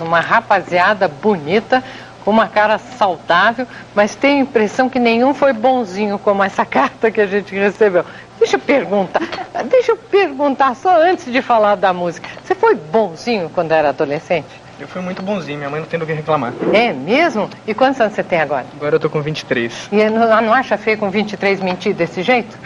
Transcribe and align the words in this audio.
Uma 0.00 0.20
rapaziada 0.20 1.08
bonita, 1.08 1.82
com 2.24 2.30
uma 2.30 2.48
cara 2.48 2.78
saudável, 2.78 3.66
mas 3.94 4.14
tenho 4.14 4.38
a 4.38 4.42
impressão 4.42 4.88
que 4.88 4.98
nenhum 4.98 5.34
foi 5.34 5.52
bonzinho 5.52 6.18
como 6.18 6.42
essa 6.42 6.64
carta 6.66 7.10
que 7.10 7.20
a 7.20 7.26
gente 7.26 7.54
recebeu. 7.54 8.04
Deixa 8.38 8.56
eu 8.56 8.60
perguntar, 8.60 9.20
deixa 9.68 9.92
eu 9.92 9.96
perguntar 9.96 10.74
só 10.74 11.00
antes 11.02 11.30
de 11.30 11.42
falar 11.42 11.74
da 11.74 11.92
música. 11.92 12.28
Você 12.42 12.54
foi 12.54 12.74
bonzinho 12.74 13.50
quando 13.50 13.72
era 13.72 13.90
adolescente? 13.90 14.48
Eu 14.80 14.88
fui 14.88 15.02
muito 15.02 15.20
bonzinho, 15.20 15.58
minha 15.58 15.68
mãe 15.68 15.78
não 15.80 15.86
tem 15.86 16.00
do 16.00 16.06
que 16.06 16.12
reclamar. 16.14 16.54
É 16.72 16.90
mesmo? 16.90 17.50
E 17.66 17.74
quantos 17.74 18.00
anos 18.00 18.14
você 18.14 18.22
tem 18.22 18.40
agora? 18.40 18.64
Agora 18.76 18.94
eu 18.96 19.00
tô 19.00 19.10
com 19.10 19.20
23. 19.20 19.90
E 19.92 20.08
não, 20.08 20.40
não 20.40 20.54
acha 20.54 20.78
feio 20.78 20.96
com 20.96 21.10
23 21.10 21.60
mentir 21.60 21.92
desse 21.92 22.22
jeito? 22.22 22.56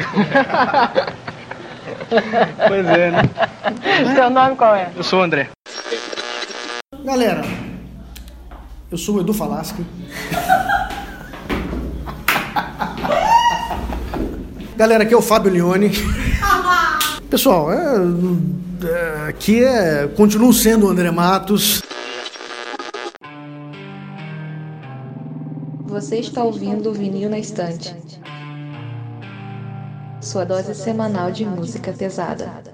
pois 2.69 2.87
é, 2.87 3.11
né? 3.11 3.23
Seu 4.14 4.30
nome 4.30 4.55
qual 4.55 4.77
é? 4.77 4.91
Eu 4.96 5.03
sou 5.03 5.19
o 5.19 5.23
André. 5.23 5.48
Galera, 7.05 7.43
eu 8.91 8.96
sou 8.96 9.16
o 9.16 9.20
Edu 9.20 9.34
Falaschi. 9.34 9.84
Galera, 14.74 15.05
aqui 15.05 15.12
é 15.12 15.16
o 15.16 15.20
Fábio 15.20 15.52
Leone. 15.52 15.91
Pessoal, 17.29 17.70
é, 17.70 17.96
é, 18.87 19.29
aqui 19.29 19.62
é. 19.62 20.09
Continuo 20.16 20.51
sendo 20.55 20.87
o 20.87 20.88
André 20.88 21.10
Matos. 21.10 21.82
Você 25.84 26.16
está 26.21 26.43
ouvindo 26.43 26.88
o 26.88 26.95
Vinil 26.95 27.29
na 27.29 27.38
Estante. 27.38 27.95
Sua 30.23 30.46
dose 30.46 30.74
semanal 30.74 31.30
de 31.30 31.45
música 31.45 31.93
pesada. 31.93 32.73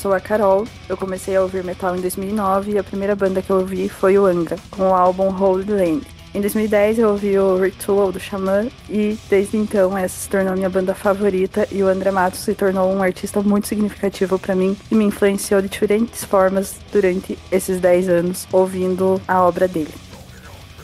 Sou 0.00 0.14
a 0.14 0.20
Carol. 0.20 0.66
Eu 0.88 0.96
comecei 0.96 1.36
a 1.36 1.42
ouvir 1.42 1.62
metal 1.62 1.94
em 1.94 2.00
2009 2.00 2.72
e 2.72 2.78
a 2.78 2.82
primeira 2.82 3.14
banda 3.14 3.42
que 3.42 3.50
eu 3.50 3.56
ouvi 3.56 3.88
foi 3.88 4.18
o 4.18 4.24
Angra, 4.24 4.56
com 4.70 4.84
o 4.84 4.94
álbum 4.94 5.28
Holy 5.28 5.70
Land. 5.70 6.06
Em 6.32 6.40
2010 6.40 7.00
eu 7.00 7.10
ouvi 7.10 7.38
o 7.38 7.60
Ritual 7.60 8.10
do 8.10 8.18
Xamã 8.18 8.68
e 8.88 9.18
desde 9.28 9.56
então 9.56 9.98
essa 9.98 10.16
se 10.16 10.28
tornou 10.28 10.54
minha 10.54 10.70
banda 10.70 10.94
favorita 10.94 11.66
e 11.72 11.82
o 11.82 11.88
André 11.88 12.10
Matos 12.12 12.40
se 12.40 12.54
tornou 12.54 12.90
um 12.90 13.02
artista 13.02 13.42
muito 13.42 13.66
significativo 13.66 14.38
para 14.38 14.54
mim 14.54 14.76
e 14.90 14.94
me 14.94 15.04
influenciou 15.04 15.60
de 15.60 15.68
diferentes 15.68 16.24
formas 16.24 16.76
durante 16.92 17.36
esses 17.50 17.80
10 17.80 18.08
anos 18.08 18.48
ouvindo 18.52 19.20
a 19.26 19.42
obra 19.42 19.68
dele. 19.68 19.92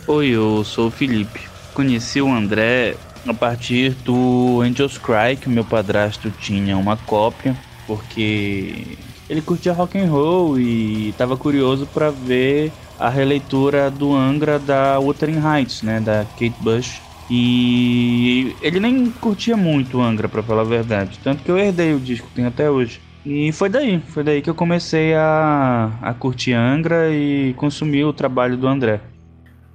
Oi, 0.09 0.29
eu 0.29 0.63
sou 0.65 0.89
o 0.89 0.91
Felipe. 0.91 1.41
Conheci 1.73 2.21
o 2.21 2.29
André 2.29 2.97
a 3.27 3.33
partir 3.33 3.91
do 4.05 4.61
Angels 4.63 4.99
Cry, 4.99 5.37
que 5.41 5.49
meu 5.49 5.65
padrasto 5.65 6.31
tinha 6.31 6.77
uma 6.77 6.97
cópia 6.97 7.57
porque 7.87 8.99
ele 9.29 9.43
curtia 9.43 9.73
rock 9.73 9.99
and 9.99 10.11
roll 10.11 10.59
e 10.59 11.11
estava 11.11 11.37
curioso 11.37 11.87
para 11.87 12.11
ver 12.11 12.73
a 12.99 13.09
releitura 13.09 13.91
do 13.91 14.15
Angra 14.15 14.59
da 14.59 14.99
Wuthering 14.99 15.41
Heights, 15.41 15.83
né, 15.83 16.01
da 16.01 16.25
Kate 16.25 16.55
Bush. 16.61 17.01
E 17.29 18.55
ele 18.63 18.79
nem 18.79 19.11
curtia 19.11 19.57
muito 19.57 20.01
Angra, 20.01 20.29
para 20.29 20.43
falar 20.43 20.63
a 20.63 20.65
verdade, 20.65 21.19
tanto 21.23 21.43
que 21.43 21.51
eu 21.51 21.59
herdei 21.59 21.93
o 21.93 22.01
disco, 22.01 22.29
tem 22.35 22.47
até 22.47 22.71
hoje. 22.71 23.01
E 23.25 23.51
foi 23.51 23.69
daí, 23.69 24.01
foi 24.01 24.23
daí 24.23 24.41
que 24.41 24.49
eu 24.49 24.55
comecei 24.55 25.13
a, 25.15 25.91
a 26.01 26.15
curtir 26.15 26.53
Angra 26.53 27.11
e 27.11 27.53
consumir 27.55 28.05
o 28.05 28.13
trabalho 28.13 28.57
do 28.57 28.69
André. 28.69 29.01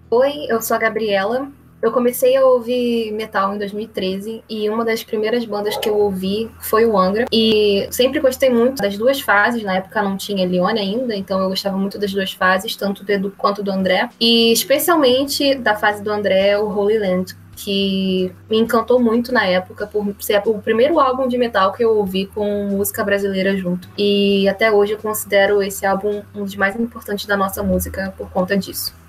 Oi, 0.09 0.45
eu 0.49 0.61
sou 0.61 0.78
a 0.78 0.79
Gabriela, 0.79 1.51
eu 1.81 1.91
comecei 1.91 2.35
a 2.35 2.45
ouvir 2.45 3.11
metal 3.11 3.55
em 3.55 3.57
2013 3.57 4.43
e 4.47 4.69
uma 4.69 4.85
das 4.85 5.03
primeiras 5.03 5.45
bandas 5.45 5.75
que 5.77 5.89
eu 5.89 5.97
ouvi 5.97 6.49
foi 6.59 6.85
o 6.85 6.97
Angra. 6.97 7.25
E 7.31 7.87
sempre 7.91 8.19
gostei 8.19 8.49
muito 8.49 8.81
das 8.81 8.97
duas 8.97 9.19
fases. 9.19 9.63
Na 9.63 9.77
época 9.77 10.01
não 10.01 10.15
tinha 10.15 10.47
Leone 10.47 10.79
ainda, 10.79 11.15
então 11.15 11.41
eu 11.41 11.49
gostava 11.49 11.77
muito 11.77 11.97
das 11.97 12.13
duas 12.13 12.31
fases, 12.31 12.75
tanto 12.75 13.03
do 13.03 13.11
Edu 13.11 13.33
quanto 13.37 13.63
do 13.63 13.71
André. 13.71 14.09
E 14.19 14.51
especialmente 14.51 15.55
da 15.55 15.75
fase 15.75 16.03
do 16.03 16.11
André, 16.11 16.57
o 16.57 16.69
Holy 16.69 16.99
Land, 16.99 17.35
que 17.55 18.31
me 18.49 18.57
encantou 18.57 18.99
muito 18.99 19.31
na 19.31 19.45
época 19.45 19.85
por 19.87 20.15
ser 20.19 20.41
o 20.45 20.59
primeiro 20.59 20.99
álbum 20.99 21.27
de 21.27 21.37
metal 21.37 21.73
que 21.73 21.83
eu 21.83 21.97
ouvi 21.97 22.25
com 22.27 22.67
música 22.69 23.03
brasileira 23.03 23.55
junto. 23.57 23.89
E 23.97 24.47
até 24.47 24.71
hoje 24.71 24.93
eu 24.93 24.97
considero 24.97 25.61
esse 25.61 25.85
álbum 25.85 26.21
um 26.35 26.43
dos 26.43 26.55
mais 26.55 26.75
importantes 26.75 27.25
da 27.25 27.35
nossa 27.35 27.61
música 27.63 28.13
por 28.17 28.29
conta 28.29 28.55
disso. 28.57 29.00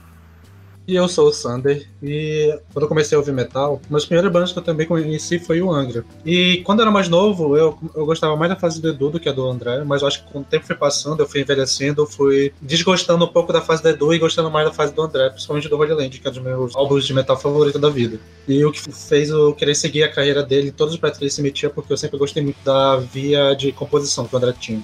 E 0.86 0.96
eu 0.96 1.08
sou 1.08 1.28
o 1.28 1.32
Sander, 1.32 1.86
e 2.02 2.58
quando 2.72 2.82
eu 2.82 2.88
comecei 2.88 3.14
a 3.14 3.18
ouvir 3.18 3.32
metal, 3.32 3.80
uma 3.88 3.98
das 3.98 4.04
primeiras 4.04 4.32
bandas 4.32 4.52
que 4.52 4.58
eu 4.58 4.62
também 4.62 4.84
conheci 4.84 5.38
foi 5.38 5.62
o 5.62 5.70
Angra. 5.70 6.04
E 6.26 6.60
quando 6.64 6.80
eu 6.80 6.82
era 6.82 6.90
mais 6.90 7.08
novo, 7.08 7.56
eu, 7.56 7.78
eu 7.94 8.04
gostava 8.04 8.36
mais 8.36 8.50
da 8.50 8.58
fase 8.58 8.82
do 8.82 8.88
Edu 8.88 9.10
do 9.10 9.20
que 9.20 9.28
a 9.28 9.32
do 9.32 9.48
André, 9.48 9.84
mas 9.84 10.02
eu 10.02 10.08
acho 10.08 10.24
que 10.24 10.32
com 10.32 10.40
o 10.40 10.44
tempo 10.44 10.66
foi 10.66 10.74
passando, 10.74 11.20
eu 11.20 11.28
fui 11.28 11.40
envelhecendo, 11.40 12.02
eu 12.02 12.06
fui 12.06 12.52
desgostando 12.60 13.24
um 13.24 13.28
pouco 13.28 13.52
da 13.52 13.60
fase 13.60 13.80
do 13.80 13.90
Edu 13.90 14.12
e 14.12 14.18
gostando 14.18 14.50
mais 14.50 14.66
da 14.66 14.72
fase 14.72 14.92
do 14.92 15.02
André, 15.02 15.30
principalmente 15.30 15.68
do 15.68 15.76
Holy 15.76 15.92
Land, 15.92 16.18
que 16.18 16.26
é 16.26 16.30
um 16.30 16.34
dos 16.34 16.42
meus 16.42 16.74
álbuns 16.74 17.06
de 17.06 17.14
metal 17.14 17.38
favorito 17.38 17.78
da 17.78 17.88
vida. 17.88 18.18
E 18.48 18.64
o 18.64 18.72
que 18.72 18.80
fez 18.92 19.30
eu 19.30 19.54
querer 19.54 19.76
seguir 19.76 20.02
a 20.02 20.10
carreira 20.10 20.42
dele, 20.42 20.72
todos 20.72 20.94
os 20.94 20.98
projetos 20.98 21.18
que 21.18 21.24
ele 21.24 21.30
se 21.30 21.42
metia, 21.42 21.70
porque 21.70 21.92
eu 21.92 21.96
sempre 21.96 22.18
gostei 22.18 22.42
muito 22.42 22.58
da 22.64 22.96
via 22.96 23.54
de 23.54 23.70
composição 23.70 24.26
que 24.26 24.34
o 24.34 24.36
André 24.36 24.52
tinha. 24.58 24.82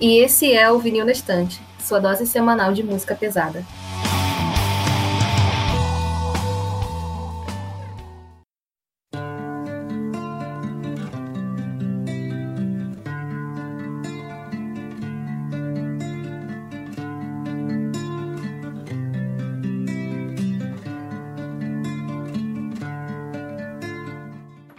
E 0.00 0.20
esse 0.20 0.54
é 0.54 0.70
o 0.70 0.78
Vinil 0.78 1.04
na 1.04 1.12
Estante, 1.12 1.60
sua 1.82 1.98
dose 1.98 2.26
semanal 2.26 2.72
de 2.72 2.82
música 2.82 3.14
pesada. 3.14 3.62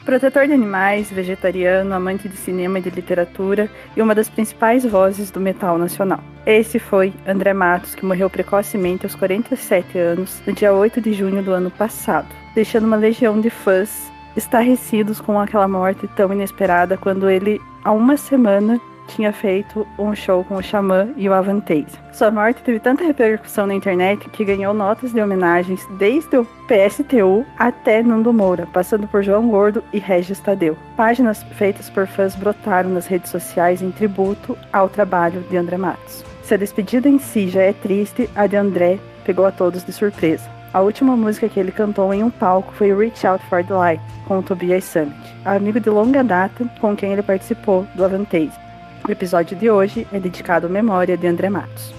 Protetor 0.07 0.47
de 0.47 0.53
animais, 0.53 1.11
vegetariano, 1.11 1.93
amante 1.93 2.29
de 2.29 2.37
cinema 2.37 2.79
e 2.79 2.81
de 2.81 2.89
literatura 2.89 3.69
e 3.93 4.01
uma 4.01 4.15
das 4.15 4.29
principais 4.29 4.85
vozes 4.85 5.29
do 5.29 5.37
metal 5.41 5.77
nacional. 5.77 6.21
Esse 6.45 6.79
foi 6.79 7.13
André 7.27 7.53
Matos, 7.53 7.93
que 7.93 8.05
morreu 8.05 8.29
precocemente 8.29 9.05
aos 9.05 9.15
47 9.15 9.97
anos, 9.97 10.41
no 10.47 10.53
dia 10.53 10.71
8 10.71 11.01
de 11.01 11.11
junho 11.11 11.43
do 11.43 11.51
ano 11.51 11.69
passado, 11.69 12.29
deixando 12.55 12.85
uma 12.85 12.95
legião 12.95 13.41
de 13.41 13.49
fãs 13.49 14.09
estarrecidos 14.37 15.19
com 15.19 15.37
aquela 15.41 15.67
morte 15.67 16.07
tão 16.15 16.31
inesperada 16.31 16.95
quando 16.95 17.29
ele, 17.29 17.59
há 17.83 17.91
uma 17.91 18.15
semana, 18.15 18.79
tinha 19.07 19.33
feito 19.33 19.87
um 19.97 20.13
show 20.13 20.43
com 20.43 20.55
o 20.55 20.63
Xamã 20.63 21.09
e 21.15 21.27
o 21.27 21.33
Avantasia. 21.33 21.99
Sua 22.11 22.29
morte 22.31 22.61
teve 22.61 22.79
tanta 22.79 23.03
repercussão 23.03 23.67
na 23.67 23.73
internet 23.73 24.29
que 24.29 24.45
ganhou 24.45 24.73
notas 24.73 25.13
de 25.13 25.21
homenagens 25.21 25.85
desde 25.97 26.37
o 26.37 26.45
PSTU 26.67 27.45
até 27.57 28.03
Nando 28.03 28.33
Moura, 28.33 28.67
passando 28.71 29.07
por 29.07 29.23
João 29.23 29.49
Gordo 29.49 29.83
e 29.93 29.99
Regis 29.99 30.39
Tadeu. 30.39 30.77
Páginas 30.95 31.43
feitas 31.57 31.89
por 31.89 32.07
fãs 32.07 32.35
brotaram 32.35 32.89
nas 32.89 33.07
redes 33.07 33.31
sociais 33.31 33.81
em 33.81 33.91
tributo 33.91 34.57
ao 34.71 34.89
trabalho 34.89 35.41
de 35.49 35.57
André 35.57 35.77
Matos. 35.77 36.23
Se 36.43 36.53
a 36.53 36.57
despedida 36.57 37.09
em 37.09 37.19
si 37.19 37.49
já 37.49 37.61
é 37.61 37.73
triste, 37.73 38.29
a 38.35 38.47
de 38.47 38.55
André 38.55 38.99
pegou 39.25 39.45
a 39.45 39.51
todos 39.51 39.83
de 39.83 39.91
surpresa. 39.91 40.49
A 40.73 40.81
última 40.81 41.15
música 41.15 41.49
que 41.49 41.59
ele 41.59 41.71
cantou 41.71 42.13
em 42.13 42.23
um 42.23 42.29
palco 42.29 42.73
foi 42.73 42.93
Reach 42.95 43.25
Out 43.25 43.43
for 43.45 43.63
the 43.63 43.73
Light, 43.73 44.01
com 44.27 44.39
o 44.39 44.43
Tobias 44.43 44.83
Summit, 44.83 45.15
amigo 45.43 45.79
de 45.79 45.89
longa 45.89 46.23
data 46.23 46.69
com 46.79 46.95
quem 46.95 47.13
ele 47.13 47.23
participou 47.23 47.87
do 47.95 48.03
Avantasia. 48.03 48.66
O 49.07 49.11
episódio 49.11 49.55
de 49.55 49.69
hoje 49.69 50.05
é 50.11 50.19
dedicado 50.19 50.67
à 50.67 50.69
memória 50.69 51.15
de 51.15 51.25
André 51.25 51.49
Matos. 51.49 51.93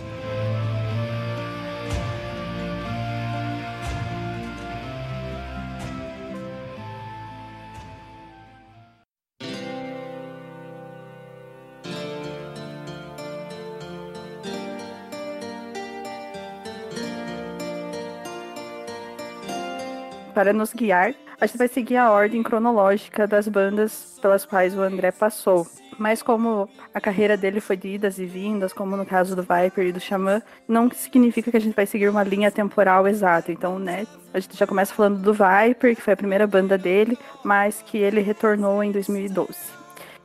Para 20.38 20.52
nos 20.52 20.73
guiar, 20.73 21.17
a 21.40 21.46
gente 21.46 21.58
vai 21.58 21.67
seguir 21.67 21.96
a 21.96 22.12
ordem 22.12 22.44
cronológica 22.44 23.26
das 23.26 23.49
bandas 23.49 24.20
pelas 24.23 24.46
quais 24.46 24.73
o 24.73 24.81
André 24.81 25.11
passou, 25.11 25.67
mas 25.99 26.23
como 26.23 26.69
a 26.94 27.00
carreira 27.00 27.37
dele 27.37 27.61
foi 27.61 27.76
de 27.76 27.88
idas 27.88 28.20
e 28.20 28.25
vindas, 28.25 28.73
como 28.73 28.96
no 28.96 29.05
caso 29.05 29.35
do 29.35 29.43
Viper 29.43 29.88
e 29.88 29.93
do 29.93 29.99
Xamã, 29.99 30.40
não 30.69 30.88
significa 30.93 31.50
que 31.50 31.56
a 31.56 31.61
gente 31.61 31.75
vai 31.75 31.87
seguir 31.87 32.08
uma 32.08 32.23
linha 32.23 32.52
temporal 32.52 33.08
exata. 33.08 33.50
Então, 33.50 33.81
né, 33.81 34.06
a 34.32 34.38
gente 34.38 34.56
já 34.56 34.64
começa 34.64 34.94
falando 34.94 35.20
do 35.20 35.32
Viper, 35.35 35.96
que 35.96 36.02
foi 36.02 36.12
a 36.12 36.17
primeira 36.17 36.46
banda 36.46 36.79
dele, 36.79 37.19
mas 37.43 37.82
que 37.82 37.99
ele 37.99 38.20
retornou 38.20 38.81
em 38.85 38.93
2012. 38.93 39.77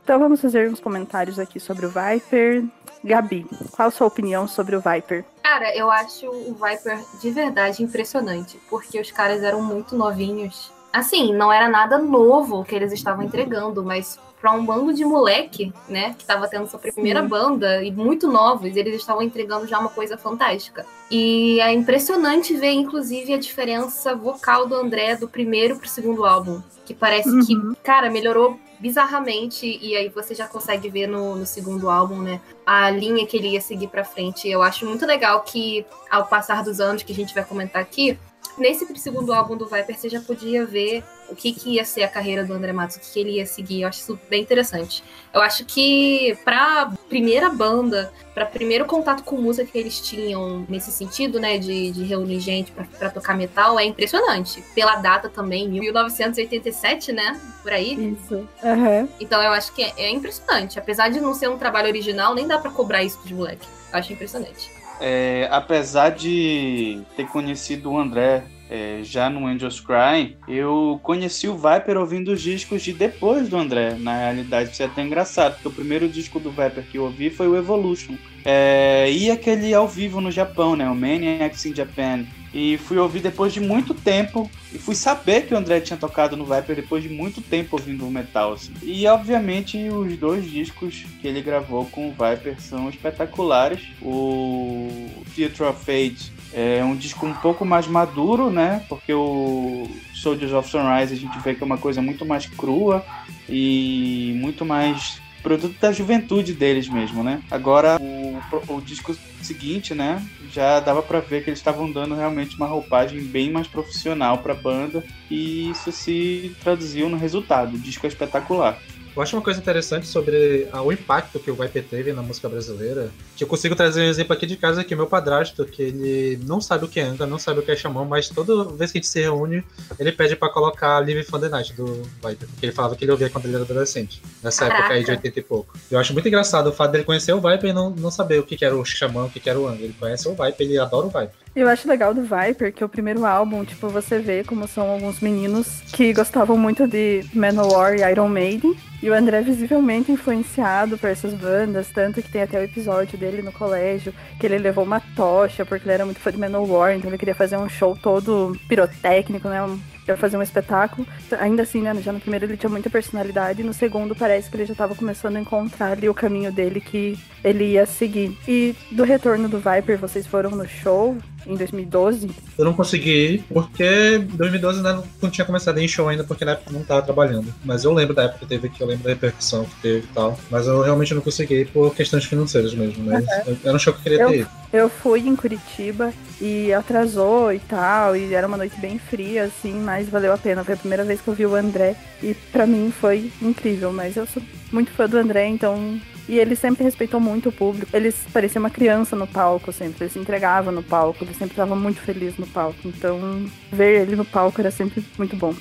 Então 0.04 0.18
vamos 0.18 0.42
fazer 0.42 0.70
uns 0.70 0.80
comentários 0.80 1.38
aqui 1.38 1.58
sobre 1.58 1.86
o 1.86 1.88
Viper. 1.88 2.62
Gabi, 3.02 3.46
qual 3.72 3.88
a 3.88 3.90
sua 3.90 4.06
opinião 4.06 4.46
sobre 4.46 4.76
o 4.76 4.80
Viper? 4.80 5.24
Cara, 5.42 5.74
eu 5.74 5.90
acho 5.90 6.26
o 6.26 6.54
Viper 6.54 7.02
de 7.18 7.30
verdade 7.30 7.82
impressionante, 7.82 8.60
porque 8.68 9.00
os 9.00 9.10
caras 9.10 9.42
eram 9.42 9.62
muito 9.62 9.96
novinhos. 9.96 10.70
Assim, 10.92 11.34
não 11.34 11.50
era 11.50 11.70
nada 11.70 11.96
novo 11.96 12.64
que 12.64 12.74
eles 12.74 12.92
estavam 12.92 13.24
entregando, 13.24 13.82
mas 13.82 14.18
para 14.40 14.52
um 14.52 14.64
bando 14.64 14.92
de 14.92 15.06
moleque, 15.06 15.72
né, 15.88 16.14
que 16.18 16.24
tava 16.26 16.46
tendo 16.48 16.66
sua 16.66 16.78
primeira 16.78 17.22
Sim. 17.22 17.28
banda 17.28 17.82
e 17.82 17.90
muito 17.90 18.28
novos, 18.30 18.76
eles 18.76 18.96
estavam 18.96 19.22
entregando 19.22 19.66
já 19.66 19.78
uma 19.78 19.88
coisa 19.88 20.18
fantástica. 20.18 20.84
E 21.10 21.58
é 21.60 21.72
impressionante 21.72 22.54
ver, 22.54 22.72
inclusive, 22.72 23.32
a 23.32 23.38
diferença 23.38 24.14
vocal 24.14 24.66
do 24.66 24.74
André 24.74 25.16
do 25.16 25.26
primeiro 25.26 25.78
pro 25.78 25.88
segundo 25.88 26.26
álbum, 26.26 26.60
que 26.84 26.92
parece 26.92 27.30
uhum. 27.30 27.40
que, 27.74 27.82
cara, 27.82 28.10
melhorou 28.10 28.60
bizarramente, 28.84 29.78
e 29.80 29.96
aí 29.96 30.10
você 30.10 30.34
já 30.34 30.46
consegue 30.46 30.90
ver 30.90 31.06
no, 31.06 31.36
no, 31.36 31.46
segundo 31.46 31.88
álbum, 31.88 32.20
né, 32.20 32.38
a 32.66 32.90
linha 32.90 33.26
que 33.26 33.34
ele 33.34 33.48
ia 33.48 33.60
seguir 33.62 33.88
para 33.88 34.04
frente. 34.04 34.46
Eu 34.46 34.62
acho 34.62 34.84
muito 34.84 35.06
legal 35.06 35.40
que, 35.40 35.86
ao 36.10 36.26
passar 36.26 36.62
dos 36.62 36.80
anos, 36.80 37.02
que 37.02 37.10
a 37.10 37.14
gente 37.14 37.32
vai 37.32 37.42
comentar 37.42 37.80
aqui, 37.80 38.18
nesse 38.58 38.86
segundo 38.98 39.32
álbum 39.32 39.56
do 39.56 39.64
Viper 39.64 39.98
você 39.98 40.10
já 40.10 40.20
podia 40.20 40.66
ver 40.66 41.02
o 41.28 41.36
que, 41.36 41.52
que 41.52 41.70
ia 41.70 41.84
ser 41.84 42.02
a 42.02 42.08
carreira 42.08 42.44
do 42.44 42.52
André 42.52 42.72
Matos, 42.72 42.96
o 42.96 43.00
que, 43.00 43.12
que 43.12 43.20
ele 43.20 43.30
ia 43.32 43.46
seguir. 43.46 43.82
Eu 43.82 43.88
acho 43.88 44.00
isso 44.00 44.18
bem 44.28 44.42
interessante. 44.42 45.02
Eu 45.32 45.40
acho 45.40 45.64
que 45.64 46.36
pra 46.44 46.92
primeira 47.08 47.48
banda, 47.50 48.12
para 48.32 48.46
primeiro 48.46 48.84
contato 48.84 49.22
com 49.24 49.36
música 49.36 49.70
que 49.70 49.78
eles 49.78 50.00
tinham 50.00 50.64
nesse 50.68 50.92
sentido, 50.92 51.40
né, 51.40 51.58
de, 51.58 51.90
de 51.92 52.04
reunir 52.04 52.40
gente 52.40 52.72
para 52.72 53.10
tocar 53.10 53.36
metal, 53.36 53.78
é 53.78 53.84
impressionante. 53.84 54.62
Pela 54.74 54.96
data 54.96 55.28
também, 55.28 55.68
1987, 55.68 57.12
né, 57.12 57.40
por 57.62 57.72
aí. 57.72 57.94
Isso. 57.94 58.48
Uhum. 58.62 59.08
Então 59.18 59.42
eu 59.42 59.52
acho 59.52 59.72
que 59.74 59.82
é, 59.82 59.92
é 59.96 60.10
impressionante. 60.10 60.78
Apesar 60.78 61.08
de 61.08 61.20
não 61.20 61.34
ser 61.34 61.48
um 61.48 61.58
trabalho 61.58 61.88
original, 61.88 62.34
nem 62.34 62.46
dá 62.46 62.58
para 62.58 62.70
cobrar 62.70 63.02
isso 63.02 63.20
de 63.24 63.34
moleque. 63.34 63.66
Eu 63.92 63.98
acho 63.98 64.12
impressionante. 64.12 64.70
É, 65.00 65.48
apesar 65.50 66.10
de 66.10 67.02
ter 67.16 67.26
conhecido 67.26 67.90
o 67.90 67.98
André 67.98 68.44
é, 68.70 69.00
já 69.02 69.28
no 69.28 69.46
Angels 69.46 69.80
Cry, 69.80 70.36
eu 70.48 70.98
conheci 71.02 71.46
o 71.48 71.56
Viper 71.56 71.98
ouvindo 71.98 72.32
os 72.32 72.40
discos 72.40 72.82
de 72.82 72.92
depois 72.92 73.48
do 73.48 73.56
André. 73.56 73.96
Na 73.98 74.16
realidade, 74.16 74.72
isso 74.72 74.82
é 74.82 74.86
até 74.86 75.02
engraçado, 75.02 75.54
porque 75.54 75.68
o 75.68 75.72
primeiro 75.72 76.08
disco 76.08 76.40
do 76.40 76.50
Viper 76.50 76.84
que 76.90 76.98
eu 76.98 77.04
ouvi 77.04 77.30
foi 77.30 77.46
o 77.48 77.56
Evolution. 77.56 78.16
É, 78.44 79.10
e 79.10 79.30
aquele 79.30 79.72
ao 79.72 79.88
vivo 79.88 80.20
no 80.20 80.30
Japão, 80.30 80.76
né? 80.76 80.88
O 80.88 80.94
Maniacs 80.94 81.64
in 81.64 81.74
Japan. 81.74 82.26
E 82.52 82.76
fui 82.78 82.98
ouvir 82.98 83.20
depois 83.20 83.52
de 83.52 83.60
muito 83.60 83.94
tempo. 83.94 84.50
E 84.72 84.78
fui 84.78 84.94
saber 84.94 85.46
que 85.46 85.54
o 85.54 85.56
André 85.56 85.80
tinha 85.80 85.96
tocado 85.96 86.36
no 86.36 86.44
Viper 86.44 86.76
depois 86.76 87.02
de 87.02 87.08
muito 87.08 87.40
tempo 87.40 87.76
ouvindo 87.76 88.06
o 88.06 88.10
metal. 88.10 88.52
Assim. 88.52 88.72
E 88.82 89.06
obviamente 89.06 89.88
os 89.88 90.16
dois 90.18 90.48
discos 90.48 91.04
que 91.20 91.26
ele 91.26 91.40
gravou 91.40 91.86
com 91.86 92.08
o 92.08 92.10
Viper 92.10 92.60
são 92.60 92.88
espetaculares. 92.88 93.80
O 94.00 95.08
Future 95.34 95.70
of 95.70 95.84
Fate 95.84 96.33
é 96.54 96.84
um 96.84 96.94
disco 96.94 97.26
um 97.26 97.34
pouco 97.34 97.64
mais 97.64 97.86
maduro, 97.86 98.50
né? 98.50 98.84
Porque 98.88 99.12
o 99.12 99.88
Soldiers 100.14 100.52
of 100.52 100.70
Sunrise 100.70 101.12
a 101.12 101.16
gente 101.16 101.38
vê 101.40 101.54
que 101.54 101.62
é 101.62 101.66
uma 101.66 101.78
coisa 101.78 102.00
muito 102.00 102.24
mais 102.24 102.46
crua 102.46 103.04
e 103.48 104.32
muito 104.36 104.64
mais 104.64 105.20
produto 105.42 105.78
da 105.78 105.92
juventude 105.92 106.54
deles 106.54 106.88
mesmo, 106.88 107.22
né? 107.22 107.42
Agora 107.50 107.98
o, 108.00 108.40
o 108.68 108.80
disco 108.80 109.14
seguinte, 109.42 109.94
né, 109.94 110.24
já 110.50 110.80
dava 110.80 111.02
para 111.02 111.20
ver 111.20 111.44
que 111.44 111.50
eles 111.50 111.58
estavam 111.58 111.92
dando 111.92 112.14
realmente 112.14 112.56
uma 112.56 112.66
roupagem 112.66 113.22
bem 113.22 113.50
mais 113.50 113.66
profissional 113.66 114.38
para 114.38 114.54
banda 114.54 115.04
e 115.30 115.68
isso 115.70 115.92
se 115.92 116.56
traduziu 116.62 117.10
no 117.10 117.18
resultado. 117.18 117.74
O 117.74 117.78
disco 117.78 118.06
é 118.06 118.08
espetacular. 118.08 118.78
Eu 119.16 119.22
acho 119.22 119.36
uma 119.36 119.42
coisa 119.42 119.60
interessante 119.60 120.08
sobre 120.08 120.68
o 120.72 120.92
impacto 120.92 121.38
que 121.38 121.50
o 121.50 121.54
Viper 121.54 121.84
teve 121.84 122.12
na 122.12 122.20
música 122.20 122.48
brasileira, 122.48 123.10
que 123.36 123.44
eu 123.44 123.48
consigo 123.48 123.76
trazer 123.76 124.02
um 124.02 124.08
exemplo 124.08 124.32
aqui 124.32 124.44
de 124.44 124.56
casa 124.56 124.82
que 124.82 124.94
meu 124.96 125.06
padrasto, 125.06 125.64
que 125.64 125.82
ele 125.82 126.40
não 126.44 126.60
sabe 126.60 126.84
o 126.84 126.88
que 126.88 126.98
é 126.98 127.04
anda, 127.04 127.24
não 127.24 127.38
sabe 127.38 127.60
o 127.60 127.62
que 127.62 127.70
é 127.70 127.76
xamã, 127.76 128.04
mas 128.04 128.28
toda 128.28 128.64
vez 128.64 128.90
que 128.90 128.98
a 128.98 129.00
gente 129.00 129.08
se 129.08 129.20
reúne, 129.20 129.64
ele 130.00 130.10
pede 130.10 130.34
para 130.34 130.48
colocar 130.48 130.98
Live 130.98 131.22
from 131.22 131.38
the 131.38 131.48
Night 131.48 131.72
do 131.74 132.02
Viper, 132.22 132.48
porque 132.48 132.66
ele 132.66 132.72
falava 132.72 132.96
que 132.96 133.04
ele 133.04 133.12
ouvia 133.12 133.30
quando 133.30 133.44
ele 133.44 133.54
era 133.54 133.64
adolescente, 133.64 134.20
nessa 134.42 134.66
Caraca. 134.66 134.80
época 134.80 134.94
aí 134.94 135.04
de 135.04 135.10
80 135.12 135.38
e 135.38 135.42
pouco. 135.42 135.78
Eu 135.88 135.98
acho 135.98 136.12
muito 136.12 136.26
engraçado 136.26 136.66
o 136.68 136.72
fato 136.72 136.90
dele 136.90 137.04
conhecer 137.04 137.32
o 137.32 137.40
Viper 137.40 137.70
e 137.70 137.72
não, 137.72 137.90
não 137.90 138.10
saber 138.10 138.40
o 138.40 138.42
que 138.42 138.64
era 138.64 138.76
o 138.76 138.84
xamã, 138.84 139.26
o 139.26 139.30
que 139.30 139.48
era 139.48 139.58
o 139.58 139.68
anda. 139.68 139.80
Ele 139.80 139.94
conhece 139.98 140.26
o 140.26 140.32
Viper, 140.32 140.54
ele 140.58 140.78
adora 140.78 141.06
o 141.06 141.10
Viper. 141.10 141.43
Eu 141.56 141.68
acho 141.68 141.88
legal 141.88 142.12
do 142.12 142.22
Viper 142.22 142.72
que 142.72 142.82
o 142.82 142.88
primeiro 142.88 143.24
álbum, 143.24 143.64
tipo, 143.64 143.88
você 143.88 144.18
vê 144.18 144.42
como 144.42 144.66
são 144.66 144.90
alguns 144.90 145.20
meninos 145.20 145.82
que 145.92 146.12
gostavam 146.12 146.56
muito 146.56 146.84
de 146.88 147.24
Manowar 147.32 147.94
e 147.94 148.10
Iron 148.10 148.28
Maiden. 148.28 148.74
E 149.00 149.08
o 149.08 149.14
André 149.14 149.38
é 149.38 149.42
visivelmente 149.42 150.10
influenciado 150.10 150.98
por 150.98 151.10
essas 151.10 151.32
bandas, 151.32 151.88
tanto 151.90 152.20
que 152.20 152.30
tem 152.30 152.42
até 152.42 152.58
o 152.58 152.64
episódio 152.64 153.16
dele 153.16 153.40
no 153.40 153.52
colégio, 153.52 154.12
que 154.40 154.46
ele 154.46 154.58
levou 154.58 154.82
uma 154.82 155.00
tocha, 155.14 155.64
porque 155.64 155.84
ele 155.86 155.94
era 155.94 156.04
muito 156.04 156.18
fã 156.18 156.32
de 156.32 156.38
Manowar, 156.38 156.94
então 156.96 157.08
ele 157.08 157.18
queria 157.18 157.34
fazer 157.34 157.56
um 157.56 157.68
show 157.68 157.96
todo 157.96 158.58
pirotécnico, 158.66 159.48
né? 159.48 159.58
Ia 160.06 160.16
fazer 160.16 160.36
um 160.36 160.42
espetáculo. 160.42 161.06
Ainda 161.38 161.62
assim, 161.62 161.80
né, 161.80 161.94
já 162.02 162.12
no 162.12 162.20
primeiro 162.20 162.46
ele 162.46 162.56
tinha 162.56 162.70
muita 162.70 162.90
personalidade, 162.90 163.62
no 163.62 163.72
segundo 163.72 164.14
parece 164.14 164.50
que 164.50 164.56
ele 164.56 164.66
já 164.66 164.72
estava 164.72 164.94
começando 164.94 165.36
a 165.36 165.40
encontrar 165.40 165.92
ali 165.92 166.08
o 166.08 166.14
caminho 166.14 166.52
dele 166.52 166.80
que 166.80 167.18
ele 167.42 167.72
ia 167.72 167.86
seguir. 167.86 168.36
E 168.46 168.74
do 168.90 169.04
retorno 169.04 169.48
do 169.48 169.58
Viper, 169.58 169.98
vocês 169.98 170.26
foram 170.26 170.50
no 170.50 170.66
show? 170.66 171.16
em 171.46 171.56
2012? 171.56 172.30
Eu 172.56 172.64
não 172.64 172.72
consegui 172.72 173.10
ir, 173.10 173.44
porque 173.52 174.18
2012 174.18 174.78
ainda 174.78 175.04
não, 175.20 175.30
tinha 175.30 175.44
começado 175.44 175.78
em 175.78 175.88
show 175.88 176.08
ainda, 176.08 176.24
porque 176.24 176.44
na 176.44 176.52
época 176.52 176.72
não 176.72 176.80
estava 176.80 177.02
trabalhando. 177.02 177.52
Mas 177.64 177.84
eu 177.84 177.92
lembro 177.92 178.14
da 178.14 178.24
época 178.24 178.40
que 178.40 178.46
teve 178.46 178.68
aqui, 178.68 178.80
eu 178.80 178.86
lembro 178.86 179.04
da 179.04 179.10
repercussão 179.10 179.64
que 179.64 179.82
teve 179.82 180.06
e 180.06 180.14
tal. 180.14 180.38
Mas 180.50 180.66
eu 180.66 180.80
realmente 180.80 181.14
não 181.14 181.20
consegui 181.20 181.64
por 181.66 181.94
questões 181.94 182.24
financeiras 182.24 182.74
mesmo, 182.74 183.04
mas 183.04 183.24
uhum. 183.46 183.56
era 183.64 183.76
um 183.76 183.78
show 183.78 183.92
que 183.92 184.00
eu 184.00 184.02
queria 184.02 184.20
eu, 184.20 184.28
ter 184.28 184.38
ido. 184.40 184.50
Eu 184.72 184.88
fui 184.88 185.20
em 185.20 185.36
Curitiba 185.36 186.12
e 186.40 186.72
atrasou 186.72 187.52
e 187.52 187.58
tal, 187.60 188.16
e 188.16 188.34
era 188.34 188.46
uma 188.46 188.56
noite 188.56 188.78
bem 188.80 188.98
fria, 188.98 189.44
assim, 189.44 189.74
mas 189.74 189.93
valeu 190.02 190.32
a 190.32 190.38
pena. 190.38 190.64
Foi 190.64 190.74
a 190.74 190.78
primeira 190.78 191.04
vez 191.04 191.20
que 191.20 191.28
eu 191.28 191.34
vi 191.34 191.46
o 191.46 191.54
André 191.54 191.96
e 192.22 192.34
para 192.34 192.66
mim 192.66 192.90
foi 192.90 193.30
incrível, 193.40 193.92
mas 193.92 194.16
eu 194.16 194.26
sou 194.26 194.42
muito 194.72 194.90
fã 194.90 195.08
do 195.08 195.16
André, 195.16 195.46
então 195.46 196.00
e 196.28 196.38
ele 196.38 196.56
sempre 196.56 196.84
respeitou 196.84 197.20
muito 197.20 197.50
o 197.50 197.52
público. 197.52 197.94
Ele 197.94 198.12
parecia 198.32 198.58
uma 198.58 198.70
criança 198.70 199.14
no 199.14 199.26
palco 199.26 199.72
sempre. 199.72 200.04
Ele 200.04 200.10
se 200.10 200.18
entregava 200.18 200.72
no 200.72 200.82
palco. 200.82 201.22
Ele 201.22 201.34
sempre 201.34 201.52
estava 201.52 201.76
muito 201.76 202.00
feliz 202.00 202.36
no 202.38 202.46
palco. 202.46 202.78
Então, 202.84 203.44
ver 203.70 204.02
ele 204.02 204.16
no 204.16 204.24
palco 204.24 204.60
era 204.60 204.70
sempre 204.70 205.04
muito 205.18 205.36
bom. 205.36 205.54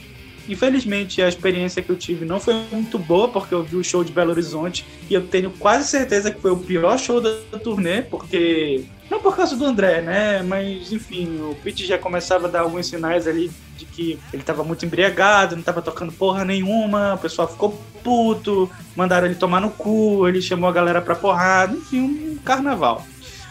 Infelizmente, 0.48 1.22
a 1.22 1.28
experiência 1.28 1.82
que 1.82 1.90
eu 1.90 1.96
tive 1.96 2.26
não 2.26 2.40
foi 2.40 2.54
muito 2.72 3.00
boa, 3.00 3.30
porque 3.30 3.54
eu 3.54 3.64
vi 3.64 3.78
o 3.78 3.84
show 3.84 4.04
de 4.04 4.12
Belo 4.12 4.32
Horizonte 4.32 4.86
e 5.10 5.14
eu 5.14 5.26
tenho 5.26 5.50
quase 5.52 5.88
certeza 5.88 6.32
que 6.32 6.42
foi 6.42 6.52
o 6.52 6.58
pior 6.58 6.98
show 6.98 7.22
da, 7.22 7.32
turnê, 7.60 8.02
porque. 8.02 8.84
Não 9.10 9.20
por 9.20 9.36
causa 9.36 9.56
do 9.56 9.66
André, 9.66 10.02
né? 10.02 10.42
Mas, 10.42 10.92
enfim, 10.92 11.40
o 11.42 11.56
Pete 11.56 11.86
já 11.86 11.98
começava 11.98 12.48
a 12.48 12.50
dar 12.50 12.62
alguns 12.62 12.88
sinais 12.88 13.28
ali 13.28 13.52
de 13.78 13.86
que 13.86 14.20
ele 14.32 14.42
estava 14.42 14.64
muito 14.64 14.86
embriagado, 14.86 15.56
não 15.56 15.62
estava 15.62 15.82
tocando 15.82 16.12
porra 16.12 16.46
nenhuma, 16.46 17.16
o 17.16 17.18
pessoal 17.18 17.48
ficou 17.48 17.80
puto, 18.04 18.70
mandaram 18.96 19.28
ele 19.28 19.36
tomar 19.36 19.62
no 19.62 19.70
cu, 19.70 20.28
ele 20.28 20.42
chamou 20.42 20.70
a 20.70 20.74
galera 20.74 21.02
pra 21.02 21.16
porrada, 21.16 21.76
enfim, 21.76 22.00
um 22.00 22.38
carnaval. 22.44 23.06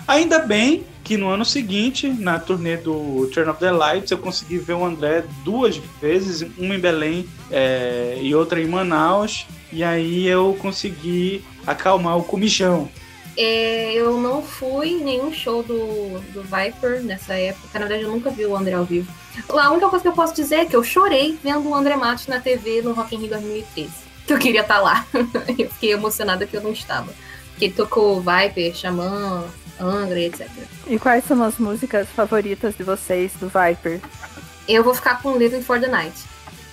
Ainda 0.06 0.40
bem 0.40 0.85
que 1.04 1.16
no 1.16 1.28
ano 1.28 1.44
seguinte, 1.44 2.09
na 2.09 2.38
turnê 2.38 2.76
do 2.76 3.28
Turn 3.32 3.50
of 3.50 3.59
the 3.59 3.71
Lights, 3.71 4.11
eu 4.11 4.18
consegui 4.18 4.59
ver 4.59 4.75
o 4.75 4.85
André 4.85 5.25
duas 5.44 5.76
vezes, 6.00 6.47
uma 6.56 6.75
em 6.75 6.78
Belém 6.78 7.26
é, 7.50 8.18
e 8.21 8.35
outra 8.35 8.61
em 8.61 8.66
Manaus, 8.66 9.47
e 9.73 9.82
aí 9.82 10.26
eu 10.26 10.56
consegui 10.61 11.44
acalmar 11.66 12.16
o 12.16 12.25
comichão. 12.25 12.88
É, 13.36 13.92
eu 13.94 14.18
não 14.18 14.42
fui 14.42 14.90
em 14.90 15.04
nenhum 15.04 15.32
show 15.32 15.62
do, 15.62 16.20
do 16.32 16.42
Viper 16.42 17.02
nessa 17.02 17.34
época, 17.34 17.78
na 17.78 17.86
verdade 17.86 18.02
eu 18.02 18.10
nunca 18.10 18.30
vi 18.30 18.44
o 18.44 18.56
André 18.56 18.74
ao 18.74 18.84
vivo. 18.84 19.10
A 19.48 19.70
única 19.70 19.88
coisa 19.88 20.02
que 20.02 20.08
eu 20.08 20.12
posso 20.12 20.34
dizer 20.34 20.56
é 20.56 20.64
que 20.66 20.76
eu 20.76 20.84
chorei 20.84 21.38
vendo 21.42 21.68
o 21.68 21.74
André 21.74 21.96
Matos 21.96 22.26
na 22.26 22.40
TV 22.40 22.82
no 22.82 22.92
Rock 22.92 23.14
in 23.14 23.20
Rio 23.20 23.30
2013. 23.30 23.90
Que 24.26 24.34
eu 24.34 24.38
queria 24.38 24.60
estar 24.60 24.80
lá. 24.80 25.06
eu 25.58 25.70
fiquei 25.70 25.92
emocionada 25.92 26.46
que 26.46 26.56
eu 26.56 26.62
não 26.62 26.72
estava. 26.72 27.12
Porque 27.50 27.66
ele 27.66 27.74
tocou 27.74 28.20
Viper, 28.22 28.74
Xamã, 28.74 29.44
Angra 29.80 30.18
e 30.20 30.26
etc. 30.26 30.48
E 30.86 30.98
quais 30.98 31.24
são 31.24 31.42
as 31.42 31.58
músicas 31.58 32.08
favoritas 32.08 32.76
de 32.76 32.84
vocês 32.84 33.32
do 33.40 33.48
Viper? 33.48 34.00
Eu 34.68 34.84
vou 34.84 34.94
ficar 34.94 35.20
com 35.20 35.36
Living 35.36 35.62
for 35.62 35.80
the 35.80 35.88
Night. 35.88 36.14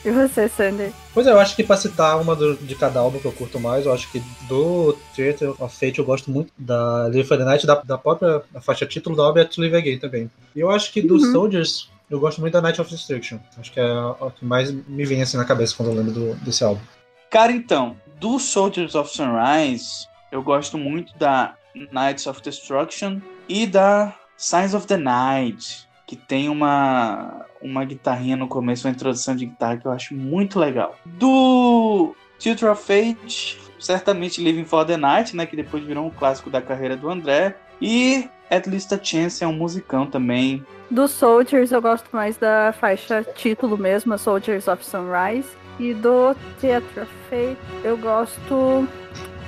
E 0.03 0.12
você, 0.12 0.48
Sander? 0.48 0.91
Pois 1.13 1.27
é, 1.27 1.32
eu 1.32 1.39
acho 1.39 1.56
que 1.56 1.63
pra 1.63 1.75
citar 1.75 2.20
uma 2.22 2.36
do, 2.36 2.56
de 2.56 2.75
cada 2.75 3.00
álbum 3.00 3.20
que 3.20 3.25
eu 3.25 3.32
curto 3.32 3.60
mais, 3.60 3.86
eu 3.86 3.94
acho 3.94 4.10
que 4.12 4.22
do 4.48 4.98
Theater 5.15 5.62
of 5.62 5.75
Fate 5.75 6.00
eu 6.00 6.06
gosto 6.06 6.32
muito 6.32 6.53
da 6.58 7.08
Living 7.10 7.27
for 7.27 7.38
the 7.38 7.44
Night, 7.44 7.68
da, 7.68 7.75
da 7.75 7.98
própria 7.98 8.41
faixa 8.62 8.86
título 8.86 9.15
da 9.15 9.24
obra 9.24 9.41
é 9.41 9.46
To 9.46 9.60
Live 9.62 9.75
Again 9.75 10.00
também. 10.00 10.32
E 10.56 10.60
eu 10.60 10.70
acho 10.70 10.94
que 10.94 11.01
dos 11.01 11.24
uhum. 11.24 11.32
Soldiers, 11.34 11.89
eu 12.10 12.20
gosto 12.20 12.39
muito 12.39 12.53
da 12.53 12.62
Night 12.62 12.79
of 12.79 12.89
Destruction. 12.89 13.39
Acho 13.58 13.72
que 13.72 13.79
é 13.79 13.94
o 13.94 14.32
que 14.32 14.46
mais 14.46 14.72
me 14.72 15.06
vem 15.06 15.22
assim 15.22 15.38
na 15.38 15.46
cabeça 15.46 15.75
quando 15.75 15.89
eu 15.89 15.96
lembro 15.96 16.13
do, 16.13 16.36
desse 16.36 16.63
álbum. 16.63 16.82
Cara, 17.29 17.51
então, 17.51 17.96
Do 18.20 18.39
Soldiers 18.39 18.96
of 18.96 19.13
Sunrise, 19.13 20.08
eu 20.32 20.41
gosto 20.41 20.77
muito 20.77 21.18
da 21.18 21.56
Knights 21.91 22.25
of 22.25 22.41
Destruction 22.41 23.20
e 23.48 23.68
da 23.68 24.15
Signs 24.38 24.74
of 24.74 24.88
the 24.88 24.98
Night, 24.98 25.88
que 26.08 26.15
tem 26.15 26.50
uma, 26.50 27.46
uma 27.61 27.83
guitarrinha 27.83 28.35
no 28.35 28.47
começo, 28.47 28.87
uma 28.87 28.93
introdução 28.93 29.35
de 29.35 29.45
guitarra 29.45 29.77
que 29.77 29.85
eu 29.85 29.91
acho 29.91 30.13
muito 30.13 30.59
legal. 30.59 30.95
Do 31.05 32.15
Tutor 32.39 32.71
of 32.71 32.83
Fate, 32.83 33.59
certamente 33.79 34.41
Living 34.41 34.65
for 34.65 34.85
the 34.85 34.97
Night, 34.97 35.35
né, 35.35 35.45
que 35.45 35.55
depois 35.55 35.83
virou 35.83 36.05
um 36.05 36.09
clássico 36.09 36.49
da 36.49 36.61
carreira 36.61 36.95
do 36.95 37.09
André. 37.09 37.55
E 37.81 38.29
At 38.49 38.65
Least 38.67 38.93
a 38.93 38.99
Chance 39.01 39.43
é 39.43 39.47
um 39.47 39.53
musicão 39.53 40.05
também. 40.05 40.65
Do 40.89 41.07
Soldiers 41.07 41.71
eu 41.71 41.81
gosto 41.81 42.09
mais 42.11 42.37
da 42.37 42.73
faixa 42.77 43.23
título 43.35 43.77
mesmo, 43.77 44.17
Soldiers 44.17 44.67
of 44.67 44.83
Sunrise. 44.83 45.49
E 45.79 45.93
do 45.93 46.35
Theatre 46.59 47.01
of 47.01 47.11
Fate 47.29 47.57
eu 47.83 47.97
gosto. 47.97 48.87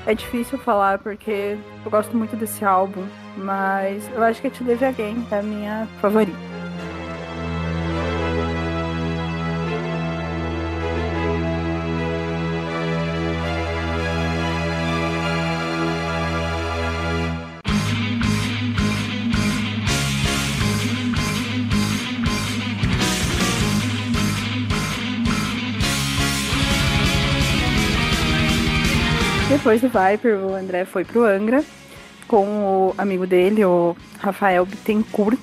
É 0.05 0.15
difícil 0.15 0.57
falar 0.57 0.97
porque 0.99 1.57
eu 1.83 1.91
gosto 1.91 2.15
muito 2.15 2.35
desse 2.35 2.65
álbum, 2.65 3.05
mas 3.37 4.09
eu 4.15 4.23
acho 4.23 4.41
que 4.41 4.49
To 4.49 4.63
Live 4.63 4.83
Again 4.83 5.27
é 5.29 5.39
a 5.39 5.43
minha 5.43 5.87
favorita. 5.99 6.50
Depois 29.71 29.93
do 29.93 29.99
Viper, 29.99 30.37
o 30.37 30.53
André 30.53 30.83
foi 30.83 31.05
pro 31.05 31.23
Angra 31.23 31.63
com 32.27 32.45
o 32.45 32.95
amigo 32.97 33.25
dele, 33.25 33.63
o 33.63 33.95
Rafael 34.19 34.65
Bittencourt, 34.65 35.39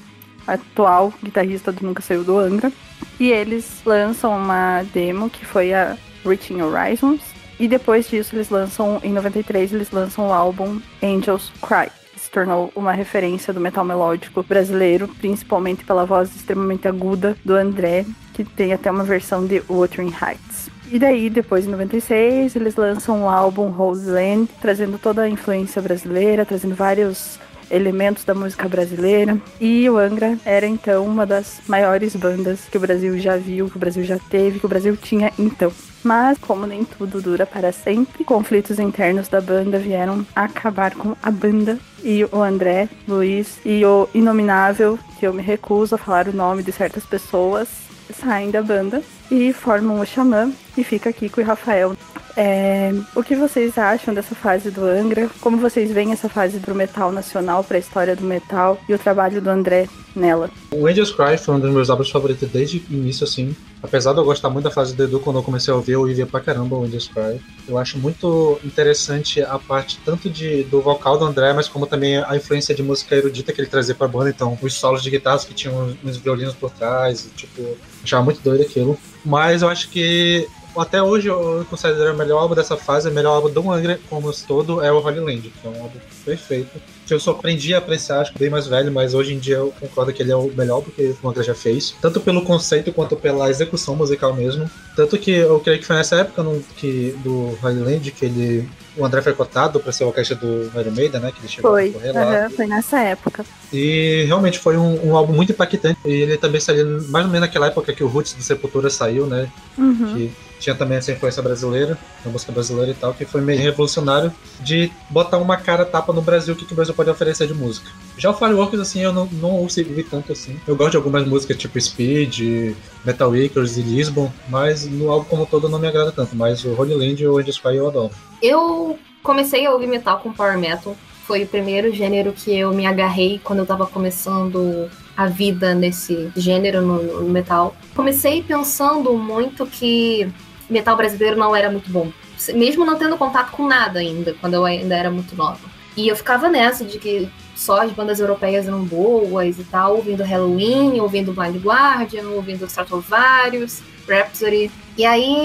atual 0.47 1.15
guitarrista 1.25 1.73
do 1.73 1.87
Nunca 1.87 2.03
Saiu 2.03 2.23
do 2.23 2.37
Angra. 2.37 2.71
E 3.19 3.33
eles 3.33 3.81
lançam 3.87 4.37
uma 4.37 4.83
demo 4.93 5.31
que 5.31 5.47
foi 5.47 5.73
a 5.73 5.97
Reaching 6.27 6.61
Horizons. 6.61 7.23
E 7.59 7.67
depois 7.67 8.07
disso, 8.07 8.37
eles 8.37 8.51
lançam, 8.51 9.01
em 9.03 9.15
93, 9.15 9.73
eles 9.73 9.91
lançam 9.93 10.29
o 10.29 10.33
álbum 10.33 10.79
Angels 11.03 11.51
Cry. 11.63 11.91
Que 12.13 12.21
se 12.21 12.31
tornou 12.31 12.71
uma 12.77 12.93
referência 12.93 13.51
do 13.55 13.61
metal 13.61 13.83
melódico 13.83 14.43
brasileiro, 14.43 15.09
principalmente 15.09 15.85
pela 15.85 16.05
voz 16.05 16.37
extremamente 16.37 16.87
aguda 16.87 17.35
do 17.47 17.55
André, 17.55 18.05
que 18.35 18.45
tem 18.45 18.75
até 18.75 18.91
uma 18.91 19.05
versão 19.05 19.47
de 19.47 19.63
Wuthering 19.71 20.13
Heights. 20.13 20.69
E 20.91 20.99
daí, 20.99 21.29
depois 21.29 21.67
em 21.67 21.71
96, 21.71 22.57
eles 22.57 22.77
lançam 22.77 23.25
o 23.25 23.29
álbum 23.29 23.69
Rose 23.69 24.11
Land, 24.11 24.49
trazendo 24.61 24.99
toda 24.99 25.23
a 25.23 25.29
influência 25.29 25.83
brasileira, 25.83 26.47
trazendo 26.47 26.75
vários 26.75 27.39
elementos 27.71 28.25
da 28.25 28.35
música 28.35 28.69
brasileira. 28.69 29.39
E 29.61 29.89
o 29.91 29.99
Angra 29.99 30.39
era 30.45 30.67
então 30.67 31.05
uma 31.05 31.27
das 31.27 31.61
maiores 31.69 32.17
bandas 32.17 32.61
que 32.71 32.79
o 32.79 32.81
Brasil 32.81 33.19
já 33.19 33.37
viu, 33.37 33.69
que 33.69 33.77
o 33.77 33.81
Brasil 33.81 34.03
já 34.05 34.19
teve, 34.19 34.59
que 34.59 34.67
o 34.67 34.69
Brasil 34.69 34.97
tinha 34.97 35.31
então. 35.39 35.71
Mas, 36.03 36.39
como 36.39 36.67
nem 36.67 36.85
tudo 36.85 37.21
dura 37.21 37.45
para 37.45 37.73
sempre, 37.73 38.25
conflitos 38.25 38.79
internos 38.79 39.29
da 39.29 39.41
banda 39.41 39.79
vieram 39.79 40.25
acabar 40.35 40.95
com 40.95 41.15
a 41.23 41.31
banda. 41.31 41.79
E 42.03 42.25
o 42.25 42.41
André, 42.41 42.89
Luiz 43.07 43.59
e 43.65 43.85
o 43.85 44.09
Inominável, 44.15 44.99
que 45.19 45.27
eu 45.27 45.35
me 45.35 45.43
recuso 45.43 45.97
a 45.97 45.99
falar 45.99 46.29
o 46.29 46.33
nome 46.33 46.63
de 46.63 46.71
certas 46.71 47.05
pessoas, 47.05 47.69
saem 48.13 48.51
da 48.51 48.63
banda 48.63 49.03
e 49.31 49.53
formam 49.53 50.01
o 50.01 50.07
Xamã 50.07 50.53
e 50.77 50.85
fica 50.85 51.11
aqui 51.11 51.29
com 51.29 51.41
o 51.41 51.45
Rafael. 51.45 51.95
É, 52.41 52.93
o 53.17 53.23
que 53.25 53.35
vocês 53.35 53.77
acham 53.77 54.15
dessa 54.15 54.33
fase 54.33 54.71
do 54.71 54.85
Angra? 54.85 55.29
Como 55.41 55.57
vocês 55.57 55.91
veem 55.91 56.13
essa 56.13 56.29
fase 56.29 56.61
do 56.61 56.73
metal 56.73 57.11
nacional 57.11 57.65
para 57.65 57.77
a 57.77 57.81
história 57.81 58.15
do 58.15 58.23
metal 58.23 58.79
e 58.89 58.95
o 58.95 58.99
trabalho 58.99 59.43
do 59.43 59.51
André 59.51 59.89
nela? 60.15 60.49
O 60.71 60.87
Angels 60.87 61.11
Cry 61.11 61.37
foi 61.37 61.57
um 61.57 61.59
dos 61.59 61.73
meus 61.73 61.91
álbuns 61.91 62.11
favoritos 62.11 62.49
desde 62.49 62.79
o 62.79 62.95
início, 62.95 63.25
assim. 63.25 63.57
Apesar 63.83 64.13
de 64.13 64.21
eu 64.21 64.25
gostar 64.25 64.51
muito 64.51 64.67
da 64.67 64.71
fase 64.71 64.95
do 64.95 65.03
Edu, 65.03 65.19
quando 65.19 65.41
eu 65.41 65.43
comecei 65.43 65.75
a 65.75 65.77
ouvir, 65.77 65.93
eu 65.93 66.03
ouvia 66.03 66.27
pra 66.27 66.39
caramba 66.39 66.77
o 66.77 66.85
Angels 66.85 67.09
Cry. 67.09 67.41
Eu 67.67 67.77
acho 67.77 67.99
muito 67.99 68.61
interessante 68.65 69.43
a 69.43 69.59
parte 69.59 69.99
tanto 70.05 70.31
de, 70.31 70.63
do 70.63 70.81
vocal 70.81 71.19
do 71.19 71.25
André, 71.25 71.53
mas 71.53 71.67
como 71.67 71.89
também 71.89 72.19
a 72.19 72.37
influência 72.37 72.73
de 72.73 72.85
música 72.85 73.17
erudita 73.17 73.53
que 73.53 73.61
ele 73.61 73.69
trazia 73.69 73.97
pra 73.97 74.07
banda. 74.07 74.31
Então, 74.31 74.57
os 74.63 74.75
solos 74.75 75.03
de 75.03 75.11
guitarras 75.11 75.45
que 75.45 75.55
tinham 75.55 75.93
uns 76.05 76.17
violinos 76.17 76.55
por 76.55 76.71
trás, 76.71 77.29
tipo, 77.35 77.77
achava 78.05 78.23
muito 78.23 78.41
doido 78.43 78.63
aquilo. 78.63 78.97
Mas 79.25 79.63
eu 79.63 79.69
acho 79.69 79.91
que 79.91 80.47
até 80.81 81.03
hoje 81.03 81.29
eu 81.29 81.67
considero 81.69 82.15
o 82.15 82.17
melhor 82.17 82.39
álbum 82.39 82.55
dessa 82.55 82.77
fase, 82.77 83.09
o 83.09 83.13
melhor 83.13 83.35
álbum 83.37 83.51
do 83.51 83.71
Angra 83.71 83.99
como 84.09 84.33
todo 84.33 84.83
é 84.83 84.93
o 84.93 84.99
Holy 84.99 85.21
Land, 85.21 85.53
que 85.61 85.67
é 85.67 85.71
um 85.71 85.83
álbum 85.83 85.99
perfeito. 86.25 86.81
Que 87.07 87.15
eu 87.15 87.21
só 87.21 87.33
aprendi 87.33 87.75
a 87.75 87.79
apreciar, 87.79 88.21
acho 88.21 88.33
que 88.33 88.39
bem 88.39 88.51
mais 88.51 88.67
velho, 88.67 88.93
mas 88.93 89.15
hoje 89.15 89.35
em 89.35 89.39
dia 89.39 89.57
eu 89.57 89.73
concordo 89.81 90.13
que 90.13 90.23
ele 90.23 90.33
é 90.33 90.37
o 90.37 90.53
melhor 90.55 90.83
que 90.83 91.17
o 91.23 91.29
Angra 91.29 91.43
já 91.43 91.55
fez. 91.55 91.95
Tanto 92.01 92.21
pelo 92.21 92.43
conceito 92.43 92.93
quanto 92.93 93.17
pela 93.17 93.51
execução 93.51 93.97
musical 93.97 94.35
mesmo. 94.35 94.71
Tanto 94.99 95.17
que 95.17 95.31
eu 95.31 95.61
creio 95.61 95.79
que 95.79 95.87
foi 95.87 95.95
nessa 95.95 96.17
época 96.17 96.43
no, 96.43 96.61
que, 96.77 97.17
do 97.23 97.57
Holy 97.63 97.79
Land 97.79 98.11
que 98.11 98.25
ele 98.25 98.69
o 98.97 99.05
André 99.05 99.23
foi 99.23 99.33
cotado 99.33 99.79
para 99.79 99.93
ser 99.93 100.03
o 100.03 100.11
caixa 100.11 100.35
do 100.35 100.73
Iron 100.75 100.91
Maiden, 100.91 101.21
né? 101.21 101.31
Que 101.31 101.39
ele 101.39 101.47
chegou 101.47 101.71
foi, 101.71 101.91
a 101.91 101.93
correr 101.93 102.13
lá. 102.13 102.43
Uhum, 102.43 102.51
foi 102.51 102.67
nessa 102.67 102.99
época. 102.99 103.45
E 103.73 104.25
realmente 104.27 104.59
foi 104.59 104.77
um, 104.77 105.07
um, 105.07 105.17
álbum 105.17 105.33
muito 105.33 105.53
impactante. 105.53 106.01
E 106.05 106.11
ele 106.11 106.37
também 106.37 106.61
saiu 106.61 107.01
mais 107.11 107.25
ou 107.25 107.31
menos 107.31 107.47
naquela 107.47 107.69
época 107.69 107.93
que 107.93 108.03
o 108.03 108.09
Roots 108.09 108.33
do 108.33 108.43
Sepultura 108.43 108.91
saiu, 108.91 109.25
né? 109.25 109.49
Uhum. 109.79 110.15
Que 110.15 110.33
tinha 110.59 110.75
também 110.75 110.99
essa 110.99 111.13
influência 111.13 111.41
brasileira, 111.41 111.97
na 112.25 112.31
música 112.31 112.51
brasileira 112.51 112.91
e 112.91 112.95
tal, 112.95 113.15
que 113.15 113.25
foi 113.25 113.41
meio 113.41 113.61
revolucionário 113.61 114.33
de 114.61 114.91
botar 115.09 115.39
uma 115.39 115.57
cara 115.57 115.85
tapa 115.85 116.13
no 116.13 116.21
Brasil, 116.21 116.55
o 116.55 116.57
que, 116.57 116.65
que 116.65 116.73
o 116.73 116.77
Brasil 116.77 116.95
pode 116.95 117.09
oferecer 117.09 117.47
de 117.47 117.55
música. 117.55 117.89
Já 118.17 118.31
o 118.31 118.35
Fireworks, 118.35 118.81
assim, 118.81 119.01
eu 119.01 119.13
não, 119.13 119.27
não 119.27 119.51
ouço 119.53 119.81
tanto 120.11 120.33
assim. 120.33 120.59
Eu 120.67 120.75
gosto 120.75 120.93
de 120.93 120.97
algumas 120.97 121.25
músicas 121.25 121.57
tipo 121.57 121.81
Speed, 121.81 122.75
Metal 123.09 123.31
Wakers 123.31 123.79
e 123.79 123.81
Lisbon, 123.81 124.31
mas 124.51 124.85
no 124.87 125.11
álbum 125.11 125.25
como 125.25 125.47
todo 125.47 125.67
não 125.67 125.79
me 125.79 125.87
agrada 125.87 126.13
tanto. 126.13 126.37
Mas 126.37 126.63
o 126.63 126.79
Holy 126.79 126.95
Land 126.95 127.23
e 127.23 127.27
o 127.27 127.39
Angels 127.39 127.57
Fire 127.57 127.77
eu 127.77 127.89
adoro. 127.89 128.11
Eu 128.43 128.99
comecei 129.23 129.65
a 129.65 129.73
ouvir 129.73 129.87
metal 129.87 130.21
com 130.21 130.31
Power 130.31 130.59
Metal. 130.59 130.95
Foi 131.25 131.43
o 131.43 131.47
primeiro 131.47 131.91
gênero 131.91 132.33
que 132.33 132.55
eu 132.55 132.71
me 132.71 132.87
agarrei 132.87 133.41
quando 133.43 133.61
eu 133.61 133.67
tava 133.67 133.87
começando 133.87 134.91
a 135.17 135.27
vida 135.27 135.75
nesse 135.75 136.31
gênero 136.37 136.83
no, 136.83 137.23
no 137.23 137.31
metal. 137.31 137.75
Comecei 137.95 138.43
pensando 138.43 139.15
muito 139.15 139.67
que 139.67 140.31
metal 140.69 140.95
brasileiro 140.95 141.37
não 141.37 141.57
era 141.57 141.71
muito 141.71 141.91
bom. 141.91 142.13
Mesmo 142.55 142.85
não 142.85 142.99
tendo 142.99 143.17
contato 143.17 143.53
com 143.53 143.67
nada 143.67 144.01
ainda, 144.01 144.35
quando 144.39 144.53
eu 144.53 144.67
ainda 144.67 144.95
era 144.95 145.11
muito 145.11 145.35
nova. 145.35 145.61
E 145.97 146.09
eu 146.09 146.15
ficava 146.15 146.51
nessa 146.51 146.85
de 146.85 146.99
que 146.99 147.29
só 147.59 147.83
as 147.83 147.91
bandas 147.91 148.21
europeias 148.21 148.69
eram 148.69 148.85
boas 148.85 149.59
e 149.59 149.65
tal, 149.65 149.97
ouvindo 149.97 150.23
Halloween, 150.23 151.01
ouvindo 151.01 151.33
Blind 151.33 151.57
Guardian, 151.57 152.29
ouvindo 152.29 152.65
Stratovarius, 152.67 153.81
Rhapsody. 154.09 154.71
E 154.97 155.05
aí 155.05 155.37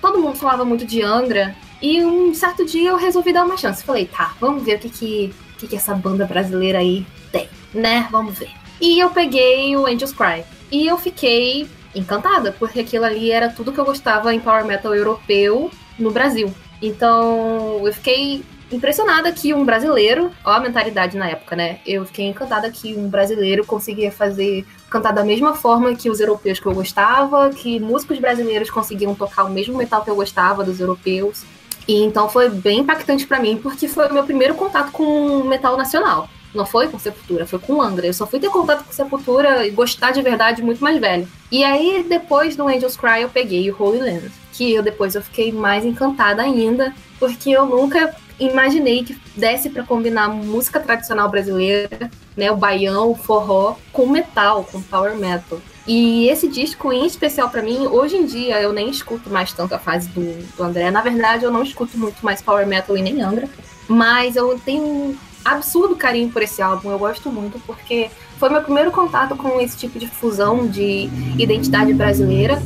todo 0.00 0.18
mundo 0.18 0.36
falava 0.36 0.64
muito 0.64 0.84
de 0.84 1.00
Angra. 1.02 1.54
E 1.80 2.04
um 2.04 2.34
certo 2.34 2.64
dia 2.66 2.90
eu 2.90 2.96
resolvi 2.96 3.32
dar 3.32 3.44
uma 3.44 3.56
chance. 3.56 3.84
Falei, 3.84 4.06
tá, 4.06 4.34
vamos 4.40 4.64
ver 4.64 4.74
o 4.74 4.78
que 4.80 4.88
que, 4.90 5.34
que, 5.56 5.68
que 5.68 5.76
essa 5.76 5.94
banda 5.94 6.26
brasileira 6.26 6.80
aí 6.80 7.06
tem, 7.30 7.48
né? 7.72 8.08
Vamos 8.10 8.40
ver. 8.40 8.50
E 8.80 8.98
eu 8.98 9.10
peguei 9.10 9.76
o 9.76 9.86
Angels 9.86 10.12
Cry. 10.12 10.42
E 10.68 10.88
eu 10.88 10.98
fiquei 10.98 11.68
encantada, 11.94 12.50
porque 12.58 12.80
aquilo 12.80 13.04
ali 13.04 13.30
era 13.30 13.48
tudo 13.48 13.72
que 13.72 13.78
eu 13.78 13.84
gostava 13.84 14.34
em 14.34 14.40
power 14.40 14.64
metal 14.64 14.92
europeu 14.94 15.70
no 15.96 16.10
Brasil. 16.10 16.52
Então, 16.80 17.86
eu 17.86 17.92
fiquei 17.92 18.42
impressionada 18.76 19.30
que 19.32 19.54
um 19.54 19.64
brasileiro, 19.64 20.30
ó 20.44 20.52
a 20.52 20.60
mentalidade 20.60 21.16
na 21.16 21.28
época, 21.28 21.54
né? 21.54 21.78
Eu 21.86 22.04
fiquei 22.06 22.26
encantada 22.26 22.70
que 22.70 22.94
um 22.94 23.08
brasileiro 23.08 23.64
conseguia 23.64 24.10
fazer 24.10 24.66
cantar 24.90 25.12
da 25.12 25.24
mesma 25.24 25.54
forma 25.54 25.94
que 25.94 26.10
os 26.10 26.20
europeus 26.20 26.60
que 26.60 26.66
eu 26.66 26.74
gostava, 26.74 27.50
que 27.50 27.80
músicos 27.80 28.18
brasileiros 28.18 28.70
conseguiam 28.70 29.14
tocar 29.14 29.44
o 29.44 29.50
mesmo 29.50 29.76
metal 29.76 30.02
que 30.02 30.10
eu 30.10 30.16
gostava 30.16 30.64
dos 30.64 30.80
europeus. 30.80 31.44
E 31.86 32.02
então 32.02 32.28
foi 32.28 32.48
bem 32.48 32.80
impactante 32.80 33.26
para 33.26 33.40
mim, 33.40 33.56
porque 33.56 33.88
foi 33.88 34.08
o 34.08 34.14
meu 34.14 34.24
primeiro 34.24 34.54
contato 34.54 34.92
com 34.92 35.42
metal 35.44 35.76
nacional. 35.76 36.28
Não 36.54 36.66
foi 36.66 36.88
com 36.88 36.98
Sepultura, 36.98 37.46
foi 37.46 37.58
com 37.58 37.80
Angra. 37.80 38.06
Eu 38.06 38.12
só 38.12 38.26
fui 38.26 38.38
ter 38.38 38.50
contato 38.50 38.84
com 38.84 38.92
Sepultura 38.92 39.66
e 39.66 39.70
gostar 39.70 40.10
de 40.10 40.20
verdade 40.20 40.62
muito 40.62 40.82
mais 40.82 41.00
velho. 41.00 41.26
E 41.50 41.64
aí, 41.64 42.04
depois 42.06 42.54
do 42.54 42.68
Angels 42.68 42.96
Cry, 42.96 43.22
eu 43.22 43.30
peguei 43.30 43.70
o 43.70 43.82
Holy 43.82 43.98
Land. 43.98 44.30
Que 44.52 44.74
eu 44.74 44.82
depois 44.82 45.14
eu 45.14 45.22
fiquei 45.22 45.50
mais 45.50 45.84
encantada 45.84 46.42
ainda, 46.42 46.94
porque 47.18 47.50
eu 47.50 47.64
nunca 47.64 48.14
imaginei 48.46 49.04
que 49.04 49.16
desse 49.36 49.70
para 49.70 49.82
combinar 49.82 50.28
música 50.28 50.80
tradicional 50.80 51.28
brasileira, 51.28 52.10
né, 52.36 52.50
o 52.50 52.56
baião, 52.56 53.10
o 53.10 53.14
forró, 53.14 53.76
com 53.92 54.06
metal, 54.06 54.64
com 54.70 54.80
power 54.82 55.16
metal. 55.16 55.60
E 55.86 56.28
esse 56.28 56.48
disco, 56.48 56.92
em 56.92 57.06
especial 57.06 57.50
para 57.50 57.62
mim, 57.62 57.86
hoje 57.86 58.16
em 58.16 58.24
dia 58.24 58.60
eu 58.60 58.72
nem 58.72 58.88
escuto 58.88 59.28
mais 59.28 59.52
tanto 59.52 59.74
a 59.74 59.78
fase 59.78 60.08
do, 60.10 60.56
do 60.56 60.62
André. 60.62 60.90
Na 60.90 61.00
verdade, 61.00 61.44
eu 61.44 61.50
não 61.50 61.62
escuto 61.62 61.98
muito 61.98 62.24
mais 62.24 62.40
power 62.40 62.66
metal 62.66 62.96
e 62.96 63.02
nem 63.02 63.20
Angra. 63.20 63.48
Mas 63.88 64.36
eu 64.36 64.58
tenho 64.64 65.16
absurdo 65.44 65.96
carinho 65.96 66.30
por 66.30 66.40
esse 66.40 66.62
álbum, 66.62 66.90
eu 66.92 66.98
gosto 66.98 67.28
muito, 67.30 67.58
porque 67.66 68.08
foi 68.38 68.48
meu 68.48 68.62
primeiro 68.62 68.92
contato 68.92 69.34
com 69.34 69.60
esse 69.60 69.76
tipo 69.76 69.98
de 69.98 70.06
fusão 70.06 70.68
de 70.68 71.08
identidade 71.36 71.92
brasileira 71.92 72.62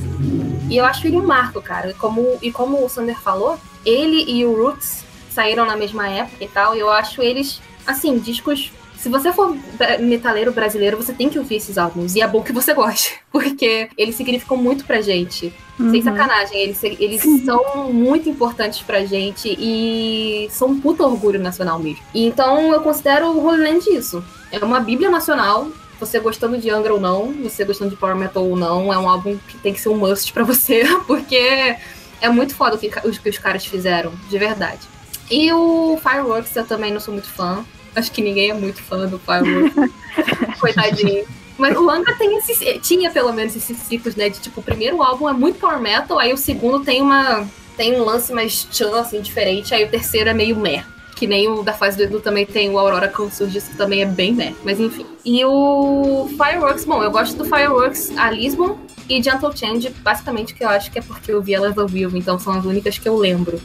E 0.68 0.76
eu 0.76 0.84
acho 0.84 1.06
ele 1.06 1.16
um 1.16 1.26
marco, 1.26 1.60
cara. 1.62 1.90
E 1.90 1.94
como, 1.94 2.36
e 2.42 2.52
como 2.52 2.84
o 2.84 2.88
Sander 2.88 3.18
falou, 3.18 3.58
ele 3.84 4.30
e 4.30 4.44
o 4.44 4.54
Roots 4.54 5.05
saíram 5.36 5.64
na 5.64 5.76
mesma 5.76 6.08
época 6.08 6.42
e 6.42 6.48
tal, 6.48 6.74
e 6.74 6.80
eu 6.80 6.90
acho 6.90 7.22
eles, 7.22 7.60
assim, 7.86 8.18
discos 8.18 8.72
se 9.06 9.10
você 9.10 9.32
for 9.32 9.56
metaleiro 10.00 10.50
brasileiro, 10.50 10.96
você 10.96 11.12
tem 11.12 11.28
que 11.28 11.38
ouvir 11.38 11.56
esses 11.56 11.78
álbuns. 11.78 12.16
E 12.16 12.22
é 12.22 12.26
bom 12.26 12.42
que 12.42 12.52
você 12.52 12.74
goste, 12.74 13.20
porque 13.30 13.88
eles 13.96 14.16
significam 14.16 14.56
muito 14.56 14.84
pra 14.84 15.00
gente. 15.00 15.52
Uhum. 15.78 15.92
Sem 15.92 16.02
sacanagem, 16.02 16.58
eles, 16.58 16.82
eles 16.82 17.22
são 17.44 17.92
muito 17.92 18.28
importantes 18.28 18.82
pra 18.82 19.04
gente 19.04 19.54
e 19.60 20.48
são 20.50 20.70
um 20.70 20.80
puta 20.80 21.04
orgulho 21.04 21.38
nacional 21.38 21.78
mesmo. 21.78 22.02
E 22.12 22.26
então 22.26 22.72
eu 22.72 22.80
considero 22.80 23.26
o 23.28 23.46
Holy 23.46 23.62
Land 23.62 23.88
isso. 23.90 24.24
É 24.50 24.58
uma 24.58 24.80
bíblia 24.80 25.08
nacional 25.08 25.70
você 26.00 26.18
gostando 26.18 26.58
de 26.58 26.68
Angra 26.68 26.92
ou 26.92 27.00
não, 27.00 27.32
você 27.32 27.64
gostando 27.64 27.90
de 27.90 27.96
Power 27.96 28.16
Metal 28.16 28.44
ou 28.44 28.56
não, 28.56 28.92
é 28.92 28.98
um 28.98 29.08
álbum 29.08 29.38
que 29.48 29.56
tem 29.58 29.72
que 29.72 29.80
ser 29.80 29.88
um 29.88 29.96
must 29.96 30.32
para 30.32 30.42
você, 30.44 30.82
porque 31.06 31.76
é 32.20 32.28
muito 32.28 32.54
foda 32.54 32.76
o 32.76 32.78
que, 32.78 32.88
o 32.88 33.10
que 33.10 33.28
os 33.28 33.38
caras 33.38 33.64
fizeram, 33.64 34.12
de 34.28 34.36
verdade. 34.36 34.80
E 35.30 35.52
o 35.52 35.98
Fireworks 36.02 36.54
eu 36.56 36.66
também 36.66 36.92
não 36.92 37.00
sou 37.00 37.12
muito 37.12 37.28
fã. 37.28 37.64
Acho 37.94 38.12
que 38.12 38.22
ninguém 38.22 38.50
é 38.50 38.54
muito 38.54 38.82
fã 38.82 39.06
do 39.06 39.18
Fireworks. 39.18 39.92
Coitadinho. 40.60 41.24
Mas 41.58 41.76
o 41.76 41.88
Angra 41.88 42.14
tem 42.14 42.36
esses, 42.36 42.58
tinha 42.86 43.10
pelo 43.10 43.32
menos 43.32 43.56
esses 43.56 43.78
ciclos, 43.78 44.14
né? 44.14 44.28
De 44.28 44.38
tipo, 44.38 44.60
o 44.60 44.62
primeiro 44.62 45.02
álbum 45.02 45.28
é 45.28 45.32
muito 45.32 45.58
power 45.58 45.80
metal, 45.80 46.18
aí 46.18 46.32
o 46.32 46.36
segundo 46.36 46.84
tem 46.84 47.00
uma 47.00 47.46
tem 47.76 48.00
um 48.00 48.04
lance 48.04 48.32
mais 48.32 48.66
chan, 48.70 48.98
assim, 48.98 49.20
diferente, 49.20 49.74
aí 49.74 49.84
o 49.84 49.88
terceiro 49.88 50.30
é 50.30 50.34
meio 50.34 50.56
meh. 50.56 50.84
Que 51.14 51.26
nem 51.26 51.48
o 51.48 51.62
da 51.62 51.72
fase 51.72 51.96
do 51.96 52.02
Edu 52.02 52.20
também 52.20 52.44
tem 52.44 52.70
o 52.70 52.78
Aurora 52.78 53.08
Consurgis, 53.08 53.68
que 53.68 53.76
também 53.76 54.02
é 54.02 54.06
bem 54.06 54.34
meh, 54.34 54.54
mas 54.64 54.78
enfim. 54.78 55.06
E 55.24 55.44
o 55.44 56.28
Fireworks, 56.30 56.84
bom, 56.84 57.02
eu 57.02 57.10
gosto 57.10 57.36
do 57.36 57.44
Fireworks 57.44 58.16
a 58.16 58.30
Lisbon 58.30 58.78
e 59.08 59.22
Gentle 59.22 59.54
Change, 59.56 59.90
basicamente, 60.02 60.54
que 60.54 60.64
eu 60.64 60.68
acho 60.68 60.90
que 60.90 60.98
é 60.98 61.02
porque 61.02 61.32
eu 61.32 61.40
vi 61.40 61.54
elas 61.54 61.76
ao 61.78 61.86
vivo, 61.86 62.16
então 62.16 62.38
são 62.38 62.52
as 62.52 62.64
únicas 62.64 62.98
que 62.98 63.08
eu 63.08 63.16
lembro. 63.16 63.60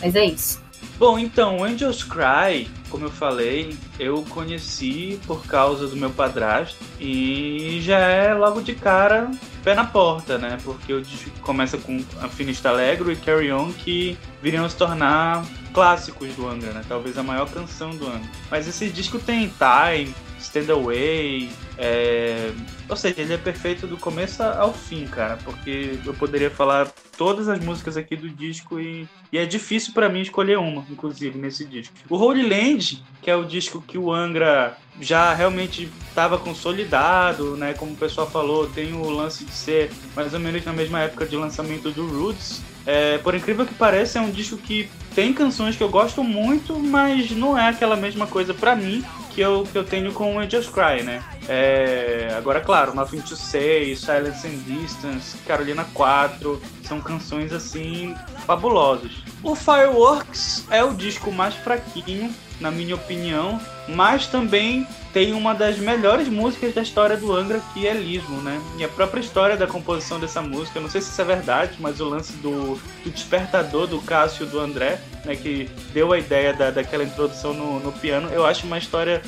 Mas 0.00 0.14
é 0.14 0.24
isso. 0.24 0.59
Bom, 1.00 1.18
então, 1.18 1.64
Angels 1.64 2.04
Cry, 2.04 2.68
como 2.90 3.06
eu 3.06 3.10
falei, 3.10 3.74
eu 3.98 4.22
conheci 4.28 5.18
por 5.26 5.46
causa 5.46 5.88
do 5.88 5.96
meu 5.96 6.10
padrasto 6.10 6.76
e 7.00 7.80
já 7.80 7.98
é 8.00 8.34
logo 8.34 8.60
de 8.60 8.74
cara 8.74 9.30
pé 9.64 9.74
na 9.74 9.86
porta, 9.86 10.36
né? 10.36 10.58
Porque 10.62 10.92
o 10.92 11.00
disco 11.00 11.30
começa 11.40 11.78
com 11.78 12.04
a 12.20 12.28
Finista 12.28 12.68
Alegro 12.68 13.10
e 13.10 13.16
Carry 13.16 13.50
On 13.50 13.72
que 13.72 14.18
viriam 14.42 14.68
se 14.68 14.76
tornar 14.76 15.42
clássicos 15.72 16.34
do 16.34 16.46
Angra, 16.46 16.72
né? 16.72 16.82
Talvez 16.86 17.16
a 17.16 17.22
maior 17.22 17.48
canção 17.48 17.96
do 17.96 18.06
Angra. 18.06 18.30
Mas 18.50 18.68
esse 18.68 18.90
disco 18.90 19.18
tem 19.18 19.50
Time, 19.58 20.14
Stand 20.40 20.72
Away, 20.72 21.50
é... 21.76 22.50
ou 22.88 22.96
seja, 22.96 23.20
ele 23.20 23.34
é 23.34 23.38
perfeito 23.38 23.86
do 23.86 23.96
começo 23.96 24.42
ao 24.42 24.72
fim, 24.72 25.06
cara, 25.06 25.38
porque 25.44 25.98
eu 26.04 26.14
poderia 26.14 26.50
falar 26.50 26.90
todas 27.16 27.48
as 27.48 27.60
músicas 27.60 27.96
aqui 27.96 28.16
do 28.16 28.28
disco 28.28 28.80
e, 28.80 29.06
e 29.30 29.38
é 29.38 29.44
difícil 29.44 29.92
para 29.92 30.08
mim 30.08 30.20
escolher 30.20 30.58
uma, 30.58 30.84
inclusive, 30.90 31.38
nesse 31.38 31.64
disco. 31.64 31.94
O 32.08 32.16
Holy 32.16 32.48
Land, 32.48 33.04
que 33.20 33.30
é 33.30 33.36
o 33.36 33.44
disco 33.44 33.82
que 33.82 33.98
o 33.98 34.12
Angra 34.12 34.76
já 35.00 35.32
realmente 35.32 35.90
estava 36.08 36.38
consolidado, 36.38 37.56
né? 37.56 37.74
Como 37.74 37.92
o 37.92 37.96
pessoal 37.96 38.30
falou, 38.30 38.66
tem 38.66 38.92
o 38.92 39.08
lance 39.08 39.44
de 39.44 39.52
ser 39.52 39.90
mais 40.14 40.34
ou 40.34 40.40
menos 40.40 40.64
na 40.64 40.72
mesma 40.72 41.00
época 41.00 41.26
de 41.26 41.36
lançamento 41.36 41.90
do 41.90 42.06
Roots. 42.06 42.60
É, 42.86 43.18
por 43.18 43.34
incrível 43.34 43.66
que 43.66 43.74
pareça, 43.74 44.18
é 44.18 44.22
um 44.22 44.30
disco 44.30 44.56
que 44.56 44.90
tem 45.14 45.32
canções 45.32 45.76
que 45.76 45.82
eu 45.82 45.88
gosto 45.88 46.24
muito, 46.24 46.78
mas 46.78 47.30
não 47.30 47.56
é 47.58 47.68
aquela 47.68 47.96
mesma 47.96 48.26
coisa 48.26 48.54
para 48.54 48.74
mim 48.74 49.04
que 49.30 49.40
eu, 49.40 49.66
que 49.70 49.76
eu 49.76 49.84
tenho 49.84 50.12
com 50.12 50.36
o 50.36 50.50
Just 50.50 50.70
Cry, 50.70 51.02
né? 51.02 51.22
É, 51.48 52.34
agora, 52.36 52.60
claro, 52.60 52.94
Nothing 52.94 53.20
to 53.20 53.36
Say, 53.36 53.94
Silence 53.96 54.46
and 54.46 54.58
Distance, 54.66 55.36
Carolina 55.46 55.86
4, 55.94 56.60
são 56.84 57.00
canções 57.00 57.52
assim 57.52 58.14
fabulosas. 58.46 59.12
O 59.42 59.54
Fireworks 59.54 60.66
é 60.70 60.84
o 60.84 60.92
disco 60.92 61.32
mais 61.32 61.54
fraquinho, 61.54 62.32
na 62.60 62.70
minha 62.70 62.94
opinião, 62.94 63.58
mas 63.88 64.26
também 64.26 64.86
tem 65.14 65.32
uma 65.32 65.54
das 65.54 65.78
melhores 65.78 66.28
músicas 66.28 66.74
da 66.74 66.82
história 66.82 67.16
do 67.16 67.32
Angra, 67.32 67.60
que 67.72 67.86
é 67.86 67.94
Lismo, 67.94 68.42
né? 68.42 68.60
E 68.76 68.84
a 68.84 68.88
própria 68.88 69.20
história 69.20 69.56
da 69.56 69.66
composição 69.66 70.20
dessa 70.20 70.42
música, 70.42 70.78
não 70.78 70.90
sei 70.90 71.00
se 71.00 71.10
isso 71.10 71.20
é 71.22 71.24
verdade, 71.24 71.76
mas 71.80 72.00
o 72.00 72.04
lance 72.04 72.34
do, 72.34 72.78
do 73.02 73.10
despertador 73.10 73.86
do 73.86 73.98
Cássio 74.02 74.44
do 74.44 74.60
André, 74.60 75.00
né, 75.24 75.34
que 75.34 75.70
deu 75.94 76.12
a 76.12 76.18
ideia 76.18 76.52
da, 76.52 76.70
daquela 76.70 77.02
introdução 77.02 77.54
no, 77.54 77.80
no 77.80 77.92
piano, 77.92 78.28
eu 78.28 78.44
acho 78.44 78.66
uma 78.66 78.76
história 78.76 79.22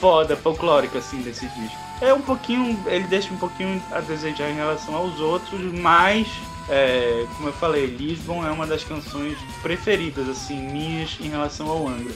foda, 0.00 0.36
folclórica, 0.36 0.98
assim, 0.98 1.22
desse 1.22 1.46
disco. 1.46 1.78
É 2.00 2.12
um 2.12 2.20
pouquinho, 2.20 2.82
ele 2.86 3.04
deixa 3.04 3.32
um 3.32 3.38
pouquinho 3.38 3.80
a 3.92 4.00
desejar 4.00 4.50
em 4.50 4.54
relação 4.54 4.94
aos 4.96 5.20
outros, 5.20 5.60
mas 5.72 6.26
é, 6.68 7.26
como 7.36 7.48
eu 7.48 7.52
falei, 7.52 7.86
Lisbon 7.86 8.44
é 8.46 8.50
uma 8.50 8.66
das 8.66 8.84
canções 8.84 9.36
preferidas, 9.62 10.28
assim, 10.28 10.60
minhas 10.60 11.18
em 11.20 11.28
relação 11.28 11.68
ao 11.68 11.88
Angra. 11.88 12.14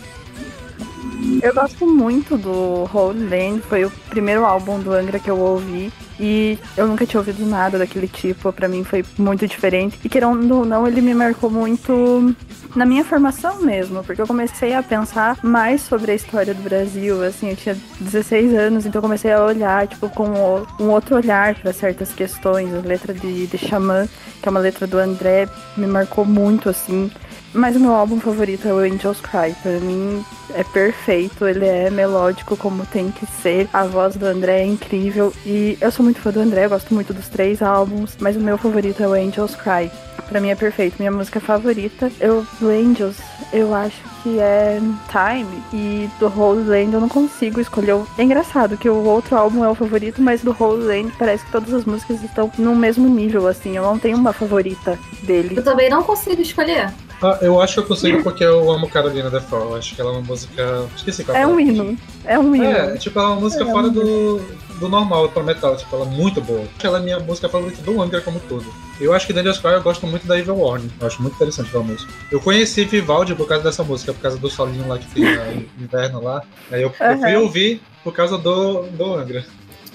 Eu 1.43 1.55
gosto 1.55 1.87
muito 1.87 2.37
do 2.37 2.89
Holy 2.93 3.61
foi 3.69 3.85
o 3.85 3.91
primeiro 4.09 4.45
álbum 4.45 4.81
do 4.81 4.93
Angra 4.93 5.19
que 5.19 5.31
eu 5.31 5.39
ouvi. 5.39 5.93
E 6.19 6.59
eu 6.77 6.87
nunca 6.87 7.05
tinha 7.05 7.21
ouvido 7.21 7.45
nada 7.45 7.79
daquele 7.79 8.09
tipo, 8.09 8.51
para 8.53 8.69
mim 8.69 8.83
foi 8.85 9.05
muito 9.19 9.47
diferente. 9.47 9.99
E 10.03 10.09
querendo 10.09 10.51
ou 10.57 10.65
não, 10.65 10.87
ele 10.87 11.03
me 11.03 11.15
marcou 11.15 11.51
muito 11.51 12.35
na 12.75 12.87
minha 12.87 13.05
formação 13.05 13.63
mesmo, 13.63 14.03
porque 14.03 14.21
eu 14.21 14.27
comecei 14.27 14.75
a 14.75 14.83
pensar 14.83 15.39
mais 15.43 15.83
sobre 15.83 16.13
a 16.13 16.15
história 16.15 16.55
do 16.55 16.63
Brasil, 16.63 17.23
assim, 17.23 17.51
eu 17.51 17.57
tinha 17.57 17.77
16 18.01 18.55
anos, 18.55 18.87
então 18.87 18.99
eu 18.99 19.03
comecei 19.03 19.33
a 19.33 19.45
olhar, 19.45 19.87
tipo, 19.87 20.09
com 20.11 20.27
um 20.81 20.89
outro 20.89 21.17
olhar 21.17 21.55
para 21.55 21.73
certas 21.73 22.13
questões. 22.13 22.73
A 22.75 22.81
letra 22.81 23.13
de, 23.13 23.47
de 23.47 23.59
Xamã, 23.59 24.07
que 24.43 24.49
é 24.49 24.51
uma 24.51 24.61
letra 24.61 24.87
do 24.87 24.99
André, 24.99 25.49
me 25.77 25.87
marcou 25.87 26.25
muito, 26.25 26.69
assim. 26.69 27.11
Mas 27.57 27.75
o 27.75 27.81
meu 27.81 27.95
álbum 27.95 28.21
favorito 28.21 28.69
é 28.69 28.73
o 28.73 28.79
Angels 28.79 29.21
Cry. 29.21 29.55
Pra 29.63 29.81
mim 29.81 30.23
é 30.55 30.63
perfeito, 30.63 31.47
ele 31.47 31.65
é 31.65 31.89
melódico 31.89 32.55
como 32.57 32.85
tem 32.85 33.11
que 33.11 33.27
ser. 33.27 33.67
A 33.73 33.85
voz 33.85 34.15
do 34.15 34.27
André 34.27 34.61
é 34.61 34.67
incrível. 34.67 35.33
E 35.45 35.79
eu 35.81 35.91
sou 35.91 36.05
muito 36.05 36.21
fã 36.21 36.31
do 36.31 36.41
André, 36.41 36.69
gosto 36.69 36.93
muito 36.93 37.15
dos 37.15 37.29
três 37.29 37.63
álbuns. 37.63 38.15
Mas 38.21 38.37
o 38.37 38.41
meu 38.41 38.59
favorito 38.59 39.03
é 39.03 39.09
o 39.09 39.15
Angels 39.15 39.57
Cry. 39.57 39.91
Pra 40.29 40.41
mim 40.41 40.51
é 40.51 40.55
perfeito. 40.55 40.97
Minha 40.99 41.11
música 41.11 41.41
favorita 41.41 42.11
eu, 42.21 42.47
do 42.61 42.69
Angels, 42.69 43.17
eu 43.53 43.75
acho 43.75 44.03
que 44.23 44.39
é 44.39 44.79
Time. 45.09 45.63
E 45.73 46.11
do 46.21 46.27
Holy 46.27 46.65
Land 46.65 46.93
eu 46.93 47.01
não 47.01 47.09
consigo 47.09 47.59
escolher. 47.59 47.97
É 48.19 48.23
engraçado 48.23 48.77
que 48.77 48.91
o 48.91 49.03
outro 49.05 49.35
álbum 49.35 49.65
é 49.65 49.69
o 49.69 49.75
favorito, 49.75 50.21
mas 50.21 50.43
do 50.43 50.55
Holy 50.59 50.85
Land 50.85 51.13
parece 51.19 51.45
que 51.47 51.53
todas 51.53 51.73
as 51.73 51.87
músicas 51.87 52.23
estão 52.23 52.53
no 52.59 52.75
mesmo 52.77 53.09
nível, 53.09 53.47
assim. 53.47 53.77
Eu 53.77 53.83
não 53.83 53.99
tenho 53.99 54.19
uma 54.19 54.35
favorita 54.35 54.99
dele. 55.23 55.57
Eu 55.57 55.65
também 55.65 55.89
não 55.89 56.03
consigo 56.03 56.43
escolher. 56.43 56.93
Ah, 57.23 57.39
eu 57.41 57.61
acho 57.61 57.75
que 57.75 57.81
eu 57.81 57.87
consigo 57.87 58.23
porque 58.23 58.45
eu 58.45 58.71
amo 58.71 58.89
Carolina 58.89 59.31
The 59.31 59.41
Fall. 59.41 59.77
Acho 59.77 59.95
que 59.95 60.01
ela 60.01 60.11
é 60.11 60.13
uma 60.15 60.23
música. 60.23 60.87
Esqueci 60.95 61.25
qual 61.25 61.37
é. 61.37 61.43
É 61.43 61.47
um 61.47 61.59
hino. 61.59 61.99
É 62.25 62.39
um 62.39 62.55
hino. 62.55 62.65
É, 62.65 62.97
tipo, 62.97 63.19
ela 63.19 63.29
é 63.29 63.33
uma 63.33 63.41
música 63.41 63.65
é 63.65 63.67
fora 63.67 63.87
um 63.87 63.93
do, 63.93 64.39
do 64.79 64.89
normal 64.89 65.29
para 65.31 65.43
metal. 65.43 65.77
Tipo, 65.77 65.97
ela 65.97 66.05
é 66.05 66.09
muito 66.09 66.41
boa. 66.41 66.65
Ela 66.83 66.99
é 66.99 67.03
minha 67.03 67.19
música 67.19 67.49
favorita 67.49 67.83
do 67.83 68.03
Angra 68.03 68.21
como 68.21 68.39
todo. 68.41 68.67
Eu 69.01 69.15
acho 69.15 69.27
que 69.27 69.33
Dangerous 69.33 69.59
Cry 69.59 69.73
eu 69.73 69.83
gosto 69.83 70.07
muito 70.07 70.27
da 70.27 70.39
Evil 70.39 70.57
Warning. 70.57 70.91
Eu 71.01 71.07
acho 71.07 71.23
muito 71.23 71.35
interessante 71.35 71.69
aquela 71.69 71.85
música. 71.85 72.13
Eu 72.31 72.41
conheci 72.41 72.85
Vivaldi 72.85 73.35
por 73.35 73.49
causa 73.49 73.65
dessa 73.65 73.83
música, 73.83 74.13
por 74.13 74.21
causa 74.21 74.39
do 74.39 74.51
solinho 74.51 74.87
lá 74.87 74.99
que 74.99 75.07
tem 75.07 75.25
no 75.77 75.85
inverno 75.85 76.23
lá. 76.23 76.43
Aí 76.71 76.83
eu, 76.83 76.89
uhum. 76.89 77.07
eu, 77.07 77.19
fui 77.19 77.37
ouvir 77.37 77.83
por 78.05 78.13
causa 78.13 78.37
do, 78.37 78.83
do 78.83 79.15
Angra. 79.15 79.45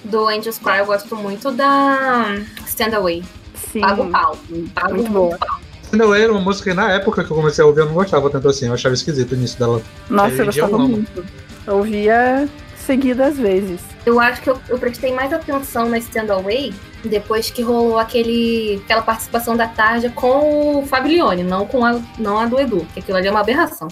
Do 0.04 0.28
Angels 0.28 0.58
Cry 0.58 0.80
eu 0.80 0.88
gosto 0.88 1.16
muito 1.16 1.52
da 1.52 2.36
Stand 2.66 2.96
Away. 2.96 3.24
Sim. 3.54 3.82
Pago 3.82 4.10
pau. 4.10 4.38
Pago 4.74 4.96
muito 4.96 5.12
boa. 5.12 5.38
Pau. 5.38 5.61
Cinderella 5.92 6.18
era 6.18 6.32
uma 6.32 6.42
música 6.42 6.70
que 6.70 6.76
na 6.76 6.92
época 6.92 7.24
que 7.24 7.32
eu 7.32 7.36
comecei 7.36 7.64
a 7.64 7.68
ouvir 7.68 7.82
eu 7.82 7.86
não 7.86 7.94
gostava 7.94 8.30
tanto 8.30 8.48
assim, 8.48 8.68
eu 8.68 8.74
achava 8.74 8.96
esquisito 8.96 9.34
o 9.34 9.36
início 9.36 9.60
dela. 9.60 9.82
Nossa, 10.10 10.36
eu 10.36 10.46
gostava 10.46 10.78
muito. 10.78 11.26
Eu 11.68 11.78
ouvia 11.78 12.48
seguidas 12.78 13.38
vezes. 13.38 13.82
Eu 14.06 14.20
acho 14.20 14.42
que 14.42 14.50
eu, 14.50 14.60
eu 14.68 14.80
prestei 14.80 15.14
mais 15.14 15.32
atenção 15.32 15.88
na 15.88 15.98
Stand 15.98 16.32
Away 16.34 16.74
depois 17.04 17.50
que 17.50 17.62
rolou 17.62 18.00
aquele, 18.00 18.82
aquela 18.84 19.02
participação 19.02 19.56
da 19.56 19.68
Tarja 19.68 20.10
com 20.10 20.80
o 20.80 20.88
Fablione, 20.88 21.44
não 21.44 21.66
com 21.66 21.86
a, 21.86 22.00
não 22.18 22.40
a 22.40 22.46
do 22.46 22.60
Edu, 22.60 22.88
que 22.94 23.00
aquilo 23.00 23.18
ali 23.18 23.28
é 23.28 23.32
uma 23.32 23.42
aberração. 23.42 23.88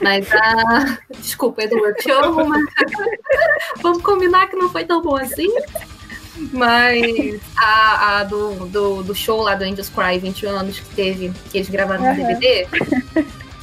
Mas 0.00 0.30
a. 0.32 0.98
Desculpa, 1.20 1.62
Edu, 1.62 1.76
eu 1.76 1.94
te 1.96 2.10
amo, 2.10 2.46
mas. 2.46 2.62
Vamos 3.82 4.02
combinar 4.02 4.48
que 4.48 4.56
não 4.56 4.68
foi 4.68 4.84
tão 4.84 5.02
bom 5.02 5.16
assim. 5.16 5.48
Mas 6.52 7.40
a, 7.56 8.18
a 8.18 8.24
do, 8.24 8.66
do, 8.66 9.02
do, 9.02 9.14
show 9.14 9.42
lá 9.42 9.54
do 9.54 9.64
Angels 9.64 9.90
Cry 9.90 10.18
20 10.18 10.46
anos 10.46 10.80
que 10.80 10.94
teve, 10.94 11.32
que 11.50 11.58
eles 11.58 11.68
gravaram 11.68 12.02
no 12.02 12.08
uhum. 12.08 12.16
DVD, 12.16 12.66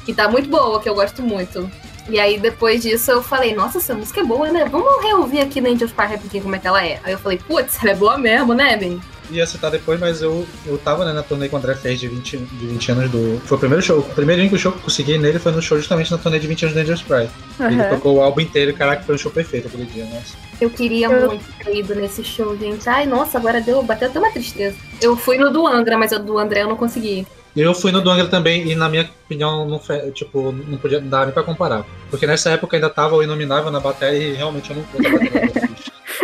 que 0.06 0.14
tá 0.14 0.28
muito 0.30 0.50
boa, 0.50 0.80
que 0.80 0.88
eu 0.88 0.96
gosto 0.96 1.24
muito. 1.24 1.70
E 2.10 2.20
aí 2.20 2.40
depois 2.40 2.82
disso 2.82 3.12
eu 3.12 3.22
falei, 3.22 3.56
nossa, 3.56 3.78
essa 3.78 3.94
música 3.94 4.22
é 4.22 4.24
boa, 4.24 4.52
né? 4.52 4.66
Vamos 4.66 5.04
reouvir 5.04 5.42
aqui 5.42 5.62
no 5.62 5.70
Angels 5.70 5.92
Cry 5.92 6.08
rapidinho 6.08 6.44
como 6.44 6.56
é 6.56 6.60
que 6.60 6.68
ela 6.68 6.86
é. 6.86 7.00
Aí 7.04 7.14
eu 7.14 7.20
falei, 7.20 7.38
putz, 7.38 7.78
ela 7.82 7.92
é 7.92 7.96
boa 7.96 8.18
mesmo, 8.18 8.54
né, 8.54 8.76
Ben? 8.78 9.00
Ia 9.32 9.46
citar 9.46 9.70
depois, 9.72 10.00
mas 10.00 10.22
eu, 10.22 10.46
eu 10.66 10.78
tava 10.78 11.06
né, 11.06 11.14
na 11.14 11.22
turnê 11.24 11.48
que 11.50 11.56
o 11.56 11.58
André 11.58 11.76
fez 11.76 12.00
de 12.00 12.08
20, 12.08 12.38
de 12.38 12.68
20 12.68 12.92
anos 12.92 13.12
do. 13.12 13.40
Foi 13.46 13.58
o 13.58 13.60
primeiro 13.60 13.84
show. 13.84 14.00
O 14.00 14.04
primeiro 14.04 14.42
único 14.42 14.58
show 14.58 14.72
que 14.72 14.78
eu 14.80 14.84
consegui 14.84 15.18
nele 15.18 15.40
foi 15.40 15.52
no 15.52 15.62
show 15.62 15.78
justamente 15.78 16.12
na 16.12 16.18
turnê 16.18 16.40
de 16.40 16.48
20 16.48 16.64
anos 16.64 16.76
do 16.76 16.80
Angels 16.82 17.04
Cry. 17.04 17.30
Uhum. 17.60 17.68
Ele 17.72 17.84
tocou 17.84 18.16
o 18.18 18.22
álbum 18.22 18.42
inteiro, 18.42 18.74
caraca, 18.74 19.04
foi 19.04 19.16
um 19.16 19.18
show 19.18 19.32
perfeito 19.32 19.68
aquele 19.68 19.86
dia, 19.86 20.06
nossa. 20.06 20.36
Eu 20.60 20.70
queria 20.70 21.08
Eu- 21.08 21.28
muito 21.28 21.46
ter 21.64 21.76
ido 21.78 21.96
nesse 21.96 22.24
show, 22.24 22.58
gente. 22.58 22.88
Ai, 22.90 23.06
nossa, 23.06 23.38
agora 23.38 23.62
deu, 23.62 23.82
bateu 23.84 24.10
até 24.10 24.20
uma 24.20 24.32
tristeza. 24.32 24.76
Eu 25.02 25.16
fui 25.16 25.38
no 25.38 25.52
do 25.52 25.66
Angra, 25.66 25.98
mas 25.98 26.12
o 26.12 26.20
do 26.20 26.38
André 26.38 26.64
eu 26.64 26.68
não 26.70 26.76
consegui. 26.76 27.26
Eu 27.56 27.74
fui 27.74 27.92
no 27.92 28.00
do 28.02 28.10
Angra 28.12 28.28
também 28.28 28.70
e, 28.70 28.76
na 28.76 28.88
minha 28.88 29.10
opinião, 29.26 29.68
não, 29.68 29.80
fe- 29.80 30.12
tipo, 30.12 30.52
não 30.52 30.78
podia 30.78 31.02
dar 31.02 31.26
nem 31.26 31.34
pra 31.34 31.44
comparar. 31.44 31.84
Porque 32.10 32.28
nessa 32.28 32.52
época 32.52 32.78
ainda 32.78 32.90
tava 32.90 33.16
o 33.16 33.24
Inominável 33.24 33.72
na 33.72 33.80
bateria 33.80 34.20
e 34.30 34.34
realmente 34.34 34.70
eu 34.70 34.76
não 34.78 34.84
pude 34.84 35.10
bater 35.10 35.70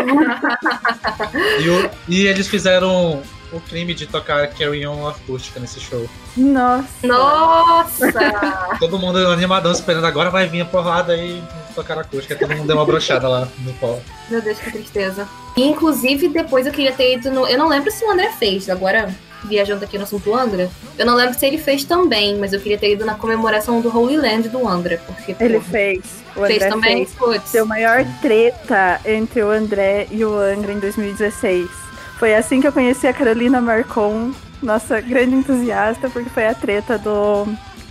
e, 1.61 1.69
o- 1.69 1.89
e 2.07 2.27
eles 2.27 2.47
fizeram 2.47 3.21
o 3.51 3.59
crime 3.61 3.93
de 3.93 4.05
tocar 4.07 4.47
Carry 4.49 4.85
On 4.85 5.07
acústica 5.07 5.59
nesse 5.59 5.79
show. 5.79 6.07
Nossa. 6.35 6.85
Nossa! 7.07 8.13
Todo 8.79 8.99
mundo 8.99 9.17
animadão 9.27 9.71
esperando, 9.71 10.05
agora 10.05 10.29
vai 10.29 10.47
vir 10.47 10.61
a 10.61 10.65
porrada 10.65 11.15
e 11.15 11.41
tocar 11.73 11.97
acústica. 11.99 12.35
Todo 12.35 12.55
mundo 12.55 12.67
deu 12.67 12.75
uma 12.75 12.85
brochada 12.85 13.27
lá 13.27 13.47
no 13.59 13.73
pó. 13.73 13.99
Meu 14.29 14.41
Deus, 14.41 14.57
que 14.59 14.71
tristeza. 14.71 15.27
E, 15.55 15.63
inclusive, 15.63 16.27
depois 16.29 16.65
eu 16.65 16.73
queria 16.73 16.91
ter 16.91 17.13
ido 17.13 17.31
no. 17.31 17.47
Eu 17.47 17.57
não 17.57 17.67
lembro 17.69 17.91
se 17.91 18.03
o 18.03 18.11
André 18.11 18.31
fez, 18.37 18.69
agora 18.69 19.13
viajando 19.45 19.85
aqui 19.85 19.97
no 19.97 20.03
assunto 20.03 20.33
Angra. 20.35 20.69
Eu 20.97 21.05
não 21.05 21.13
lembro 21.15 21.37
se 21.37 21.45
ele 21.45 21.59
fez 21.59 21.83
também, 21.83 22.35
mas 22.37 22.51
eu 22.51 22.59
queria 22.59 22.77
ter 22.79 22.91
ido 22.93 23.05
na 23.05 23.13
comemoração 23.13 23.79
do 23.79 23.95
Holy 23.95 24.17
Land 24.17 24.49
do 24.49 24.67
Angra. 24.67 24.99
Porque, 25.05 25.35
Ele 25.39 25.59
porra, 25.59 25.69
fez. 25.71 26.01
O 26.35 26.45
fez 26.45 26.61
André 26.63 26.69
também? 26.69 27.05
fez. 27.05 27.51
Deu 27.51 27.65
maior 27.65 28.05
treta 28.21 28.99
entre 29.05 29.43
o 29.43 29.49
André 29.49 30.07
e 30.11 30.23
o 30.25 30.37
Angra 30.37 30.71
em 30.71 30.79
2016. 30.79 31.69
Foi 32.17 32.33
assim 32.35 32.61
que 32.61 32.67
eu 32.67 32.71
conheci 32.71 33.07
a 33.07 33.13
Carolina 33.13 33.59
Marcon, 33.59 34.31
nossa 34.61 35.01
grande 35.01 35.35
entusiasta, 35.35 36.09
porque 36.09 36.29
foi 36.29 36.47
a 36.47 36.53
treta 36.53 36.97
do, 36.97 37.45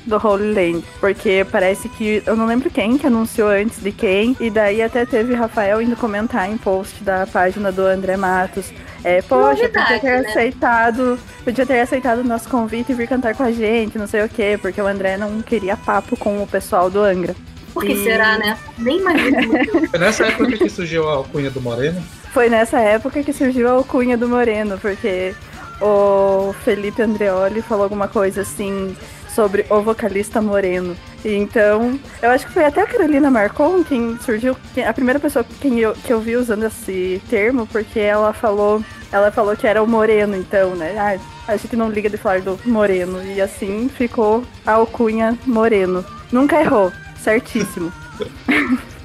do 0.07 0.17
Holy 0.17 0.53
Land. 0.53 0.85
Porque 1.01 1.47
parece 1.51 1.89
que. 1.89 2.23
Eu 2.27 2.37
não 2.37 2.47
lembro 2.47 2.71
quem 2.71 2.97
que 2.97 3.07
anunciou 3.07 3.49
antes 3.49 3.83
de 3.83 3.93
quem. 3.93 4.37
E 4.41 4.51
daí 4.51 4.83
até 4.83 5.05
teve 5.05 5.35
Rafael 5.35 5.81
indo 5.81 5.97
comentar 5.97 6.51
em 6.51 6.57
post 6.57 7.03
da 7.05 7.27
página 7.27 7.71
do 7.71 7.83
André 7.83 8.17
Matos. 8.17 8.73
É, 9.03 9.21
poxa, 9.21 9.69
podia 9.69 9.69
Novidade, 9.69 10.01
ter 10.01 10.23
né? 10.23 10.29
aceitado. 10.29 11.19
Podia 11.45 11.67
ter 11.67 11.81
aceitado 11.81 12.19
o 12.21 12.25
nosso 12.25 12.49
convite 12.49 12.93
e 12.93 12.95
vir 12.95 13.07
cantar 13.07 13.35
com 13.35 13.43
a 13.43 13.53
gente, 13.53 13.99
não 13.99 14.07
sei 14.07 14.23
o 14.23 14.29
quê, 14.29 14.59
porque 14.61 14.81
o 14.81 14.87
André 14.87 15.19
não 15.19 15.43
queria 15.43 15.77
papo 15.77 16.17
com 16.17 16.43
o 16.43 16.47
pessoal 16.47 16.89
do 16.89 17.01
Angra. 17.01 17.35
Por 17.75 17.85
que 17.85 17.93
E- 17.93 18.05
será, 18.05 18.39
né? 18.39 18.57
Nem 18.79 18.99
imagino. 19.01 19.37
Foi 19.91 19.99
nessa 19.99 20.27
época 20.27 20.57
que 20.57 20.69
surgiu 20.71 21.09
a 21.09 21.13
alcunha 21.15 21.51
do 21.51 21.61
Moreno. 21.61 22.03
Foi 22.33 22.49
nessa 22.49 22.79
época 22.81 23.23
que 23.23 23.33
surgiu 23.33 23.69
a 23.69 23.73
alcunha 23.73 24.17
do 24.17 24.29
Moreno, 24.29 24.79
porque 24.79 25.35
o 25.81 26.53
Felipe 26.65 27.03
Andreoli 27.03 27.61
falou 27.63 27.85
alguma 27.85 28.09
coisa 28.09 28.41
assim 28.43 28.97
sobre 29.29 29.67
o 29.69 29.81
vocalista 29.83 30.41
Moreno. 30.41 30.97
E 31.25 31.35
então, 31.35 31.99
eu 32.23 32.31
acho 32.31 32.47
que 32.47 32.53
foi 32.53 32.65
até 32.65 32.83
a 32.83 32.87
Carolina 32.87 33.31
Marcon 33.31 33.83
quem 33.83 34.17
surgiu, 34.21 34.57
a 34.87 34.93
primeira 34.93 35.19
pessoa 35.19 35.45
quem 35.61 35.81
eu, 35.81 35.93
que 35.95 36.13
eu 36.13 36.21
vi 36.21 36.37
usando 36.37 36.65
esse 36.65 37.21
termo, 37.29 37.67
porque 37.67 37.99
ela 37.99 38.33
falou, 38.33 38.83
ela 39.11 39.31
falou 39.33 39.57
que 39.57 39.67
era 39.67 39.83
o 39.83 39.87
Moreno, 39.89 40.37
então, 40.37 40.77
né? 40.77 40.95
Ah, 40.97 41.53
a 41.53 41.57
gente 41.57 41.75
não 41.77 41.91
liga 41.91 42.09
de 42.09 42.17
falar 42.17 42.41
do 42.41 42.59
Moreno. 42.65 43.21
E 43.25 43.41
assim 43.41 43.89
ficou 43.89 44.45
a 44.65 44.73
alcunha 44.73 45.37
Moreno. 45.47 46.05
Nunca 46.31 46.61
errou, 46.61 46.93
certíssimo. 47.25 47.93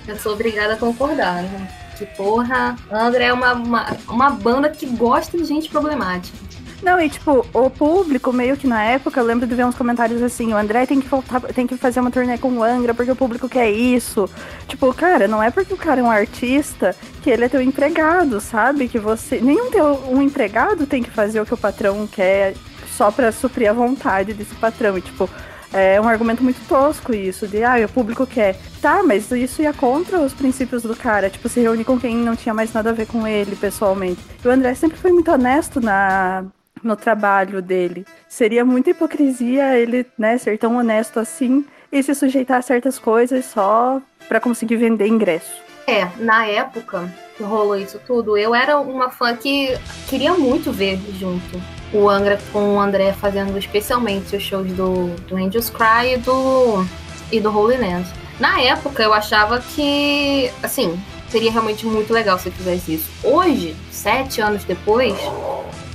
Eu 0.08 0.18
sou 0.18 0.34
obrigada 0.34 0.74
a 0.74 0.78
concordar, 0.78 1.44
né? 1.44 1.68
Que 1.98 2.06
porra, 2.06 2.76
Angra 2.92 3.24
é 3.24 3.34
uma, 3.34 3.54
uma, 3.54 3.98
uma 4.08 4.30
banda 4.30 4.70
que 4.70 4.86
gosta 4.86 5.38
de 5.38 5.46
gente 5.46 5.70
problemática. 5.70 6.38
Não, 6.82 7.00
e 7.00 7.10
tipo, 7.10 7.46
o 7.54 7.70
público, 7.70 8.32
meio 8.32 8.56
que 8.56 8.66
na 8.66 8.82
época, 8.82 9.20
eu 9.20 9.26
lembro 9.26 9.46
de 9.46 9.54
ver 9.54 9.66
uns 9.66 9.76
comentários 9.76 10.22
assim, 10.22 10.54
o 10.54 10.58
André 10.58 10.86
tem 10.86 11.02
que 11.02 11.08
voltar, 11.10 11.42
tem 11.42 11.68
que 11.68 11.76
fazer 11.76 12.00
uma 12.00 12.10
turnê 12.10 12.38
com 12.38 12.50
o 12.54 12.64
Angra, 12.64 12.94
porque 12.94 13.12
o 13.12 13.16
público 13.16 13.50
quer 13.50 13.70
isso. 13.70 14.30
Tipo, 14.66 14.94
cara, 14.94 15.28
não 15.28 15.44
é 15.44 15.52
porque 15.52 15.74
o 15.74 15.78
cara 15.78 16.00
é 16.00 16.04
um 16.04 16.10
artista 16.10 16.96
que 17.22 17.30
ele 17.30 17.44
é 17.44 17.50
teu 17.50 17.62
empregado, 17.62 18.40
sabe? 18.40 18.88
Que 18.88 18.98
você. 18.98 19.42
Nenhum 19.42 19.70
teu 19.70 19.86
um 20.10 20.22
empregado 20.22 20.88
tem 20.88 21.04
que 21.04 21.12
fazer 21.12 21.42
o 21.42 21.46
que 21.46 21.54
o 21.54 21.58
patrão 21.58 22.08
quer 22.08 22.56
só 22.96 23.12
pra 23.12 23.32
suprir 23.34 23.70
a 23.70 23.74
vontade 23.74 24.34
desse 24.34 24.56
patrão. 24.56 24.98
E, 24.98 25.02
tipo, 25.02 25.30
é 25.72 26.00
um 26.02 26.08
argumento 26.08 26.44
muito 26.44 26.60
tosco 26.68 27.14
isso, 27.14 27.48
de 27.48 27.64
ah, 27.64 27.76
o 27.86 27.90
público 27.90 28.26
quer. 28.26 28.56
Tá, 28.82 29.04
mas 29.04 29.32
isso 29.32 29.62
ia 29.62 29.74
contra 29.74 30.20
os 30.20 30.34
princípios 30.34 30.84
do 30.84 30.96
cara, 30.96 31.30
tipo, 31.30 31.48
se 31.48 31.60
reunir 31.60 31.84
com 31.84 32.00
quem 32.00 32.16
não 32.16 32.36
tinha 32.36 32.54
mais 32.54 32.74
nada 32.74 32.90
a 32.90 32.94
ver 32.94 33.06
com 33.06 33.28
ele 33.28 33.56
pessoalmente. 33.56 34.22
E 34.44 34.48
o 34.48 34.52
André 34.52 34.74
sempre 34.74 34.98
foi 34.98 35.12
muito 35.12 35.32
honesto 35.32 35.80
na, 35.80 36.46
no 36.84 36.96
trabalho 36.96 37.62
dele. 37.62 38.06
Seria 38.28 38.66
muita 38.66 38.92
hipocrisia 38.92 39.78
ele, 39.78 40.06
né, 40.18 40.38
ser 40.38 40.58
tão 40.58 40.76
honesto 40.76 41.20
assim 41.20 41.66
e 41.92 42.02
se 42.02 42.14
sujeitar 42.16 42.58
a 42.58 42.62
certas 42.62 42.98
coisas 42.98 43.46
só 43.46 44.02
pra 44.28 44.40
conseguir 44.40 44.78
vender 44.78 45.08
ingresso. 45.08 45.69
É, 45.90 46.08
na 46.20 46.46
época 46.46 47.12
que 47.36 47.42
rolou 47.42 47.76
isso 47.76 48.00
tudo, 48.06 48.38
eu 48.38 48.54
era 48.54 48.78
uma 48.78 49.10
fã 49.10 49.36
que 49.36 49.76
queria 50.08 50.36
muito 50.36 50.72
ver 50.72 51.00
junto 51.20 51.60
o 51.92 52.08
Angra 52.08 52.40
com 52.54 52.76
o 52.76 52.80
André 52.80 53.12
fazendo 53.12 53.58
especialmente 53.58 54.36
os 54.36 54.44
shows 54.44 54.72
do, 54.74 55.08
do 55.28 55.36
Angels 55.36 55.72
Cry 55.72 56.14
e 56.14 56.18
do, 56.18 56.86
e 57.32 57.40
do 57.40 57.50
Holy 57.50 57.78
Land. 57.78 58.08
Na 58.40 58.62
época 58.62 59.02
eu 59.02 59.12
achava 59.12 59.60
que, 59.60 60.52
assim, 60.62 60.96
seria 61.28 61.52
realmente 61.52 61.88
muito 61.88 62.14
legal 62.14 62.38
se 62.38 62.50
eu 62.50 62.54
fizesse 62.54 62.94
isso. 62.94 63.10
Hoje, 63.24 63.76
sete 63.92 64.42
anos 64.42 64.64
depois, 64.64 65.18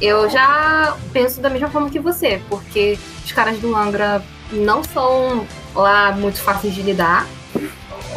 eu 0.00 0.28
já 0.28 0.96
penso 1.12 1.40
da 1.40 1.48
mesma 1.48 1.70
forma 1.70 1.88
que 1.88 2.00
você, 2.00 2.42
porque 2.48 2.98
os 3.24 3.30
caras 3.30 3.60
do 3.60 3.76
Angra 3.76 4.20
não 4.50 4.82
são 4.82 5.46
lá 5.72 6.10
muito 6.10 6.40
fáceis 6.40 6.74
de 6.74 6.82
lidar. 6.82 7.28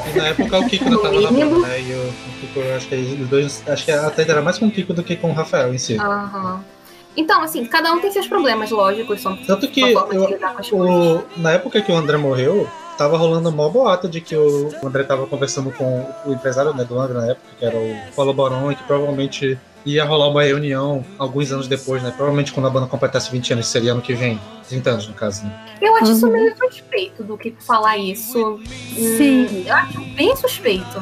E 0.06 0.18
na 0.18 0.28
época 0.28 0.60
o 0.60 0.68
Kiko 0.68 1.02
tava 1.02 1.22
na 1.22 1.32
banda, 1.32 1.68
né? 1.68 1.82
E 1.82 1.94
o, 1.94 2.10
o 2.10 2.40
Kiko, 2.42 2.60
acho 2.76 2.88
que 2.88 3.28
dois. 3.30 3.64
Acho 3.68 3.86
que 3.86 3.92
a 3.92 4.10
treta 4.10 4.32
era 4.32 4.42
mais 4.42 4.58
com 4.58 4.68
o 4.68 4.72
Kiko 4.72 4.94
do 4.94 5.04
que 5.04 5.16
com 5.16 5.30
o 5.30 5.34
Rafael 5.34 5.74
em 5.74 5.78
si. 5.78 5.98
Aham. 5.98 6.64
Então, 7.16 7.42
assim, 7.42 7.66
cada 7.66 7.92
um 7.92 8.00
tem 8.00 8.12
seus 8.12 8.28
problemas, 8.28 8.70
lógicos, 8.70 9.20
são 9.22 9.36
Tanto 9.36 9.68
que 9.68 9.82
eu-. 9.82 9.98
O, 10.74 11.24
na 11.36 11.54
época 11.54 11.82
que 11.82 11.92
o 11.92 11.96
André 11.96 12.16
morreu, 12.16 12.70
tava 12.96 13.18
rolando 13.18 13.50
uma 13.50 13.70
boato 13.70 14.08
de 14.08 14.22
que 14.22 14.36
o 14.36 14.70
André 14.84 15.04
tava 15.04 15.26
conversando 15.26 15.72
com 15.72 16.08
o 16.26 16.34
empresário 16.34 16.74
né, 16.76 16.84
do 16.84 17.00
André 17.00 17.18
na 17.18 17.32
época, 17.32 17.48
que 17.58 17.66
era 17.66 17.76
o 17.76 17.96
Paulo 18.16 18.34
Boron, 18.34 18.72
e 18.72 18.76
que 18.76 18.84
provavelmente 18.84 19.58
ia 19.86 20.04
rolar 20.04 20.28
uma 20.28 20.44
reunião 20.44 21.04
alguns 21.18 21.52
anos 21.52 21.68
depois, 21.68 22.04
né? 22.04 22.12
Provavelmente 22.16 22.52
quando 22.52 22.68
a 22.68 22.70
banda 22.70 22.88
completasse 22.88 23.32
20 23.32 23.54
anos, 23.54 23.68
seria 23.68 23.92
ano 23.94 24.02
que 24.02 24.14
vem. 24.14 24.40
30 24.68 24.90
anos, 24.90 25.08
no 25.08 25.14
caso, 25.14 25.46
né? 25.46 25.54
Eu 25.82 25.96
acho 25.96 26.12
isso 26.12 26.26
Uhum. 26.26 26.34
meio 26.34 26.54
suspeito 26.58 27.24
do 27.24 27.38
que 27.38 27.56
falar 27.66 27.98
isso. 27.98 28.60
Sim. 28.96 29.48
Hum, 29.50 29.64
eu 29.66 29.74
acho 29.76 30.02
bem 30.16 30.36
suspeito. 30.36 31.02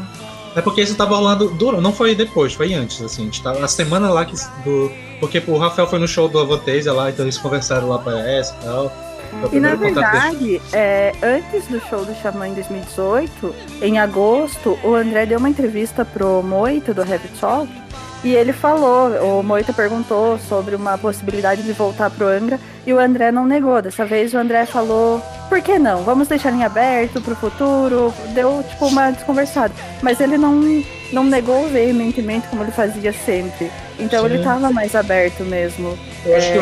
É 0.56 0.62
porque 0.62 0.82
isso 0.82 0.96
tava 0.96 1.16
rolando 1.16 1.50
duro, 1.50 1.82
não 1.82 1.92
foi 1.92 2.16
depois, 2.16 2.54
foi 2.54 2.74
antes, 2.74 3.02
assim. 3.02 3.24
A, 3.24 3.26
gente 3.26 3.42
tava, 3.44 3.64
a 3.66 3.68
semana 3.68 4.10
lá 4.10 4.24
que 4.24 4.36
do. 4.64 4.92
Porque 5.20 5.42
pô, 5.42 5.54
o 5.54 5.58
Rafael 5.58 5.88
foi 5.88 6.00
no 6.00 6.08
show 6.08 6.28
do 6.30 6.40
Avantasia 6.40 6.94
lá, 6.94 7.10
então 7.10 7.26
eles 7.26 7.38
conversaram 7.38 7.90
lá 7.90 7.98
pra 8.00 8.20
S 8.20 8.54
e 8.54 8.64
tal. 8.64 8.92
E 9.52 9.60
na 9.60 9.76
verdade, 9.76 10.62
é, 10.72 11.12
antes 11.22 11.68
do 11.68 11.82
show 11.90 12.06
do 12.06 12.14
Xamã 12.22 12.48
em 12.48 12.54
2018, 12.54 13.56
em 13.82 14.00
agosto, 14.00 14.80
o 14.82 14.96
André 14.96 15.26
deu 15.26 15.40
uma 15.40 15.50
entrevista 15.50 16.06
pro 16.06 16.42
Moita 16.42 16.94
do 16.94 17.02
Heavy 17.02 17.28
Talk 17.40 17.68
e 18.26 18.36
ele 18.36 18.52
falou, 18.52 19.10
o 19.40 19.44
Moita 19.44 19.72
perguntou 19.72 20.40
sobre 20.40 20.76
uma 20.76 20.98
possibilidade 20.98 21.62
de 21.62 21.72
voltar 21.74 22.10
pro 22.10 22.28
Angra 22.28 22.60
e 22.86 22.92
o 22.92 23.00
André 23.00 23.32
não 23.32 23.46
negou. 23.46 23.82
Dessa 23.82 24.04
vez 24.04 24.34
o 24.34 24.38
André 24.38 24.66
falou, 24.66 25.22
por 25.48 25.62
que 25.62 25.78
não? 25.78 26.04
Vamos 26.04 26.28
deixar 26.28 26.52
em 26.52 26.64
aberto 26.64 27.22
pro 27.22 27.36
futuro. 27.36 28.12
Deu 28.34 28.64
tipo 28.68 28.88
uma 28.88 29.12
desconversada. 29.12 29.74
Mas 30.02 30.20
ele 30.20 30.38
não, 30.38 30.60
não 31.14 31.24
negou 31.24 31.70
veementemente 31.70 32.48
como 32.48 32.64
ele 32.64 32.72
fazia 32.72 33.14
sempre. 33.14 33.72
Então 34.00 34.22
Sim. 34.28 34.34
ele 34.34 34.44
tava 34.44 34.72
mais 34.72 34.96
aberto 34.96 35.44
mesmo. 35.44 35.98
Eu 36.26 36.36
acho 36.36 36.48
É. 36.48 36.52
que 36.52 36.58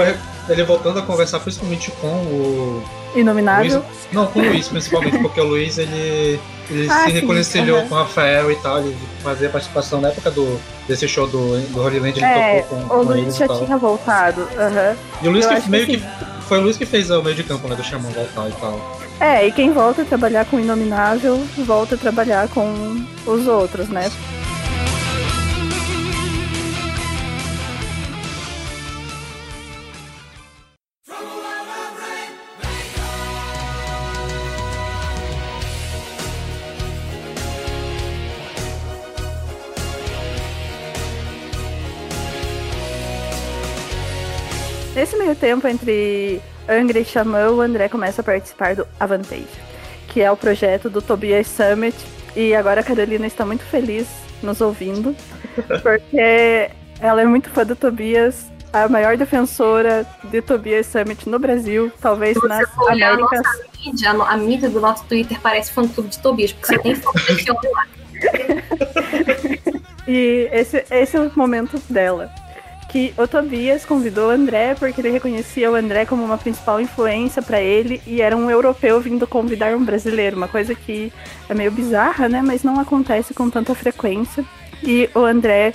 o- 0.52 0.52
ele 0.52 0.64
voltando 0.64 1.00
a 1.00 1.02
conversar 1.02 1.40
principalmente 1.40 1.90
com 1.92 2.08
o. 2.08 2.84
Inominável. 3.16 3.78
Luiz, 3.80 4.08
não, 4.12 4.26
com 4.28 4.40
o 4.40 4.44
Luiz, 4.50 4.68
principalmente, 4.68 5.18
porque 5.20 5.40
o 5.40 5.46
Luiz 5.46 5.78
ele, 5.78 6.40
ele 6.70 6.90
Ah, 6.90 7.00
se 7.00 7.06
sim, 7.06 7.12
reconciliou 7.12 7.78
aham. 7.80 7.88
com 7.88 7.96
o 7.96 7.98
Rafael 7.98 8.52
e 8.52 8.56
tal, 8.58 8.80
ele 8.80 8.96
fazia 9.22 9.50
participação 9.50 10.00
na 10.02 10.10
época 10.10 10.32
do, 10.32 10.60
desse 10.88 11.08
show 11.08 11.28
do, 11.28 11.60
do 11.72 11.82
Holy 11.84 12.00
Land, 12.00 12.18
ele 12.20 12.26
É, 12.26 12.62
tocou 12.62 12.78
com, 12.80 12.86
o 12.86 12.90
com 12.90 13.04
Luiz 13.12 13.22
eles 13.22 13.38
já 13.38 13.48
tinha 13.48 13.78
voltado. 13.78 14.48
aham. 14.58 14.96
E 15.22 15.28
o 15.28 15.32
Luiz 15.32 15.46
que 15.46 15.62
que 15.62 15.70
meio 15.70 15.86
que, 15.86 16.00
sim. 16.00 16.06
foi 16.48 16.60
o 16.60 16.62
Luiz 16.62 16.78
que 16.78 16.86
fez 16.86 17.10
o 17.10 17.22
meio 17.22 17.36
de 17.36 17.44
campo, 17.44 17.68
né, 17.68 17.76
do 17.76 17.84
Xamã 17.84 18.10
voltar 18.10 18.50
e 18.50 18.54
tal. 18.54 19.00
É, 19.20 19.48
e 19.48 19.52
quem 19.52 19.72
volta 19.72 20.02
a 20.02 20.06
trabalhar 20.06 20.46
com 20.46 20.58
o 20.58 20.60
Inominável, 20.60 21.38
volta 21.60 21.96
a 21.96 21.98
trabalhar 21.98 22.48
com 22.50 23.06
os 23.26 23.48
outros, 23.48 23.88
né? 23.90 24.12
Meio 45.34 45.36
tempo, 45.36 45.68
entre 45.68 46.42
Angra 46.70 47.00
e 47.00 47.06
Xamã, 47.06 47.50
o 47.50 47.62
André 47.62 47.90
começa 47.90 48.22
a 48.22 48.24
participar 48.24 48.76
do 48.76 48.88
Avantage, 49.00 49.48
que 50.08 50.22
é 50.22 50.32
o 50.32 50.38
projeto 50.38 50.90
do 50.90 51.02
Tobias 51.02 51.48
Summit. 51.48 51.98
E 52.36 52.56
agora 52.56 52.82
a 52.82 52.84
Carolina 52.84 53.28
está 53.28 53.46
muito 53.46 53.64
feliz 53.64 54.08
nos 54.42 54.62
ouvindo, 54.62 55.16
porque 55.82 56.70
ela 57.00 57.22
é 57.22 57.26
muito 57.26 57.50
fã 57.50 57.66
do 57.66 57.76
Tobias, 57.76 58.52
a 58.72 58.88
maior 58.88 59.18
defensora 59.18 60.06
de 60.26 60.42
Tobias 60.42 60.88
Summit 60.88 61.30
no 61.30 61.38
Brasil, 61.38 61.92
talvez 62.02 62.38
for 62.38 62.50
olhar 62.90 63.14
a 63.14 63.18
mídia, 63.86 64.12
a 64.12 64.38
mídia 64.38 64.70
do 64.70 64.80
nosso 64.80 65.06
Twitter 65.06 65.40
parece 65.42 65.72
fã-clube 65.72 66.10
de 66.10 66.20
Tobias, 66.20 66.54
porque 66.54 66.68
você 66.68 66.80
tem 66.80 66.96
foto 66.96 67.20
homem 67.28 67.72
lá. 67.72 67.88
E 70.08 70.50
esse, 70.52 70.84
esse 70.92 71.16
é 71.16 71.20
o 71.20 71.32
momento 71.36 71.82
dela. 71.90 72.30
Que 72.94 73.12
o 73.18 73.28
Tobias 73.28 73.84
convidou 73.86 74.28
o 74.28 74.30
André 74.30 74.76
porque 74.76 75.02
ele 75.02 75.10
reconhecia 75.10 75.72
o 75.72 75.74
André 75.74 76.06
como 76.06 76.24
uma 76.24 76.38
principal 76.38 76.80
influência 76.80 77.42
pra 77.42 77.60
ele 77.60 78.00
e 78.06 78.22
era 78.22 78.38
um 78.38 78.52
europeu 78.52 79.02
vindo 79.02 79.26
convidar 79.26 79.76
um 79.76 79.84
brasileiro, 79.84 80.38
uma 80.38 80.48
coisa 80.48 80.76
que 80.76 81.12
é 81.50 81.56
meio 81.56 81.72
bizarra, 81.72 82.30
né? 82.30 82.44
Mas 82.46 82.62
não 82.64 82.80
acontece 82.80 83.34
com 83.34 83.50
tanta 83.50 83.74
frequência. 83.74 84.46
E 84.84 85.10
o 85.16 85.22
André 85.22 85.74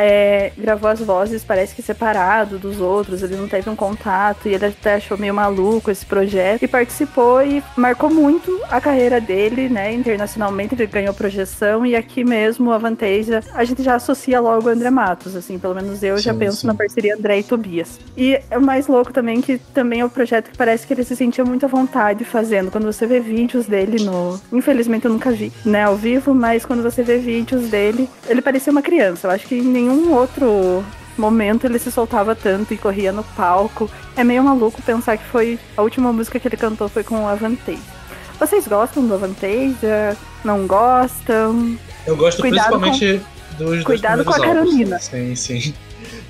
é, 0.00 0.52
gravou 0.56 0.88
as 0.88 1.00
vozes, 1.00 1.44
parece 1.44 1.74
que 1.74 1.82
separado 1.82 2.58
dos 2.58 2.80
outros, 2.80 3.22
ele 3.22 3.36
não 3.36 3.46
teve 3.46 3.68
um 3.68 3.76
contato 3.76 4.48
e 4.48 4.54
ele 4.54 4.64
até 4.64 4.94
achou 4.94 5.18
meio 5.18 5.34
maluco 5.34 5.90
esse 5.90 6.06
projeto 6.06 6.62
e 6.62 6.68
participou 6.68 7.42
e 7.42 7.62
marcou 7.76 8.08
muito 8.08 8.58
a 8.70 8.80
carreira 8.80 9.20
dele, 9.20 9.68
né? 9.68 9.92
Internacionalmente 9.92 10.74
ele 10.74 10.86
ganhou 10.86 11.12
projeção 11.12 11.84
e 11.84 11.94
aqui 11.94 12.24
mesmo 12.24 12.72
a 12.72 12.78
Vanteja 12.78 13.42
a 13.52 13.62
gente 13.62 13.82
já 13.82 13.94
associa 13.94 14.40
logo 14.40 14.68
o 14.68 14.72
André 14.72 14.88
Matos, 14.90 15.36
assim, 15.36 15.58
pelo 15.58 15.74
menos 15.74 16.02
eu 16.02 16.16
já 16.16 16.32
Sim, 16.32 16.38
penso 16.38 16.60
sim. 16.62 16.66
na 16.66 16.74
parceria 16.74 17.14
André 17.14 17.40
e 17.40 17.42
Tobias. 17.42 18.00
E 18.16 18.40
é 18.50 18.56
o 18.56 18.62
mais 18.62 18.86
louco 18.86 19.12
também 19.12 19.42
que 19.42 19.58
também 19.74 20.00
é 20.00 20.04
um 20.04 20.08
projeto 20.08 20.50
que 20.50 20.56
parece 20.56 20.86
que 20.86 20.94
ele 20.94 21.04
se 21.04 21.14
sentia 21.14 21.44
muito 21.44 21.66
à 21.66 21.68
vontade 21.68 22.24
fazendo. 22.24 22.70
Quando 22.70 22.84
você 22.84 23.06
vê 23.06 23.20
vídeos 23.20 23.66
dele 23.66 24.02
no. 24.02 24.40
Infelizmente 24.50 25.04
eu 25.04 25.12
nunca 25.12 25.30
vi, 25.30 25.52
né, 25.64 25.84
ao 25.84 25.96
vivo, 25.96 26.34
mas 26.34 26.64
quando 26.64 26.82
você 26.82 27.02
vê 27.02 27.18
vídeos 27.18 27.68
dele, 27.68 28.08
ele 28.26 28.40
parecia 28.40 28.72
uma 28.72 28.80
criança. 28.80 29.26
Eu 29.26 29.32
acho 29.32 29.46
que 29.46 29.56
em 29.56 29.62
nenhum 29.62 29.89
outro 30.12 30.84
momento 31.18 31.64
ele 31.66 31.78
se 31.78 31.90
soltava 31.90 32.34
tanto 32.34 32.72
e 32.72 32.78
corria 32.78 33.12
no 33.12 33.22
palco. 33.22 33.90
É 34.16 34.24
meio 34.24 34.42
maluco 34.42 34.80
pensar 34.82 35.16
que 35.18 35.24
foi 35.24 35.58
a 35.76 35.82
última 35.82 36.12
música 36.12 36.38
que 36.38 36.48
ele 36.48 36.56
cantou 36.56 36.88
foi 36.88 37.02
com 37.04 37.24
o 37.24 37.28
Avantage. 37.28 37.78
Vocês 38.38 38.66
gostam 38.66 39.06
do 39.06 39.14
Avantage? 39.14 39.76
Não 40.44 40.66
gostam? 40.66 41.76
Eu 42.06 42.16
gosto 42.16 42.40
Cuidado 42.40 42.78
principalmente 42.80 43.22
dos 43.58 43.84
cuidado 43.84 44.24
dois 44.24 44.26
com 44.26 44.32
a 44.32 44.38
primeiros 44.38 44.70
Carolina. 44.70 44.96
álbuns. 44.96 45.36
Sim, 45.36 45.60
sim. 45.60 45.74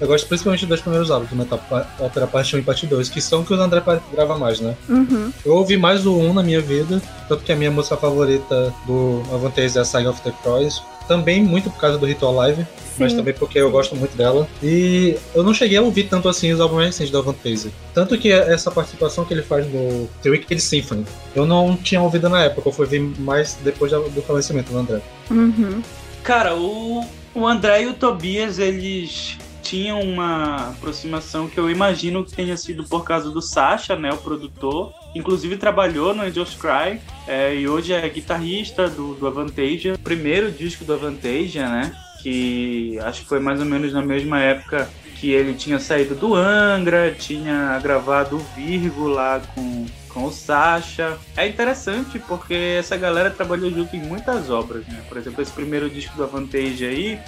Eu 0.00 0.08
gosto 0.08 0.26
principalmente 0.26 0.60
dos 0.60 0.68
dois 0.68 0.80
primeiros 0.80 1.10
álbuns 1.10 1.30
Metal 1.32 1.58
Pa- 1.70 1.86
Ópera 2.00 2.26
Parte 2.26 2.56
1 2.56 2.58
e 2.58 2.62
Parte 2.62 2.86
2, 2.86 3.08
que 3.08 3.20
são 3.20 3.44
que 3.44 3.52
o 3.54 3.60
André 3.60 3.82
grava 4.12 4.36
mais, 4.36 4.58
né? 4.60 4.74
Uhum. 4.88 5.30
Eu 5.44 5.54
ouvi 5.54 5.76
mais 5.76 6.04
o 6.06 6.16
1 6.18 6.32
na 6.34 6.42
minha 6.42 6.60
vida, 6.60 7.00
tanto 7.28 7.44
que 7.44 7.52
a 7.52 7.56
minha 7.56 7.70
música 7.70 7.96
favorita 7.96 8.74
do 8.86 9.22
Avantage 9.32 9.78
é 9.78 9.80
a 9.82 9.84
Saga 9.84 10.10
of 10.10 10.20
the 10.22 10.32
Cross. 10.42 10.82
Também 11.10 11.42
muito 11.42 11.68
por 11.68 11.80
causa 11.80 11.98
do 11.98 12.06
Ritual 12.06 12.32
Live, 12.34 12.64
mas 12.96 13.12
também 13.12 13.34
porque 13.34 13.58
eu 13.58 13.68
gosto 13.68 13.96
muito 13.96 14.16
dela. 14.16 14.46
E 14.62 15.16
eu 15.34 15.42
não 15.42 15.52
cheguei 15.52 15.76
a 15.76 15.82
ouvir 15.82 16.04
tanto 16.04 16.28
assim 16.28 16.52
os 16.52 16.60
álbuns 16.60 16.84
recentes 16.84 17.10
do 17.10 17.18
Avantage. 17.18 17.72
Tanto 17.92 18.16
que 18.16 18.30
essa 18.30 18.70
participação 18.70 19.24
que 19.24 19.34
ele 19.34 19.42
faz 19.42 19.66
no 19.66 20.08
The 20.22 20.30
Wicked 20.30 20.60
Symphony, 20.60 21.04
eu 21.34 21.44
não 21.44 21.76
tinha 21.76 22.00
ouvido 22.00 22.28
na 22.28 22.44
época, 22.44 22.68
eu 22.68 22.72
fui 22.72 22.86
ver 22.86 23.00
mais 23.18 23.58
depois 23.64 23.90
da- 23.90 23.98
do 23.98 24.22
falecimento 24.22 24.70
do 24.72 24.78
André. 24.78 25.00
Uhum. 25.28 25.82
Cara, 26.22 26.54
o, 26.54 27.04
o 27.34 27.44
André 27.44 27.82
e 27.82 27.86
o 27.88 27.94
Tobias, 27.94 28.60
eles 28.60 29.36
tinham 29.70 30.00
uma 30.00 30.70
aproximação 30.70 31.48
que 31.48 31.56
eu 31.56 31.70
imagino 31.70 32.24
que 32.24 32.32
tenha 32.32 32.56
sido 32.56 32.82
por 32.82 33.04
causa 33.04 33.30
do 33.30 33.40
Sasha, 33.40 33.94
né, 33.94 34.12
o 34.12 34.16
produtor. 34.16 34.92
Inclusive 35.14 35.56
trabalhou 35.56 36.12
no 36.12 36.22
Angels 36.22 36.56
Cry 36.56 37.00
é, 37.28 37.54
e 37.54 37.68
hoje 37.68 37.92
é 37.92 38.08
guitarrista 38.08 38.88
do, 38.88 39.14
do 39.14 39.28
Avantasia. 39.28 39.96
Primeiro 40.02 40.50
disco 40.50 40.84
do 40.84 40.92
Avantasia, 40.92 41.68
né, 41.68 41.94
que 42.20 42.98
acho 43.02 43.22
que 43.22 43.28
foi 43.28 43.38
mais 43.38 43.60
ou 43.60 43.66
menos 43.66 43.92
na 43.92 44.02
mesma 44.02 44.40
época 44.40 44.90
que 45.20 45.30
ele 45.30 45.54
tinha 45.54 45.78
saído 45.78 46.16
do 46.16 46.34
Angra, 46.34 47.14
tinha 47.16 47.78
gravado 47.80 48.38
o 48.38 48.46
Virgo 48.56 49.06
lá 49.06 49.40
com, 49.54 49.86
com 50.08 50.24
o 50.24 50.32
Sasha. 50.32 51.16
É 51.36 51.46
interessante 51.46 52.18
porque 52.18 52.54
essa 52.78 52.96
galera 52.96 53.30
trabalhou 53.30 53.70
junto 53.70 53.94
em 53.94 54.00
muitas 54.00 54.50
obras, 54.50 54.84
né? 54.88 55.00
Por 55.08 55.18
exemplo, 55.18 55.42
esse 55.42 55.52
primeiro 55.52 55.88
disco 55.88 56.16
do 56.16 56.24
Avantage 56.24 56.84
aí 56.84 57.20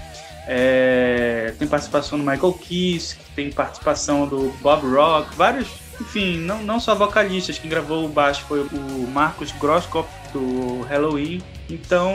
é, 0.47 1.55
tem 1.59 1.69
participação 1.69 2.19
do 2.19 2.25
Michael 2.25 2.53
Kiske, 2.55 3.23
tem 3.35 3.51
participação 3.51 4.27
do 4.27 4.53
Bob 4.61 4.87
Rock, 4.87 5.35
vários, 5.37 5.69
enfim, 6.01 6.39
não, 6.39 6.63
não 6.63 6.81
só 6.81 6.95
vocalistas. 6.95 7.59
Quem 7.59 7.71
gravou 7.71 8.05
o 8.05 8.09
baixo 8.09 8.45
foi 8.49 8.61
o 8.61 9.07
Marcos 9.13 9.53
Grosskopf 9.53 10.11
do 10.33 10.83
Halloween. 10.83 11.43
Então 11.71 12.15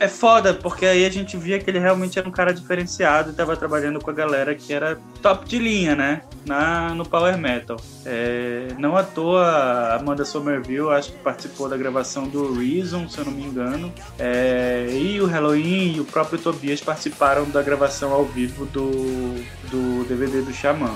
é 0.00 0.08
foda, 0.08 0.54
porque 0.54 0.86
aí 0.86 1.04
a 1.04 1.10
gente 1.10 1.36
via 1.36 1.58
que 1.58 1.68
ele 1.68 1.78
realmente 1.78 2.18
era 2.18 2.28
um 2.28 2.32
cara 2.32 2.52
diferenciado 2.52 3.30
e 3.30 3.32
tava 3.32 3.56
trabalhando 3.56 4.00
com 4.00 4.10
a 4.10 4.14
galera 4.14 4.54
que 4.54 4.72
era 4.72 4.98
top 5.20 5.48
de 5.48 5.58
linha, 5.58 5.96
né? 5.96 6.22
Na, 6.46 6.94
no 6.94 7.06
Power 7.06 7.36
Metal. 7.36 7.76
É, 8.06 8.68
não 8.78 8.96
à 8.96 9.02
toa 9.02 9.44
a 9.44 9.96
Amanda 9.96 10.24
Somerville, 10.24 10.90
acho 10.90 11.12
que 11.12 11.18
participou 11.18 11.68
da 11.68 11.76
gravação 11.76 12.28
do 12.28 12.54
Reason, 12.54 13.08
se 13.08 13.18
eu 13.18 13.24
não 13.24 13.32
me 13.32 13.42
engano. 13.42 13.92
É, 14.18 14.86
e 14.90 15.20
o 15.20 15.26
Halloween 15.26 15.96
e 15.96 16.00
o 16.00 16.04
próprio 16.04 16.38
Tobias 16.38 16.80
participaram 16.80 17.44
da 17.50 17.62
gravação 17.62 18.12
ao 18.12 18.24
vivo 18.24 18.66
do, 18.66 18.90
do 19.70 20.04
DVD 20.08 20.42
do 20.42 20.52
Xamã. 20.52 20.94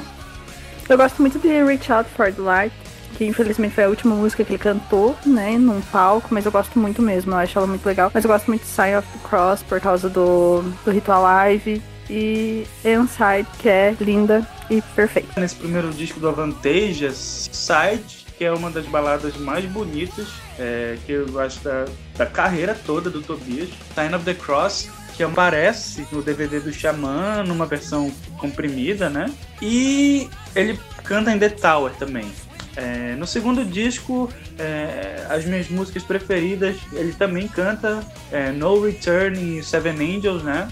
Eu 0.88 0.96
gosto 0.96 1.20
muito 1.20 1.38
de 1.38 1.48
Reach 1.64 1.90
Out 1.92 2.08
for 2.10 2.32
the 2.32 2.40
Light, 2.40 2.74
que 3.16 3.24
infelizmente 3.24 3.74
foi 3.74 3.84
a 3.84 3.88
última 3.88 4.14
música 4.14 4.44
que 4.44 4.52
ele 4.52 4.58
cantou, 4.58 5.16
né, 5.24 5.56
num 5.58 5.80
palco, 5.80 6.28
mas 6.30 6.46
eu 6.46 6.52
gosto 6.52 6.78
muito 6.78 7.02
mesmo, 7.02 7.32
eu 7.32 7.38
acho 7.38 7.58
ela 7.58 7.66
muito 7.66 7.84
legal. 7.86 8.10
Mas 8.12 8.24
eu 8.24 8.30
gosto 8.30 8.46
muito 8.46 8.62
de 8.62 8.68
Sign 8.68 8.96
of 8.96 9.08
the 9.08 9.28
Cross 9.28 9.62
por 9.62 9.80
causa 9.80 10.08
do, 10.08 10.62
do 10.84 10.90
Ritual 10.90 11.22
Live 11.22 11.82
e 12.08 12.66
Inside, 12.84 13.48
que 13.58 13.68
é 13.68 13.96
linda 14.00 14.46
e 14.70 14.82
perfeita. 14.94 15.40
Nesse 15.40 15.56
primeiro 15.56 15.90
disco 15.90 16.20
do 16.20 16.28
Avantasia, 16.28 17.10
Side, 17.12 18.26
que 18.36 18.44
é 18.44 18.52
uma 18.52 18.70
das 18.70 18.86
baladas 18.86 19.36
mais 19.36 19.64
bonitas 19.66 20.28
é, 20.58 20.96
que 21.06 21.12
eu 21.12 21.40
acho 21.40 21.62
da, 21.62 21.84
da 22.16 22.26
carreira 22.26 22.74
toda 22.74 23.08
do 23.08 23.22
Tobias. 23.22 23.68
Sign 23.94 24.14
of 24.14 24.24
the 24.24 24.34
Cross, 24.34 24.90
que 25.16 25.22
aparece 25.22 26.06
no 26.10 26.22
DVD 26.22 26.60
do 26.60 26.72
Xamã, 26.72 27.42
numa 27.42 27.66
versão 27.66 28.10
comprimida, 28.38 29.08
né? 29.08 29.32
E 29.60 30.28
ele 30.54 30.78
canta 31.04 31.30
em 31.32 31.38
The 31.38 31.50
Tower 31.50 31.92
também. 31.92 32.30
É, 32.74 33.14
no 33.16 33.26
segundo 33.26 33.64
disco, 33.64 34.30
é, 34.58 35.26
as 35.28 35.44
minhas 35.44 35.68
músicas 35.68 36.02
preferidas, 36.02 36.76
ele 36.92 37.12
também 37.12 37.46
canta 37.46 38.02
é, 38.30 38.50
No 38.50 38.82
Return 38.82 39.58
e 39.58 39.62
Seven 39.62 40.16
Angels, 40.16 40.42
né? 40.42 40.68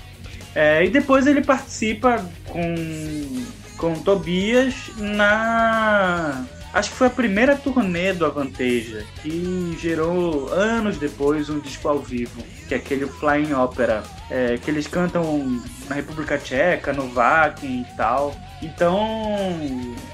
É, 0.54 0.84
e 0.84 0.88
depois 0.88 1.26
ele 1.26 1.42
participa 1.42 2.24
com, 2.46 3.44
com 3.76 3.94
Tobias 3.94 4.74
na. 4.96 6.44
Acho 6.72 6.90
que 6.90 6.96
foi 6.96 7.08
a 7.08 7.10
primeira 7.10 7.56
turnê 7.56 8.12
do 8.12 8.24
Avanteja, 8.24 9.04
que 9.20 9.76
gerou 9.80 10.52
anos 10.52 10.98
depois 10.98 11.50
um 11.50 11.58
disco 11.58 11.88
ao 11.88 11.98
vivo, 11.98 12.42
que 12.68 12.74
é 12.74 12.76
aquele 12.76 13.06
Flying 13.06 13.52
Opera, 13.54 14.04
é, 14.30 14.56
que 14.56 14.70
eles 14.70 14.86
cantam 14.86 15.60
na 15.88 15.96
República 15.96 16.38
Tcheca, 16.38 16.92
no 16.92 17.08
Vakin 17.08 17.82
e 17.82 17.96
tal. 17.96 18.34
Então, 18.62 19.58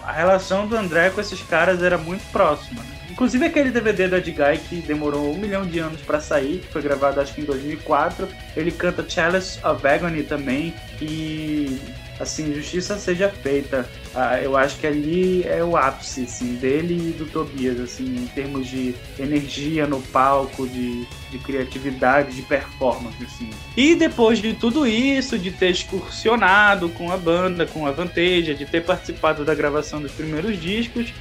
a 0.05 0.13
relação 0.13 0.67
do 0.67 0.77
André 0.77 1.11
com 1.11 1.21
esses 1.21 1.43
caras 1.43 1.83
era 1.83 1.99
muito 1.99 2.23
próxima. 2.31 2.83
né? 2.83 2.97
Inclusive 3.11 3.47
aquele 3.47 3.71
DVD 3.71 4.09
do 4.09 4.17
Ed 4.17 4.31
Guy 4.31 4.59
que 4.69 4.77
demorou 4.83 5.33
um 5.33 5.39
milhão 5.39 5.65
de 5.65 5.79
anos 5.79 6.03
para 6.03 6.21
sair, 6.21 6.59
que 6.59 6.69
foi 6.73 6.83
gravado 6.83 7.21
acho 7.21 7.35
que 7.35 7.41
em 7.41 7.45
2004. 7.45 8.29
Ele 8.55 8.71
canta 8.71 9.09
Chalice 9.09 9.59
of 9.65 9.87
Agony 9.87 10.23
também 10.23 10.75
e 11.01 11.81
assim, 12.19 12.55
justiça 12.55 12.99
seja 12.99 13.29
feita. 13.29 13.89
Ah, 14.15 14.41
eu 14.41 14.57
acho 14.57 14.79
que 14.79 14.87
ali 14.87 15.43
é 15.45 15.63
o 15.63 15.77
ápice 15.77 16.23
assim, 16.23 16.55
dele 16.55 17.11
e 17.11 17.13
do 17.13 17.27
Tobias, 17.27 17.79
assim, 17.81 18.05
em 18.05 18.27
termos 18.27 18.67
de 18.67 18.95
energia 19.19 19.87
no 19.87 20.01
palco, 20.01 20.67
de, 20.67 21.07
de 21.31 21.39
criatividade, 21.39 22.35
de 22.35 22.43
performance. 22.43 23.17
Assim. 23.23 23.51
E 23.77 23.95
depois 23.95 24.39
de 24.39 24.55
tudo 24.55 24.87
isso, 24.87 25.39
de 25.39 25.51
ter 25.51 25.71
excursionado 25.71 26.89
com 26.91 27.11
a 27.11 27.17
banda, 27.17 27.67
com 27.67 27.87
a 27.87 27.91
Vanteja, 27.91 28.55
de 28.55 28.65
ter 28.65 28.85
participado 28.85 29.45
da 29.45 29.55
gravação 29.55 30.01
dos 30.01 30.13
primeiros 30.13 30.61
discos, 30.61 31.13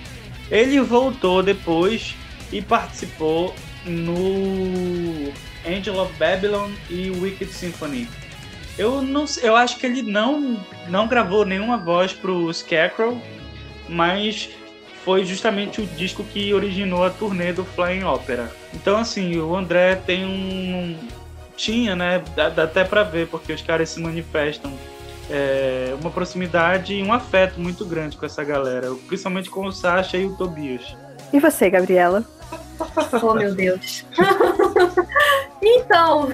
ele 0.50 0.80
voltou 0.82 1.42
depois 1.42 2.16
e 2.52 2.62
participou 2.62 3.54
no 3.86 5.32
Angel 5.66 6.00
of 6.00 6.14
Babylon 6.18 6.72
e 6.90 7.10
Wicked 7.10 7.52
Symphony. 7.52 8.08
Eu 8.78 9.02
não 9.02 9.26
sei- 9.26 9.48
eu 9.48 9.56
acho 9.56 9.78
que 9.78 9.86
ele 9.86 10.02
não 10.02 10.58
não 10.88 11.08
gravou 11.08 11.46
nenhuma 11.46 11.78
voz 11.78 12.14
pro 12.14 12.52
Scarecrow, 12.54 13.20
mas 13.88 14.50
foi 15.04 15.24
justamente 15.24 15.82
o 15.82 15.86
disco 15.86 16.24
que 16.24 16.54
originou 16.54 17.04
a 17.04 17.10
turnê 17.10 17.54
do 17.54 17.64
Flying 17.64 18.04
Opera. 18.04 18.52
Então 18.74 18.98
assim, 18.98 19.38
o 19.40 19.56
André 19.56 19.96
tem 19.96 20.26
um 20.26 20.96
tinha, 21.56 21.96
né, 21.96 22.22
dá, 22.36 22.50
dá 22.50 22.64
até 22.64 22.84
pra 22.84 23.04
ver 23.04 23.28
porque 23.28 23.54
os 23.54 23.62
caras 23.62 23.88
se 23.90 24.02
manifestam 24.02 24.74
é, 25.30 25.96
uma 26.02 26.12
proximidade 26.12 26.94
e 26.96 27.02
um 27.02 27.14
afeto 27.14 27.60
muito 27.62 27.86
grande 27.86 28.18
com 28.18 28.26
essa 28.26 28.44
galera, 28.44 28.94
principalmente 29.08 29.50
com 29.50 29.66
o 29.66 29.72
Sasha 29.72 30.18
e 30.18 30.26
o 30.26 30.36
Tobias. 30.36 30.96
E 31.32 31.40
você, 31.40 31.70
Gabriela? 31.70 32.24
Oh, 33.24 33.34
meu 33.34 33.56
Deus. 33.56 34.04
então, 35.68 36.28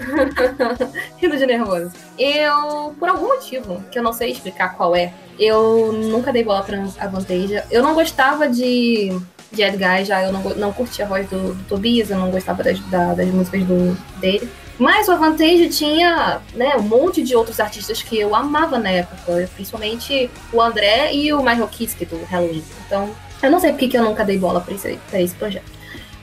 rindo 1.17 1.38
de 1.38 1.46
nervoso. 1.46 1.91
Eu, 2.17 2.94
por 3.00 3.10
algum 3.10 3.28
motivo, 3.28 3.84
que 3.91 3.98
eu 3.98 4.04
não 4.04 4.13
sei 4.13 4.32
explicar 4.32 4.76
qual 4.76 4.96
é, 4.96 5.13
eu 5.39 5.91
nunca 5.94 6.32
dei 6.32 6.44
bola 6.44 6.63
pra 6.63 6.84
Avanteja. 7.00 7.65
Eu 7.72 7.82
não 7.82 7.94
gostava 7.94 8.48
de, 8.48 9.17
de 9.52 9.62
Ed 9.62 9.78
Guy, 9.78 10.06
já 10.06 10.24
eu 10.24 10.32
não, 10.32 10.41
não 10.56 10.74
curtia 10.74 11.06
a 11.06 11.08
voz 11.08 11.30
do, 11.30 11.54
do 11.54 11.63
Tobias, 11.65 12.10
eu 12.10 12.17
não 12.17 12.32
gostava 12.32 12.63
das, 12.63 12.80
da, 12.89 13.13
das 13.13 13.28
músicas 13.28 13.63
do, 13.63 13.98
dele. 14.20 14.50
Mas 14.78 15.08
o 15.08 15.12
Avantage 15.12 15.70
tinha 15.70 16.41
né, 16.56 16.76
um 16.76 16.82
monte 16.82 17.22
de 17.22 17.36
outros 17.36 17.60
artistas 17.60 18.02
que 18.02 18.20
eu 18.20 18.36
amava 18.36 18.80
na 18.80 18.89
época, 18.89 19.48
principalmente 19.54 20.30
o 20.52 20.60
André 20.60 21.13
e 21.13 21.32
o 21.32 21.38
Michael 21.38 21.67
Kiske 21.67 22.06
do 22.06 22.24
Halloween. 22.26 22.63
Então, 22.88 23.10
eu 23.44 23.52
não 23.52 23.60
sei 23.60 23.72
porque 23.72 23.88
que 23.88 23.98
eu 23.98 24.04
nunca 24.04 24.26
dei 24.26 24.39
bola 24.39 24.60
pra 24.60 24.74
esse, 24.74 25.00
pra 25.10 25.22
esse 25.22 25.36
projeto. 25.36 25.81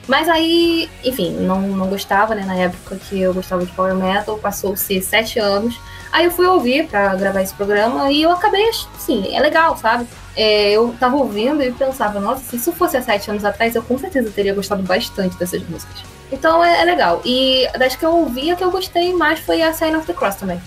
Mas 0.09 0.27
aí, 0.27 0.89
enfim, 1.05 1.33
não, 1.33 1.61
não 1.61 1.87
gostava, 1.87 2.35
né? 2.35 2.43
Na 2.45 2.55
época 2.55 2.97
que 2.97 3.21
eu 3.21 3.35
gostava 3.35 3.65
de 3.65 3.71
Power 3.73 3.95
Metal, 3.95 4.39
passou-se 4.39 5.01
sete 5.03 5.39
anos. 5.39 5.79
Aí 6.11 6.25
eu 6.25 6.31
fui 6.31 6.47
ouvir 6.47 6.89
para 6.89 7.15
gravar 7.15 7.43
esse 7.43 7.53
programa 7.53 8.11
e 8.11 8.23
eu 8.23 8.33
acabei, 8.33 8.67
assim, 8.69 9.37
é 9.37 9.39
legal, 9.39 9.77
sabe? 9.77 10.07
É, 10.35 10.71
eu 10.71 10.95
tava 10.99 11.17
ouvindo 11.17 11.63
e 11.63 11.71
pensava, 11.71 12.19
nossa, 12.19 12.43
se 12.43 12.57
isso 12.57 12.73
fosse 12.73 12.97
há 12.97 13.03
sete 13.03 13.31
anos 13.31 13.45
atrás, 13.45 13.75
eu 13.75 13.83
com 13.83 13.99
certeza 13.99 14.31
teria 14.31 14.55
gostado 14.55 14.83
bastante 14.83 15.37
dessas 15.37 15.63
músicas. 15.69 16.03
Então 16.33 16.65
é, 16.65 16.81
é 16.81 16.85
legal. 16.85 17.21
E 17.25 17.69
das 17.79 17.95
que 17.95 18.05
eu 18.05 18.17
ouvi, 18.17 18.51
a 18.51 18.57
que 18.57 18.65
eu 18.65 18.71
gostei 18.71 19.13
mais 19.13 19.41
foi 19.41 19.61
a 19.61 19.75
Sign 19.75 19.97
of 19.97 20.07
the 20.07 20.15
Cross 20.15 20.37
também. 20.37 20.61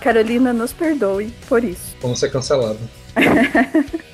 Carolina, 0.00 0.52
nos 0.52 0.72
perdoe 0.72 1.32
por 1.48 1.64
isso. 1.64 1.96
Vamos 2.00 2.20
ser 2.20 2.30
cancelados. 2.30 2.82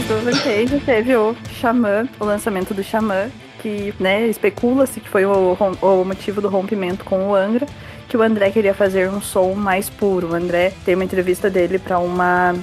Depois 0.00 0.06
do 0.06 0.30
Vantage 0.30 0.80
teve 0.80 1.14
o 1.14 1.36
Xamã, 1.60 2.08
o 2.18 2.24
lançamento 2.24 2.72
do 2.72 2.82
Xamã, 2.82 3.30
que 3.60 3.92
né, 4.00 4.26
especula-se 4.28 4.98
que 4.98 5.08
foi 5.08 5.26
o, 5.26 5.56
o 5.82 6.04
motivo 6.04 6.40
do 6.40 6.48
rompimento 6.48 7.04
com 7.04 7.28
o 7.28 7.34
Angra, 7.34 7.66
que 8.08 8.16
o 8.16 8.22
André 8.22 8.50
queria 8.50 8.72
fazer 8.72 9.10
um 9.10 9.20
som 9.20 9.52
mais 9.54 9.90
puro. 9.90 10.30
O 10.30 10.34
André 10.34 10.72
tem 10.84 10.94
uma 10.94 11.04
entrevista 11.04 11.50
dele 11.50 11.78
para 11.78 11.98
uma 11.98 12.54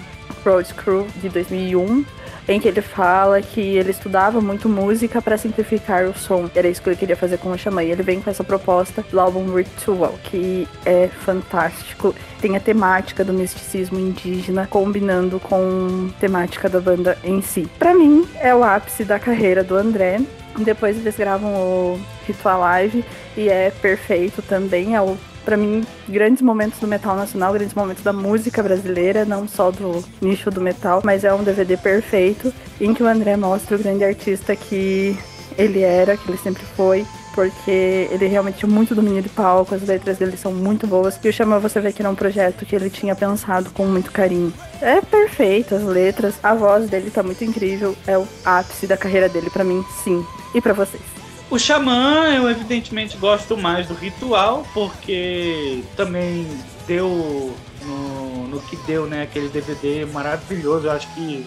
Road 0.43 0.73
Crew 0.73 1.05
de 1.21 1.29
2001, 1.29 2.05
em 2.47 2.59
que 2.59 2.67
ele 2.67 2.81
fala 2.81 3.41
que 3.41 3.59
ele 3.59 3.91
estudava 3.91 4.39
muito 4.39 4.69
música 4.69 5.21
para 5.21 5.37
simplificar 5.37 6.05
o 6.05 6.17
som. 6.17 6.49
Era 6.55 6.67
isso 6.67 6.81
que 6.81 6.89
ele 6.89 6.95
queria 6.95 7.15
fazer 7.15 7.37
com 7.37 7.51
o 7.51 7.57
Xamã. 7.57 7.83
E 7.83 7.91
ele 7.91 8.03
vem 8.03 8.21
com 8.21 8.29
essa 8.29 8.43
proposta 8.43 9.03
do 9.11 9.19
álbum 9.19 9.53
Ritual, 9.53 10.15
que 10.23 10.67
é 10.85 11.07
fantástico. 11.07 12.15
Tem 12.39 12.55
a 12.55 12.59
temática 12.59 13.23
do 13.23 13.33
misticismo 13.33 13.99
indígena 13.99 14.67
combinando 14.69 15.39
com 15.39 16.09
a 16.15 16.19
temática 16.19 16.69
da 16.69 16.79
banda 16.79 17.17
em 17.23 17.41
si. 17.41 17.67
Para 17.77 17.93
mim, 17.93 18.27
é 18.39 18.55
o 18.55 18.63
ápice 18.63 19.03
da 19.03 19.19
carreira 19.19 19.63
do 19.63 19.75
André. 19.75 20.21
Depois 20.57 20.97
eles 20.97 21.15
gravam 21.15 21.53
o 21.53 22.01
Ritual 22.25 22.59
Live 22.61 23.05
e 23.35 23.49
é 23.49 23.71
perfeito 23.81 24.41
também. 24.41 24.95
É 24.95 25.01
o 25.01 25.17
para 25.47 25.55
mim, 25.55 25.87
grandes 26.09 26.41
momentos 26.41 26.77
do 26.77 26.85
metal 26.85 27.15
nacional, 27.15 27.53
grandes 27.53 27.73
momentos 27.73 28.03
da 28.03 28.11
música 28.11 28.61
brasileira, 28.61 29.23
não 29.23 29.47
só 29.47 29.71
do 29.71 30.03
nicho 30.21 30.51
do 30.51 30.59
metal, 30.59 31.01
mas 31.05 31.23
é 31.23 31.33
um 31.33 31.41
DVD 31.41 31.77
perfeito 31.77 32.53
em 32.81 32.93
que 32.93 33.01
o 33.01 33.07
André 33.07 33.37
mostra 33.37 33.77
o 33.77 33.79
grande 33.79 34.03
artista 34.03 34.57
que 34.57 35.17
ele 35.57 35.83
era, 35.83 36.17
que 36.17 36.29
ele 36.29 36.37
sempre 36.37 36.63
foi, 36.75 37.05
porque 37.33 38.09
ele 38.11 38.27
realmente 38.27 38.57
tinha 38.57 38.69
muito 38.69 38.93
domínio 38.93 39.21
de 39.21 39.29
palco, 39.29 39.73
as 39.73 39.83
letras 39.83 40.17
dele 40.17 40.35
são 40.35 40.51
muito 40.51 40.85
boas. 40.85 41.17
E 41.23 41.29
o 41.29 41.31
Chama 41.31 41.59
você 41.59 41.79
vê 41.79 41.93
que 41.93 42.01
era 42.01 42.11
um 42.11 42.15
projeto 42.15 42.65
que 42.65 42.75
ele 42.75 42.89
tinha 42.89 43.15
pensado 43.15 43.69
com 43.69 43.85
muito 43.85 44.11
carinho. 44.11 44.51
É 44.81 44.99
perfeito 44.99 45.75
as 45.75 45.83
letras, 45.83 46.35
a 46.43 46.53
voz 46.53 46.89
dele 46.89 47.09
tá 47.09 47.23
muito 47.23 47.45
incrível, 47.45 47.95
é 48.05 48.17
o 48.17 48.27
ápice 48.43 48.85
da 48.85 48.97
carreira 48.97 49.29
dele 49.29 49.49
para 49.49 49.63
mim, 49.63 49.81
sim. 50.03 50.25
E 50.53 50.59
para 50.59 50.73
vocês? 50.73 51.26
O 51.49 51.57
Xamã, 51.57 52.33
eu 52.35 52.49
evidentemente 52.49 53.15
gosto 53.17 53.55
mais 53.55 53.87
do 53.87 53.93
ritual, 53.93 54.65
porque 54.73 55.81
também 55.95 56.45
deu 56.85 57.55
no, 57.85 58.47
no 58.49 58.59
que 58.61 58.75
deu, 58.85 59.05
né? 59.07 59.23
Aquele 59.23 59.47
DVD 59.47 60.05
maravilhoso. 60.05 60.87
Eu 60.87 60.91
acho 60.91 61.07
que, 61.13 61.45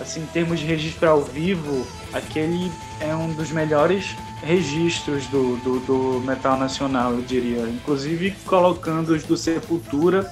assim, 0.00 0.20
em 0.20 0.26
termos 0.26 0.60
de 0.60 0.66
registro 0.66 1.08
ao 1.08 1.22
vivo, 1.22 1.86
aquele 2.12 2.70
é 3.00 3.14
um 3.14 3.32
dos 3.32 3.50
melhores 3.50 4.14
registros 4.42 5.26
do, 5.26 5.56
do, 5.56 5.80
do 5.80 6.20
metal 6.20 6.58
nacional, 6.58 7.12
eu 7.12 7.22
diria. 7.22 7.62
Inclusive 7.62 8.32
colocando 8.44 9.10
os 9.10 9.24
do 9.24 9.36
Sepultura 9.36 10.30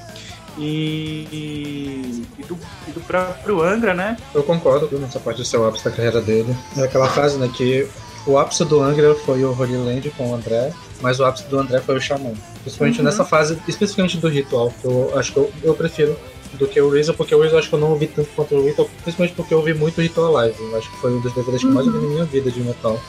e, 0.58 2.22
e, 2.38 2.42
do, 2.44 2.58
e, 2.86 2.90
do, 2.90 3.00
próprio 3.00 3.62
Angra, 3.62 3.94
né? 3.94 4.16
Eu 4.34 4.42
concordo 4.42 4.88
com 4.88 5.02
essa 5.04 5.20
parte 5.20 5.38
do 5.38 5.44
seu 5.44 5.66
ápice 5.66 5.84
da 5.84 5.90
carreira 5.90 6.20
dele. 6.20 6.54
É 6.76 6.82
aquela 6.82 7.08
frase, 7.08 7.38
né, 7.38 7.50
que 7.54 7.88
o 8.26 8.38
ápice 8.38 8.64
do 8.64 8.80
Angra 8.82 9.14
foi 9.14 9.44
o 9.44 9.52
Holy 9.52 9.76
Land 9.76 10.10
com 10.10 10.30
o 10.30 10.34
André, 10.34 10.72
mas 11.00 11.20
o 11.20 11.24
ápice 11.24 11.44
do 11.44 11.58
André 11.58 11.80
foi 11.80 11.96
o 11.96 12.00
Xamã. 12.00 12.32
Principalmente 12.62 12.98
uhum. 12.98 13.04
nessa 13.04 13.24
fase, 13.24 13.58
especificamente 13.68 14.18
do 14.18 14.28
ritual, 14.28 14.72
que 14.80 14.86
eu 14.86 15.12
acho 15.16 15.32
que 15.32 15.38
eu, 15.38 15.52
eu 15.62 15.74
prefiro 15.74 16.16
do 16.54 16.66
que 16.66 16.80
o 16.80 16.88
Reason, 16.88 17.12
porque 17.14 17.34
o 17.34 17.44
eu 17.44 17.58
acho 17.58 17.68
que 17.68 17.74
eu 17.74 17.78
não 17.78 17.90
ouvi 17.90 18.06
tanto 18.06 18.28
quanto 18.34 18.54
o 18.54 18.64
Ritual, 18.64 18.88
principalmente 19.02 19.34
porque 19.34 19.54
eu 19.54 19.58
ouvi 19.58 19.74
muito 19.74 20.00
Ritual 20.00 20.32
Live. 20.32 20.56
Eu 20.58 20.76
acho 20.76 20.90
que 20.90 20.96
foi 20.98 21.12
um 21.12 21.20
dos 21.20 21.32
DVDs 21.34 21.60
que 21.60 21.66
eu 21.66 21.72
mais 21.72 21.86
ouvi 21.86 21.98
na 21.98 22.08
minha 22.08 22.24
vida 22.24 22.50
de 22.50 22.60
metal. 22.60 23.00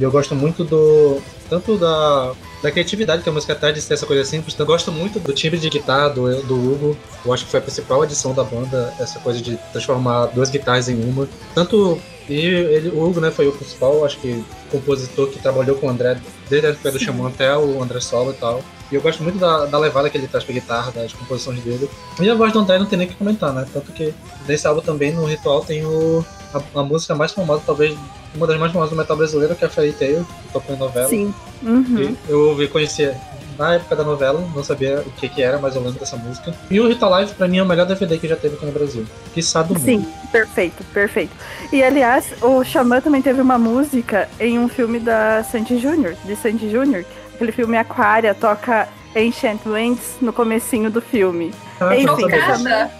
E 0.00 0.02
eu 0.02 0.10
gosto 0.10 0.34
muito 0.34 0.64
do. 0.64 1.20
tanto 1.50 1.76
da, 1.76 2.32
da 2.62 2.70
criatividade 2.70 3.22
que 3.22 3.28
a 3.28 3.32
música 3.32 3.54
traz 3.54 3.74
de 3.74 3.82
ser 3.82 3.92
essa 3.92 4.06
coisa 4.06 4.24
simples. 4.24 4.58
Eu 4.58 4.64
gosto 4.64 4.90
muito 4.90 5.20
do 5.20 5.30
timbre 5.34 5.60
de 5.60 5.68
guitarra 5.68 6.08
do, 6.08 6.42
do 6.42 6.54
Hugo. 6.54 6.96
Eu 7.22 7.34
acho 7.34 7.44
que 7.44 7.50
foi 7.50 7.60
a 7.60 7.62
principal 7.62 8.00
adição 8.00 8.32
da 8.32 8.42
banda, 8.42 8.94
essa 8.98 9.20
coisa 9.20 9.42
de 9.42 9.58
transformar 9.72 10.26
duas 10.28 10.48
guitarras 10.48 10.88
em 10.88 11.04
uma. 11.04 11.28
Tanto 11.54 12.00
e 12.30 12.46
ele, 12.46 12.88
o 12.88 13.04
Hugo 13.04 13.20
né, 13.20 13.30
foi 13.30 13.46
o 13.46 13.52
principal, 13.52 14.02
acho 14.02 14.16
que, 14.20 14.42
compositor 14.70 15.28
que 15.28 15.38
trabalhou 15.38 15.76
com 15.76 15.88
o 15.88 15.90
André 15.90 16.18
desde 16.48 16.68
a 16.68 16.70
época 16.70 16.92
do 16.92 16.98
Xamã 16.98 17.28
até 17.28 17.54
o 17.54 17.82
André 17.82 18.00
Solo 18.00 18.30
e 18.30 18.34
tal. 18.34 18.62
E 18.90 18.94
eu 18.94 19.02
gosto 19.02 19.22
muito 19.22 19.38
da, 19.38 19.66
da 19.66 19.78
levada 19.78 20.08
que 20.08 20.16
ele 20.16 20.28
traz 20.28 20.44
pra 20.44 20.54
guitarra, 20.54 20.92
das 20.92 21.12
composições 21.12 21.60
dele. 21.60 21.90
E 22.18 22.30
a 22.30 22.34
voz 22.34 22.54
do 22.54 22.60
André 22.60 22.78
não 22.78 22.86
tem 22.86 22.98
nem 22.98 23.06
o 23.06 23.10
que 23.10 23.16
comentar, 23.16 23.52
né? 23.52 23.66
Tanto 23.70 23.92
que 23.92 24.14
nesse 24.48 24.66
álbum 24.66 24.80
também, 24.80 25.12
no 25.12 25.26
Ritual, 25.26 25.62
tem 25.62 25.84
o, 25.84 26.24
a, 26.54 26.80
a 26.80 26.82
música 26.82 27.14
mais 27.14 27.32
famosa, 27.32 27.62
talvez 27.66 27.94
uma 28.34 28.46
das 28.46 28.58
mais 28.58 28.72
famosas 28.72 28.90
do 28.90 28.96
metal 28.96 29.16
brasileiro, 29.16 29.54
que 29.54 29.64
é 29.64 29.66
a 29.66 29.70
Fairy 29.70 29.92
Tail, 29.92 30.24
que 30.24 30.52
tocou 30.52 30.74
em 30.74 30.78
novela. 30.78 31.08
Sim. 31.08 31.34
Uhum. 31.62 32.16
eu 32.26 32.48
ouvi, 32.48 32.68
conhecia 32.68 33.14
na 33.58 33.74
época 33.74 33.94
da 33.94 34.02
novela, 34.02 34.42
não 34.54 34.64
sabia 34.64 35.02
o 35.06 35.10
que, 35.10 35.28
que 35.28 35.42
era, 35.42 35.58
mas 35.58 35.76
eu 35.76 35.82
lembro 35.82 36.00
dessa 36.00 36.16
música. 36.16 36.54
E 36.70 36.80
o 36.80 36.88
Rita 36.88 37.06
Live, 37.06 37.34
pra 37.34 37.46
mim, 37.46 37.58
é 37.58 37.62
o 37.62 37.66
melhor 37.66 37.86
DVD 37.86 38.16
que 38.16 38.26
já 38.26 38.36
teve 38.36 38.56
aqui 38.56 38.64
no 38.64 38.72
Brasil. 38.72 39.04
Que 39.34 39.42
do 39.42 39.74
mundo. 39.74 39.80
Sim, 39.80 40.06
perfeito, 40.32 40.82
perfeito. 40.94 41.32
E 41.70 41.82
aliás, 41.82 42.32
o 42.40 42.64
Xamã 42.64 43.02
também 43.02 43.20
teve 43.20 43.42
uma 43.42 43.58
música 43.58 44.28
em 44.40 44.58
um 44.58 44.66
filme 44.66 44.98
da 44.98 45.44
Sandy 45.44 45.78
Júnior, 45.78 46.14
de 46.24 46.34
Sandy 46.36 46.70
Júnior. 46.70 47.04
Aquele 47.34 47.52
filme 47.52 47.76
Aquária 47.76 48.34
toca 48.34 48.88
Ancient 49.14 49.60
Winds 49.66 50.16
no 50.22 50.32
comecinho 50.32 50.90
do 50.90 51.02
filme. 51.02 51.52
Ah, 51.80 51.94
Enfim, 51.96 52.30
Xamã, 52.30 52.90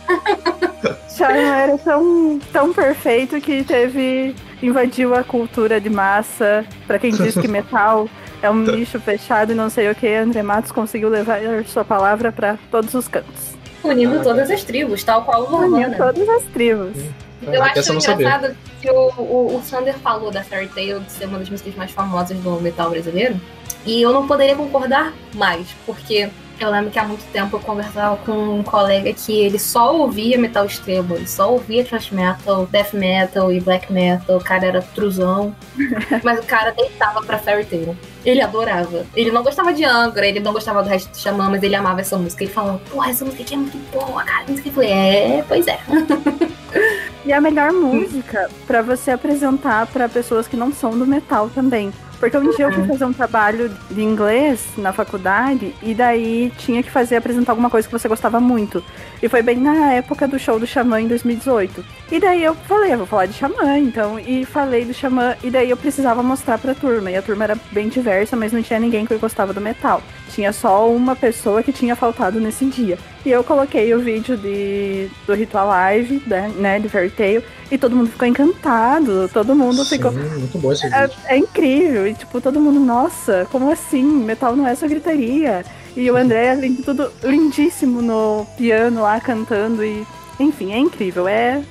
Xamã 1.16 1.56
era 1.56 1.78
tão, 1.78 2.38
tão 2.52 2.72
perfeito 2.72 3.40
que 3.40 3.64
teve 3.64 4.34
invadiu 4.62 5.14
a 5.14 5.22
cultura 5.24 5.80
de 5.80 5.90
massa. 5.90 6.64
Para 6.86 6.98
quem 6.98 7.10
diz 7.10 7.34
que 7.34 7.46
metal 7.48 8.08
é 8.42 8.50
um 8.50 8.56
nicho 8.56 8.98
fechado 9.00 9.52
e 9.52 9.54
não 9.54 9.68
sei 9.68 9.90
o 9.90 9.94
que, 9.94 10.08
André 10.08 10.42
Matos 10.42 10.72
conseguiu 10.72 11.08
levar 11.08 11.40
sua 11.66 11.84
palavra 11.84 12.32
para 12.32 12.58
todos 12.70 12.94
os 12.94 13.08
cantos. 13.08 13.58
Unindo 13.82 14.18
ah, 14.20 14.22
todas 14.22 14.50
as 14.50 14.62
tribos, 14.62 15.02
tal 15.02 15.24
qual 15.24 15.44
o 15.44 15.62
Nirvana. 15.62 15.76
Unindo 15.76 15.96
todas 15.96 16.28
as 16.28 16.42
tribos. 16.44 16.96
Eu 17.42 17.62
acho 17.62 17.92
engraçado 17.92 18.42
saber. 18.42 18.56
que 18.82 18.90
o, 18.90 19.10
o, 19.16 19.56
o 19.56 19.62
Sander 19.62 19.96
falou 19.98 20.30
da 20.30 20.42
Fairy 20.42 20.68
Tail 20.68 21.00
de 21.00 21.10
ser 21.10 21.24
uma 21.26 21.38
das 21.38 21.48
músicas 21.48 21.74
mais 21.74 21.90
famosas 21.90 22.38
do 22.38 22.60
metal 22.60 22.90
brasileiro. 22.90 23.40
E 23.86 24.02
eu 24.02 24.12
não 24.12 24.26
poderia 24.26 24.54
concordar 24.54 25.14
mais, 25.34 25.66
porque 25.86 26.28
eu 26.64 26.70
lembro 26.70 26.90
que 26.90 26.98
há 26.98 27.04
muito 27.04 27.24
tempo 27.32 27.56
eu 27.56 27.60
conversava 27.60 28.16
com 28.18 28.58
um 28.58 28.62
colega 28.62 29.12
que 29.12 29.40
ele 29.40 29.58
só 29.58 29.96
ouvia 29.96 30.38
metal 30.38 30.66
extremo, 30.66 31.14
ele 31.14 31.26
só 31.26 31.52
ouvia 31.52 31.84
thrash 31.84 32.10
metal, 32.10 32.66
death 32.66 32.92
metal 32.92 33.52
e 33.52 33.60
black 33.60 33.92
metal, 33.92 34.36
o 34.36 34.44
cara 34.44 34.66
era 34.66 34.82
truzão, 34.82 35.54
mas 36.22 36.38
o 36.38 36.42
cara 36.42 36.70
deitava 36.72 37.22
pra 37.22 37.38
Fairy 37.38 37.64
Tail. 37.64 37.96
Ele 38.24 38.42
adorava. 38.42 39.06
Ele 39.16 39.30
não 39.30 39.42
gostava 39.42 39.72
de 39.72 39.82
Angra, 39.82 40.26
ele 40.26 40.40
não 40.40 40.52
gostava 40.52 40.82
do 40.82 40.88
resto 40.88 41.10
do 41.10 41.18
Xamã, 41.18 41.48
mas 41.48 41.62
ele 41.62 41.74
amava 41.74 42.02
essa 42.02 42.18
música. 42.18 42.44
Ele 42.44 42.52
falava, 42.52 42.78
porra, 42.90 43.10
essa 43.10 43.24
música 43.24 43.42
aqui 43.42 43.54
é 43.54 43.56
muito 43.56 43.78
boa, 43.90 44.22
cara. 44.22 44.44
Eu 44.46 44.72
falei, 44.72 44.90
é, 44.90 45.44
pois 45.48 45.66
é. 45.66 45.80
E 47.24 47.32
a 47.32 47.40
melhor 47.40 47.72
música 47.72 48.48
para 48.66 48.80
você 48.82 49.10
apresentar 49.10 49.86
para 49.86 50.08
pessoas 50.08 50.48
que 50.48 50.56
não 50.56 50.72
são 50.72 50.98
do 50.98 51.06
metal 51.06 51.50
também. 51.50 51.92
Porque 52.20 52.36
um 52.36 52.50
dia 52.50 52.66
eu 52.66 52.72
fui 52.72 52.86
fazer 52.86 53.04
um 53.06 53.12
trabalho 53.14 53.70
de 53.90 54.02
inglês 54.02 54.60
na 54.76 54.92
faculdade 54.92 55.74
e 55.82 55.94
daí 55.94 56.52
tinha 56.58 56.82
que 56.82 56.90
fazer 56.90 57.16
apresentar 57.16 57.52
alguma 57.52 57.70
coisa 57.70 57.88
que 57.88 57.92
você 57.98 58.06
gostava 58.08 58.38
muito. 58.38 58.84
E 59.22 59.28
foi 59.28 59.40
bem 59.42 59.56
na 59.56 59.94
época 59.94 60.28
do 60.28 60.38
show 60.38 60.58
do 60.60 60.66
Xamã 60.66 61.00
em 61.00 61.08
2018. 61.08 61.82
E 62.12 62.20
daí 62.20 62.44
eu 62.44 62.54
falei, 62.54 62.92
eu 62.92 62.98
vou 62.98 63.06
falar 63.06 63.24
de 63.26 63.32
Xamã, 63.32 63.78
então, 63.78 64.18
e 64.18 64.44
falei 64.44 64.84
do 64.84 64.92
Xamã 64.92 65.34
e 65.42 65.50
daí 65.50 65.70
eu 65.70 65.76
precisava 65.78 66.22
mostrar 66.22 66.58
pra 66.58 66.74
turma. 66.74 67.10
E 67.10 67.16
a 67.16 67.22
turma 67.22 67.44
era 67.44 67.56
bem 67.72 67.88
diversa, 67.88 68.36
mas 68.36 68.52
não 68.52 68.62
tinha 68.62 68.78
ninguém 68.78 69.06
que 69.06 69.16
gostava 69.16 69.54
do 69.54 69.60
metal. 69.60 70.02
Tinha 70.30 70.52
só 70.52 70.88
uma 70.92 71.16
pessoa 71.16 71.62
que 71.62 71.72
tinha 71.72 71.96
faltado 71.96 72.38
nesse 72.38 72.66
dia. 72.66 72.98
E 73.24 73.30
eu 73.30 73.42
coloquei 73.42 73.92
o 73.94 73.98
vídeo 74.00 74.36
de, 74.36 75.08
do 75.26 75.34
Ritual 75.34 75.66
Live, 75.68 76.22
né, 76.26 76.50
né, 76.56 76.78
de 76.78 76.88
Fairy 76.88 77.10
Tail, 77.10 77.42
e 77.70 77.76
todo 77.76 77.94
mundo 77.94 78.10
ficou 78.10 78.26
encantado, 78.26 79.28
todo 79.32 79.54
mundo 79.54 79.84
Sim, 79.84 79.96
ficou. 79.96 80.12
muito 80.12 80.58
bom 80.58 80.72
esse 80.72 80.86
É, 80.86 81.02
vídeo. 81.06 81.18
é 81.26 81.36
incrível, 81.36 82.06
e 82.10 82.14
tipo, 82.14 82.40
todo 82.40 82.60
mundo, 82.60 82.80
nossa, 82.80 83.46
como 83.50 83.70
assim? 83.70 84.02
Metal 84.02 84.54
não 84.56 84.66
é 84.66 84.74
só 84.74 84.86
gritaria. 84.86 85.64
E 85.96 86.10
o 86.10 86.16
André, 86.16 86.52
além 86.52 86.74
de 86.74 86.82
tudo, 86.82 87.10
lindíssimo 87.22 88.00
no 88.00 88.46
piano 88.56 89.02
lá, 89.02 89.20
cantando, 89.20 89.84
e 89.84 90.06
enfim, 90.38 90.72
é 90.72 90.78
incrível, 90.78 91.26
é, 91.26 91.62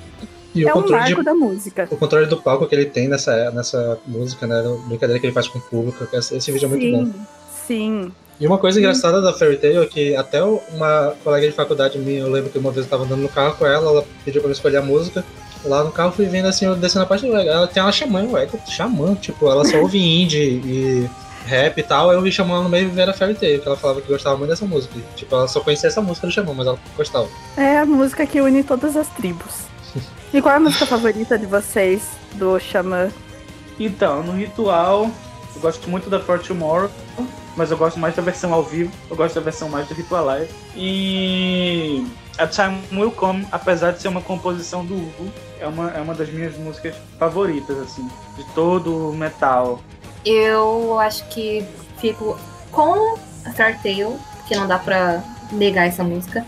E 0.53 0.65
o 0.65 0.69
é 0.69 0.71
um 0.71 0.81
controle 0.81 1.03
de 1.03 1.09
marco 1.09 1.23
da 1.23 1.33
música. 1.33 1.87
o 1.89 1.97
controle 1.97 2.25
do 2.25 2.37
palco 2.37 2.67
que 2.67 2.75
ele 2.75 2.85
tem 2.85 3.07
nessa, 3.07 3.51
nessa 3.51 3.99
música, 4.05 4.45
né? 4.45 4.59
a 4.59 4.87
Brincadeira 4.87 5.19
que 5.19 5.25
ele 5.27 5.33
faz 5.33 5.47
com 5.47 5.59
o 5.59 5.61
público. 5.61 6.07
Esse, 6.13 6.51
vídeo 6.51 6.65
é 6.65 6.69
muito 6.69 6.91
bom. 6.91 7.05
sim, 7.05 7.13
sim. 7.65 8.11
E 8.39 8.47
uma 8.47 8.57
coisa 8.57 8.79
engraçada 8.79 9.21
da 9.21 9.33
Fairy 9.33 9.57
Tail 9.57 9.83
é 9.83 9.85
que 9.85 10.15
até 10.15 10.41
uma 10.41 11.13
colega 11.23 11.45
de 11.45 11.53
faculdade 11.53 11.99
minha, 11.99 12.21
eu 12.21 12.31
lembro 12.31 12.49
que 12.49 12.57
uma 12.57 12.71
vez 12.71 12.85
eu 12.85 12.89
tava 12.89 13.03
andando 13.03 13.21
no 13.21 13.27
carro 13.27 13.55
com 13.57 13.65
ela, 13.65 13.91
ela 13.91 14.05
pediu 14.23 14.41
pra 14.41 14.49
eu 14.49 14.53
escolher 14.53 14.77
a 14.77 14.81
música. 14.81 15.25
Lá 15.65 15.83
no 15.83 15.91
carro 15.91 16.11
fui 16.11 16.25
vendo 16.25 16.47
assim, 16.47 16.65
eu 16.65 16.75
descendo 16.75 17.03
a 17.03 17.07
parte, 17.07 17.25
ué, 17.25 17.45
ela 17.45 17.67
tem 17.67 17.83
uma 17.83 17.91
xamã, 17.91 18.23
ué, 18.29 18.47
xamã, 18.67 19.13
tipo, 19.15 19.49
ela 19.49 19.65
só 19.65 19.77
ouve 19.77 19.99
indie 19.99 20.61
e 20.63 21.09
rap 21.45 21.77
e 21.77 21.83
tal, 21.83 22.09
aí 22.09 22.15
eu 22.15 22.21
vi 22.21 22.31
chamando 22.31 22.63
no 22.63 22.69
meio 22.69 22.87
e 22.87 22.91
ver 22.91 23.09
a 23.09 23.13
Fairy 23.13 23.35
Tail, 23.35 23.59
que 23.59 23.67
ela 23.67 23.75
falava 23.75 24.01
que 24.01 24.07
gostava 24.07 24.37
muito 24.37 24.49
dessa 24.49 24.65
música. 24.65 24.95
Tipo, 25.15 25.35
ela 25.35 25.47
só 25.47 25.59
conhecia 25.59 25.87
essa 25.87 26.01
música 26.01 26.27
do 26.27 26.33
xamã, 26.33 26.53
mas 26.55 26.67
ela 26.67 26.79
gostava. 26.95 27.27
É 27.57 27.79
a 27.79 27.85
música 27.85 28.25
que 28.25 28.39
une 28.39 28.63
todas 28.63 28.95
as 28.95 29.07
tribos. 29.09 29.67
E 30.31 30.39
qual 30.43 30.53
é 30.53 30.57
a 30.57 30.59
música 30.59 30.85
favorita 30.85 31.39
de 31.39 31.47
vocês 31.47 32.03
do 32.33 32.59
Xamã? 32.59 33.09
Então, 33.79 34.21
no 34.21 34.33
ritual, 34.33 35.09
eu 35.55 35.59
gosto 35.59 35.89
muito 35.89 36.07
da 36.07 36.19
For 36.19 36.37
Tomorrow, 36.37 36.91
mas 37.55 37.71
eu 37.71 37.77
gosto 37.77 37.99
mais 37.99 38.15
da 38.15 38.21
versão 38.21 38.53
ao 38.53 38.63
vivo, 38.63 38.91
eu 39.09 39.15
gosto 39.15 39.33
da 39.33 39.41
versão 39.41 39.67
mais 39.69 39.87
do 39.87 39.95
Ritual 39.95 40.23
Live. 40.25 40.51
E 40.75 42.05
A 42.39 42.47
Time 42.47 42.79
Will 42.93 43.11
Come, 43.11 43.45
apesar 43.51 43.91
de 43.91 44.01
ser 44.01 44.07
uma 44.07 44.21
composição 44.21 44.85
do 44.85 44.95
Hugo, 44.95 45.31
é 45.59 45.67
uma, 45.67 45.91
é 45.91 46.01
uma 46.01 46.13
das 46.15 46.29
minhas 46.29 46.57
músicas 46.57 46.95
favoritas, 47.19 47.77
assim, 47.79 48.07
de 48.37 48.43
todo 48.55 49.09
o 49.09 49.13
metal. 49.15 49.81
Eu 50.25 50.97
acho 50.99 51.25
que 51.29 51.65
fico 51.97 52.37
com 52.71 53.17
a 53.45 53.51
Fair 53.51 53.77
Tale, 53.83 54.15
que 54.47 54.55
não 54.55 54.67
dá 54.67 54.79
pra 54.79 55.21
negar 55.51 55.87
essa 55.87 56.03
música. 56.03 56.45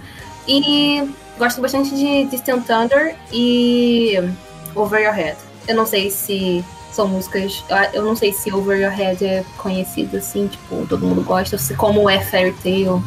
E 0.48 1.10
gosto 1.38 1.62
bastante 1.62 1.94
de 1.96 2.26
Distant 2.26 2.66
Thunder 2.66 3.16
e 3.32 4.18
Over 4.76 5.02
Your 5.02 5.14
Head. 5.14 5.38
Eu 5.68 5.76
não 5.76 5.86
sei 5.86 6.10
se 6.10 6.64
são 6.92 7.08
músicas. 7.08 7.64
Eu 7.94 8.04
não 8.04 8.16
sei 8.16 8.32
se 8.34 8.52
Over 8.54 8.80
Your 8.80 8.92
Head 8.92 9.26
é 9.26 9.44
conhecido 9.58 10.18
assim, 10.18 10.48
tipo, 10.48 10.86
todo 10.88 11.06
mundo 11.06 11.22
gosta, 11.22 11.56
ou 11.56 11.60
se 11.60 11.74
como 11.76 12.10
é 12.10 12.20
Fairy 12.20 12.54
Tale. 12.64 13.02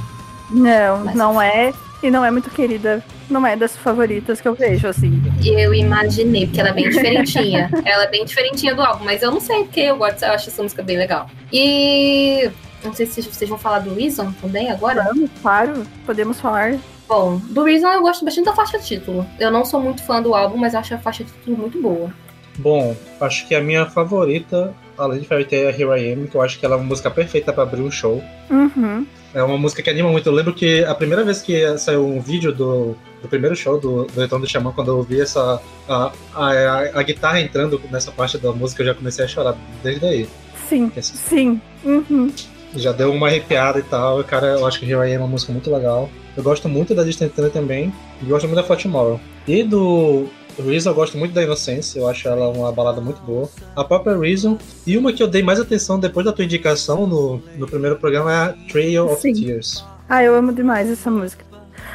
Não, 0.51 1.05
Mas- 1.05 1.15
não 1.15 1.41
é. 1.41 1.73
E 2.05 2.11
não 2.11 2.23
é 2.23 2.31
muito 2.31 2.51
querida. 2.51 3.03
Não 3.31 3.47
é 3.47 3.57
das 3.57 3.75
favoritas 3.75 4.39
que 4.39 4.47
eu 4.47 4.55
vejo, 4.55 4.87
assim. 4.87 5.23
Eu 5.43 5.73
imaginei, 5.73 6.45
porque 6.45 6.61
ela 6.61 6.69
é 6.69 6.73
bem 6.75 6.91
diferentinha. 6.91 7.71
ela 7.83 8.05
é 8.05 8.11
bem 8.11 8.27
diferentinha 8.27 8.75
do 8.75 8.83
álbum, 8.83 9.07
mas 9.07 9.23
eu 9.23 9.31
não 9.31 9.41
sei 9.41 9.65
porque 9.65 9.81
eu 9.81 9.97
gosto, 9.97 10.23
eu 10.23 10.33
acho 10.33 10.51
essa 10.51 10.63
música 10.63 10.83
bem 10.83 10.99
legal. 10.99 11.31
E 11.51 12.51
não 12.85 12.93
sei 12.93 13.07
se 13.07 13.23
vocês 13.23 13.49
vão 13.49 13.57
falar 13.57 13.79
do 13.79 13.95
Reason 13.95 14.31
também 14.33 14.71
agora. 14.71 15.03
Vamos, 15.03 15.31
claro, 15.41 15.87
podemos 16.05 16.39
falar. 16.39 16.77
Bom, 17.09 17.41
do 17.49 17.65
Reason 17.65 17.89
eu 17.89 18.03
gosto 18.03 18.23
bastante 18.23 18.45
da 18.45 18.53
faixa 18.53 18.79
título. 18.79 19.27
Eu 19.41 19.51
não 19.51 19.65
sou 19.65 19.81
muito 19.81 20.03
fã 20.03 20.21
do 20.21 20.35
álbum, 20.35 20.59
mas 20.59 20.75
eu 20.75 20.81
acho 20.81 20.93
a 20.93 20.99
faixa 20.99 21.25
título 21.25 21.57
muito 21.57 21.81
boa. 21.81 22.13
Bom, 22.59 22.95
acho 23.19 23.49
que 23.49 23.55
a 23.55 23.63
minha 23.63 23.87
favorita, 23.87 24.75
além 24.99 25.21
de 25.21 25.27
Fairy 25.27 25.47
Tail, 25.47 25.71
é 25.71 25.73
Here 25.73 26.03
I 26.03 26.13
Am, 26.13 26.27
que 26.27 26.35
eu 26.35 26.43
acho 26.43 26.59
que 26.59 26.67
ela 26.67 26.75
é 26.75 26.79
uma 26.79 26.85
música 26.85 27.11
perfeita 27.11 27.51
pra 27.51 27.63
abrir 27.63 27.81
um 27.81 27.91
show. 27.91 28.23
Uhum. 28.51 29.07
É 29.35 29.43
uma 29.43 29.59
música 29.59 29.83
que 29.83 29.91
anima 29.91 30.09
muito. 30.11 30.29
Eu 30.29 30.33
lembro 30.33 30.55
que 30.55 30.85
a 30.85 30.95
primeira 30.95 31.25
vez 31.25 31.43
que 31.43 31.77
saiu 31.77 32.07
um 32.07 32.21
vídeo 32.21 32.53
do, 32.53 32.97
do 33.21 33.29
primeiro 33.29 33.57
show 33.57 33.79
do, 33.81 34.05
do 34.05 34.21
Retorno 34.21 34.45
do 34.47 34.51
Xamã, 34.51 34.71
quando 34.73 34.89
eu 34.93 34.99
ouvi 34.99 35.21
essa, 35.21 35.61
a, 35.89 36.13
a, 36.33 36.51
a, 36.53 37.01
a 37.01 37.03
guitarra 37.03 37.41
entrando 37.41 37.81
nessa 37.91 38.13
parte 38.13 38.39
da 38.39 38.53
música, 38.53 38.83
eu 38.83 38.87
já 38.87 38.95
comecei 38.95 39.25
a 39.25 39.29
chorar 39.29 39.57
desde 39.83 40.07
aí. 40.07 40.29
Sim, 40.69 40.91
Esse- 40.97 41.17
sim. 41.17 41.61
Uhum. 41.85 42.31
Já 42.77 42.93
deu 42.93 43.13
uma 43.13 43.27
arrepiada 43.29 43.79
e 43.79 43.83
tal. 43.83 44.23
Cara, 44.25 44.47
eu 44.59 44.67
acho 44.67 44.79
que 44.81 44.87
Here 44.91 45.09
I 45.09 45.13
é 45.15 45.19
uma 45.19 45.27
música 45.29 45.53
muito 45.53 45.71
legal. 45.71 46.09
Eu 46.37 46.43
gosto 46.43 46.69
muito 46.69 46.95
da 46.95 47.03
Distant 47.05 47.33
Thunder 47.33 47.51
também. 47.51 47.93
E 48.23 48.25
gosto 48.27 48.47
muito 48.47 48.57
da 48.57 48.65
For 48.65 48.77
Tomorrow. 48.77 49.21
E 49.47 49.63
do 49.63 50.27
Reason 50.63 50.91
eu 50.91 50.95
gosto 50.95 51.19
muito 51.19 51.33
da 51.33 51.43
Innocence. 51.43 51.99
Eu 51.99 52.09
acho 52.09 52.29
ela 52.29 52.49
uma 52.49 52.71
balada 52.73 53.01
muito 53.01 53.21
boa. 53.23 53.49
A 53.75 53.85
própria 53.85 54.17
Reason. 54.17 54.59
E 54.87 54.97
uma 54.97 55.13
que 55.13 55.23
eu 55.23 55.29
dei 55.29 55.43
mais 55.43 55.61
atenção 55.61 55.99
depois 55.99 56.25
da 56.25 56.33
tua 56.33 56.45
indicação 56.45 57.07
no, 57.07 57.43
no 57.57 57.67
primeiro 57.67 57.97
programa 57.97 58.33
é 58.33 58.37
a 58.37 58.55
Trail 58.71 59.07
of 59.07 59.21
Sim. 59.21 59.33
Tears. 59.33 59.85
Ah, 60.09 60.23
eu 60.23 60.35
amo 60.35 60.53
demais 60.53 60.91
essa 60.91 61.11
música. 61.11 61.45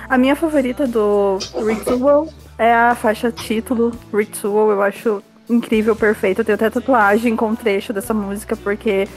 A 0.10 0.18
minha 0.18 0.36
favorita 0.36 0.88
do 0.88 1.38
Ritual 1.66 2.28
é 2.58 2.74
a 2.74 2.96
faixa 2.96 3.32
título 3.32 3.92
Ritual. 4.14 4.72
Eu 4.72 4.82
acho 4.82 5.24
incrível, 5.50 5.96
perfeito. 5.96 6.42
Eu 6.42 6.46
tenho 6.46 6.56
até 6.56 6.70
tatuagem 6.70 7.36
com 7.36 7.56
trecho 7.56 7.94
dessa 7.94 8.14
música, 8.14 8.56
porque 8.56 9.08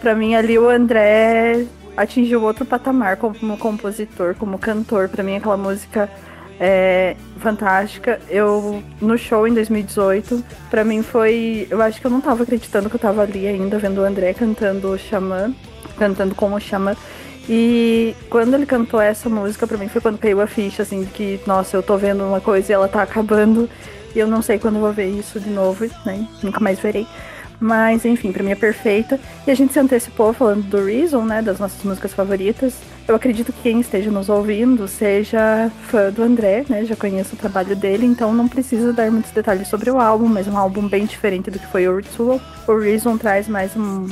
pra 0.00 0.14
mim 0.14 0.34
ali 0.34 0.58
o 0.58 0.68
André 0.68 1.66
atingiu 1.96 2.42
outro 2.42 2.64
patamar 2.64 3.16
como 3.16 3.56
compositor, 3.56 4.34
como 4.34 4.58
cantor. 4.58 5.08
Pra 5.08 5.22
mim 5.22 5.36
aquela 5.36 5.56
música 5.56 6.10
é 6.60 7.16
fantástica. 7.38 8.20
Eu 8.28 8.82
no 9.00 9.16
show 9.18 9.46
em 9.46 9.54
2018, 9.54 10.42
pra 10.70 10.84
mim 10.84 11.02
foi, 11.02 11.66
eu 11.70 11.80
acho 11.82 12.00
que 12.00 12.06
eu 12.06 12.10
não 12.10 12.20
tava 12.20 12.42
acreditando 12.42 12.88
que 12.88 12.96
eu 12.96 13.00
tava 13.00 13.22
ali 13.22 13.46
ainda 13.46 13.78
vendo 13.78 14.00
o 14.00 14.04
André 14.04 14.32
cantando 14.34 14.96
Xamã, 14.98 15.52
cantando 15.98 16.34
como 16.34 16.60
Xamã. 16.60 16.96
E 17.48 18.14
quando 18.30 18.54
ele 18.54 18.66
cantou 18.66 19.00
essa 19.00 19.28
música, 19.28 19.66
pra 19.66 19.76
mim 19.76 19.88
foi 19.88 20.00
quando 20.00 20.18
caiu 20.18 20.40
a 20.40 20.46
ficha, 20.46 20.82
assim, 20.82 21.04
que, 21.04 21.40
nossa, 21.46 21.76
eu 21.76 21.82
tô 21.82 21.96
vendo 21.96 22.22
uma 22.24 22.40
coisa 22.40 22.70
e 22.70 22.74
ela 22.74 22.88
tá 22.88 23.02
acabando. 23.02 23.68
E 24.14 24.18
eu 24.18 24.26
não 24.26 24.42
sei 24.42 24.58
quando 24.58 24.78
vou 24.78 24.92
ver 24.92 25.08
isso 25.08 25.40
de 25.40 25.50
novo, 25.50 25.84
né? 26.06 26.26
Nunca 26.42 26.60
mais 26.60 26.78
verei. 26.78 27.06
Mas, 27.58 28.04
enfim, 28.04 28.30
pra 28.30 28.42
mim 28.42 28.50
é 28.50 28.56
perfeita. 28.56 29.18
E 29.46 29.50
a 29.50 29.54
gente 29.54 29.72
se 29.72 29.80
antecipou 29.80 30.32
falando 30.32 30.62
do 30.62 30.84
Reason, 30.84 31.24
né? 31.24 31.42
Das 31.42 31.58
nossas 31.58 31.82
músicas 31.82 32.12
favoritas. 32.12 32.74
Eu 33.06 33.16
acredito 33.16 33.52
que 33.52 33.62
quem 33.62 33.80
esteja 33.80 34.10
nos 34.10 34.28
ouvindo 34.28 34.86
seja 34.86 35.70
fã 35.88 36.10
do 36.10 36.22
André, 36.22 36.64
né? 36.68 36.84
Já 36.84 36.94
conheço 36.94 37.34
o 37.34 37.38
trabalho 37.38 37.74
dele, 37.74 38.06
então 38.06 38.32
não 38.32 38.46
precisa 38.46 38.92
dar 38.92 39.10
muitos 39.10 39.32
detalhes 39.32 39.68
sobre 39.68 39.90
o 39.90 40.00
álbum, 40.00 40.26
mas 40.26 40.46
é 40.46 40.50
um 40.50 40.56
álbum 40.56 40.88
bem 40.88 41.04
diferente 41.04 41.50
do 41.50 41.58
que 41.58 41.66
foi 41.66 41.88
o 41.88 41.96
Ritual. 41.96 42.40
O 42.68 42.78
Reason 42.78 43.18
traz 43.18 43.48
mais 43.48 43.76
um, 43.76 44.08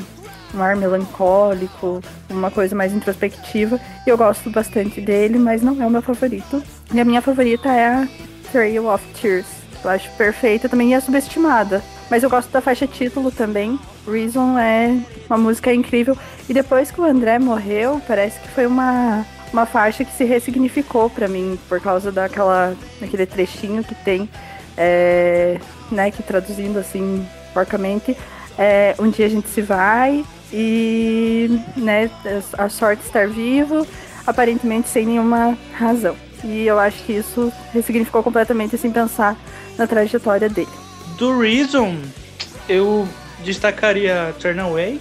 um 0.55 0.63
ar 0.63 0.75
melancólico, 0.75 2.03
uma 2.29 2.51
coisa 2.51 2.75
mais 2.75 2.93
introspectiva. 2.93 3.81
E 4.05 4.11
eu 4.11 4.19
gosto 4.19 4.51
bastante 4.51 5.01
dele, 5.01 5.39
mas 5.39 5.63
não 5.63 5.81
é 5.81 5.87
o 5.87 5.91
meu 5.91 6.03
favorito. 6.03 6.63
E 6.93 7.01
a 7.01 7.05
minha 7.05 7.23
favorita 7.23 7.69
é 7.69 7.87
a 7.87 8.09
Trail 8.51 8.89
of 8.89 9.05
Tears. 9.21 9.47
Eu 9.85 9.91
acho 9.91 10.11
perfeita 10.17 10.69
também 10.69 10.91
e 10.91 10.95
é 10.95 11.01
subestimada. 11.01 11.83
Mas 12.11 12.25
eu 12.25 12.29
gosto 12.29 12.51
da 12.51 12.61
faixa 12.61 12.87
título 12.89 13.31
também. 13.31 13.79
Reason 14.07 14.59
é 14.59 14.99
uma 15.29 15.39
música 15.39 15.73
incrível. 15.73 16.19
E 16.49 16.53
depois 16.53 16.91
que 16.91 17.01
o 17.01 17.05
André 17.05 17.39
morreu, 17.39 18.03
parece 18.07 18.41
que 18.41 18.49
foi 18.49 18.67
uma, 18.67 19.25
uma 19.53 19.65
faixa 19.65 20.05
que 20.05 20.13
se 20.13 20.25
ressignificou 20.25 21.09
pra 21.09 21.29
mim, 21.29 21.57
por 21.69 21.81
causa 21.81 22.11
daquela, 22.11 22.75
daquele 23.01 23.27
trechinho 23.27 23.85
que 23.85 23.95
tem, 23.95 24.29
é, 24.77 25.59
né, 25.91 26.11
que 26.11 26.23
traduzindo 26.23 26.81
assim, 26.81 27.25
porcamente, 27.55 28.17
é, 28.59 28.97
um 28.99 29.09
dia 29.09 29.27
a 29.27 29.31
gente 29.31 29.49
se 29.49 29.63
vai 29.63 30.25
e 30.53 31.61
né, 31.77 32.11
a 32.59 32.69
sorte 32.69 33.05
estar 33.05 33.29
vivo, 33.29 33.87
aparentemente 34.27 34.89
sem 34.89 35.07
nenhuma 35.07 35.57
razão. 35.73 36.17
E 36.43 36.67
eu 36.67 36.79
acho 36.79 37.05
que 37.05 37.13
isso 37.13 37.53
ressignificou 37.73 38.21
completamente 38.23 38.77
sem 38.77 38.91
pensar 38.91 39.37
na 39.79 39.87
trajetória 39.87 40.49
dele. 40.49 40.90
Do 41.21 41.39
Reason, 41.39 41.99
eu 42.67 43.07
destacaria 43.45 44.35
Turn 44.41 44.59
Away, 44.59 44.99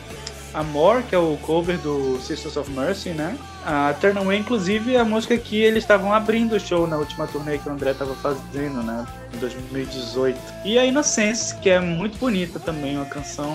Amor, 0.54 1.02
que 1.04 1.16
é 1.16 1.18
o 1.18 1.38
cover 1.44 1.78
do 1.78 2.20
Sisters 2.20 2.58
of 2.58 2.70
Mercy, 2.72 3.12
né? 3.12 3.38
A 3.66 3.96
Turn 4.02 4.20
Away, 4.20 4.40
inclusive, 4.40 4.96
é 4.96 5.00
a 5.00 5.06
música 5.06 5.38
que 5.38 5.62
eles 5.62 5.82
estavam 5.82 6.14
abrindo 6.14 6.58
o 6.58 6.60
show 6.60 6.86
na 6.86 6.98
última 6.98 7.26
turnê 7.26 7.58
que 7.58 7.70
o 7.70 7.72
André 7.72 7.92
estava 7.92 8.14
fazendo, 8.16 8.84
né? 8.84 9.08
Em 9.34 9.38
2018. 9.38 10.38
E 10.66 10.78
a 10.78 10.86
Innocence, 10.86 11.56
que 11.60 11.70
é 11.70 11.80
muito 11.80 12.18
bonita 12.20 12.60
também, 12.60 12.98
uma 12.98 13.06
canção 13.06 13.50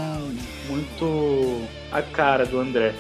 muito 0.66 1.60
a 1.92 2.00
cara 2.00 2.46
do 2.46 2.58
André. 2.58 2.94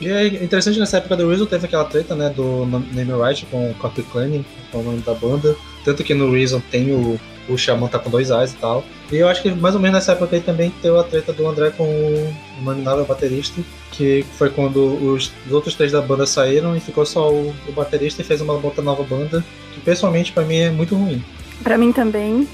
E 0.00 0.08
é 0.08 0.26
interessante 0.28 0.78
nessa 0.78 0.98
época 0.98 1.16
do 1.16 1.28
Reason 1.28 1.46
teve 1.46 1.66
aquela 1.66 1.86
treta, 1.86 2.14
né, 2.14 2.30
do 2.30 2.66
Name 2.66 3.12
Right 3.20 3.46
com 3.46 3.68
o 3.68 3.74
Cleaning, 3.74 4.44
que 4.70 4.76
é 4.76 4.80
o 4.80 4.82
nome 4.84 5.00
da 5.00 5.14
banda. 5.14 5.56
Tanto 5.84 6.04
que 6.04 6.14
no 6.14 6.30
Reason 6.30 6.60
tem 6.70 6.92
o, 6.92 7.18
o 7.48 7.56
Xamã 7.56 7.88
tá 7.88 7.98
com 7.98 8.10
dois 8.10 8.30
As 8.30 8.52
e 8.52 8.56
tal. 8.56 8.84
E 9.10 9.16
eu 9.16 9.28
acho 9.28 9.42
que 9.42 9.50
mais 9.50 9.74
ou 9.74 9.80
menos 9.80 9.96
nessa 9.96 10.12
época 10.12 10.36
aí 10.36 10.42
também 10.42 10.70
teve 10.82 10.96
a 10.98 11.02
treta 11.02 11.32
do 11.32 11.46
André 11.46 11.70
com 11.70 11.84
o 11.84 12.34
nominável 12.62 13.04
baterista, 13.04 13.60
que 13.90 14.24
foi 14.36 14.50
quando 14.50 14.78
os, 14.78 15.32
os, 15.46 15.52
outros 15.52 15.74
três 15.74 15.92
da 15.92 16.00
banda 16.00 16.26
saíram 16.26 16.76
e 16.76 16.80
ficou 16.80 17.04
só 17.04 17.30
o, 17.30 17.54
o 17.68 17.72
baterista 17.72 18.22
e 18.22 18.24
fez 18.24 18.40
uma 18.40 18.54
outra 18.54 18.82
nova 18.82 19.02
banda, 19.02 19.44
que 19.74 19.80
pessoalmente 19.80 20.32
para 20.32 20.44
mim 20.44 20.56
é 20.56 20.70
muito 20.70 20.94
ruim. 20.94 21.22
Para 21.62 21.76
mim 21.76 21.92
também. 21.92 22.48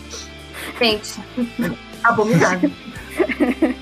Gente, 0.81 1.21
abominável. 2.05 2.71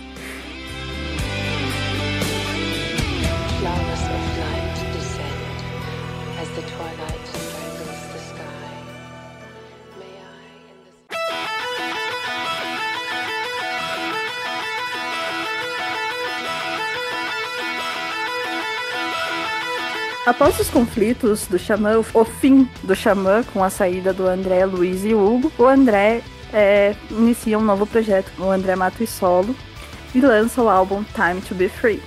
Após 20.26 20.58
os 20.58 20.68
conflitos 20.68 21.46
do 21.46 21.56
Xamã, 21.56 22.02
o 22.12 22.24
fim 22.24 22.68
do 22.82 22.96
Xamã 22.96 23.44
com 23.52 23.62
a 23.62 23.70
saída 23.70 24.12
do 24.12 24.26
André, 24.26 24.66
Luiz 24.66 25.04
e 25.04 25.14
Hugo, 25.14 25.52
o 25.56 25.64
André 25.64 26.20
é, 26.52 26.96
inicia 27.12 27.56
um 27.56 27.62
novo 27.62 27.86
projeto, 27.86 28.32
o 28.36 28.50
André 28.50 28.74
Mato 28.74 29.04
e 29.04 29.06
Solo, 29.06 29.54
e 30.12 30.20
lança 30.20 30.60
o 30.60 30.68
álbum 30.68 31.04
Time 31.14 31.40
to 31.42 31.54
Be 31.54 31.68
Free. 31.68 32.02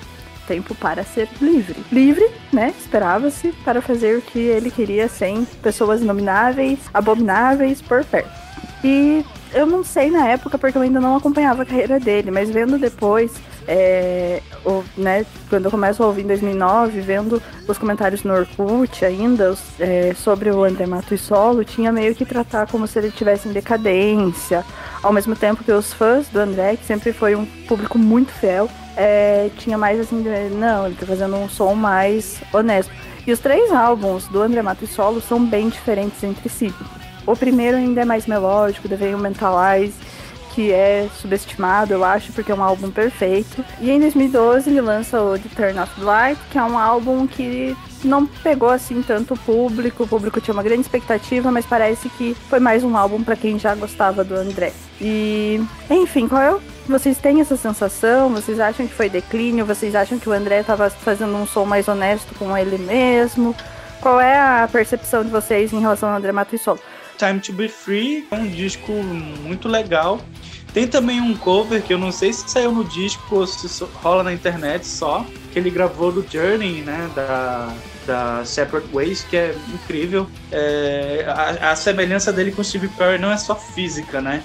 Tempo 0.50 0.76
para 0.76 1.02
ser 1.06 1.30
livre. 1.42 1.78
Livre, 1.94 2.30
né? 2.52 2.74
Esperava-se 2.78 3.54
para 3.64 3.82
fazer 3.82 4.18
o 4.18 4.22
que 4.22 4.40
ele 4.40 4.70
queria 4.70 5.08
sem 5.08 5.46
pessoas 5.64 6.02
inomináveis, 6.02 6.78
abomináveis 6.94 7.82
por 7.82 8.04
perto. 8.04 8.30
E 8.84 9.26
eu 9.54 9.66
não 9.66 9.82
sei 9.82 10.12
na 10.12 10.28
época 10.28 10.58
porque 10.58 10.78
eu 10.78 10.82
ainda 10.82 11.00
não 11.00 11.16
acompanhava 11.16 11.64
a 11.64 11.66
carreira 11.66 11.98
dele, 11.98 12.32
mas 12.32 12.50
vendo 12.50 12.78
depois, 12.78 13.32
é, 13.72 14.42
o, 14.66 14.84
né, 14.98 15.24
quando 15.48 15.66
eu 15.66 15.72
começo 15.72 16.02
a 16.02 16.08
ouvir 16.08 16.24
em 16.24 16.28
2009, 16.28 17.02
vendo 17.02 17.40
os 17.68 17.78
comentários 17.78 18.24
no 18.24 18.34
Orkut 18.34 19.06
ainda 19.06 19.56
é, 19.80 20.12
sobre 20.16 20.50
o 20.50 20.64
André 20.64 20.88
Mato 20.88 21.14
e 21.14 21.18
Solo, 21.20 21.64
tinha 21.64 21.92
meio 21.92 22.16
que 22.16 22.26
tratar 22.26 22.66
como 22.66 22.88
se 22.88 22.98
ele 22.98 23.12
tivesse 23.12 23.48
em 23.48 23.52
decadência, 23.52 24.66
ao 25.04 25.14
mesmo 25.14 25.36
tempo 25.36 25.64
que 25.64 25.72
os 25.72 25.94
fãs 25.94 26.28
do 26.30 26.40
André, 26.40 26.78
que 26.78 26.86
sempre 26.86 27.14
foi 27.14 27.36
um 27.36 27.46
público 27.68 28.00
muito 28.00 28.32
fiel, 28.32 28.68
é, 28.98 29.52
tinha 29.60 29.78
mais 29.78 30.00
assim, 30.00 30.26
não, 30.56 30.88
ele 30.88 30.96
tá 30.96 31.06
fazendo 31.06 31.36
um 31.36 31.48
som 31.48 31.76
mais 31.76 32.42
honesto. 32.52 32.92
E 33.28 33.32
os 33.32 33.40
três 33.40 33.72
álbuns 33.72 34.26
do 34.30 34.42
André 34.42 34.64
Mato 34.64 34.84
e 34.84 34.88
Solo 34.88 35.22
são 35.22 35.46
bem 35.46 35.70
diferentes 35.70 36.24
entre 36.24 36.50
si. 36.50 36.74
O 37.24 37.36
primeiro 37.36 37.78
ainda 37.78 38.02
é 38.02 38.06
mais 38.06 38.26
melódico, 38.26 38.90
The 38.90 38.98
Mentalize, 39.16 39.94
que 40.54 40.72
é 40.72 41.08
subestimado, 41.20 41.94
eu 41.94 42.04
acho, 42.04 42.32
porque 42.34 42.52
é 42.52 42.56
um 42.56 42.64
álbum 42.64 42.92
perfeito. 42.92 43.64
E 43.80 43.90
em 43.90 44.00
2012 44.00 44.70
ele 44.70 44.82
lança 44.82 45.22
o 45.22 45.38
The 45.38 45.50
Turn 45.56 45.80
of 45.80 45.96
the 45.96 46.06
Light, 46.06 46.40
que 46.52 46.58
é 46.58 46.64
um 46.64 46.78
álbum 46.78 47.28
que 47.28 47.76
não 48.04 48.26
pegou 48.26 48.70
assim 48.70 49.02
tanto 49.02 49.34
o 49.34 49.38
público, 49.38 50.04
o 50.04 50.08
público 50.08 50.40
tinha 50.40 50.54
uma 50.54 50.64
grande 50.64 50.82
expectativa, 50.82 51.52
mas 51.52 51.66
parece 51.66 52.10
que 52.10 52.34
foi 52.50 52.60
mais 52.60 52.84
um 52.84 52.96
álbum 52.96 53.24
para 53.24 53.36
quem 53.36 53.60
já 53.60 53.76
gostava 53.76 54.24
do 54.24 54.36
André. 54.36 54.74
E, 55.02 55.62
enfim, 55.90 56.28
qual 56.28 56.42
é 56.42 56.58
vocês 56.88 57.20
têm 57.20 57.40
essa 57.40 57.56
sensação? 57.56 58.30
Vocês 58.30 58.60
acham 58.60 58.88
que 58.88 58.94
foi 58.94 59.10
declínio? 59.10 59.66
Vocês 59.66 59.94
acham 59.94 60.18
que 60.18 60.28
o 60.28 60.32
André 60.32 60.62
estava 60.62 60.90
fazendo 60.90 61.36
um 61.36 61.46
som 61.46 61.64
mais 61.64 61.88
honesto 61.88 62.34
com 62.34 62.58
ele 62.58 62.80
mesmo? 62.80 63.56
Qual 64.02 64.20
é 64.20 64.40
a 64.40 64.68
percepção 64.72 65.24
de 65.24 65.30
vocês 65.30 65.72
em 65.72 65.80
relação 65.80 66.10
ao 66.10 66.16
André 66.16 66.32
Mato 66.32 66.56
e 66.56 66.58
Solo? 66.58 66.80
Time 67.20 67.42
to 67.42 67.52
Be 67.52 67.68
Free 67.68 68.26
é 68.32 68.36
um 68.36 68.48
disco 68.48 68.94
muito 68.94 69.68
legal. 69.68 70.22
Tem 70.74 70.88
também 70.88 71.20
um 71.20 71.36
cover 71.36 71.82
que 71.82 71.94
eu 71.94 71.98
não 71.98 72.12
sei 72.12 72.32
se 72.32 72.50
saiu 72.50 72.72
no 72.72 72.86
disco 72.86 73.36
ou 73.36 73.46
se 73.46 73.84
rola 73.96 74.24
na 74.24 74.32
internet 74.32 74.88
só, 74.88 75.26
que 75.52 75.60
ele 75.60 75.70
gravou 75.70 76.12
do 76.12 76.26
Journey, 76.28 76.82
né, 76.82 77.10
da, 77.16 77.74
da 78.06 78.46
Separate 78.46 78.88
Ways, 78.94 79.24
que 79.24 79.36
é 79.36 79.56
incrível. 79.74 80.28
É, 80.52 81.26
a, 81.28 81.72
a, 81.72 81.76
semelhança 81.76 82.32
dele 82.32 82.52
com 82.52 82.64
Steve 82.64 82.88
Perry 82.90 83.18
não 83.18 83.32
é 83.32 83.38
só 83.38 83.56
física, 83.56 84.22
né? 84.22 84.44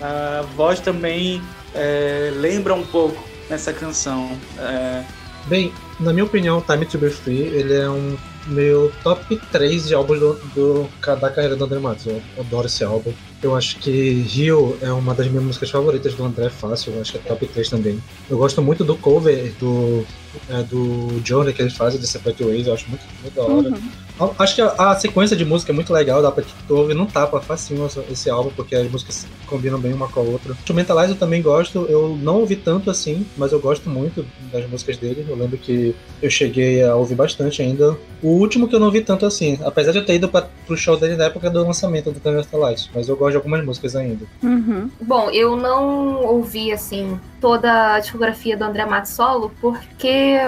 A 0.00 0.44
voz 0.56 0.80
também 0.80 1.42
é, 1.74 2.32
lembra 2.34 2.74
um 2.74 2.84
pouco 2.84 3.22
nessa 3.48 3.72
canção. 3.72 4.36
É... 4.58 5.04
Bem, 5.46 5.72
na 6.00 6.12
minha 6.12 6.24
opinião, 6.24 6.60
Time 6.62 6.86
to 6.86 6.98
Be 6.98 7.10
Free 7.10 7.42
ele 7.42 7.74
é 7.74 7.88
um 7.88 8.16
meu 8.46 8.92
top 9.02 9.36
3 9.50 9.88
de 9.88 9.94
álbuns 9.94 10.20
do, 10.20 10.34
do, 10.54 10.88
da 11.20 11.30
carreira 11.30 11.56
do 11.56 11.64
André 11.64 11.78
Matos. 11.78 12.06
Eu 12.06 12.22
adoro 12.38 12.66
esse 12.66 12.84
álbum. 12.84 13.12
Eu 13.42 13.54
acho 13.54 13.78
que 13.78 14.22
Rio 14.22 14.78
é 14.80 14.90
uma 14.90 15.14
das 15.14 15.28
minhas 15.28 15.44
músicas 15.44 15.70
favoritas 15.70 16.14
do 16.14 16.24
André 16.24 16.48
Fácil. 16.48 16.94
Eu 16.94 17.00
acho 17.00 17.12
que 17.12 17.18
é 17.18 17.20
top 17.22 17.46
3 17.46 17.68
também. 17.68 18.02
Eu 18.30 18.38
gosto 18.38 18.62
muito 18.62 18.84
do 18.84 18.96
cover 18.96 19.52
do, 19.58 20.04
é, 20.48 20.62
do 20.62 21.20
Journey 21.24 21.52
que 21.52 21.62
eles 21.62 21.74
fazem 21.74 22.00
de 22.00 22.06
Separate 22.06 22.42
Ways. 22.42 22.66
Eu 22.66 22.74
acho 22.74 22.88
muito, 22.88 23.04
muito 23.22 23.34
da 23.34 23.42
hora. 23.42 23.68
Uhum. 23.68 24.05
Acho 24.38 24.54
que 24.54 24.62
a, 24.62 24.90
a, 24.90 24.96
sequência 24.96 25.36
de 25.36 25.44
música 25.44 25.72
é 25.72 25.74
muito 25.74 25.92
legal, 25.92 26.22
dá 26.22 26.30
pra 26.30 26.42
que 26.42 26.52
tu 26.66 26.74
ouve 26.74 26.94
não 26.94 27.06
tapa 27.06 27.40
facinho 27.40 27.86
esse 28.10 28.30
álbum, 28.30 28.50
porque 28.56 28.74
as 28.74 28.90
músicas 28.90 29.26
combinam 29.46 29.78
bem 29.78 29.92
uma 29.92 30.08
com 30.08 30.20
a 30.20 30.22
outra. 30.22 30.52
Instrumentalize 30.52 31.10
eu 31.10 31.18
também 31.18 31.42
gosto, 31.42 31.86
eu 31.88 32.16
não 32.20 32.40
ouvi 32.40 32.56
tanto 32.56 32.90
assim, 32.90 33.26
mas 33.36 33.52
eu 33.52 33.60
gosto 33.60 33.90
muito 33.90 34.24
das 34.50 34.68
músicas 34.68 34.96
dele. 34.96 35.26
Eu 35.28 35.36
lembro 35.36 35.58
que 35.58 35.94
eu 36.22 36.30
cheguei 36.30 36.82
a 36.82 36.94
ouvir 36.94 37.14
bastante 37.14 37.60
ainda. 37.60 37.96
O 38.22 38.28
último 38.28 38.66
que 38.66 38.74
eu 38.74 38.80
não 38.80 38.86
ouvi 38.86 39.02
tanto 39.02 39.26
assim, 39.26 39.58
apesar 39.64 39.92
de 39.92 39.98
eu 39.98 40.06
ter 40.06 40.14
ido 40.14 40.28
pra, 40.28 40.48
pro 40.66 40.76
show 40.76 40.96
dele 40.96 41.16
na 41.16 41.24
época 41.24 41.50
do 41.50 41.62
lançamento 41.62 42.10
do 42.10 42.58
Light, 42.58 42.90
mas 42.94 43.08
eu 43.08 43.16
gosto 43.16 43.32
de 43.32 43.36
algumas 43.36 43.64
músicas 43.64 43.94
ainda. 43.94 44.24
Uhum. 44.42 44.90
Bom, 45.00 45.30
eu 45.30 45.56
não 45.56 46.24
ouvi 46.24 46.72
assim 46.72 47.20
toda 47.40 47.94
a 47.94 48.00
discografia 48.00 48.56
do 48.56 48.64
André 48.64 48.86
Matos 48.86 49.12
solo, 49.12 49.52
porque 49.60 50.38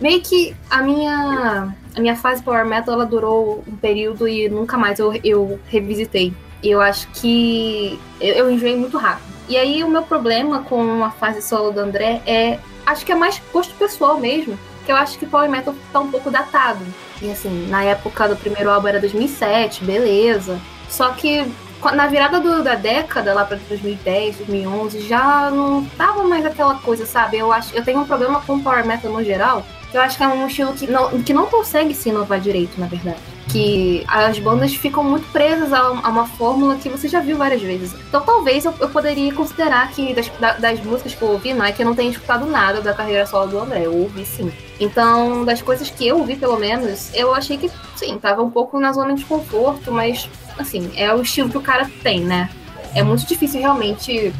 meio 0.00 0.20
que 0.20 0.54
a 0.70 0.82
minha 0.82 1.74
a 1.94 2.00
minha 2.00 2.16
fase 2.16 2.42
power 2.42 2.66
metal 2.66 2.94
ela 2.94 3.06
durou 3.06 3.62
um 3.66 3.76
período 3.76 4.26
e 4.28 4.48
nunca 4.48 4.76
mais 4.76 4.98
eu, 4.98 5.12
eu 5.22 5.58
revisitei. 5.68 6.32
Eu 6.62 6.80
acho 6.80 7.08
que 7.08 7.98
eu, 8.20 8.34
eu 8.34 8.50
enjoei 8.50 8.76
muito 8.76 8.96
rápido. 8.98 9.32
E 9.48 9.56
aí 9.56 9.84
o 9.84 9.88
meu 9.88 10.02
problema 10.02 10.62
com 10.62 11.04
a 11.04 11.10
fase 11.10 11.42
solo 11.42 11.70
do 11.70 11.80
André 11.80 12.22
é 12.26 12.58
acho 12.86 13.04
que 13.04 13.12
é 13.12 13.14
mais 13.14 13.40
gosto 13.52 13.74
pessoal 13.74 14.18
mesmo, 14.18 14.58
que 14.84 14.92
eu 14.92 14.96
acho 14.96 15.18
que 15.18 15.26
power 15.26 15.50
metal 15.50 15.74
tá 15.92 16.00
um 16.00 16.10
pouco 16.10 16.30
datado. 16.30 16.84
E 17.20 17.30
assim, 17.30 17.68
na 17.68 17.82
época 17.84 18.28
do 18.28 18.36
primeiro 18.36 18.70
álbum 18.70 18.88
era 18.88 19.00
2007, 19.00 19.84
beleza. 19.84 20.58
Só 20.88 21.10
que 21.10 21.46
na 21.92 22.06
virada 22.06 22.40
do, 22.40 22.62
da 22.62 22.74
década, 22.74 23.34
lá 23.34 23.44
para 23.44 23.58
2010, 23.68 24.38
2011, 24.38 25.00
já 25.02 25.50
não 25.50 25.84
tava 25.98 26.22
mais 26.24 26.46
aquela 26.46 26.76
coisa, 26.76 27.04
sabe? 27.04 27.38
Eu 27.38 27.52
acho, 27.52 27.74
eu 27.74 27.84
tenho 27.84 28.00
um 28.00 28.06
problema 28.06 28.40
com 28.40 28.60
power 28.60 28.86
metal 28.86 29.12
no 29.12 29.22
geral, 29.22 29.64
eu 29.96 30.00
acho 30.00 30.16
que 30.16 30.24
é 30.24 30.28
um 30.28 30.46
estilo 30.46 30.72
que 30.72 30.86
não, 30.86 31.22
que 31.22 31.32
não 31.32 31.46
consegue 31.46 31.94
se 31.94 32.08
inovar 32.08 32.40
direito, 32.40 32.78
na 32.78 32.86
verdade. 32.86 33.18
Que 33.48 34.04
as 34.08 34.38
bandas 34.38 34.74
ficam 34.74 35.04
muito 35.04 35.30
presas 35.30 35.72
a, 35.72 35.78
a 35.78 36.08
uma 36.08 36.26
fórmula 36.26 36.76
que 36.76 36.88
você 36.88 37.08
já 37.08 37.20
viu 37.20 37.36
várias 37.36 37.62
vezes. 37.62 37.94
Então 38.08 38.20
talvez 38.22 38.64
eu, 38.64 38.74
eu 38.80 38.88
poderia 38.88 39.32
considerar 39.32 39.90
que 39.92 40.12
das, 40.14 40.30
das 40.58 40.80
músicas 40.80 41.14
que 41.14 41.22
eu 41.22 41.28
ouvi, 41.28 41.54
não 41.54 41.64
é 41.64 41.72
que 41.72 41.82
eu 41.82 41.86
não 41.86 41.94
tenha 41.94 42.10
escutado 42.10 42.46
nada 42.46 42.80
da 42.80 42.92
carreira 42.92 43.26
solo 43.26 43.48
do 43.48 43.58
André, 43.58 43.86
eu 43.86 43.94
ouvi 43.94 44.24
sim. 44.24 44.52
Então, 44.80 45.44
das 45.44 45.62
coisas 45.62 45.88
que 45.88 46.06
eu 46.06 46.18
ouvi, 46.18 46.34
pelo 46.36 46.58
menos, 46.58 47.14
eu 47.14 47.32
achei 47.32 47.56
que 47.56 47.70
sim, 47.94 48.18
tava 48.18 48.42
um 48.42 48.50
pouco 48.50 48.80
na 48.80 48.92
zona 48.92 49.14
de 49.14 49.24
conforto, 49.24 49.92
mas 49.92 50.28
assim, 50.58 50.90
é 50.96 51.12
o 51.14 51.22
estilo 51.22 51.48
que 51.48 51.58
o 51.58 51.62
cara 51.62 51.88
tem, 52.02 52.20
né? 52.20 52.50
É 52.94 53.02
muito 53.02 53.26
difícil 53.26 53.60
realmente 53.60 54.32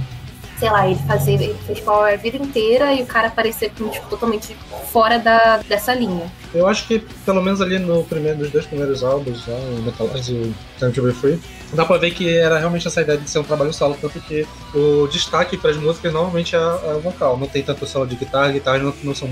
sei 0.59 0.71
lá, 0.71 0.89
ele 0.89 0.99
fazer, 1.07 1.35
ele 1.35 1.57
fez 1.67 1.81
power 1.81 2.15
a 2.15 2.17
vida 2.17 2.37
inteira 2.37 2.93
e 2.93 3.03
o 3.03 3.07
cara 3.07 3.29
aparecer 3.29 3.71
tipo, 3.71 3.91
totalmente 4.09 4.57
fora 4.93 5.19
da, 5.19 5.59
dessa 5.59 5.95
linha. 5.95 6.31
Eu 6.55 6.67
acho 6.67 6.87
que, 6.87 7.01
pelo 7.25 7.43
menos 7.43 7.61
ali 7.61 7.79
no 7.79 8.05
primeiro 8.05 8.39
dos 8.39 8.51
dois 8.51 8.67
primeiros 8.67 9.03
álbuns, 9.03 9.47
né, 9.47 9.55
o 9.79 9.83
Metalize 9.83 10.33
e 10.33 10.37
o 10.37 10.55
Time 10.79 10.93
to 10.93 11.03
Be 11.03 11.13
Free, 11.13 11.41
dá 11.73 11.85
pra 11.85 11.99
ver 11.99 12.13
que 12.13 12.37
era 12.37 12.59
realmente 12.59 12.87
essa 12.87 13.03
ideia 13.03 13.19
de 13.19 13.29
ser 13.29 13.41
um 13.41 13.45
trabalho 13.45 13.73
solo, 13.73 13.97
tanto 14.01 14.21
que 14.21 14.47
o 14.75 15.09
destaque 15.09 15.57
para 15.57 15.71
as 15.71 15.77
músicas 15.77 16.13
normalmente 16.13 16.55
é, 16.55 16.59
é 16.59 16.95
o 16.95 17.01
vocal, 17.01 17.37
não 17.37 17.47
tem 17.47 17.63
tanto 17.63 17.87
solo 17.87 18.07
de 18.07 18.17
guitarra, 18.17 18.53
guitarras 18.53 18.83
não, 18.83 18.95
não 19.03 19.15
são 19.15 19.29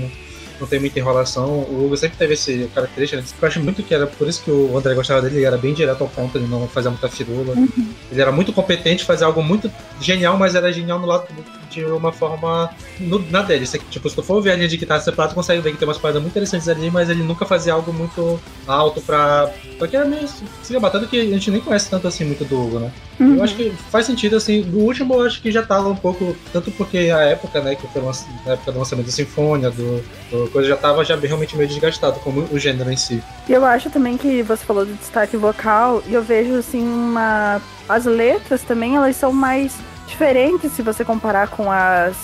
não 0.59 0.67
tem 0.67 0.79
muita 0.79 0.99
enrolação. 0.99 1.49
O 1.49 1.85
Hugo 1.85 1.97
sempre 1.97 2.17
teve 2.17 2.33
esse 2.33 2.69
característica, 2.73 3.21
né? 3.21 3.27
eu 3.41 3.47
acho 3.47 3.59
muito 3.59 3.83
que 3.83 3.93
era 3.93 4.07
por 4.07 4.27
isso 4.27 4.43
que 4.43 4.51
o 4.51 4.77
André 4.77 4.93
gostava 4.93 5.21
dele, 5.21 5.37
ele 5.37 5.45
era 5.45 5.57
bem 5.57 5.73
direto 5.73 6.01
ao 6.01 6.07
ponto, 6.09 6.37
ele 6.37 6.47
não 6.47 6.67
fazia 6.67 6.89
muita 6.91 7.09
firula. 7.09 7.53
Uhum. 7.53 7.93
Ele 8.11 8.21
era 8.21 8.31
muito 8.31 8.53
competente, 8.53 9.05
fazia 9.05 9.27
algo 9.27 9.43
muito 9.43 9.71
genial, 9.99 10.37
mas 10.37 10.55
era 10.55 10.71
genial 10.71 10.99
no 10.99 11.07
lado 11.07 11.27
de 11.73 11.85
uma 11.85 12.11
forma 12.11 12.69
no, 12.99 13.19
na 13.29 13.41
dele. 13.41 13.65
Tipo, 13.89 14.09
se 14.09 14.15
tu 14.15 14.23
for 14.23 14.41
ver 14.41 14.51
a 14.51 14.55
linha 14.55 14.67
de 14.67 14.77
guitarra 14.77 15.01
separada, 15.01 15.33
tu 15.33 15.35
consegue 15.35 15.61
ver 15.61 15.71
que 15.71 15.77
tem 15.77 15.87
umas 15.87 15.97
paradas 15.97 16.21
muito 16.21 16.33
interessantes 16.33 16.67
ali, 16.69 16.91
mas 16.91 17.09
ele 17.09 17.23
nunca 17.23 17.45
fazia 17.45 17.73
algo 17.73 17.91
muito 17.91 18.39
alto 18.67 19.01
pra. 19.01 19.49
Porque 19.79 19.95
era 19.95 20.05
meio 20.05 20.27
se 20.27 20.79
batendo 20.79 21.07
que 21.07 21.19
a 21.19 21.25
gente 21.25 21.49
nem 21.51 21.61
conhece 21.61 21.89
tanto 21.89 22.07
assim 22.07 22.25
muito 22.25 22.45
do 22.45 22.59
Hugo, 22.59 22.79
né? 22.79 22.91
Uhum. 23.19 23.37
Eu 23.37 23.43
acho 23.43 23.55
que 23.55 23.71
faz 23.89 24.05
sentido, 24.05 24.35
assim. 24.35 24.61
O 24.73 24.79
último 24.79 25.15
eu 25.15 25.23
acho 25.23 25.41
que 25.41 25.51
já 25.51 25.63
tava 25.63 25.89
um 25.89 25.95
pouco. 25.95 26.35
Tanto 26.51 26.71
porque 26.71 26.97
a 26.97 27.21
época, 27.21 27.61
né, 27.61 27.75
que 27.75 27.87
foi 27.87 28.01
na 28.01 28.53
época 28.53 28.71
do 28.71 28.79
lançamento 28.79 29.05
da 29.07 29.11
Sinfonia, 29.11 29.69
do, 29.69 30.03
do 30.29 30.49
coisa 30.51 30.69
já 30.69 30.77
tava 30.77 31.03
já 31.03 31.15
realmente 31.15 31.55
meio 31.55 31.67
desgastado, 31.67 32.19
como 32.19 32.47
o 32.51 32.59
gênero 32.59 32.91
em 32.91 32.97
si. 32.97 33.21
E 33.47 33.53
eu 33.53 33.65
acho 33.65 33.89
também 33.89 34.17
que 34.17 34.41
você 34.43 34.63
falou 34.65 34.85
do 34.85 34.93
destaque 34.93 35.37
vocal, 35.37 36.03
e 36.07 36.13
eu 36.13 36.23
vejo 36.23 36.55
assim 36.55 36.83
uma. 36.83 37.61
As 37.87 38.05
letras 38.05 38.61
também, 38.61 38.95
elas 38.95 39.15
são 39.15 39.33
mais 39.33 39.73
diferentes 40.13 40.71
se 40.71 40.81
você 40.81 41.03
comparar 41.03 41.49
com 41.49 41.71
as, 41.71 42.15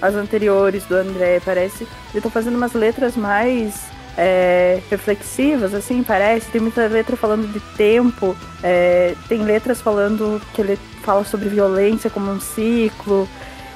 as 0.00 0.14
anteriores 0.14 0.84
do 0.84 0.94
André. 0.94 1.40
Parece. 1.44 1.86
Ele 2.12 2.22
tá 2.22 2.30
fazendo 2.30 2.56
umas 2.56 2.72
letras 2.72 3.16
mais 3.16 3.84
é, 4.16 4.80
reflexivas, 4.90 5.74
assim, 5.74 6.02
parece. 6.02 6.50
Tem 6.50 6.60
muita 6.60 6.86
letra 6.86 7.16
falando 7.16 7.52
de 7.52 7.60
tempo, 7.76 8.36
é, 8.62 9.14
tem 9.28 9.42
letras 9.42 9.80
falando 9.80 10.40
que 10.54 10.62
ele 10.62 10.78
fala 11.02 11.24
sobre 11.24 11.48
violência 11.48 12.08
como 12.08 12.30
um 12.30 12.40
ciclo. 12.40 13.28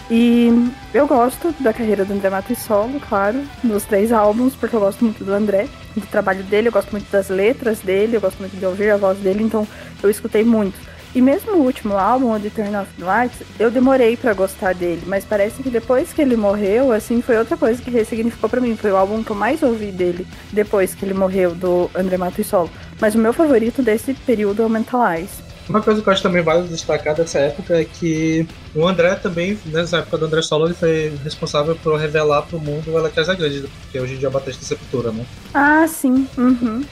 E 0.09 0.71
eu 0.95 1.05
gosto 1.09 1.53
da 1.59 1.73
carreira 1.73 2.05
do 2.05 2.13
André 2.13 2.31
Matos 2.31 2.59
solo, 2.59 3.01
claro, 3.01 3.43
dos 3.65 3.85
três 3.85 4.13
álbuns, 4.13 4.55
porque 4.55 4.77
eu 4.77 4.81
gosto 4.81 5.05
muito 5.05 5.25
do 5.25 5.33
André, 5.33 5.67
do 5.97 6.07
trabalho 6.07 6.45
dele, 6.45 6.69
eu 6.69 6.73
gosto 6.73 6.93
muito 6.93 7.11
das 7.11 7.29
letras 7.29 7.81
dele, 7.81 8.17
eu 8.17 8.21
gosto 8.21 8.39
muito 8.39 8.57
de 8.57 8.65
ouvir 8.65 8.91
a 8.91 8.97
voz 8.97 9.19
dele, 9.19 9.43
então 9.43 9.67
eu 10.01 10.09
escutei 10.09 10.45
muito. 10.45 10.79
E 11.15 11.21
mesmo 11.23 11.53
o 11.53 11.63
último 11.63 11.97
álbum, 11.97 12.33
o 12.33 12.39
The 12.39 12.51
Turn 12.51 12.77
of 12.77 12.91
the 12.99 13.05
Lights, 13.05 13.43
eu 13.59 13.71
demorei 13.71 14.17
para 14.17 14.35
gostar 14.35 14.75
dele, 14.75 15.03
mas 15.07 15.25
parece 15.25 15.63
que 15.63 15.71
depois 15.71 16.13
que 16.13 16.21
ele 16.21 16.37
morreu, 16.37 16.93
assim, 16.93 17.23
foi 17.23 17.39
outra 17.39 17.57
coisa 17.57 17.81
que 17.81 17.91
ressignificou 17.91 18.51
para 18.51 18.61
mim. 18.61 18.77
Foi 18.77 18.93
o 18.93 18.97
álbum 18.97 19.23
que 19.23 19.31
eu 19.31 19.37
mais 19.37 19.63
ouvi 19.63 19.91
dele 19.91 20.27
depois 20.53 20.95
que 20.95 21.05
ele 21.05 21.15
morreu, 21.15 21.55
do 21.55 21.91
André 21.95 22.17
Matos 22.17 22.47
Solo. 22.47 22.71
Mas 23.01 23.15
o 23.15 23.19
meu 23.19 23.33
favorito 23.33 23.83
desse 23.83 24.13
período 24.15 24.63
é 24.63 24.67
o 24.67 24.71
Mentalize. 24.71 25.47
Uma 25.69 25.83
coisa 25.83 26.01
que 26.01 26.09
eu 26.09 26.13
acho 26.13 26.23
também 26.23 26.43
vale 26.43 26.69
destacar 26.69 27.15
dessa 27.15 27.41
época 27.41 27.75
é 27.81 27.85
que 27.85 28.47
o 28.75 28.87
André 28.87 29.17
também, 29.17 29.59
nessa 29.67 29.99
época 29.99 30.19
do 30.19 30.27
André 30.27 30.41
Solo, 30.41 30.67
ele 30.67 30.75
foi 30.75 31.13
responsável 31.25 31.75
por 31.83 31.99
revelar 31.99 32.43
pro 32.43 32.61
mundo 32.61 32.93
o 32.93 32.99
Ela 32.99 33.11
Casa 33.11 33.35
Grande, 33.35 33.65
porque 33.83 33.99
hoje 33.99 34.15
em 34.15 34.19
dia 34.19 34.29
é 34.29 34.31
o 34.31 34.33
Batista 34.33 34.65
Sepultura, 34.65 35.11
né? 35.11 35.27
Ah, 35.53 35.85
sim. 35.89 36.29
Uhum. 36.39 36.85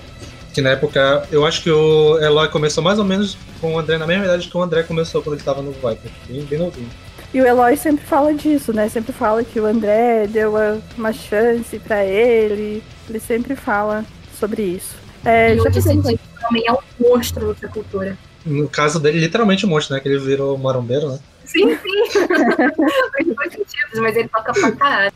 Que 0.54 0.62
na 0.62 0.70
época, 0.70 1.26
eu 1.32 1.44
acho 1.44 1.62
que 1.62 1.70
o 1.70 2.16
Eloy 2.20 2.48
começou 2.48 2.82
mais 2.82 3.00
ou 3.00 3.04
menos 3.04 3.36
com 3.60 3.74
o 3.74 3.78
André 3.78 3.98
na 3.98 4.06
mesma 4.06 4.24
idade 4.24 4.48
que 4.48 4.56
o 4.56 4.62
André 4.62 4.84
começou 4.84 5.20
quando 5.20 5.34
ele 5.34 5.42
estava 5.42 5.60
no 5.60 5.72
Viper, 5.72 6.10
bem, 6.28 6.44
bem 6.44 6.58
novinho. 6.60 6.88
E 7.34 7.40
o 7.40 7.46
Eloy 7.46 7.76
sempre 7.76 8.06
fala 8.06 8.32
disso, 8.32 8.72
né? 8.72 8.88
Sempre 8.88 9.12
fala 9.12 9.42
que 9.42 9.58
o 9.58 9.66
André 9.66 10.28
deu 10.28 10.54
uma 10.96 11.12
chance 11.12 11.76
para 11.80 12.04
ele. 12.04 12.80
Ele 13.08 13.18
sempre 13.18 13.56
fala 13.56 14.04
sobre 14.38 14.62
isso. 14.62 14.94
É, 15.24 15.56
e 15.56 15.58
já 15.58 15.70
que 15.70 15.82
também 15.82 16.64
é 16.68 16.72
um 16.72 16.78
monstro 17.00 17.56
da 17.60 17.66
cultura. 17.66 18.16
No 18.46 18.68
caso 18.68 19.00
dele, 19.00 19.18
literalmente 19.18 19.66
um 19.66 19.68
monstro, 19.70 19.94
né? 19.96 20.00
Que 20.00 20.08
ele 20.08 20.18
virou 20.18 20.56
marombeiro, 20.56 21.08
né? 21.08 21.18
Sim, 21.44 21.76
sim. 21.76 22.18
Faz 22.22 23.26
dois 23.26 23.52
sentidos, 23.52 23.98
mas 24.00 24.16
ele 24.16 24.28
toca 24.28 24.52
pra 24.52 24.70
caralho. 24.72 25.12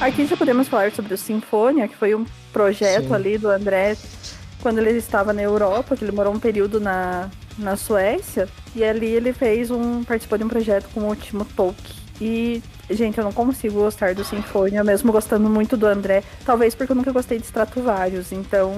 Aqui 0.00 0.24
já 0.24 0.34
podemos 0.34 0.66
falar 0.66 0.90
sobre 0.92 1.12
o 1.12 1.18
Sinfonia, 1.18 1.86
que 1.86 1.94
foi 1.94 2.14
um 2.14 2.24
projeto 2.54 3.08
Sim. 3.08 3.14
ali 3.14 3.36
do 3.36 3.50
André 3.50 3.98
quando 4.62 4.78
ele 4.78 4.92
estava 4.92 5.32
na 5.34 5.42
Europa, 5.42 5.94
que 5.94 6.02
ele 6.02 6.12
morou 6.12 6.32
um 6.32 6.38
período 6.38 6.80
na, 6.80 7.30
na 7.58 7.76
Suécia, 7.76 8.48
e 8.74 8.82
ali 8.82 9.06
ele 9.06 9.32
fez 9.34 9.70
um. 9.70 10.02
participou 10.02 10.38
de 10.38 10.44
um 10.44 10.48
projeto 10.48 10.88
com 10.94 11.06
o 11.06 11.14
Timo 11.14 11.44
Tolkien. 11.44 12.00
E, 12.18 12.62
gente, 12.88 13.18
eu 13.18 13.24
não 13.24 13.32
consigo 13.32 13.80
gostar 13.80 14.14
do 14.14 14.24
Sinfonia, 14.24 14.82
mesmo 14.82 15.12
gostando 15.12 15.50
muito 15.50 15.76
do 15.76 15.86
André, 15.86 16.22
talvez 16.46 16.74
porque 16.74 16.92
eu 16.92 16.96
nunca 16.96 17.12
gostei 17.12 17.38
de 17.38 17.44
Stratovarius, 17.44 18.32
então 18.32 18.72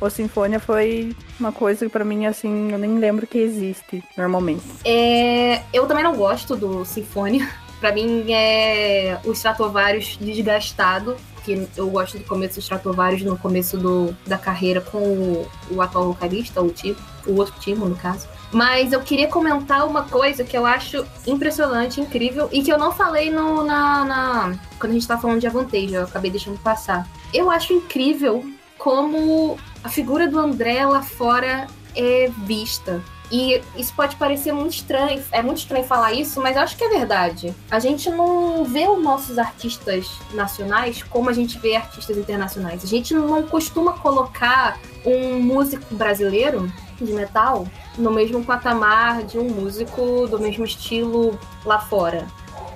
o 0.00 0.10
Sinfonia 0.10 0.60
foi 0.60 1.16
uma 1.40 1.52
coisa 1.52 1.86
que 1.86 1.92
pra 1.92 2.04
mim, 2.04 2.26
assim, 2.26 2.70
eu 2.70 2.78
nem 2.78 2.98
lembro 2.98 3.26
que 3.26 3.38
existe 3.38 4.04
normalmente. 4.16 4.64
É, 4.84 5.62
eu 5.72 5.86
também 5.86 6.04
não 6.04 6.14
gosto 6.14 6.54
do 6.54 6.84
Sinfonia. 6.84 7.48
Pra 7.84 7.92
mim 7.92 8.32
é 8.32 9.20
o 9.26 9.32
Stratovarius 9.32 10.16
desgastado, 10.18 11.18
que 11.44 11.68
eu 11.76 11.90
gosto 11.90 12.16
do 12.16 12.24
começo 12.24 12.54
do 12.54 12.60
Stratovarius 12.60 13.20
no 13.20 13.36
começo 13.36 13.76
do, 13.76 14.16
da 14.26 14.38
carreira 14.38 14.80
com 14.80 14.96
o, 14.96 15.46
o 15.70 15.82
atual 15.82 16.06
vocalista, 16.06 16.62
o 16.62 16.70
Timo, 16.70 16.96
o 17.26 17.34
outro 17.34 17.54
Timo, 17.60 17.86
no 17.86 17.94
caso. 17.94 18.26
Mas 18.50 18.94
eu 18.94 19.02
queria 19.02 19.28
comentar 19.28 19.86
uma 19.86 20.04
coisa 20.04 20.44
que 20.44 20.56
eu 20.56 20.64
acho 20.64 21.04
impressionante, 21.26 22.00
incrível, 22.00 22.48
e 22.50 22.62
que 22.62 22.72
eu 22.72 22.78
não 22.78 22.90
falei 22.90 23.30
no, 23.30 23.62
na, 23.62 24.04
na 24.06 24.58
quando 24.78 24.92
a 24.92 24.94
gente 24.94 25.06
tá 25.06 25.18
falando 25.18 25.40
de 25.40 25.46
Avantage, 25.46 25.92
eu 25.92 26.04
acabei 26.04 26.30
deixando 26.30 26.58
passar. 26.60 27.06
Eu 27.34 27.50
acho 27.50 27.74
incrível 27.74 28.50
como 28.78 29.58
a 29.82 29.90
figura 29.90 30.26
do 30.26 30.38
André 30.38 30.86
lá 30.86 31.02
fora 31.02 31.66
é 31.94 32.30
vista. 32.46 33.02
E 33.34 33.60
isso 33.74 33.92
pode 33.96 34.14
parecer 34.14 34.52
muito 34.52 34.74
estranho, 34.74 35.20
é 35.32 35.42
muito 35.42 35.58
estranho 35.58 35.84
falar 35.84 36.12
isso, 36.12 36.40
mas 36.40 36.54
eu 36.54 36.62
acho 36.62 36.76
que 36.76 36.84
é 36.84 36.88
verdade. 36.88 37.52
A 37.68 37.80
gente 37.80 38.08
não 38.08 38.64
vê 38.64 38.86
os 38.86 39.02
nossos 39.02 39.38
artistas 39.38 40.08
nacionais 40.32 41.02
como 41.02 41.28
a 41.28 41.32
gente 41.32 41.58
vê 41.58 41.74
artistas 41.74 42.16
internacionais. 42.16 42.84
A 42.84 42.86
gente 42.86 43.12
não 43.12 43.42
costuma 43.42 43.94
colocar 43.94 44.78
um 45.04 45.40
músico 45.40 45.96
brasileiro 45.96 46.72
de 46.96 47.12
metal 47.12 47.66
no 47.98 48.12
mesmo 48.12 48.44
patamar 48.44 49.24
de 49.24 49.36
um 49.36 49.48
músico 49.48 50.28
do 50.28 50.38
mesmo 50.38 50.64
estilo 50.64 51.36
lá 51.64 51.80
fora. 51.80 52.28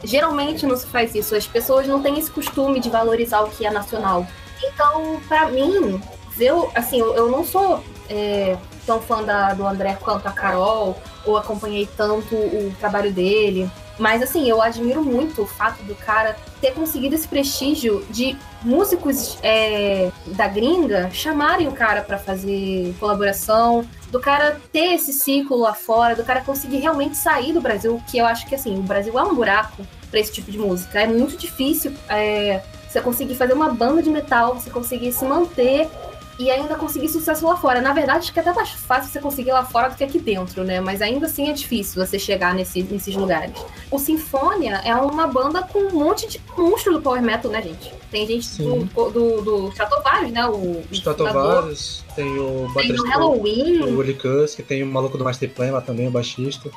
Geralmente 0.02 0.66
não 0.66 0.76
se 0.76 0.88
faz 0.88 1.14
isso, 1.14 1.36
as 1.36 1.46
pessoas 1.46 1.86
não 1.86 2.02
têm 2.02 2.18
esse 2.18 2.32
costume 2.32 2.80
de 2.80 2.90
valorizar 2.90 3.42
o 3.42 3.50
que 3.50 3.64
é 3.64 3.70
nacional. 3.70 4.26
Então, 4.61 5.20
para 5.28 5.46
mim, 5.50 6.02
eu, 6.36 6.68
assim, 6.74 6.98
eu, 6.98 7.14
eu 7.14 7.30
não 7.30 7.44
sou 7.44 7.80
é, 8.11 8.56
tão 8.89 9.03
fã 9.03 9.22
da, 9.22 9.53
do 9.53 9.66
André 9.66 9.99
quanto 10.01 10.26
a 10.26 10.32
Carol, 10.32 10.97
ou 11.26 11.36
acompanhei 11.36 11.86
tanto 11.95 12.34
o 12.34 12.74
trabalho 12.80 13.12
dele. 13.12 13.70
Mas 13.99 14.22
assim, 14.22 14.49
eu 14.49 14.62
admiro 14.62 15.03
muito 15.03 15.43
o 15.43 15.47
fato 15.47 15.82
do 15.82 15.95
cara 15.95 16.36
ter 16.59 16.72
conseguido 16.72 17.14
esse 17.14 17.28
prestígio 17.28 18.07
de 18.09 18.34
músicos 18.62 19.36
é, 19.43 20.11
da 20.28 20.49
gringa 20.49 21.11
chamarem 21.12 21.68
o 21.68 21.72
cara 21.72 22.01
para 22.01 22.16
fazer 22.16 22.95
colaboração, 22.99 23.84
do 24.11 24.20
cara 24.20 24.59
ter 24.72 24.95
esse 24.95 25.12
ciclo 25.12 25.59
lá 25.59 25.74
fora, 25.74 26.16
do 26.16 26.24
cara 26.24 26.41
conseguir 26.41 26.78
realmente 26.78 27.16
sair 27.16 27.53
do 27.53 27.61
Brasil, 27.61 28.01
que 28.11 28.16
eu 28.16 28.24
acho 28.24 28.47
que 28.47 28.55
assim, 28.55 28.78
o 28.78 28.82
Brasil 28.82 29.18
é 29.18 29.22
um 29.22 29.34
buraco 29.34 29.84
para 30.11 30.20
esse 30.20 30.32
tipo 30.32 30.51
de 30.51 30.59
música. 30.59 31.03
É 31.03 31.07
muito 31.07 31.36
difícil 31.36 31.93
é, 32.09 32.62
você 32.89 33.03
conseguir 33.03 33.34
fazer 33.34 33.53
uma 33.53 33.68
banda 33.68 34.03
de 34.03 34.09
metal, 34.09 34.55
você 34.55 34.70
conseguir 34.70 35.12
se 35.12 35.24
manter 35.24 35.91
e 36.39 36.51
ainda 36.51 36.76
conseguir 36.76 37.09
sucesso 37.09 37.47
lá 37.47 37.57
fora. 37.57 37.80
Na 37.80 37.93
verdade, 37.93 38.20
acho 38.20 38.32
que 38.32 38.39
é 38.39 38.43
até 38.43 38.53
mais 38.53 38.70
fácil 38.70 39.11
você 39.11 39.20
conseguir 39.20 39.53
lá 39.53 39.64
fora 39.64 39.89
do 39.89 39.97
que 39.97 40.05
aqui 40.05 40.18
dentro, 40.18 40.62
né? 40.62 40.80
Mas 40.80 41.03
ainda 41.03 41.26
assim 41.26 41.51
é 41.51 41.53
difícil 41.53 42.05
você 42.05 42.18
chegar 42.18 42.55
nesse, 42.55 42.82
nesses 42.82 43.14
lugares. 43.16 43.53
O 43.91 43.99
Sinfonia 43.99 44.80
é 44.84 44.95
uma 44.95 45.26
banda 45.26 45.62
com 45.62 45.80
um 45.80 45.93
monte 45.93 46.28
de 46.28 46.41
monstro 46.57 46.93
do 46.93 47.01
power 47.01 47.20
metal, 47.22 47.51
né, 47.51 47.61
gente? 47.62 47.93
Tem 48.11 48.26
gente 48.26 48.62
do, 48.62 49.11
do, 49.11 49.43
do 49.43 49.68
Stratovarius, 49.70 50.32
né? 50.32 50.47
O 50.47 50.82
Stratovarius, 50.93 52.05
tem 52.14 52.39
o 52.39 52.70
Tem 52.74 52.93
o 52.93 53.05
Halloween. 53.05 53.80
O 53.82 53.99
Willy 53.99 54.14
Kusk, 54.14 54.61
tem 54.61 54.82
o 54.82 54.86
maluco 54.86 55.18
do 55.18 55.24
Master 55.24 55.51
Plan 55.51 55.72
lá 55.72 55.80
também, 55.80 56.07
o 56.07 56.11
baixista. 56.11 56.70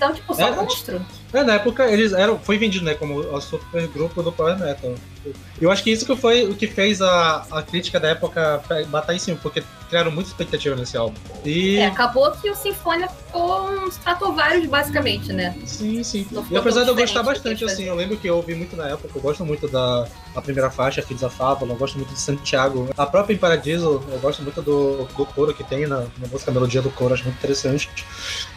Então, 0.00 0.14
tipo, 0.14 0.34
só 0.34 0.48
é, 0.48 0.50
monstro. 0.52 1.04
É, 1.30 1.42
na 1.42 1.56
época 1.56 1.86
eles 1.90 2.14
eram, 2.14 2.38
foi 2.38 2.56
vendido, 2.56 2.86
né, 2.86 2.94
como 2.94 3.18
o 3.18 3.38
super 3.38 3.86
grupo 3.88 4.22
do 4.22 4.32
Power 4.32 4.58
Metal. 4.58 4.94
Eu 5.60 5.70
acho 5.70 5.84
que 5.84 5.90
isso 5.90 6.06
que 6.06 6.16
foi 6.16 6.44
o 6.44 6.54
que 6.54 6.66
fez 6.66 7.02
a, 7.02 7.46
a 7.50 7.62
crítica 7.62 8.00
da 8.00 8.08
época 8.08 8.62
bater 8.88 9.16
em 9.16 9.18
cima, 9.18 9.38
porque 9.42 9.62
criaram 9.90 10.12
muita 10.12 10.30
expectativa 10.30 10.76
nesse 10.76 10.96
álbum. 10.96 11.16
E... 11.44 11.78
É, 11.78 11.86
acabou 11.86 12.30
que 12.30 12.48
o 12.48 12.54
Sinfonia 12.54 13.08
ficou 13.08 13.68
uns 13.70 13.94
Stratovarius, 13.94 14.66
basicamente, 14.66 15.32
né? 15.32 15.54
Sim, 15.66 16.02
sim. 16.04 16.26
E 16.48 16.56
apesar 16.56 16.84
de 16.84 16.90
eu 16.90 16.94
gostar 16.94 17.24
bastante, 17.24 17.64
assim, 17.64 17.84
eu 17.84 17.94
lembro 17.96 18.16
que 18.16 18.28
eu 18.28 18.36
ouvi 18.36 18.54
muito 18.54 18.76
na 18.76 18.88
época, 18.88 19.10
eu 19.14 19.20
gosto 19.20 19.44
muito 19.44 19.66
da 19.68 20.06
a 20.34 20.40
primeira 20.40 20.70
faixa, 20.70 21.02
Filhos 21.02 21.22
da 21.22 21.28
Fábula, 21.28 21.72
eu 21.72 21.76
gosto 21.76 21.96
muito 21.96 22.14
de 22.14 22.20
Santiago. 22.20 22.88
A 22.96 23.04
própria 23.04 23.34
Em 23.34 23.36
Paradiso, 23.36 24.02
eu 24.10 24.18
gosto 24.20 24.42
muito 24.42 24.62
do, 24.62 25.04
do 25.04 25.26
coro 25.26 25.52
que 25.52 25.64
tem 25.64 25.86
na, 25.86 26.06
na 26.18 26.28
música, 26.30 26.52
a 26.52 26.54
melodia 26.54 26.80
do 26.80 26.90
coro, 26.90 27.12
acho 27.12 27.24
muito 27.24 27.38
interessante. 27.38 27.90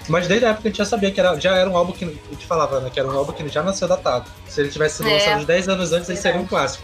Mas 0.07 0.27
desde 0.27 0.45
a 0.45 0.49
época 0.49 0.67
a 0.67 0.69
gente 0.69 0.77
já 0.77 0.85
sabia 0.85 1.11
que 1.11 1.19
era, 1.19 1.39
já 1.39 1.55
era 1.57 1.67
um 1.67 1.75
álbum 1.75 1.93
que 1.93 2.05
a 2.05 2.07
gente 2.07 2.45
falava, 2.45 2.79
né? 2.79 2.91
Que 2.91 2.99
era 2.99 3.09
um 3.09 3.17
álbum 3.17 3.31
que 3.31 3.47
já 3.49 3.63
nasceu 3.63 3.87
datado. 3.87 4.29
Se 4.47 4.61
ele 4.61 4.69
tivesse 4.69 4.97
sido 4.97 5.09
é. 5.09 5.13
lançado 5.13 5.39
uns 5.39 5.45
10 5.45 5.69
anos 5.69 5.91
antes, 5.93 6.09
ele 6.09 6.19
seria 6.19 6.39
um 6.39 6.45
clássico. 6.45 6.83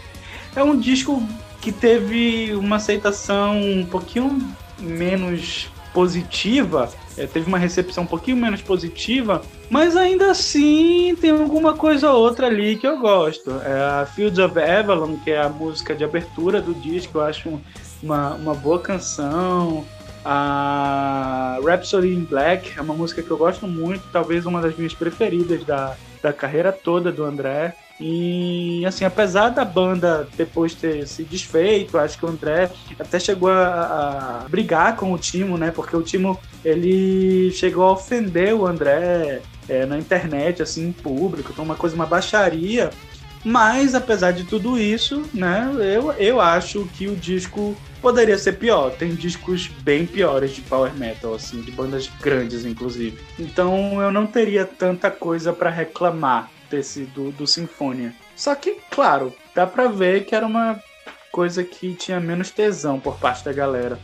É 0.56 0.64
um 0.64 0.76
disco 0.78 1.22
que 1.60 1.72
teve 1.72 2.54
uma 2.54 2.76
aceitação 2.76 3.60
um 3.60 3.84
pouquinho 3.84 4.38
menos 4.78 5.68
positiva 5.92 6.88
é, 7.20 7.26
teve 7.26 7.46
uma 7.46 7.58
recepção 7.58 8.04
um 8.04 8.06
pouquinho 8.06 8.38
menos 8.38 8.62
positiva, 8.62 9.42
mas 9.68 9.94
ainda 9.94 10.30
assim 10.30 11.14
tem 11.20 11.30
alguma 11.30 11.74
coisa 11.74 12.10
ou 12.10 12.20
outra 12.20 12.46
ali 12.46 12.76
que 12.76 12.86
eu 12.86 12.98
gosto. 12.98 13.50
É 13.62 14.00
a 14.02 14.06
Fields 14.06 14.38
of 14.38 14.58
Avalon, 14.58 15.16
que 15.18 15.30
é 15.30 15.42
a 15.42 15.48
música 15.50 15.94
de 15.94 16.02
abertura 16.02 16.62
do 16.62 16.72
disco, 16.72 17.18
eu 17.18 17.22
acho 17.22 17.60
uma, 18.02 18.34
uma 18.34 18.54
boa 18.54 18.78
canção. 18.78 19.84
A 20.24 21.58
Rhapsody 21.62 22.08
in 22.08 22.24
Black 22.24 22.78
é 22.78 22.80
uma 22.80 22.94
música 22.94 23.22
que 23.22 23.30
eu 23.30 23.36
gosto 23.36 23.66
muito, 23.66 24.02
talvez 24.10 24.46
uma 24.46 24.62
das 24.62 24.74
minhas 24.74 24.94
preferidas 24.94 25.62
da, 25.64 25.94
da 26.22 26.32
carreira 26.32 26.72
toda 26.72 27.12
do 27.12 27.22
André. 27.24 27.74
E 28.00 28.82
assim, 28.86 29.04
apesar 29.04 29.50
da 29.50 29.62
banda 29.62 30.26
depois 30.34 30.74
ter 30.74 31.06
se 31.06 31.22
desfeito, 31.22 31.98
acho 31.98 32.18
que 32.18 32.24
o 32.24 32.28
André 32.30 32.70
até 32.98 33.20
chegou 33.20 33.50
a, 33.50 34.44
a 34.44 34.48
brigar 34.48 34.96
com 34.96 35.12
o 35.12 35.18
Timo, 35.18 35.58
né? 35.58 35.70
Porque 35.70 35.94
o 35.94 36.02
Timo 36.02 36.40
ele 36.64 37.50
chegou 37.52 37.84
a 37.84 37.92
ofender 37.92 38.54
o 38.54 38.66
André 38.66 39.42
é, 39.68 39.84
na 39.84 39.98
internet, 39.98 40.62
assim, 40.62 40.88
em 40.88 40.92
público, 40.92 41.50
então 41.52 41.64
uma 41.64 41.74
coisa, 41.74 41.94
uma 41.94 42.06
baixaria. 42.06 42.90
Mas 43.44 43.94
apesar 43.94 44.32
de 44.32 44.44
tudo 44.44 44.78
isso, 44.78 45.22
né? 45.32 45.70
Eu, 45.78 46.12
eu 46.12 46.40
acho 46.40 46.86
que 46.94 47.08
o 47.08 47.16
disco 47.16 47.76
poderia 48.00 48.38
ser 48.38 48.52
pior. 48.52 48.90
Tem 48.90 49.14
discos 49.14 49.68
bem 49.68 50.06
piores 50.06 50.52
de 50.52 50.60
power 50.62 50.94
metal, 50.94 51.34
assim, 51.34 51.60
de 51.60 51.70
bandas 51.70 52.10
grandes, 52.20 52.64
inclusive. 52.64 53.18
Então 53.38 54.00
eu 54.02 54.10
não 54.12 54.26
teria 54.26 54.64
tanta 54.64 55.10
coisa 55.10 55.52
para 55.52 55.70
reclamar 55.70 56.50
desse 56.70 57.04
do, 57.04 57.30
do 57.32 57.46
Sinfonia. 57.46 58.14
Só 58.36 58.54
que, 58.54 58.76
claro, 58.90 59.34
dá 59.54 59.66
pra 59.66 59.88
ver 59.88 60.24
que 60.24 60.34
era 60.34 60.46
uma 60.46 60.80
coisa 61.32 61.62
que 61.62 61.94
tinha 61.94 62.20
menos 62.20 62.50
tesão 62.50 62.98
por 62.98 63.18
parte 63.18 63.44
da 63.44 63.52
galera. 63.52 63.98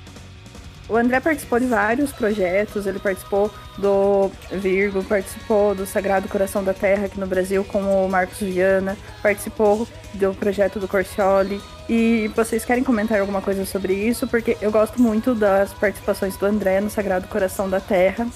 O 0.89 0.97
André 0.97 1.21
participou 1.21 1.59
de 1.59 1.67
vários 1.67 2.13
projetos, 2.13 2.87
ele 2.87 2.99
participou 2.99 3.51
do 3.77 4.31
Virgo, 4.51 5.03
participou 5.03 5.75
do 5.75 5.85
Sagrado 5.85 6.29
Coração 6.29 6.63
da 6.63 6.73
Terra 6.73 7.07
aqui 7.07 7.19
no 7.19 7.27
Brasil 7.27 7.65
com 7.65 8.07
o 8.07 8.09
Marcos 8.09 8.39
Viana, 8.39 8.97
participou 9.23 9.87
do 10.15 10.33
projeto 10.35 10.79
do 10.79 10.87
Corcioli. 10.87 11.61
E 11.89 12.31
vocês 12.35 12.65
querem 12.65 12.85
comentar 12.85 13.21
alguma 13.21 13.43
coisa 13.43 13.65
sobre 13.65 13.95
isso? 13.95 14.27
Porque 14.27 14.57
eu 14.61 14.71
gosto 14.71 15.01
muito 15.01 15.35
das 15.35 15.73
participações 15.75 16.37
do 16.37 16.47
André 16.47 16.81
no 16.81 16.91
Sagrado 16.91 17.29
Coração 17.29 17.69
da 17.69 17.81
Terra 17.81 18.27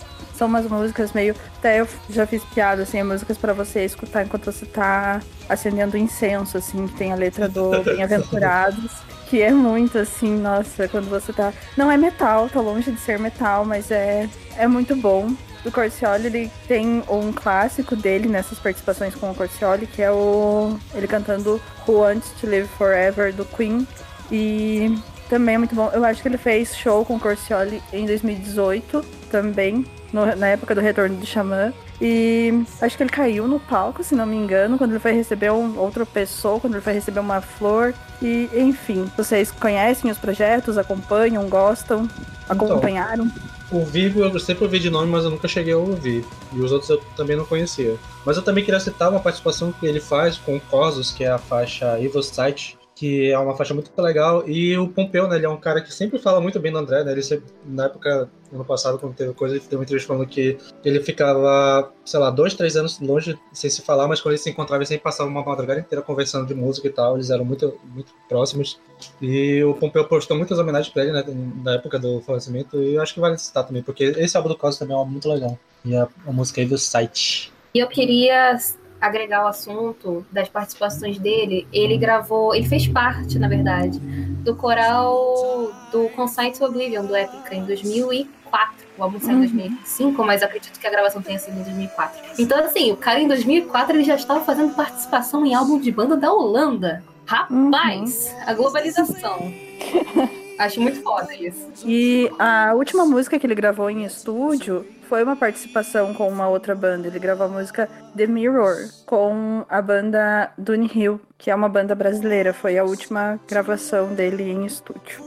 são 0.40 0.48
umas 0.48 0.66
músicas 0.66 1.12
meio. 1.12 1.34
Até 1.58 1.80
eu 1.80 1.88
já 2.08 2.26
fiz 2.26 2.42
piada, 2.42 2.82
assim, 2.82 3.02
músicas 3.02 3.36
para 3.36 3.52
você 3.52 3.84
escutar 3.84 4.24
enquanto 4.24 4.46
você 4.46 4.64
tá 4.64 5.20
acendendo 5.46 5.98
incenso, 5.98 6.56
assim, 6.56 6.86
que 6.86 6.94
tem 6.94 7.12
a 7.12 7.14
letra 7.14 7.46
do 7.46 7.70
Bem-Aventurados. 7.84 8.90
Que 9.30 9.40
é 9.40 9.52
muito 9.52 9.96
assim, 9.96 10.36
nossa, 10.36 10.88
quando 10.88 11.08
você 11.08 11.32
tá. 11.32 11.52
Não 11.76 11.90
é 11.90 11.96
metal, 11.96 12.48
tá 12.48 12.60
longe 12.60 12.90
de 12.90 12.98
ser 12.98 13.16
metal, 13.16 13.64
mas 13.64 13.88
é, 13.92 14.28
é 14.56 14.66
muito 14.66 14.96
bom. 14.96 15.30
O 15.64 15.70
Corcioli, 15.70 16.26
ele 16.26 16.50
tem 16.66 17.04
um 17.08 17.32
clássico 17.32 17.94
dele 17.94 18.28
nessas 18.28 18.58
participações 18.58 19.14
com 19.14 19.30
o 19.30 19.34
Corcioli, 19.34 19.86
que 19.86 20.02
é 20.02 20.10
o. 20.10 20.76
ele 20.94 21.06
cantando 21.06 21.62
Who 21.86 22.00
Wants 22.00 22.32
to 22.40 22.48
Live 22.48 22.68
Forever 22.76 23.32
do 23.32 23.44
Queen. 23.44 23.86
E 24.32 24.98
também 25.30 25.54
é 25.54 25.58
muito 25.58 25.74
bom. 25.74 25.88
Eu 25.94 26.04
acho 26.04 26.20
que 26.20 26.28
ele 26.28 26.36
fez 26.36 26.76
show 26.76 27.04
com 27.04 27.14
o 27.14 27.20
Corcioli 27.20 27.80
em 27.92 28.04
2018 28.04 29.02
também 29.30 29.86
no, 30.12 30.26
na 30.34 30.48
época 30.48 30.74
do 30.74 30.80
retorno 30.80 31.16
do 31.16 31.24
Xamã. 31.24 31.72
E 32.00 32.64
acho 32.80 32.96
que 32.96 33.02
ele 33.02 33.10
caiu 33.10 33.46
no 33.46 33.60
palco, 33.60 34.02
se 34.02 34.14
não 34.14 34.26
me 34.26 34.34
engano, 34.34 34.76
quando 34.76 34.90
ele 34.90 34.98
foi 34.98 35.12
receber 35.12 35.52
um, 35.52 35.78
outra 35.78 36.04
pessoa, 36.04 36.58
quando 36.58 36.74
ele 36.74 36.82
foi 36.82 36.94
receber 36.94 37.20
uma 37.20 37.40
flor. 37.40 37.94
E, 38.20 38.48
enfim, 38.54 39.08
vocês 39.16 39.52
conhecem 39.52 40.10
os 40.10 40.18
projetos, 40.18 40.76
acompanham, 40.76 41.48
gostam, 41.48 42.08
então, 42.44 42.66
acompanharam? 42.66 43.26
Então, 43.26 43.80
o 43.80 43.84
Vivo 43.84 44.20
eu 44.24 44.40
sempre 44.40 44.64
ouvi 44.64 44.80
de 44.80 44.90
nome, 44.90 45.12
mas 45.12 45.24
eu 45.24 45.30
nunca 45.30 45.46
cheguei 45.46 45.74
a 45.74 45.78
ouvir. 45.78 46.24
E 46.52 46.60
os 46.60 46.72
outros 46.72 46.90
eu 46.90 46.98
também 47.16 47.36
não 47.36 47.44
conhecia. 47.44 47.96
Mas 48.24 48.36
eu 48.36 48.42
também 48.42 48.64
queria 48.64 48.80
citar 48.80 49.10
uma 49.10 49.20
participação 49.20 49.70
que 49.70 49.86
ele 49.86 50.00
faz 50.00 50.36
com 50.38 50.56
o 50.56 50.60
Cosos, 50.60 51.12
que 51.12 51.22
é 51.22 51.30
a 51.30 51.38
faixa 51.38 52.00
Evil 52.00 52.22
Sight, 52.22 52.79
que 53.00 53.30
é 53.30 53.38
uma 53.38 53.56
faixa 53.56 53.72
muito 53.72 53.90
legal. 53.98 54.46
E 54.46 54.76
o 54.76 54.86
Pompeu, 54.86 55.26
né, 55.26 55.36
ele 55.36 55.46
é 55.46 55.48
um 55.48 55.56
cara 55.56 55.80
que 55.80 55.90
sempre 55.90 56.18
fala 56.18 56.38
muito 56.38 56.60
bem 56.60 56.70
do 56.70 56.76
André, 56.76 57.02
né? 57.02 57.12
Ele 57.12 57.22
sempre, 57.22 57.46
na 57.64 57.86
época, 57.86 58.28
ano 58.52 58.62
passado, 58.62 58.98
quando 58.98 59.14
teve 59.14 59.32
coisa, 59.32 59.56
ele 59.56 59.64
deu 59.70 59.78
uma 59.78 59.84
entrevista 59.84 60.06
falando 60.06 60.28
que 60.28 60.58
ele 60.84 61.00
ficava, 61.00 61.90
sei 62.04 62.20
lá, 62.20 62.28
dois, 62.28 62.52
três 62.52 62.76
anos 62.76 63.00
longe, 63.00 63.38
sem 63.54 63.70
se 63.70 63.80
falar, 63.80 64.06
mas 64.06 64.20
quando 64.20 64.32
eles 64.32 64.42
se 64.42 64.50
encontravam, 64.50 64.80
eles 64.80 64.88
sempre 64.88 65.02
passavam 65.02 65.32
uma 65.32 65.42
madrugada 65.42 65.80
inteira 65.80 66.02
conversando 66.02 66.46
de 66.46 66.54
música 66.54 66.88
e 66.88 66.90
tal. 66.90 67.14
Eles 67.14 67.30
eram 67.30 67.42
muito, 67.42 67.74
muito 67.86 68.12
próximos. 68.28 68.78
E 69.18 69.64
o 69.64 69.72
Pompeu 69.72 70.04
postou 70.04 70.36
muitas 70.36 70.58
homenagens 70.58 70.92
pra 70.92 71.02
ele, 71.02 71.12
né, 71.12 71.24
na 71.64 71.76
época 71.76 71.98
do 71.98 72.20
falecimento. 72.20 72.82
E 72.82 72.96
eu 72.96 73.00
acho 73.00 73.14
que 73.14 73.20
vale 73.20 73.38
citar 73.38 73.66
também, 73.66 73.82
porque 73.82 74.04
esse 74.04 74.36
álbum 74.36 74.50
do 74.50 74.58
Cosmo 74.58 74.80
também 74.80 75.02
é 75.02 75.04
muito 75.06 75.26
legal. 75.26 75.58
E 75.86 75.96
a, 75.96 76.06
a 76.26 76.32
música 76.32 76.60
aí 76.60 76.66
do 76.66 76.76
site. 76.76 77.50
E 77.74 77.78
eu 77.78 77.88
queria 77.88 78.58
agregar 79.00 79.44
o 79.44 79.48
assunto 79.48 80.24
das 80.30 80.48
participações 80.48 81.18
dele, 81.18 81.66
ele 81.72 81.96
gravou, 81.96 82.54
ele 82.54 82.68
fez 82.68 82.86
parte, 82.86 83.38
na 83.38 83.48
verdade, 83.48 83.98
do 83.98 84.54
coral 84.54 85.72
do 85.90 86.08
Consight 86.10 86.58
to 86.58 86.64
Oblivion, 86.64 87.04
do 87.06 87.16
Epica, 87.16 87.54
em 87.54 87.64
2004. 87.64 88.90
O 88.98 89.02
álbum 89.02 89.18
saiu 89.18 89.38
em 89.38 89.40
2005, 89.40 90.20
uhum. 90.20 90.26
mas 90.26 90.42
acredito 90.42 90.78
que 90.78 90.86
a 90.86 90.90
gravação 90.90 91.22
tenha 91.22 91.38
sido 91.38 91.58
em 91.58 91.62
2004. 91.62 92.20
Então, 92.38 92.62
assim, 92.62 92.92
o 92.92 92.96
cara 92.96 93.20
em 93.20 93.28
2004 93.28 93.96
ele 93.96 94.04
já 94.04 94.16
estava 94.16 94.44
fazendo 94.44 94.74
participação 94.74 95.46
em 95.46 95.54
álbum 95.54 95.80
de 95.80 95.90
banda 95.90 96.16
da 96.16 96.32
Holanda. 96.32 97.02
Rapaz, 97.24 98.28
uhum. 98.28 98.42
a 98.46 98.54
globalização. 98.54 99.52
Acho 100.60 100.78
muito 100.78 101.02
foda 101.02 101.34
isso. 101.34 101.70
E 101.86 102.30
a 102.38 102.74
última 102.74 103.06
música 103.06 103.38
que 103.38 103.46
ele 103.46 103.54
gravou 103.54 103.88
em 103.88 104.04
estúdio 104.04 104.86
foi 105.08 105.24
uma 105.24 105.34
participação 105.34 106.12
com 106.12 106.28
uma 106.28 106.48
outra 106.48 106.74
banda. 106.74 107.08
Ele 107.08 107.18
gravou 107.18 107.46
a 107.46 107.48
música 107.48 107.88
The 108.14 108.26
Mirror 108.26 108.90
com 109.06 109.64
a 109.70 109.80
banda 109.80 110.52
Dune 110.58 110.90
Hill, 110.94 111.18
que 111.38 111.50
é 111.50 111.54
uma 111.54 111.68
banda 111.68 111.94
brasileira. 111.94 112.52
Foi 112.52 112.76
a 112.76 112.84
última 112.84 113.40
gravação 113.48 114.14
dele 114.14 114.50
em 114.50 114.66
estúdio. 114.66 115.24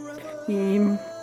E 0.47 0.79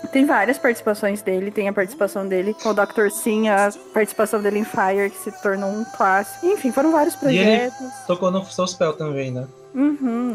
tem 0.08 0.26
várias 0.26 0.58
participações 0.58 1.22
dele. 1.22 1.52
Tem 1.52 1.68
a 1.68 1.72
participação 1.72 2.26
dele 2.26 2.52
com 2.60 2.70
o 2.70 2.74
Dr. 2.74 3.10
Sim, 3.12 3.48
a 3.48 3.70
participação 3.94 4.42
dele 4.42 4.58
em 4.58 4.64
Fire, 4.64 5.08
que 5.10 5.18
se 5.18 5.30
tornou 5.40 5.70
um 5.70 5.84
clássico. 5.84 6.46
Enfim, 6.46 6.72
foram 6.72 6.90
vários 6.90 7.14
projetos. 7.14 7.78
E 7.78 7.84
ele 7.84 7.92
tocou 8.08 8.32
no 8.32 8.44
Soul 8.44 8.66
Spell 8.66 8.94
também, 8.94 9.30
né? 9.30 9.46
Uhum. 9.74 10.34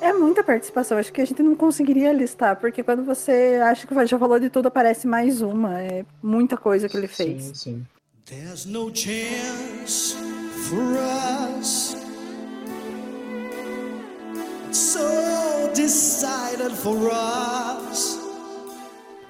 É 0.00 0.12
muita 0.12 0.44
participação. 0.44 0.98
Acho 0.98 1.12
que 1.12 1.20
a 1.20 1.24
gente 1.24 1.42
não 1.42 1.54
conseguiria 1.54 2.12
listar, 2.12 2.56
porque 2.56 2.82
quando 2.82 3.04
você 3.04 3.60
acha 3.62 3.86
que 3.86 4.06
já 4.06 4.18
falou 4.18 4.38
de 4.38 4.50
tudo, 4.50 4.68
aparece 4.68 5.06
mais 5.06 5.42
uma. 5.42 5.80
É 5.80 6.04
muita 6.22 6.56
coisa 6.56 6.88
que 6.88 6.96
ele 6.96 7.08
fez. 7.08 7.44
Sim, 7.44 7.54
sim. 7.54 7.86
There's 8.26 8.64
no 8.64 8.94
chance 8.94 10.16
for 10.68 10.96
us. 11.58 11.96
So 14.72 15.00
decided 15.74 16.72
for 16.76 17.10
us. 17.10 18.18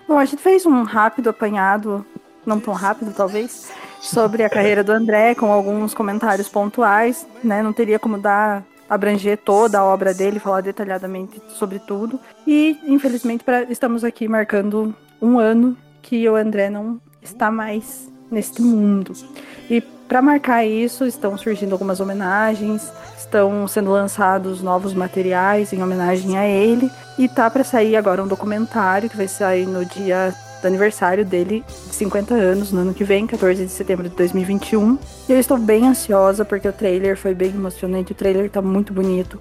Bom, 0.06 0.18
a 0.18 0.24
gente 0.24 0.42
fez 0.42 0.66
um 0.66 0.82
rápido 0.82 1.30
apanhado, 1.30 2.04
não 2.44 2.60
tão 2.60 2.74
rápido 2.74 3.14
talvez, 3.14 3.70
sobre 4.00 4.42
a 4.42 4.50
carreira 4.50 4.84
do 4.84 4.92
André, 4.92 5.34
com 5.34 5.50
alguns 5.50 5.94
comentários 5.94 6.48
pontuais, 6.48 7.26
né? 7.42 7.62
Não 7.62 7.72
teria 7.72 7.98
como 7.98 8.18
dar 8.18 8.64
abranger 8.90 9.38
toda 9.38 9.78
a 9.78 9.84
obra 9.84 10.12
dele, 10.12 10.40
falar 10.40 10.60
detalhadamente 10.60 11.40
sobre 11.50 11.78
tudo. 11.78 12.18
E, 12.44 12.76
infelizmente, 12.84 13.44
pra, 13.44 13.62
estamos 13.62 14.02
aqui 14.02 14.26
marcando 14.26 14.92
um 15.22 15.38
ano 15.38 15.76
que 16.02 16.28
o 16.28 16.34
André 16.34 16.68
não 16.68 17.00
está 17.22 17.52
mais 17.52 18.10
neste 18.28 18.60
mundo. 18.60 19.12
E 19.70 19.80
para 19.80 20.20
marcar 20.20 20.64
isso, 20.64 21.06
estão 21.06 21.38
surgindo 21.38 21.72
algumas 21.72 22.00
homenagens, 22.00 22.92
estão 23.16 23.68
sendo 23.68 23.92
lançados 23.92 24.60
novos 24.60 24.92
materiais 24.92 25.72
em 25.72 25.80
homenagem 25.80 26.36
a 26.36 26.44
ele, 26.44 26.90
e 27.16 27.28
tá 27.28 27.48
para 27.48 27.62
sair 27.62 27.94
agora 27.94 28.22
um 28.22 28.26
documentário 28.26 29.08
que 29.08 29.16
vai 29.16 29.28
sair 29.28 29.66
no 29.66 29.84
dia 29.84 30.34
do 30.60 30.66
aniversário 30.66 31.24
dele 31.24 31.64
de 31.86 31.94
50 31.94 32.34
anos, 32.34 32.72
no 32.72 32.80
ano 32.80 32.94
que 32.94 33.04
vem, 33.04 33.26
14 33.26 33.64
de 33.64 33.70
setembro 33.70 34.08
de 34.08 34.14
2021. 34.14 34.98
E 35.28 35.32
eu 35.32 35.38
estou 35.38 35.58
bem 35.58 35.86
ansiosa 35.86 36.44
porque 36.44 36.68
o 36.68 36.72
trailer 36.72 37.16
foi 37.16 37.34
bem 37.34 37.50
emocionante, 37.50 38.12
o 38.12 38.14
trailer 38.14 38.50
tá 38.50 38.60
muito 38.60 38.92
bonito. 38.92 39.40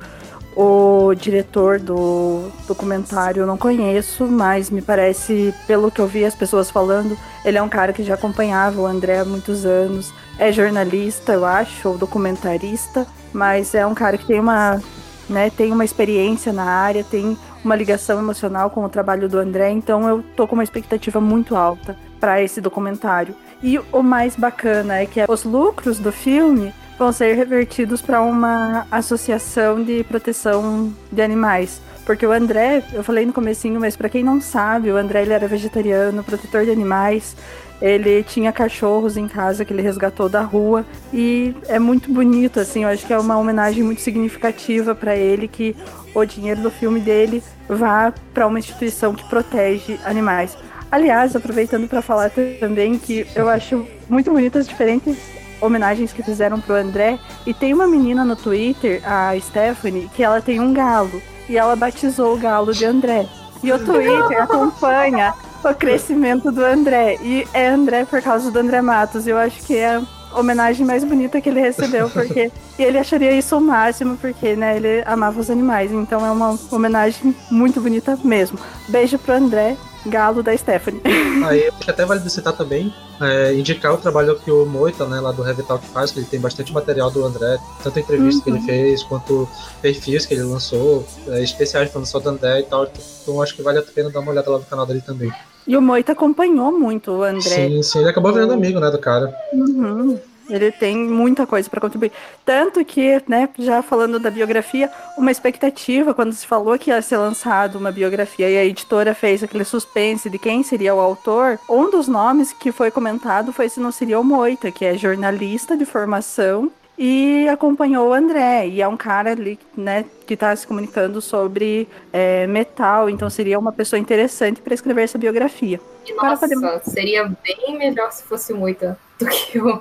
O 0.55 1.13
diretor 1.15 1.79
do 1.79 2.49
documentário 2.67 3.41
eu 3.41 3.47
não 3.47 3.57
conheço, 3.57 4.25
mas 4.25 4.69
me 4.69 4.81
parece, 4.81 5.53
pelo 5.67 5.91
que 5.91 6.01
eu 6.01 6.07
vi 6.07 6.25
as 6.25 6.35
pessoas 6.35 6.69
falando, 6.69 7.17
ele 7.45 7.57
é 7.57 7.61
um 7.61 7.69
cara 7.69 7.93
que 7.93 8.03
já 8.03 8.15
acompanhava 8.15 8.81
o 8.81 8.85
André 8.85 9.19
há 9.19 9.25
muitos 9.25 9.65
anos. 9.65 10.11
É 10.37 10.51
jornalista, 10.51 11.33
eu 11.33 11.45
acho, 11.45 11.89
ou 11.89 11.97
documentarista, 11.97 13.05
mas 13.31 13.75
é 13.75 13.85
um 13.85 13.93
cara 13.93 14.17
que 14.17 14.25
tem 14.25 14.39
uma, 14.39 14.81
né, 15.29 15.49
tem 15.49 15.71
uma 15.71 15.85
experiência 15.85 16.51
na 16.51 16.65
área, 16.65 17.03
tem 17.03 17.37
uma 17.63 17.75
ligação 17.75 18.19
emocional 18.19 18.69
com 18.69 18.83
o 18.83 18.89
trabalho 18.89 19.27
do 19.27 19.37
André, 19.37 19.69
então 19.71 20.07
eu 20.07 20.23
tô 20.35 20.47
com 20.47 20.55
uma 20.55 20.63
expectativa 20.63 21.19
muito 21.19 21.55
alta 21.55 21.97
para 22.19 22.41
esse 22.41 22.61
documentário. 22.61 23.35
E 23.61 23.77
o 23.91 24.01
mais 24.01 24.35
bacana 24.35 24.97
é 24.97 25.05
que 25.05 25.23
os 25.27 25.43
lucros 25.43 25.99
do 25.99 26.11
filme 26.11 26.73
vão 26.97 27.11
ser 27.11 27.33
revertidos 27.35 28.01
para 28.01 28.21
uma 28.21 28.85
associação 28.91 29.83
de 29.83 30.03
proteção 30.03 30.93
de 31.11 31.21
animais. 31.21 31.81
Porque 32.05 32.25
o 32.25 32.31
André, 32.31 32.83
eu 32.91 33.03
falei 33.03 33.25
no 33.25 33.31
comecinho, 33.31 33.79
mas 33.79 33.95
para 33.95 34.09
quem 34.09 34.23
não 34.23 34.41
sabe, 34.41 34.91
o 34.91 34.97
André 34.97 35.21
ele 35.21 35.33
era 35.33 35.47
vegetariano, 35.47 36.23
protetor 36.23 36.65
de 36.65 36.71
animais, 36.71 37.35
Ele 37.81 38.23
tinha 38.23 38.51
cachorros 38.51 39.15
em 39.15 39.27
casa 39.27 39.63
que 39.63 39.71
ele 39.73 39.81
resgatou 39.81 40.27
da 40.27 40.41
rua 40.41 40.85
e 41.13 41.55
é 41.67 41.79
muito 41.79 42.11
bonito, 42.11 42.59
assim. 42.59 42.83
Eu 42.83 42.89
acho 42.89 43.05
que 43.05 43.13
é 43.13 43.17
uma 43.17 43.37
homenagem 43.37 43.83
muito 43.83 44.01
significativa 44.01 44.93
para 44.93 45.15
ele 45.15 45.47
que 45.47 45.75
o 46.13 46.25
dinheiro 46.25 46.61
do 46.61 46.71
filme 46.71 46.99
dele 46.99 47.41
vá 47.67 48.13
para 48.33 48.47
uma 48.47 48.59
instituição 48.59 49.13
que 49.13 49.27
protege 49.29 49.97
animais. 50.03 50.57
Aliás, 50.91 51.35
aproveitando 51.35 51.87
para 51.87 52.01
falar 52.01 52.31
também 52.59 52.97
que 52.97 53.25
eu 53.35 53.47
acho 53.47 53.87
muito 54.09 54.31
bonitas 54.31 54.67
diferentes 54.67 55.17
homenagens 55.61 56.13
que 56.13 56.23
fizeram 56.23 56.59
pro 56.59 56.75
André. 56.75 57.19
E 57.45 57.53
tem 57.53 57.73
uma 57.73 57.87
menina 57.87 58.25
no 58.25 58.35
Twitter, 58.35 59.01
a 59.05 59.37
Stephanie, 59.39 60.09
que 60.15 60.23
ela 60.23 60.41
tem 60.41 60.59
um 60.59 60.73
galo. 60.73 61.21
E 61.47 61.57
ela 61.57 61.75
batizou 61.75 62.35
o 62.35 62.37
galo 62.37 62.73
de 62.73 62.85
André. 62.85 63.27
E 63.61 63.71
o 63.71 63.83
Twitter 63.83 64.41
acompanha 64.41 65.33
o 65.69 65.75
crescimento 65.75 66.51
do 66.51 66.63
André. 66.63 67.17
E 67.21 67.47
é 67.53 67.67
André 67.67 68.05
por 68.05 68.21
causa 68.21 68.51
do 68.51 68.59
André 68.59 68.81
Matos. 68.81 69.27
Eu 69.27 69.37
acho 69.37 69.61
que 69.63 69.75
é 69.75 69.95
a 69.95 70.39
homenagem 70.39 70.85
mais 70.85 71.03
bonita 71.03 71.41
que 71.41 71.49
ele 71.49 71.59
recebeu, 71.59 72.09
porque 72.11 72.51
e 72.77 72.83
ele 72.83 72.97
acharia 72.97 73.31
isso 73.31 73.57
o 73.57 73.61
máximo, 73.61 74.17
porque 74.17 74.55
né, 74.55 74.77
ele 74.77 75.03
amava 75.05 75.39
os 75.39 75.49
animais. 75.49 75.91
Então 75.91 76.25
é 76.25 76.31
uma 76.31 76.57
homenagem 76.71 77.35
muito 77.51 77.81
bonita 77.81 78.17
mesmo. 78.23 78.57
Beijo 78.87 79.17
pro 79.17 79.33
André 79.33 79.75
Galo 80.05 80.41
da 80.41 80.55
Stephanie. 80.55 81.01
Aí 81.45 81.67
acho 81.67 81.79
que 81.79 81.91
até 81.91 82.05
vale 82.05 82.27
citar 82.29 82.53
também, 82.53 82.93
é, 83.19 83.53
indicar 83.53 83.93
o 83.93 83.97
trabalho 83.97 84.37
que 84.39 84.49
o 84.49 84.65
Moita, 84.65 85.05
né, 85.05 85.19
lá 85.19 85.31
do 85.31 85.41
Revital 85.41 85.79
que 85.79 85.87
faz, 85.87 86.11
que 86.11 86.19
ele 86.19 86.25
tem 86.25 86.39
bastante 86.39 86.71
material 86.73 87.11
do 87.11 87.25
André, 87.25 87.57
tanto 87.83 87.99
entrevistas 87.99 88.35
uhum. 88.35 88.41
que 88.43 88.49
ele 88.49 88.59
uhum. 88.59 88.65
fez, 88.65 89.03
quanto 89.03 89.49
perfis 89.81 90.25
que 90.25 90.33
ele 90.33 90.43
lançou, 90.43 91.05
é, 91.27 91.43
especiais 91.43 91.91
falando 91.91 92.07
só 92.07 92.19
do 92.19 92.29
André 92.29 92.61
e 92.61 92.63
tal. 92.63 92.89
Então 93.21 93.41
acho 93.41 93.55
que 93.55 93.61
vale 93.61 93.79
a 93.79 93.83
pena 93.83 94.09
dar 94.09 94.19
uma 94.19 94.31
olhada 94.31 94.49
lá 94.49 94.59
no 94.59 94.65
canal 94.65 94.85
dele 94.85 95.01
também. 95.01 95.31
E 95.69 95.77
o 95.77 95.81
Moita 95.83 96.13
acompanhou 96.13 96.71
muito 96.71 97.11
o 97.11 97.23
André. 97.23 97.41
Sim, 97.41 97.83
sim, 97.83 97.99
ele 97.99 98.09
acabou 98.09 98.33
virando 98.33 98.53
amigo, 98.53 98.79
né, 98.79 98.89
do 98.89 98.97
cara. 98.97 99.31
Uhum. 99.53 100.17
Ele 100.49 100.71
tem 100.71 100.97
muita 100.97 101.45
coisa 101.45 101.69
para 101.69 101.79
contribuir. 101.79 102.11
Tanto 102.43 102.83
que, 102.83 103.21
né, 103.27 103.47
já 103.59 103.83
falando 103.83 104.17
da 104.17 104.31
biografia, 104.31 104.89
uma 105.15 105.29
expectativa 105.29 106.11
quando 106.11 106.33
se 106.33 106.47
falou 106.47 106.75
que 106.79 106.89
ia 106.89 106.99
ser 107.03 107.17
lançado 107.17 107.77
uma 107.77 107.91
biografia 107.91 108.49
e 108.49 108.57
a 108.57 108.65
editora 108.65 109.13
fez 109.13 109.43
aquele 109.43 109.63
suspense 109.63 110.27
de 110.27 110.39
quem 110.39 110.63
seria 110.63 110.95
o 110.95 110.99
autor, 110.99 111.59
um 111.69 111.91
dos 111.91 112.07
nomes 112.07 112.51
que 112.51 112.71
foi 112.71 112.89
comentado 112.89 113.53
foi 113.53 113.69
se 113.69 113.79
não 113.79 113.91
seria 113.91 114.19
o 114.19 114.23
Moita, 114.23 114.71
que 114.71 114.83
é 114.83 114.97
jornalista 114.97 115.77
de 115.77 115.85
formação 115.85 116.71
e 116.99 117.47
acompanhou 117.47 118.09
o 118.09 118.13
André. 118.13 118.67
E 118.67 118.81
é 118.81 118.87
um 118.87 118.97
cara 118.97 119.31
ali, 119.31 119.57
né, 119.75 120.03
que 120.27 120.33
está 120.33 120.53
se 120.53 120.67
comunicando 120.67 121.21
sobre 121.21 121.87
é, 122.11 122.45
metal, 122.45 123.09
então 123.09 123.29
seria 123.29 123.57
uma 123.57 123.71
pessoa 123.71 123.97
interessante 123.97 124.61
para 124.61 124.73
escrever 124.73 125.03
essa 125.03 125.17
biografia. 125.17 125.79
Nossa, 126.17 126.49
poder... 126.49 126.81
seria 126.83 127.31
bem 127.41 127.77
melhor 127.77 128.11
se 128.11 128.23
fosse 128.23 128.51
muita 128.53 128.99
do 129.17 129.25
que, 129.25 129.59
o, 129.59 129.79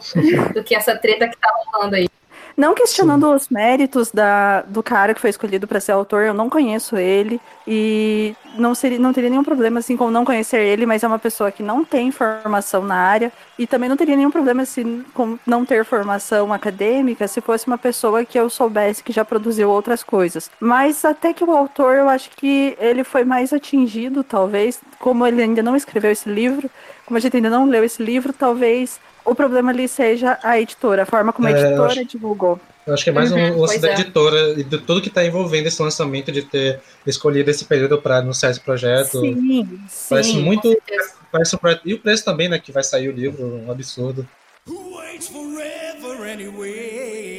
do 0.54 0.62
que 0.62 0.74
essa 0.74 0.96
treta 0.96 1.26
que 1.28 1.36
tá 1.36 1.48
rolando 1.72 1.96
aí. 1.96 2.08
Não 2.58 2.74
questionando 2.74 3.28
Sim. 3.28 3.34
os 3.36 3.48
méritos 3.48 4.10
da, 4.10 4.62
do 4.62 4.82
cara 4.82 5.14
que 5.14 5.20
foi 5.20 5.30
escolhido 5.30 5.68
para 5.68 5.78
ser 5.78 5.92
autor, 5.92 6.24
eu 6.24 6.34
não 6.34 6.50
conheço 6.50 6.96
ele 6.96 7.40
e 7.64 8.34
não, 8.56 8.74
seria, 8.74 8.98
não 8.98 9.12
teria 9.12 9.30
nenhum 9.30 9.44
problema 9.44 9.78
assim 9.78 9.96
com 9.96 10.10
não 10.10 10.24
conhecer 10.24 10.58
ele, 10.58 10.84
mas 10.84 11.04
é 11.04 11.06
uma 11.06 11.20
pessoa 11.20 11.52
que 11.52 11.62
não 11.62 11.84
tem 11.84 12.10
formação 12.10 12.82
na 12.82 12.96
área 12.96 13.32
e 13.56 13.64
também 13.64 13.88
não 13.88 13.96
teria 13.96 14.16
nenhum 14.16 14.32
problema 14.32 14.62
assim, 14.62 15.04
com 15.14 15.38
não 15.46 15.64
ter 15.64 15.84
formação 15.84 16.52
acadêmica 16.52 17.28
se 17.28 17.40
fosse 17.40 17.68
uma 17.68 17.78
pessoa 17.78 18.24
que 18.24 18.36
eu 18.36 18.50
soubesse 18.50 19.04
que 19.04 19.12
já 19.12 19.24
produziu 19.24 19.70
outras 19.70 20.02
coisas. 20.02 20.50
Mas 20.58 21.04
até 21.04 21.32
que 21.32 21.44
o 21.44 21.52
autor, 21.52 21.94
eu 21.94 22.08
acho 22.08 22.28
que 22.30 22.76
ele 22.80 23.04
foi 23.04 23.22
mais 23.22 23.52
atingido, 23.52 24.24
talvez, 24.24 24.80
como 24.98 25.24
ele 25.24 25.40
ainda 25.40 25.62
não 25.62 25.76
escreveu 25.76 26.10
esse 26.10 26.28
livro, 26.28 26.68
como 27.06 27.18
a 27.18 27.20
gente 27.20 27.36
ainda 27.36 27.50
não 27.50 27.66
leu 27.66 27.84
esse 27.84 28.02
livro, 28.02 28.32
talvez 28.32 28.98
o 29.28 29.34
problema 29.34 29.70
ali 29.70 29.86
seja 29.88 30.38
a 30.42 30.60
editora, 30.60 31.02
a 31.02 31.06
forma 31.06 31.32
como 31.32 31.48
a 31.48 31.50
é, 31.50 31.60
editora 31.60 31.92
acho, 31.92 32.04
divulgou. 32.04 32.60
Eu 32.86 32.94
acho 32.94 33.04
que 33.04 33.10
é 33.10 33.12
mais 33.12 33.30
uhum, 33.30 33.38
um 33.38 33.60
lance 33.60 33.78
da 33.78 33.90
é. 33.90 33.92
editora 33.92 34.54
e 34.58 34.64
de 34.64 34.78
tudo 34.78 35.02
que 35.02 35.08
está 35.08 35.24
envolvendo 35.24 35.66
esse 35.66 35.80
lançamento, 35.82 36.32
de 36.32 36.42
ter 36.42 36.80
escolhido 37.06 37.50
esse 37.50 37.64
período 37.64 38.00
para 38.00 38.18
anunciar 38.18 38.50
esse 38.50 38.60
projeto. 38.60 39.20
Sim, 39.20 39.80
parece 40.08 40.32
sim, 40.32 40.42
muito. 40.42 40.76
Parece 41.30 41.54
um 41.54 41.58
projeto, 41.58 41.82
e 41.84 41.94
o 41.94 41.98
preço 41.98 42.24
também, 42.24 42.48
né? 42.48 42.58
Que 42.58 42.72
vai 42.72 42.82
sair 42.82 43.08
o 43.08 43.12
livro, 43.12 43.44
um 43.44 43.70
absurdo. 43.70 44.26
Who 44.66 44.96
waits 44.96 45.28
forever 45.28 46.30
anyway? 46.30 47.37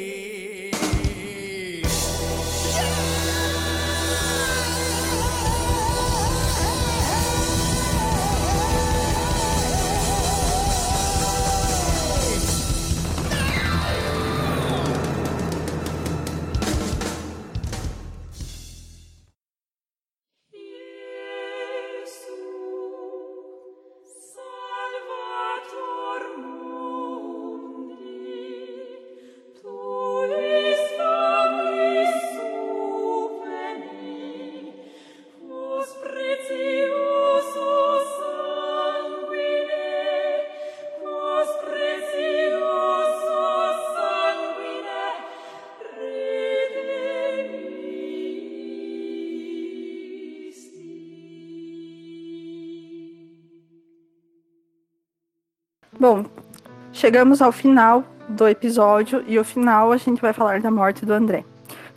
Chegamos 57.00 57.42
ao 57.42 57.54
final 57.54 58.04
do 58.28 58.46
episódio 58.46 59.24
e 59.26 59.40
o 59.40 59.44
final 59.44 59.94
a 59.94 59.98
gente 59.98 60.22
vai 60.22 60.34
falar 60.34 60.60
da 60.60 60.70
morte 60.70 61.06
do 61.06 61.14
André. 61.14 61.46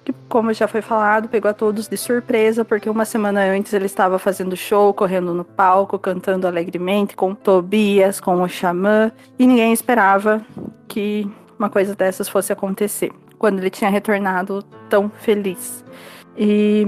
Que, 0.05 0.13
como 0.29 0.53
já 0.53 0.69
foi 0.69 0.81
falado, 0.81 1.29
pegou 1.29 1.51
a 1.51 1.55
todos 1.55 1.89
de 1.89 1.97
surpresa, 1.97 2.65
porque 2.65 2.89
uma 2.89 3.05
semana 3.05 3.41
antes 3.43 3.73
ele 3.73 3.87
estava 3.87 4.17
fazendo 4.19 4.57
show, 4.57 4.95
correndo 4.95 5.35
no 5.35 5.45
palco, 5.45 5.99
cantando 5.99 6.47
alegremente 6.47 7.17
com 7.17 7.35
Tobias, 7.35 8.21
com 8.21 8.43
o 8.43 8.49
Xamã, 8.49 9.11
e 9.39 9.47
ninguém 9.47 9.73
esperava 9.73 10.41
que 10.87 11.29
uma 11.59 11.69
coisa 11.69 11.95
dessas 11.97 12.29
fosse 12.29 12.53
acontecer, 12.53 13.13
quando 13.39 13.59
ele 13.59 13.71
tinha 13.71 13.91
retornado 13.91 14.63
tão 14.89 15.09
feliz. 15.09 15.85
E 16.37 16.87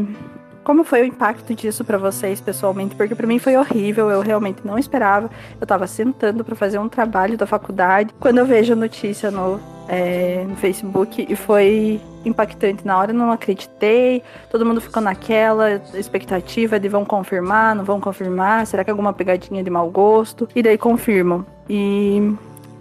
como 0.64 0.82
foi 0.82 1.02
o 1.02 1.04
impacto 1.04 1.54
disso 1.54 1.84
para 1.84 1.98
vocês 1.98 2.40
pessoalmente? 2.40 2.96
Porque 2.96 3.14
para 3.14 3.26
mim 3.26 3.38
foi 3.38 3.56
horrível, 3.56 4.10
eu 4.10 4.20
realmente 4.20 4.60
não 4.64 4.78
esperava. 4.78 5.30
Eu 5.60 5.66
tava 5.66 5.86
sentando 5.86 6.42
para 6.42 6.56
fazer 6.56 6.78
um 6.78 6.88
trabalho 6.88 7.36
da 7.36 7.46
faculdade, 7.46 8.12
quando 8.18 8.38
eu 8.38 8.46
vejo 8.46 8.72
a 8.72 8.76
notícia 8.76 9.30
no, 9.30 9.60
é, 9.88 10.44
no 10.48 10.56
Facebook 10.56 11.26
e 11.28 11.36
foi 11.36 12.00
impactante. 12.24 12.86
Na 12.86 12.98
hora 12.98 13.10
eu 13.10 13.14
não 13.14 13.30
acreditei, 13.30 14.22
todo 14.50 14.64
mundo 14.64 14.80
ficou 14.80 15.02
naquela 15.02 15.82
expectativa 15.94 16.80
de 16.80 16.88
vão 16.88 17.04
confirmar, 17.04 17.76
não 17.76 17.84
vão 17.84 18.00
confirmar, 18.00 18.66
será 18.66 18.82
que 18.82 18.90
é 18.90 18.92
alguma 18.92 19.12
pegadinha 19.12 19.62
de 19.62 19.70
mau 19.70 19.90
gosto? 19.90 20.48
E 20.54 20.62
daí 20.62 20.78
confirmam. 20.78 21.44
E 21.68 22.34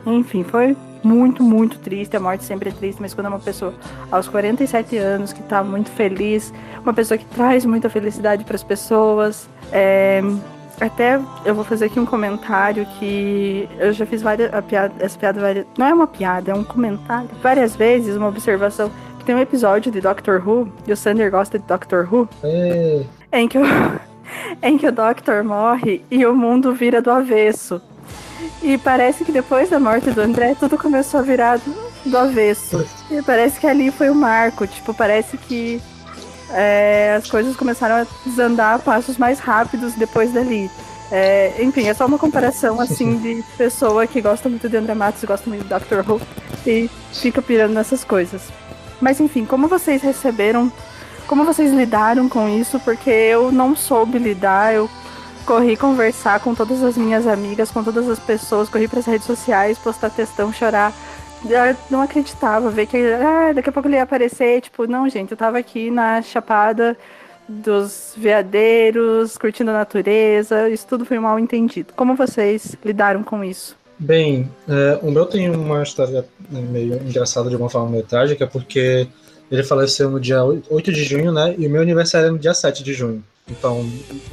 enfim, 0.05 0.43
foi 0.43 0.75
muito, 1.03 1.43
muito 1.43 1.77
triste. 1.79 2.15
A 2.15 2.19
morte 2.19 2.43
sempre 2.43 2.69
é 2.69 2.71
triste, 2.71 3.01
mas 3.01 3.13
quando 3.13 3.27
é 3.27 3.29
uma 3.29 3.39
pessoa 3.39 3.73
aos 4.11 4.27
47 4.27 4.97
anos 4.97 5.33
que 5.33 5.43
tá 5.43 5.63
muito 5.63 5.89
feliz, 5.91 6.53
uma 6.81 6.93
pessoa 6.93 7.17
que 7.17 7.25
traz 7.25 7.65
muita 7.65 7.89
felicidade 7.89 8.43
para 8.43 8.55
as 8.55 8.63
pessoas. 8.63 9.49
É, 9.71 10.21
até 10.79 11.19
eu 11.45 11.53
vou 11.53 11.63
fazer 11.63 11.85
aqui 11.85 11.99
um 11.99 12.05
comentário 12.05 12.85
que 12.99 13.69
eu 13.77 13.93
já 13.93 14.05
fiz 14.05 14.21
várias 14.21 14.49
piada, 14.65 14.93
essa 14.99 15.17
piada 15.17 15.39
várias, 15.39 15.65
não 15.77 15.85
é 15.85 15.93
uma 15.93 16.07
piada, 16.07 16.51
é 16.51 16.55
um 16.55 16.63
comentário. 16.63 17.29
Várias 17.41 17.75
vezes 17.75 18.15
uma 18.15 18.27
observação 18.27 18.91
que 19.19 19.25
tem 19.25 19.35
um 19.35 19.39
episódio 19.39 19.91
de 19.91 20.01
Doctor 20.01 20.41
Who 20.45 20.71
e 20.87 20.91
o 20.91 20.97
Sander 20.97 21.29
gosta 21.31 21.59
de 21.59 21.65
Doctor 21.65 22.07
Who, 22.11 22.27
em 23.31 23.47
que 23.47 23.57
o 23.57 23.63
em 24.61 24.77
que 24.77 24.87
o 24.87 24.91
Doctor 24.91 25.43
morre 25.43 26.03
e 26.09 26.25
o 26.25 26.35
mundo 26.35 26.73
vira 26.73 27.01
do 27.01 27.11
avesso. 27.11 27.81
E 28.61 28.77
parece 28.77 29.23
que 29.23 29.31
depois 29.31 29.69
da 29.69 29.79
morte 29.79 30.11
do 30.11 30.21
André, 30.21 30.55
tudo 30.59 30.77
começou 30.77 31.19
a 31.19 31.23
virar 31.23 31.57
do, 31.57 31.75
do 32.05 32.17
avesso. 32.17 32.85
E 33.09 33.21
parece 33.21 33.59
que 33.59 33.67
ali 33.67 33.91
foi 33.91 34.09
o 34.09 34.15
marco. 34.15 34.65
Tipo, 34.67 34.93
parece 34.93 35.37
que 35.37 35.81
é, 36.51 37.15
as 37.17 37.29
coisas 37.29 37.55
começaram 37.55 37.95
a 37.95 38.07
desandar 38.25 38.75
a 38.75 38.79
passos 38.79 39.17
mais 39.17 39.39
rápidos 39.39 39.93
depois 39.93 40.31
dali. 40.31 40.69
É, 41.11 41.61
enfim, 41.61 41.87
é 41.87 41.93
só 41.93 42.05
uma 42.05 42.17
comparação 42.17 42.79
assim 42.79 43.17
de 43.17 43.43
pessoa 43.57 44.07
que 44.07 44.21
gosta 44.21 44.49
muito 44.49 44.67
de 44.67 44.77
André 44.77 44.93
Matos, 44.93 45.23
gosta 45.23 45.47
muito 45.49 45.63
de 45.63 45.69
Doctor 45.69 46.03
Who 46.09 46.21
e 46.65 46.89
fica 47.11 47.41
pirando 47.41 47.73
nessas 47.73 48.03
coisas. 48.03 48.41
Mas 48.99 49.19
enfim, 49.19 49.45
como 49.45 49.67
vocês 49.67 50.01
receberam, 50.01 50.71
como 51.27 51.43
vocês 51.43 51.71
lidaram 51.71 52.29
com 52.29 52.49
isso? 52.49 52.79
Porque 52.79 53.09
eu 53.09 53.51
não 53.51 53.75
soube 53.75 54.17
lidar, 54.17 54.73
eu 54.73 54.89
corri 55.43 55.77
conversar 55.77 56.39
com 56.39 56.55
todas 56.55 56.83
as 56.83 56.97
minhas 56.97 57.27
amigas, 57.27 57.71
com 57.71 57.83
todas 57.83 58.09
as 58.09 58.19
pessoas, 58.19 58.69
corri 58.69 58.87
para 58.87 58.99
as 58.99 59.05
redes 59.05 59.27
sociais, 59.27 59.77
postar 59.77 60.09
textão, 60.09 60.51
chorar. 60.51 60.93
Eu 61.45 61.75
não 61.89 62.01
acreditava, 62.01 62.69
ver 62.69 62.87
que 62.87 62.97
ah, 62.97 63.51
daqui 63.53 63.69
a 63.69 63.71
pouco 63.71 63.87
ele 63.87 63.97
ia 63.97 64.03
aparecer. 64.03 64.61
Tipo, 64.61 64.87
não, 64.87 65.09
gente, 65.09 65.31
eu 65.31 65.37
tava 65.37 65.57
aqui 65.57 65.91
na 65.91 66.21
Chapada 66.21 66.97
dos 67.47 68.13
veadeiros, 68.17 69.37
curtindo 69.37 69.71
a 69.71 69.73
natureza. 69.73 70.69
Isso 70.69 70.87
tudo 70.87 71.05
foi 71.05 71.19
mal 71.19 71.37
entendido. 71.37 71.93
Como 71.95 72.15
vocês 72.15 72.75
lidaram 72.83 73.23
com 73.23 73.43
isso? 73.43 73.75
Bem, 73.99 74.49
é, 74.67 74.99
o 75.01 75.11
meu 75.11 75.25
tem 75.25 75.49
uma 75.49 75.83
história 75.83 76.25
meio 76.49 76.95
engraçada 76.95 77.49
de 77.49 77.55
uma 77.55 77.69
forma 77.69 77.89
meio 77.89 78.03
trágica, 78.03 78.47
porque 78.47 79.07
ele 79.51 79.63
faleceu 79.63 80.09
no 80.09 80.19
dia 80.19 80.43
8 80.43 80.91
de 80.91 81.03
junho, 81.03 81.31
né? 81.31 81.53
E 81.57 81.67
o 81.67 81.69
meu 81.69 81.81
aniversário 81.81 82.27
é 82.27 82.31
no 82.31 82.39
dia 82.39 82.53
7 82.53 82.83
de 82.83 82.93
junho. 82.93 83.23
Então, 83.47 83.85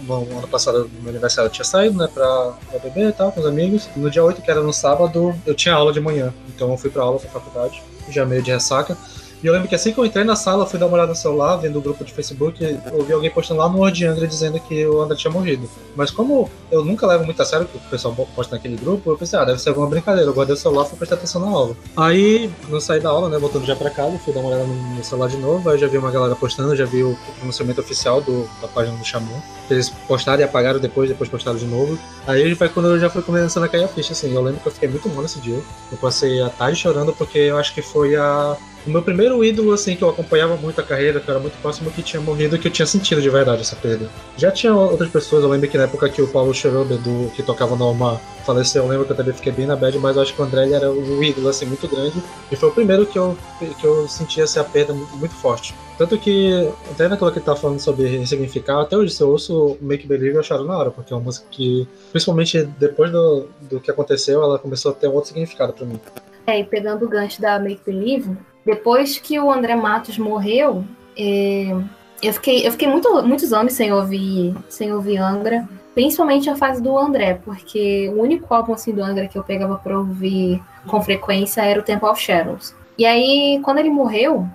bom, 0.03 0.27
ano 0.39 0.47
passado, 0.47 0.89
meu 1.01 1.11
aniversário 1.11 1.49
eu 1.49 1.53
tinha 1.53 1.65
saído, 1.65 1.99
né, 1.99 2.09
pra, 2.13 2.53
pra 2.71 2.79
beber 2.79 3.09
e 3.09 3.13
tal, 3.13 3.33
com 3.33 3.41
os 3.41 3.47
amigos. 3.47 3.89
No 3.97 4.11
dia 4.11 4.23
8, 4.23 4.41
que 4.41 4.51
era 4.51 4.63
no 4.63 4.73
sábado, 4.73 5.35
eu 5.45 5.55
tinha 5.55 5.75
aula 5.75 5.93
de 5.93 6.01
manhã. 6.01 6.33
Então 6.49 6.71
eu 6.71 6.77
fui 6.77 6.91
pra 6.91 7.03
aula, 7.03 7.19
pra 7.19 7.31
faculdade, 7.31 7.83
já 8.09 8.25
meio 8.25 8.43
de 8.43 8.53
ressaca. 8.53 8.97
E 9.43 9.47
eu 9.47 9.53
lembro 9.53 9.69
que 9.69 9.75
assim 9.75 9.93
que 9.93 9.99
eu 9.99 10.05
entrei 10.05 10.25
na 10.25 10.37
sala, 10.37 10.67
fui 10.67 10.79
dar 10.79 10.87
uma 10.87 10.95
olhada 10.95 11.11
no 11.11 11.17
celular, 11.17 11.57
vendo 11.57 11.79
o 11.79 11.83
grupo 11.83 12.05
de 12.05 12.13
Facebook, 12.13 12.63
ouvi 12.93 13.13
alguém 13.13 13.31
postando 13.31 13.61
lá 13.61 13.69
no 13.69 13.79
Word 13.79 14.07
Angra 14.07 14.27
dizendo 14.27 14.61
que 14.61 14.87
o 14.87 15.01
André 15.01 15.17
tinha 15.17 15.33
morrido. 15.33 15.69
Mas 15.97 16.11
como 16.11 16.51
eu 16.71 16.85
nunca 16.85 17.07
levo 17.07 17.25
muito 17.25 17.41
a 17.41 17.45
sério 17.45 17.67
o 17.67 17.69
que 17.69 17.77
o 17.79 17.91
pessoal 17.91 18.15
posta 18.35 18.57
naquele 18.57 18.77
grupo, 18.77 19.11
eu 19.11 19.17
pensei, 19.17 19.39
ah, 19.39 19.45
deve 19.45 19.59
ser 19.59 19.71
alguma 19.71 19.87
brincadeira. 19.87 20.29
Eu 20.29 20.35
guardei 20.35 20.55
o 20.55 20.59
celular 20.59 20.85
fui 20.85 20.99
prestar 20.99 21.17
atenção 21.17 21.41
na 21.41 21.49
aula. 21.49 21.77
Aí, 21.97 22.51
no 22.69 22.81
saí 22.81 23.01
da 23.01 23.09
aula, 23.09 23.29
né, 23.29 23.39
voltando 23.39 23.65
já 23.65 23.75
pra 23.75 23.91
casa, 23.91 24.19
fui 24.19 24.33
dar 24.35 24.41
uma 24.41 24.51
olhada 24.51 24.67
no 24.67 25.03
celular 25.03 25.29
de 25.29 25.39
novo, 25.39 25.71
aí 25.71 25.79
já 25.79 25.87
vi 25.87 25.97
uma 25.97 26.11
galera 26.11 26.37
postando, 26.37 26.77
já 26.77 26.85
vi 26.85 27.03
o 27.03 27.17
pronunciamento 27.39 27.81
oficial 27.81 28.21
do, 28.21 28.49
da 28.61 28.69
página 28.69 28.97
do 28.97 29.05
Xamã. 29.05 29.43
Eles 29.71 29.89
postaram 30.09 30.41
e 30.41 30.45
apagaram 30.45 30.81
depois, 30.81 31.09
depois 31.09 31.31
postaram 31.31 31.57
de 31.57 31.67
novo. 31.67 31.99
Aí 32.27 32.55
foi 32.55 32.69
quando 32.69 32.89
eu 32.89 33.01
já 33.01 33.09
fui 33.09 33.23
começando 33.23 33.65
a 33.65 33.69
cair 33.69 33.85
a 33.85 33.89
ficha, 33.89 34.13
assim. 34.13 34.35
Eu 34.35 34.43
lembro 34.43 34.61
que 34.61 34.69
eu 34.69 34.73
fiquei 34.73 34.89
muito 34.89 35.09
mal 35.09 35.23
nesse 35.23 35.41
dia. 35.41 35.61
Eu 35.91 35.99
passei 35.99 36.43
a 36.43 36.51
tarde 36.51 36.79
chorando 36.79 37.13
porque 37.13 37.39
eu 37.39 37.57
acho 37.57 37.73
que 37.73 37.81
foi 37.81 38.17
a 38.17 38.57
o 38.87 38.91
meu 38.91 39.03
primeiro 39.03 39.45
ídolo, 39.45 39.73
assim, 39.73 39.95
que 39.95 40.03
eu 40.03 40.09
acompanhava 40.09 40.57
muito 40.57 40.81
a 40.81 40.85
carreira, 40.85 41.21
que 41.21 41.31
era 41.31 41.39
muito 41.39 41.61
próximo, 41.61 41.91
que 41.91 42.03
tinha 42.03 42.21
morrido, 42.21 42.59
que 42.59 42.69
eu 42.69 42.73
tinha 42.73 42.87
sentido 42.87 43.21
de 43.21 43.29
verdade 43.29 43.61
essa 43.61 43.77
perda. 43.77 44.09
Já 44.37 44.51
tinha 44.51 44.75
outras 44.75 45.11
pessoas, 45.11 45.43
eu 45.43 45.51
lembro 45.51 45.69
que 45.69 45.77
na 45.77 45.85
época 45.85 46.09
que 46.09 46.23
o 46.23 46.29
Paulo 46.29 46.55
Schroeder, 46.55 46.99
do 46.99 47.31
que 47.35 47.43
tocava 47.43 47.77
no 47.77 47.85
Alma, 47.85 48.21
faleceu, 48.45 48.85
eu 48.85 48.89
lembro 48.89 49.05
que 49.05 49.13
eu 49.13 49.17
também 49.17 49.35
fiquei 49.35 49.53
bem 49.53 49.67
na 49.67 49.77
bad, 49.77 49.99
mas 49.99 50.17
eu 50.17 50.23
acho 50.23 50.35
que 50.35 50.41
o 50.41 50.45
André 50.45 50.71
era 50.71 50.91
o 50.91 51.23
ídolo, 51.23 51.49
assim, 51.49 51.67
muito 51.67 51.87
grande. 51.89 52.23
E 52.51 52.57
foi 52.57 52.69
o 52.69 52.73
primeiro 52.73 53.05
que 53.07 53.19
eu, 53.19 53.37
que 53.59 53.85
eu 53.85 54.09
senti 54.09 54.41
essa 54.41 54.65
perda 54.65 54.95
muito 54.95 55.35
forte. 55.35 55.75
Tanto 55.99 56.17
que, 56.17 56.51
até 56.91 57.09
naquilo 57.09 57.31
que 57.31 57.39
ele 57.39 57.45
tava 57.45 57.61
falando 57.61 57.79
sobre 57.79 58.27
significar, 58.27 58.81
até 58.81 58.97
hoje, 58.97 59.13
se 59.13 59.23
eu 59.23 59.29
ouço 59.29 59.77
Make 59.83 60.07
Believe, 60.07 60.37
eu 60.37 60.43
choro 60.43 60.65
na 60.65 60.79
hora, 60.79 60.91
porque 60.91 61.13
é 61.13 61.17
uma 61.17 61.23
música 61.23 61.47
que, 61.51 61.87
principalmente 62.11 62.65
depois 62.79 63.13
do, 63.13 63.49
do 63.61 63.79
que 63.79 63.91
aconteceu, 63.91 64.43
ela 64.43 64.59
começou 64.59 64.93
a 64.93 64.95
ter 64.95 65.09
um 65.09 65.13
outro 65.13 65.29
significado 65.29 65.75
para 65.75 65.85
mim. 65.85 66.01
É, 66.47 66.59
e 66.59 66.65
pegando 66.65 67.05
o 67.05 67.09
gancho 67.09 67.41
da 67.41 67.59
Make 67.59 67.83
Believe, 67.85 68.35
depois 68.65 69.19
que 69.19 69.39
o 69.39 69.51
André 69.51 69.75
Matos 69.75 70.19
morreu, 70.19 70.85
é, 71.17 71.75
eu 72.23 72.33
fiquei, 72.35 72.67
eu 72.67 72.73
fiquei 72.73 72.89
muito, 72.89 73.23
muitos 73.23 73.53
anos 73.53 73.73
sem 73.73 73.93
ouvir, 73.93 74.55
sem 74.69 74.93
ouvir 74.93 75.19
Angra, 75.19 75.69
principalmente 75.95 76.49
a 76.49 76.57
fase 76.57 76.83
do 76.83 76.97
André, 76.97 77.41
porque 77.45 78.11
o 78.15 78.21
único 78.21 78.53
álbum 78.55 78.75
assim, 78.75 78.93
do 78.93 79.03
Angra 79.03 79.27
que 79.27 79.39
eu 79.39 79.43
pegava 79.43 79.77
para 79.77 79.99
ouvir 79.99 80.63
com 80.87 81.03
frequência 81.03 81.63
era 81.63 81.81
o 81.81 81.83
Temple 81.83 82.09
of 82.09 82.21
Shadows. 82.21 82.75
E 82.99 83.07
aí, 83.07 83.61
quando 83.63 83.79
ele 83.79 83.91
morreu, 83.91 84.47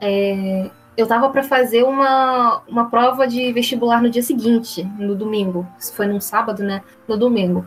é, 0.00 0.68
eu 0.96 1.06
tava 1.06 1.28
para 1.30 1.42
fazer 1.42 1.84
uma, 1.84 2.62
uma 2.68 2.90
prova 2.90 3.26
de 3.26 3.52
vestibular 3.52 4.02
no 4.02 4.10
dia 4.10 4.22
seguinte, 4.22 4.84
no 4.98 5.14
domingo. 5.14 5.66
Isso 5.78 5.94
foi 5.94 6.06
num 6.06 6.20
sábado, 6.20 6.62
né? 6.62 6.82
No 7.06 7.16
domingo. 7.16 7.64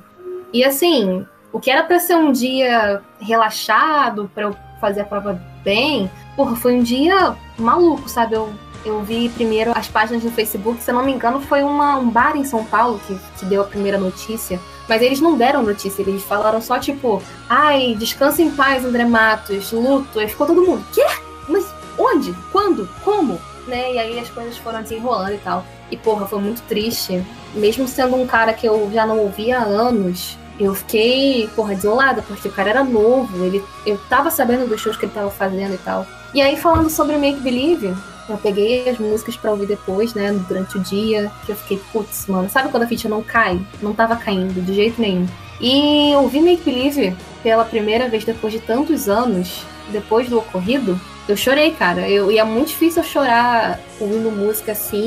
E 0.53 0.63
assim, 0.63 1.25
o 1.51 1.59
que 1.59 1.71
era 1.71 1.83
para 1.83 1.99
ser 1.99 2.15
um 2.15 2.31
dia 2.31 3.01
relaxado, 3.19 4.29
para 4.33 4.43
eu 4.43 4.55
fazer 4.79 5.01
a 5.01 5.05
prova 5.05 5.41
bem, 5.63 6.09
porra, 6.35 6.55
foi 6.55 6.75
um 6.75 6.83
dia 6.83 7.35
maluco, 7.57 8.07
sabe? 8.07 8.35
Eu, 8.35 8.49
eu 8.85 9.01
vi 9.03 9.29
primeiro 9.29 9.71
as 9.75 9.87
páginas 9.87 10.23
no 10.23 10.31
Facebook, 10.31 10.81
se 10.81 10.91
eu 10.91 10.95
não 10.95 11.03
me 11.03 11.11
engano, 11.11 11.41
foi 11.41 11.63
uma, 11.63 11.97
um 11.97 12.09
bar 12.09 12.35
em 12.35 12.43
São 12.43 12.63
Paulo 12.63 12.99
que, 13.05 13.17
que 13.37 13.45
deu 13.45 13.61
a 13.61 13.65
primeira 13.65 13.97
notícia. 13.97 14.59
Mas 14.87 15.01
eles 15.01 15.19
não 15.19 15.37
deram 15.37 15.63
notícia, 15.63 16.01
eles 16.01 16.23
falaram 16.23 16.61
só 16.61 16.79
tipo, 16.79 17.21
ai, 17.49 17.95
descansa 17.97 18.41
em 18.41 18.51
paz, 18.51 18.85
André 18.85 19.05
Matos, 19.05 19.71
luto. 19.71 20.19
Aí 20.19 20.29
ficou 20.29 20.47
todo 20.47 20.65
mundo, 20.65 20.85
quê? 20.93 21.05
Mas 21.49 21.65
onde? 21.97 22.33
Quando? 22.51 22.87
Como? 23.03 23.39
Né? 23.67 23.95
E 23.95 23.99
aí 23.99 24.19
as 24.19 24.29
coisas 24.29 24.57
foram 24.57 24.81
desenrolando 24.81 25.33
e 25.33 25.39
tal. 25.39 25.65
E 25.91 25.97
porra, 25.97 26.25
foi 26.25 26.39
muito 26.39 26.61
triste. 26.63 27.21
Mesmo 27.53 27.87
sendo 27.87 28.15
um 28.15 28.25
cara 28.25 28.53
que 28.53 28.65
eu 28.65 28.89
já 28.93 29.05
não 29.05 29.19
ouvia 29.19 29.59
há 29.59 29.63
anos, 29.63 30.37
eu 30.59 30.73
fiquei, 30.73 31.49
porra, 31.55 31.75
desolada, 31.75 32.21
porque 32.21 32.47
o 32.47 32.51
cara 32.51 32.69
era 32.69 32.83
novo, 32.83 33.45
ele, 33.45 33.63
eu 33.85 33.97
tava 34.09 34.31
sabendo 34.31 34.67
dos 34.67 34.81
shows 34.81 34.97
que 34.97 35.05
ele 35.05 35.13
tava 35.13 35.29
fazendo 35.29 35.73
e 35.73 35.77
tal. 35.77 36.05
E 36.33 36.41
aí, 36.41 36.57
falando 36.57 36.89
sobre 36.89 37.17
Make 37.17 37.39
Believe, 37.39 37.95
eu 38.27 38.37
peguei 38.37 38.89
as 38.89 38.97
músicas 38.97 39.37
pra 39.37 39.51
ouvir 39.51 39.67
depois, 39.67 40.13
né, 40.13 40.33
durante 40.47 40.77
o 40.77 40.81
dia, 40.81 41.31
que 41.45 41.51
eu 41.51 41.55
fiquei, 41.55 41.81
putz, 41.91 42.27
mano, 42.27 42.49
sabe 42.49 42.69
quando 42.69 42.83
a 42.83 42.87
ficha 42.87 43.07
não 43.07 43.23
cai? 43.23 43.59
Não 43.81 43.93
tava 43.93 44.15
caindo, 44.15 44.61
de 44.61 44.73
jeito 44.73 44.99
nenhum. 44.99 45.27
E 45.61 46.13
ouvi 46.15 46.41
Make 46.41 46.63
Believe 46.63 47.15
pela 47.41 47.65
primeira 47.65 48.09
vez 48.09 48.25
depois 48.25 48.53
de 48.53 48.59
tantos 48.59 49.07
anos, 49.07 49.63
depois 49.91 50.29
do 50.29 50.37
ocorrido, 50.39 50.99
eu 51.27 51.35
chorei, 51.35 51.71
cara. 51.71 52.09
Eu, 52.09 52.31
e 52.31 52.37
é 52.37 52.43
muito 52.43 52.69
difícil 52.69 53.01
eu 53.01 53.07
chorar 53.07 53.79
ouvindo 53.99 54.31
música 54.31 54.71
assim, 54.73 54.97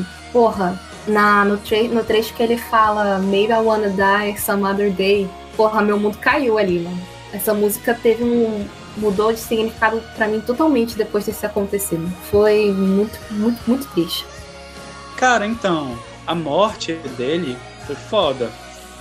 e, 0.00 0.32
porra, 0.32 0.80
na, 1.06 1.44
no, 1.44 1.56
tre 1.56 1.88
no 1.88 2.04
trecho 2.04 2.34
que 2.34 2.42
ele 2.42 2.56
fala 2.56 3.18
Maybe 3.18 3.52
I 3.52 3.60
Wanna 3.60 3.88
Die 3.88 4.40
Some 4.40 4.64
Other 4.64 4.90
Day, 4.90 5.28
porra, 5.56 5.82
meu 5.82 5.98
mundo 5.98 6.18
caiu 6.18 6.58
ali, 6.58 6.80
né? 6.80 6.96
Essa 7.32 7.52
música 7.52 7.94
teve 7.94 8.24
um. 8.24 8.66
mudou 8.96 9.32
de 9.32 9.38
significado 9.38 10.02
para 10.16 10.26
mim 10.28 10.40
totalmente 10.40 10.96
depois 10.96 11.26
desse 11.26 11.44
acontecido. 11.44 12.10
Foi 12.30 12.72
muito, 12.72 13.18
muito, 13.30 13.60
muito 13.66 13.86
triste. 13.88 14.24
Cara, 15.16 15.46
então, 15.46 15.98
a 16.26 16.34
morte 16.34 16.94
dele 17.16 17.56
foi 17.86 17.96
foda. 17.96 18.50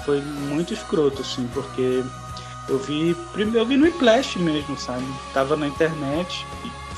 Foi 0.06 0.22
muito 0.22 0.74
escroto, 0.74 1.22
assim, 1.22 1.50
porque 1.54 2.04
eu 2.68 2.80
vi. 2.80 3.16
Eu 3.54 3.66
vi 3.66 3.78
no 3.78 3.92
Flash 3.94 4.36
mesmo, 4.36 4.78
sabe? 4.78 5.06
Tava 5.34 5.56
na 5.56 5.68
internet 5.68 6.46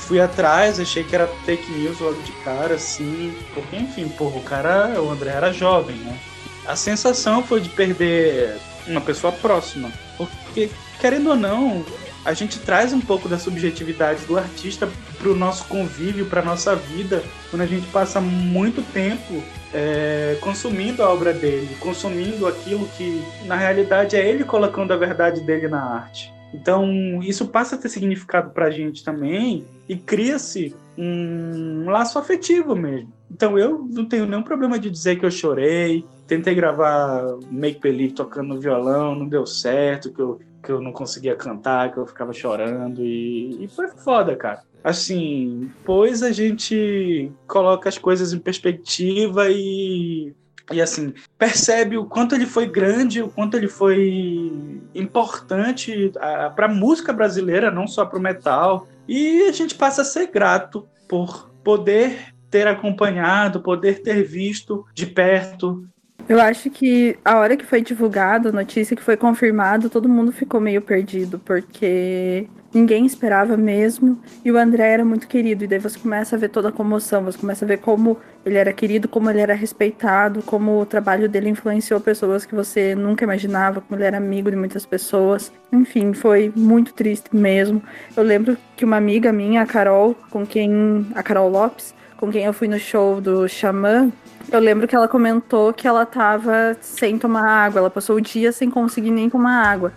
fui 0.08 0.18
atrás, 0.18 0.80
achei 0.80 1.04
que 1.04 1.14
era 1.14 1.26
fake 1.44 1.70
news 1.70 2.00
logo 2.00 2.20
de 2.22 2.32
cara, 2.42 2.76
assim, 2.76 3.36
porque 3.52 3.76
enfim, 3.76 4.08
porra, 4.08 4.38
o 4.38 4.42
cara, 4.42 5.02
o 5.02 5.10
André 5.10 5.30
era 5.30 5.52
jovem, 5.52 5.96
né? 5.96 6.18
A 6.66 6.74
sensação 6.74 7.42
foi 7.44 7.60
de 7.60 7.68
perder 7.68 8.56
uma 8.86 9.02
pessoa 9.02 9.30
próxima, 9.30 9.92
porque 10.16 10.70
querendo 10.98 11.28
ou 11.28 11.36
não, 11.36 11.84
a 12.24 12.32
gente 12.32 12.58
traz 12.58 12.94
um 12.94 13.00
pouco 13.00 13.28
da 13.28 13.38
subjetividade 13.38 14.24
do 14.24 14.38
artista 14.38 14.88
para 15.18 15.28
o 15.28 15.36
nosso 15.36 15.64
convívio, 15.66 16.24
para 16.24 16.40
nossa 16.40 16.74
vida, 16.74 17.22
quando 17.50 17.62
a 17.62 17.66
gente 17.66 17.86
passa 17.88 18.18
muito 18.18 18.82
tempo 18.92 19.42
é, 19.74 20.38
consumindo 20.40 21.02
a 21.02 21.10
obra 21.10 21.34
dele, 21.34 21.76
consumindo 21.80 22.46
aquilo 22.46 22.88
que 22.96 23.22
na 23.44 23.56
realidade 23.56 24.16
é 24.16 24.26
ele 24.26 24.42
colocando 24.42 24.92
a 24.92 24.96
verdade 24.96 25.42
dele 25.42 25.68
na 25.68 25.82
arte. 25.82 26.37
Então, 26.52 27.20
isso 27.22 27.48
passa 27.48 27.76
a 27.76 27.78
ter 27.78 27.88
significado 27.88 28.50
para 28.50 28.66
a 28.66 28.70
gente 28.70 29.04
também 29.04 29.66
e 29.88 29.96
cria-se 29.96 30.74
um 30.96 31.90
laço 31.90 32.18
afetivo 32.18 32.74
mesmo. 32.74 33.12
Então, 33.30 33.58
eu 33.58 33.86
não 33.90 34.06
tenho 34.06 34.26
nenhum 34.26 34.42
problema 34.42 34.78
de 34.78 34.90
dizer 34.90 35.18
que 35.18 35.26
eu 35.26 35.30
chorei, 35.30 36.04
tentei 36.26 36.54
gravar 36.54 37.36
Make 37.50 37.80
Believe 37.80 38.14
tocando 38.14 38.54
no 38.54 38.60
violão, 38.60 39.14
não 39.14 39.28
deu 39.28 39.46
certo, 39.46 40.12
que 40.12 40.20
eu, 40.20 40.40
que 40.62 40.72
eu 40.72 40.80
não 40.80 40.92
conseguia 40.92 41.36
cantar, 41.36 41.92
que 41.92 41.98
eu 41.98 42.06
ficava 42.06 42.32
chorando 42.32 43.04
e, 43.04 43.64
e 43.64 43.68
foi 43.68 43.88
foda, 43.88 44.34
cara. 44.34 44.62
Assim, 44.82 45.70
pois 45.84 46.22
a 46.22 46.32
gente 46.32 47.30
coloca 47.46 47.88
as 47.88 47.98
coisas 47.98 48.32
em 48.32 48.38
perspectiva 48.38 49.50
e 49.50 50.34
e 50.70 50.82
assim, 50.82 51.14
percebe 51.38 51.96
o 51.96 52.04
quanto 52.04 52.34
ele 52.34 52.46
foi 52.46 52.66
grande, 52.66 53.22
o 53.22 53.28
quanto 53.28 53.56
ele 53.56 53.68
foi 53.68 54.80
importante 54.94 56.12
para 56.54 56.66
a 56.66 56.74
música 56.74 57.12
brasileira, 57.12 57.70
não 57.70 57.86
só 57.86 58.04
para 58.04 58.18
o 58.18 58.22
metal. 58.22 58.86
E 59.06 59.44
a 59.44 59.52
gente 59.52 59.74
passa 59.74 60.02
a 60.02 60.04
ser 60.04 60.26
grato 60.30 60.86
por 61.08 61.50
poder 61.64 62.34
ter 62.50 62.66
acompanhado, 62.66 63.62
poder 63.62 64.02
ter 64.02 64.22
visto 64.22 64.84
de 64.94 65.06
perto. 65.06 65.86
Eu 66.28 66.38
acho 66.40 66.68
que 66.68 67.18
a 67.24 67.38
hora 67.38 67.56
que 67.56 67.64
foi 67.64 67.80
divulgada 67.80 68.50
a 68.50 68.52
notícia, 68.52 68.94
que 68.94 69.02
foi 69.02 69.16
confirmado, 69.16 69.88
todo 69.88 70.08
mundo 70.10 70.30
ficou 70.30 70.60
meio 70.60 70.82
perdido, 70.82 71.38
porque 71.38 72.46
ninguém 72.72 73.06
esperava 73.06 73.56
mesmo. 73.56 74.20
E 74.44 74.52
o 74.52 74.58
André 74.58 74.92
era 74.92 75.04
muito 75.06 75.26
querido. 75.26 75.64
E 75.64 75.66
daí 75.66 75.78
você 75.78 75.98
começa 75.98 76.36
a 76.36 76.38
ver 76.38 76.50
toda 76.50 76.68
a 76.68 76.72
comoção, 76.72 77.24
você 77.24 77.38
começa 77.38 77.64
a 77.64 77.68
ver 77.68 77.78
como 77.78 78.18
ele 78.44 78.58
era 78.58 78.72
querido, 78.74 79.08
como 79.08 79.30
ele 79.30 79.40
era 79.40 79.54
respeitado, 79.54 80.42
como 80.42 80.80
o 80.80 80.84
trabalho 80.84 81.30
dele 81.30 81.48
influenciou 81.48 81.98
pessoas 81.98 82.44
que 82.44 82.54
você 82.54 82.94
nunca 82.94 83.24
imaginava, 83.24 83.80
como 83.80 83.98
ele 83.98 84.06
era 84.06 84.18
amigo 84.18 84.50
de 84.50 84.56
muitas 84.56 84.84
pessoas. 84.84 85.50
Enfim, 85.72 86.12
foi 86.12 86.52
muito 86.54 86.92
triste 86.92 87.34
mesmo. 87.34 87.82
Eu 88.14 88.22
lembro 88.22 88.54
que 88.76 88.84
uma 88.84 88.98
amiga 88.98 89.32
minha, 89.32 89.62
a 89.62 89.66
Carol, 89.66 90.14
com 90.30 90.46
quem. 90.46 91.06
a 91.14 91.22
Carol 91.22 91.48
Lopes, 91.48 91.94
com 92.18 92.30
quem 92.30 92.44
eu 92.44 92.52
fui 92.52 92.68
no 92.68 92.78
show 92.78 93.20
do 93.20 93.48
Xamã, 93.48 94.10
eu 94.50 94.60
lembro 94.60 94.86
que 94.86 94.94
ela 94.94 95.08
comentou 95.08 95.72
que 95.72 95.86
ela 95.86 96.04
tava 96.04 96.76
sem 96.80 97.16
tomar 97.16 97.48
água, 97.48 97.78
ela 97.78 97.90
passou 97.90 98.16
o 98.16 98.20
dia 98.20 98.50
sem 98.52 98.68
conseguir 98.68 99.10
nem 99.10 99.30
tomar 99.30 99.64
água. 99.64 99.92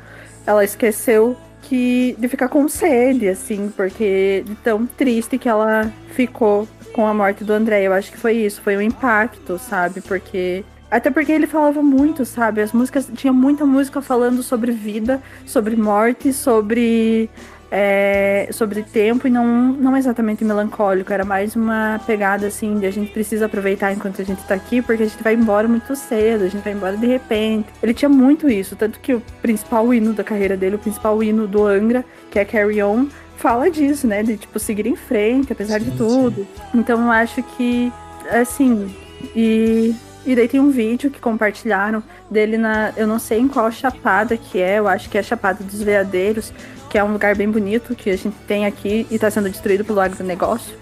Ela 0.46 0.64
esqueceu 0.64 1.36
que 1.64 2.16
de 2.20 2.28
ficar 2.28 2.48
com 2.48 2.68
sede, 2.68 3.28
assim, 3.28 3.72
porque 3.76 4.44
de 4.46 4.56
tão 4.56 4.86
triste 4.86 5.38
que 5.38 5.50
ela 5.50 5.92
ficou 6.12 6.68
com 6.94 7.08
a 7.08 7.14
morte 7.14 7.44
do 7.44 7.54
André. 7.54 7.84
Eu 7.84 7.94
acho 7.94 8.12
que 8.12 8.18
foi 8.18 8.34
isso, 8.34 8.62
foi 8.62 8.78
um 8.78 8.82
impacto, 8.82 9.58
sabe? 9.58 10.02
Porque 10.02 10.64
até 10.92 11.10
porque 11.10 11.32
ele 11.32 11.48
falava 11.48 11.82
muito, 11.82 12.26
sabe? 12.26 12.62
As 12.62 12.74
músicas 12.74 13.10
tinha 13.16 13.32
muita 13.32 13.66
música 13.66 14.02
falando 14.02 14.44
sobre 14.44 14.72
vida, 14.72 15.22
sobre 15.46 15.76
morte, 15.76 16.34
sobre 16.34 17.30
é, 17.72 18.50
sobre 18.52 18.84
tempo 18.84 19.26
e 19.28 19.32
não, 19.32 19.72
não 19.72 19.96
exatamente 19.96 20.44
melancólico, 20.44 21.14
era 21.14 21.24
mais 21.24 21.56
uma 21.56 22.02
pegada 22.06 22.48
assim 22.48 22.78
de 22.78 22.86
a 22.86 22.92
gente 22.92 23.14
precisa 23.14 23.46
aproveitar 23.46 23.94
enquanto 23.94 24.22
a 24.22 24.26
gente 24.26 24.44
tá 24.44 24.56
aqui, 24.56 24.82
porque 24.82 25.04
a 25.04 25.06
gente 25.08 25.24
vai 25.24 25.34
embora 25.36 25.70
muito 25.70 25.96
cedo, 25.96 26.44
a 26.44 26.50
gente 26.50 26.62
vai 26.62 26.74
embora 26.74 26.98
de 26.98 27.08
repente. 27.08 27.70
Ele 27.82 27.94
tinha 27.94 28.10
muito 28.10 28.50
isso, 28.50 28.76
tanto 28.76 29.00
que 29.00 29.14
o 29.14 29.22
principal 29.42 29.94
hino 29.94 30.12
da 30.12 30.24
carreira 30.24 30.58
dele, 30.58 30.76
o 30.76 30.80
principal 30.80 31.24
hino 31.24 31.48
do 31.48 31.66
Angra, 31.66 32.04
que 32.30 32.38
é 32.38 32.44
Carry 32.44 32.84
On, 32.84 33.08
fala 33.38 33.72
disso, 33.72 34.06
né? 34.06 34.22
De 34.22 34.36
tipo 34.36 34.60
seguir 34.60 34.86
em 34.86 34.96
frente, 34.98 35.54
apesar 35.54 35.80
sim, 35.80 35.90
de 35.90 35.98
tudo. 35.98 36.42
Sim. 36.42 36.80
Então 36.80 37.02
eu 37.02 37.12
acho 37.12 37.42
que 37.42 37.92
assim, 38.30 38.94
e 39.34 39.96
e 40.26 40.36
daí 40.36 40.48
tem 40.48 40.60
um 40.60 40.70
vídeo 40.70 41.10
que 41.10 41.20
compartilharam 41.20 42.04
dele 42.30 42.58
na. 42.58 42.94
Eu 42.96 43.08
não 43.08 43.18
sei 43.18 43.40
em 43.40 43.48
qual 43.48 43.72
chapada 43.72 44.38
que 44.38 44.60
é, 44.60 44.78
eu 44.78 44.88
acho 44.88 45.10
que 45.10 45.18
é 45.18 45.22
a 45.22 45.24
Chapada 45.24 45.64
dos 45.64 45.82
Veadeiros, 45.82 46.54
que 46.92 46.98
é 46.98 47.04
um 47.04 47.14
lugar 47.14 47.36
bem 47.36 47.50
bonito 47.50 47.96
que 47.96 48.10
a 48.10 48.18
gente 48.18 48.36
tem 48.46 48.66
aqui 48.66 49.08
e 49.10 49.16
está 49.16 49.32
sendo 49.32 49.50
destruído 49.50 49.86
pelo 49.86 50.02
agronegócio. 50.02 50.76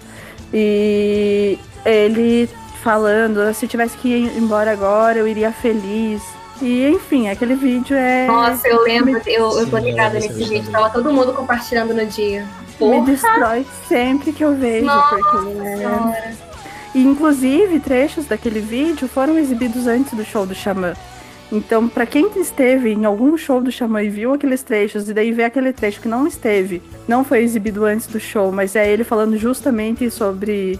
E 0.51 1.60
ele 1.86 2.49
falando, 2.82 3.53
se 3.53 3.68
tivesse 3.68 3.95
que 3.95 4.07
ir 4.07 4.38
embora 4.38 4.72
agora, 4.72 5.20
eu 5.20 5.28
iria 5.28 5.51
feliz. 5.51 6.24
E 6.60 6.88
enfim, 6.88 7.30
aquele 7.30 7.53
vídeo 7.53 7.95
é. 7.95 8.26
Nossa, 8.26 8.68
eu 8.68 8.82
lembro, 8.82 9.22
eu, 9.28 9.60
eu 9.60 9.70
tô 9.70 9.78
ligada 9.78 10.16
nesse 10.16 10.43
vídeo, 10.43 10.72
tava 10.72 10.89
todo 10.89 11.14
mundo 11.14 11.32
compartilhando 11.32 11.93
no 11.93 12.05
dia. 12.07 12.43
Porra. 12.80 12.99
Me 12.99 13.05
destrói 13.05 13.66
sempre 13.88 14.34
que 14.34 14.43
eu 14.43 14.55
vejo, 14.55 14.88
Nossa 14.88 15.16
porque. 15.16 15.60
É... 15.60 16.34
E, 16.95 17.03
inclusive, 17.03 17.80
trechos 17.80 18.26
daquele 18.26 18.62
vídeo 18.62 19.07
foram 19.07 19.38
exibidos 19.38 19.86
antes 19.86 20.12
do 20.14 20.26
show 20.26 20.47
do 20.47 20.55
Xamã. 20.55 20.95
Então, 21.52 21.89
para 21.89 22.06
quem 22.06 22.30
esteve 22.39 22.91
em 22.91 23.06
algum 23.06 23.36
show 23.36 23.60
do 23.60 23.72
Xamã 23.72 24.04
e 24.04 24.10
viu 24.10 24.34
aqueles 24.34 24.62
trechos, 24.62 25.10
e 25.10 25.14
daí 25.14 25.32
vê 25.32 25.43
aquele 25.43 25.74
trecho 25.74 26.00
que 26.00 26.08
não 26.08 26.28
esteve, 26.28 26.82
não 27.08 27.24
foi 27.24 27.39
exibido 27.39 27.86
antes 27.86 28.06
do 28.08 28.20
show, 28.20 28.52
mas 28.52 28.76
é 28.76 28.91
ele 28.91 29.04
falando 29.04 29.36
justamente 29.36 30.12
sobre 30.12 30.80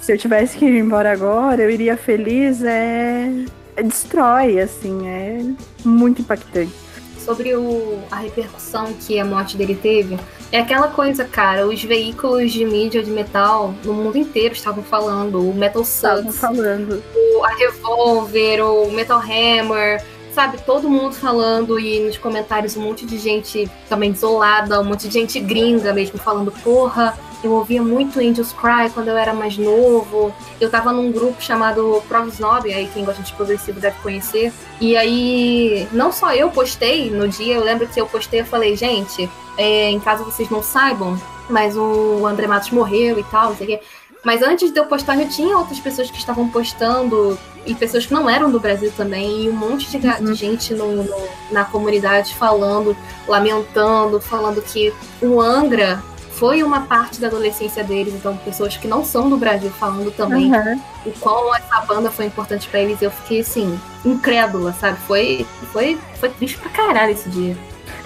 se 0.00 0.12
eu 0.12 0.18
tivesse 0.18 0.56
que 0.56 0.64
ir 0.64 0.78
embora 0.78 1.10
agora, 1.10 1.62
eu 1.62 1.70
iria 1.70 1.96
feliz, 1.96 2.62
é. 2.62 3.28
é 3.74 3.82
destrói, 3.82 4.60
assim, 4.60 5.08
é 5.08 5.40
muito 5.84 6.20
impactante. 6.20 6.85
Sobre 7.26 7.56
o... 7.56 7.98
a 8.08 8.16
repercussão 8.16 8.94
que 8.94 9.18
a 9.18 9.24
morte 9.24 9.56
dele 9.56 9.74
teve, 9.74 10.16
é 10.52 10.60
aquela 10.60 10.86
coisa, 10.86 11.24
cara, 11.24 11.66
os 11.66 11.82
veículos 11.82 12.52
de 12.52 12.64
mídia 12.64 13.02
de 13.02 13.10
metal 13.10 13.74
no 13.84 13.92
mundo 13.92 14.16
inteiro 14.16 14.54
estavam 14.54 14.84
falando, 14.84 15.40
o 15.40 15.52
Metal 15.52 15.84
Sucks, 15.84 16.38
falando. 16.38 17.02
O, 17.14 17.44
a 17.44 17.48
Revolver, 17.48 18.64
o 18.64 18.92
Metal 18.92 19.18
Hammer, 19.18 20.04
sabe, 20.32 20.58
todo 20.64 20.88
mundo 20.88 21.14
falando 21.14 21.80
e 21.80 21.98
nos 21.98 22.16
comentários 22.16 22.76
um 22.76 22.82
monte 22.82 23.04
de 23.04 23.18
gente 23.18 23.68
também 23.88 24.12
desolada, 24.12 24.80
um 24.80 24.84
monte 24.84 25.08
de 25.08 25.14
gente 25.14 25.40
gringa 25.40 25.92
mesmo 25.92 26.18
falando, 26.18 26.52
porra, 26.62 27.18
eu 27.46 27.52
ouvia 27.52 27.82
muito 27.82 28.18
Angels 28.18 28.52
Cry 28.52 28.90
quando 28.92 29.08
eu 29.08 29.16
era 29.16 29.32
mais 29.32 29.56
novo. 29.56 30.32
Eu 30.60 30.70
tava 30.70 30.92
num 30.92 31.10
grupo 31.10 31.42
chamado 31.42 32.02
Provos 32.08 32.38
Nobre, 32.38 32.72
aí 32.72 32.88
quem 32.92 33.04
gosta 33.04 33.22
de 33.22 33.32
progressivo 33.32 33.80
deve 33.80 33.96
conhecer. 34.00 34.52
E 34.80 34.96
aí, 34.96 35.88
não 35.92 36.12
só 36.12 36.34
eu 36.34 36.50
postei 36.50 37.10
no 37.10 37.28
dia, 37.28 37.54
eu 37.54 37.64
lembro 37.64 37.86
que 37.86 38.00
eu 38.00 38.06
postei, 38.06 38.40
eu 38.40 38.46
falei, 38.46 38.76
gente, 38.76 39.30
é, 39.56 39.90
em 39.90 40.00
caso 40.00 40.24
vocês 40.24 40.50
não 40.50 40.62
saibam, 40.62 41.20
mas 41.48 41.76
o 41.76 42.26
André 42.26 42.46
Matos 42.46 42.70
morreu 42.70 43.18
e 43.18 43.24
tal, 43.24 43.50
não 43.50 43.56
sei 43.56 43.66
o 43.66 43.70
quê. 43.70 43.80
Mas 44.24 44.42
antes 44.42 44.72
de 44.72 44.78
eu 44.78 44.86
postar, 44.86 45.16
já 45.16 45.26
tinha 45.26 45.56
outras 45.56 45.78
pessoas 45.78 46.10
que 46.10 46.18
estavam 46.18 46.48
postando, 46.48 47.38
e 47.64 47.74
pessoas 47.74 48.06
que 48.06 48.12
não 48.12 48.28
eram 48.28 48.50
do 48.50 48.58
Brasil 48.58 48.92
também, 48.96 49.44
e 49.44 49.48
um 49.48 49.52
monte 49.52 49.88
de, 49.88 50.04
uhum. 50.04 50.34
gente 50.34 50.74
no, 50.74 51.04
no, 51.04 51.28
na 51.50 51.64
comunidade 51.64 52.34
falando, 52.34 52.96
lamentando, 53.28 54.20
falando 54.20 54.60
que 54.62 54.92
o 55.22 55.40
Angra 55.40 56.02
foi 56.36 56.62
uma 56.62 56.82
parte 56.82 57.20
da 57.20 57.28
adolescência 57.28 57.82
deles, 57.82 58.14
então 58.14 58.36
pessoas 58.36 58.76
que 58.76 58.86
não 58.86 59.04
são 59.04 59.28
do 59.28 59.36
Brasil 59.36 59.70
falando 59.70 60.14
também 60.14 60.52
uhum. 60.52 60.80
o 61.06 61.10
quão 61.12 61.54
essa 61.54 61.80
banda 61.80 62.10
foi 62.10 62.26
importante 62.26 62.68
para 62.68 62.80
eles. 62.80 63.00
Eu 63.00 63.10
fiquei 63.10 63.40
assim, 63.40 63.78
incrédula, 64.04 64.72
sabe? 64.74 64.98
Foi, 65.00 65.46
foi, 65.72 65.98
foi 66.20 66.28
triste 66.28 66.58
pra 66.58 66.70
caralho 66.70 67.12
esse 67.12 67.28
dia. 67.30 67.56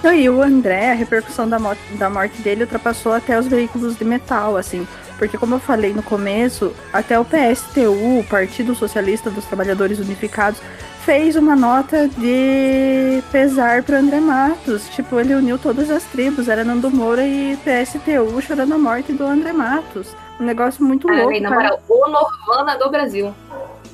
Não, 0.01 0.13
e 0.13 0.29
o 0.29 0.41
André, 0.41 0.91
a 0.91 0.95
repercussão 0.95 1.47
da 1.47 1.59
morte, 1.59 1.81
da 1.93 2.09
morte 2.09 2.41
dele 2.41 2.63
ultrapassou 2.63 3.13
até 3.13 3.37
os 3.37 3.47
veículos 3.47 3.97
de 3.97 4.05
metal, 4.05 4.57
assim. 4.57 4.87
Porque, 5.19 5.37
como 5.37 5.55
eu 5.55 5.59
falei 5.59 5.93
no 5.93 6.01
começo, 6.01 6.73
até 6.91 7.19
o 7.19 7.25
PSTU, 7.25 8.19
o 8.19 8.25
Partido 8.27 8.73
Socialista 8.73 9.29
dos 9.29 9.45
Trabalhadores 9.45 9.99
Unificados, 9.99 10.59
fez 11.05 11.35
uma 11.35 11.55
nota 11.55 12.07
de 12.07 13.23
pesar 13.31 13.83
para 13.83 13.99
André 13.99 14.19
Matos. 14.19 14.87
Tipo, 14.89 15.19
ele 15.19 15.33
uniu 15.33 15.57
todas 15.57 15.89
as 15.89 16.03
tribos, 16.05 16.47
era 16.47 16.63
Nando 16.63 16.91
Moura 16.91 17.25
e 17.25 17.57
PSTU 17.57 18.41
chorando 18.41 18.73
a 18.73 18.77
morte 18.77 19.11
do 19.13 19.23
André 19.23 19.51
Matos. 19.51 20.15
Um 20.39 20.45
negócio 20.45 20.83
muito 20.83 21.09
ah, 21.09 21.13
louco. 21.13 21.39
Na 21.39 21.49
moral, 21.49 21.81
o 21.87 22.07
Norvana 22.07 22.77
do 22.77 22.89
Brasil. 22.89 23.33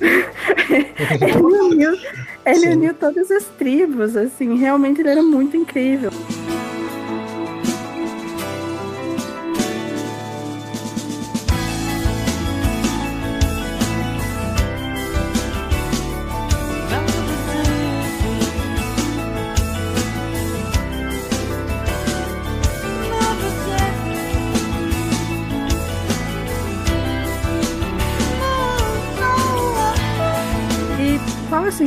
ele 0.00 1.42
uniu, 1.42 1.98
ele 2.46 2.68
uniu 2.74 2.94
todas 2.94 3.30
as 3.30 3.44
tribos, 3.44 4.16
assim, 4.16 4.56
realmente 4.56 5.00
ele 5.00 5.10
era 5.10 5.22
muito 5.22 5.56
incrível. 5.56 6.10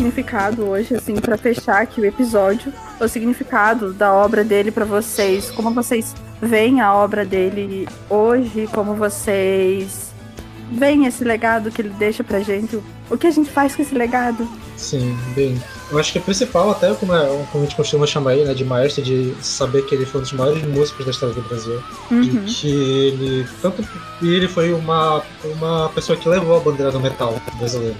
Significado 0.02 0.64
hoje, 0.64 0.95
assim, 0.95 1.16
para 1.16 1.38
fechar 1.38 1.84
aqui 1.84 2.02
o 2.02 2.06
episódio, 2.06 2.74
o 2.99 3.08
significado 3.08 3.93
da 3.93 4.12
obra 4.12 4.43
dele 4.43 4.72
para 4.72 4.84
vocês, 4.84 5.52
como 5.52 5.72
vocês 5.72 6.16
veem 6.41 6.82
a 6.82 6.93
obra 6.93 7.24
dele 7.24 7.88
hoje, 8.10 8.68
como 8.74 8.95
vocês 8.95 10.12
veem 10.72 11.06
esse 11.06 11.24
legado 11.24 11.70
que 11.70 11.82
ele 11.82 11.89
deixa 11.89 12.24
pra 12.24 12.39
gente, 12.39 12.82
o 13.10 13.18
que 13.18 13.28
a 13.28 13.32
gente 13.32 13.52
faz 13.52 13.76
com 13.76 13.84
esse 13.84 13.93
legado? 13.93 14.47
Sim, 14.76 15.16
bem. 15.36 15.62
Eu 15.91 15.99
acho 15.99 16.14
que 16.14 16.18
o 16.18 16.22
principal, 16.22 16.72
até 16.72 16.91
como, 16.95 17.14
é, 17.14 17.28
como 17.52 17.64
a 17.64 17.68
gente 17.68 17.76
costuma 17.76 18.08
chamar 18.08 18.34
ele, 18.36 18.45
né, 18.45 18.54
de 18.56 18.66
maestro, 18.66 19.04
de 19.04 19.36
saber 19.41 19.86
que 19.86 19.93
ele 19.93 20.06
foi 20.06 20.22
um 20.22 20.24
dos 20.24 20.34
maiores 20.34 20.64
músicos 20.64 21.06
da 21.06 21.12
história 21.12 21.36
do 21.36 21.41
Brasil. 21.43 21.84
Uhum. 22.10 22.22
De 22.22 22.56
que 22.56 22.68
ele. 22.70 23.47
Tanto. 23.62 23.84
E 24.22 24.34
ele 24.34 24.47
foi 24.47 24.74
uma, 24.74 25.22
uma 25.43 25.89
pessoa 25.89 26.18
que 26.18 26.28
levou 26.28 26.58
a 26.58 26.60
bandeira 26.62 26.91
do 26.91 26.99
metal 26.99 27.39
brasileiro. 27.60 27.97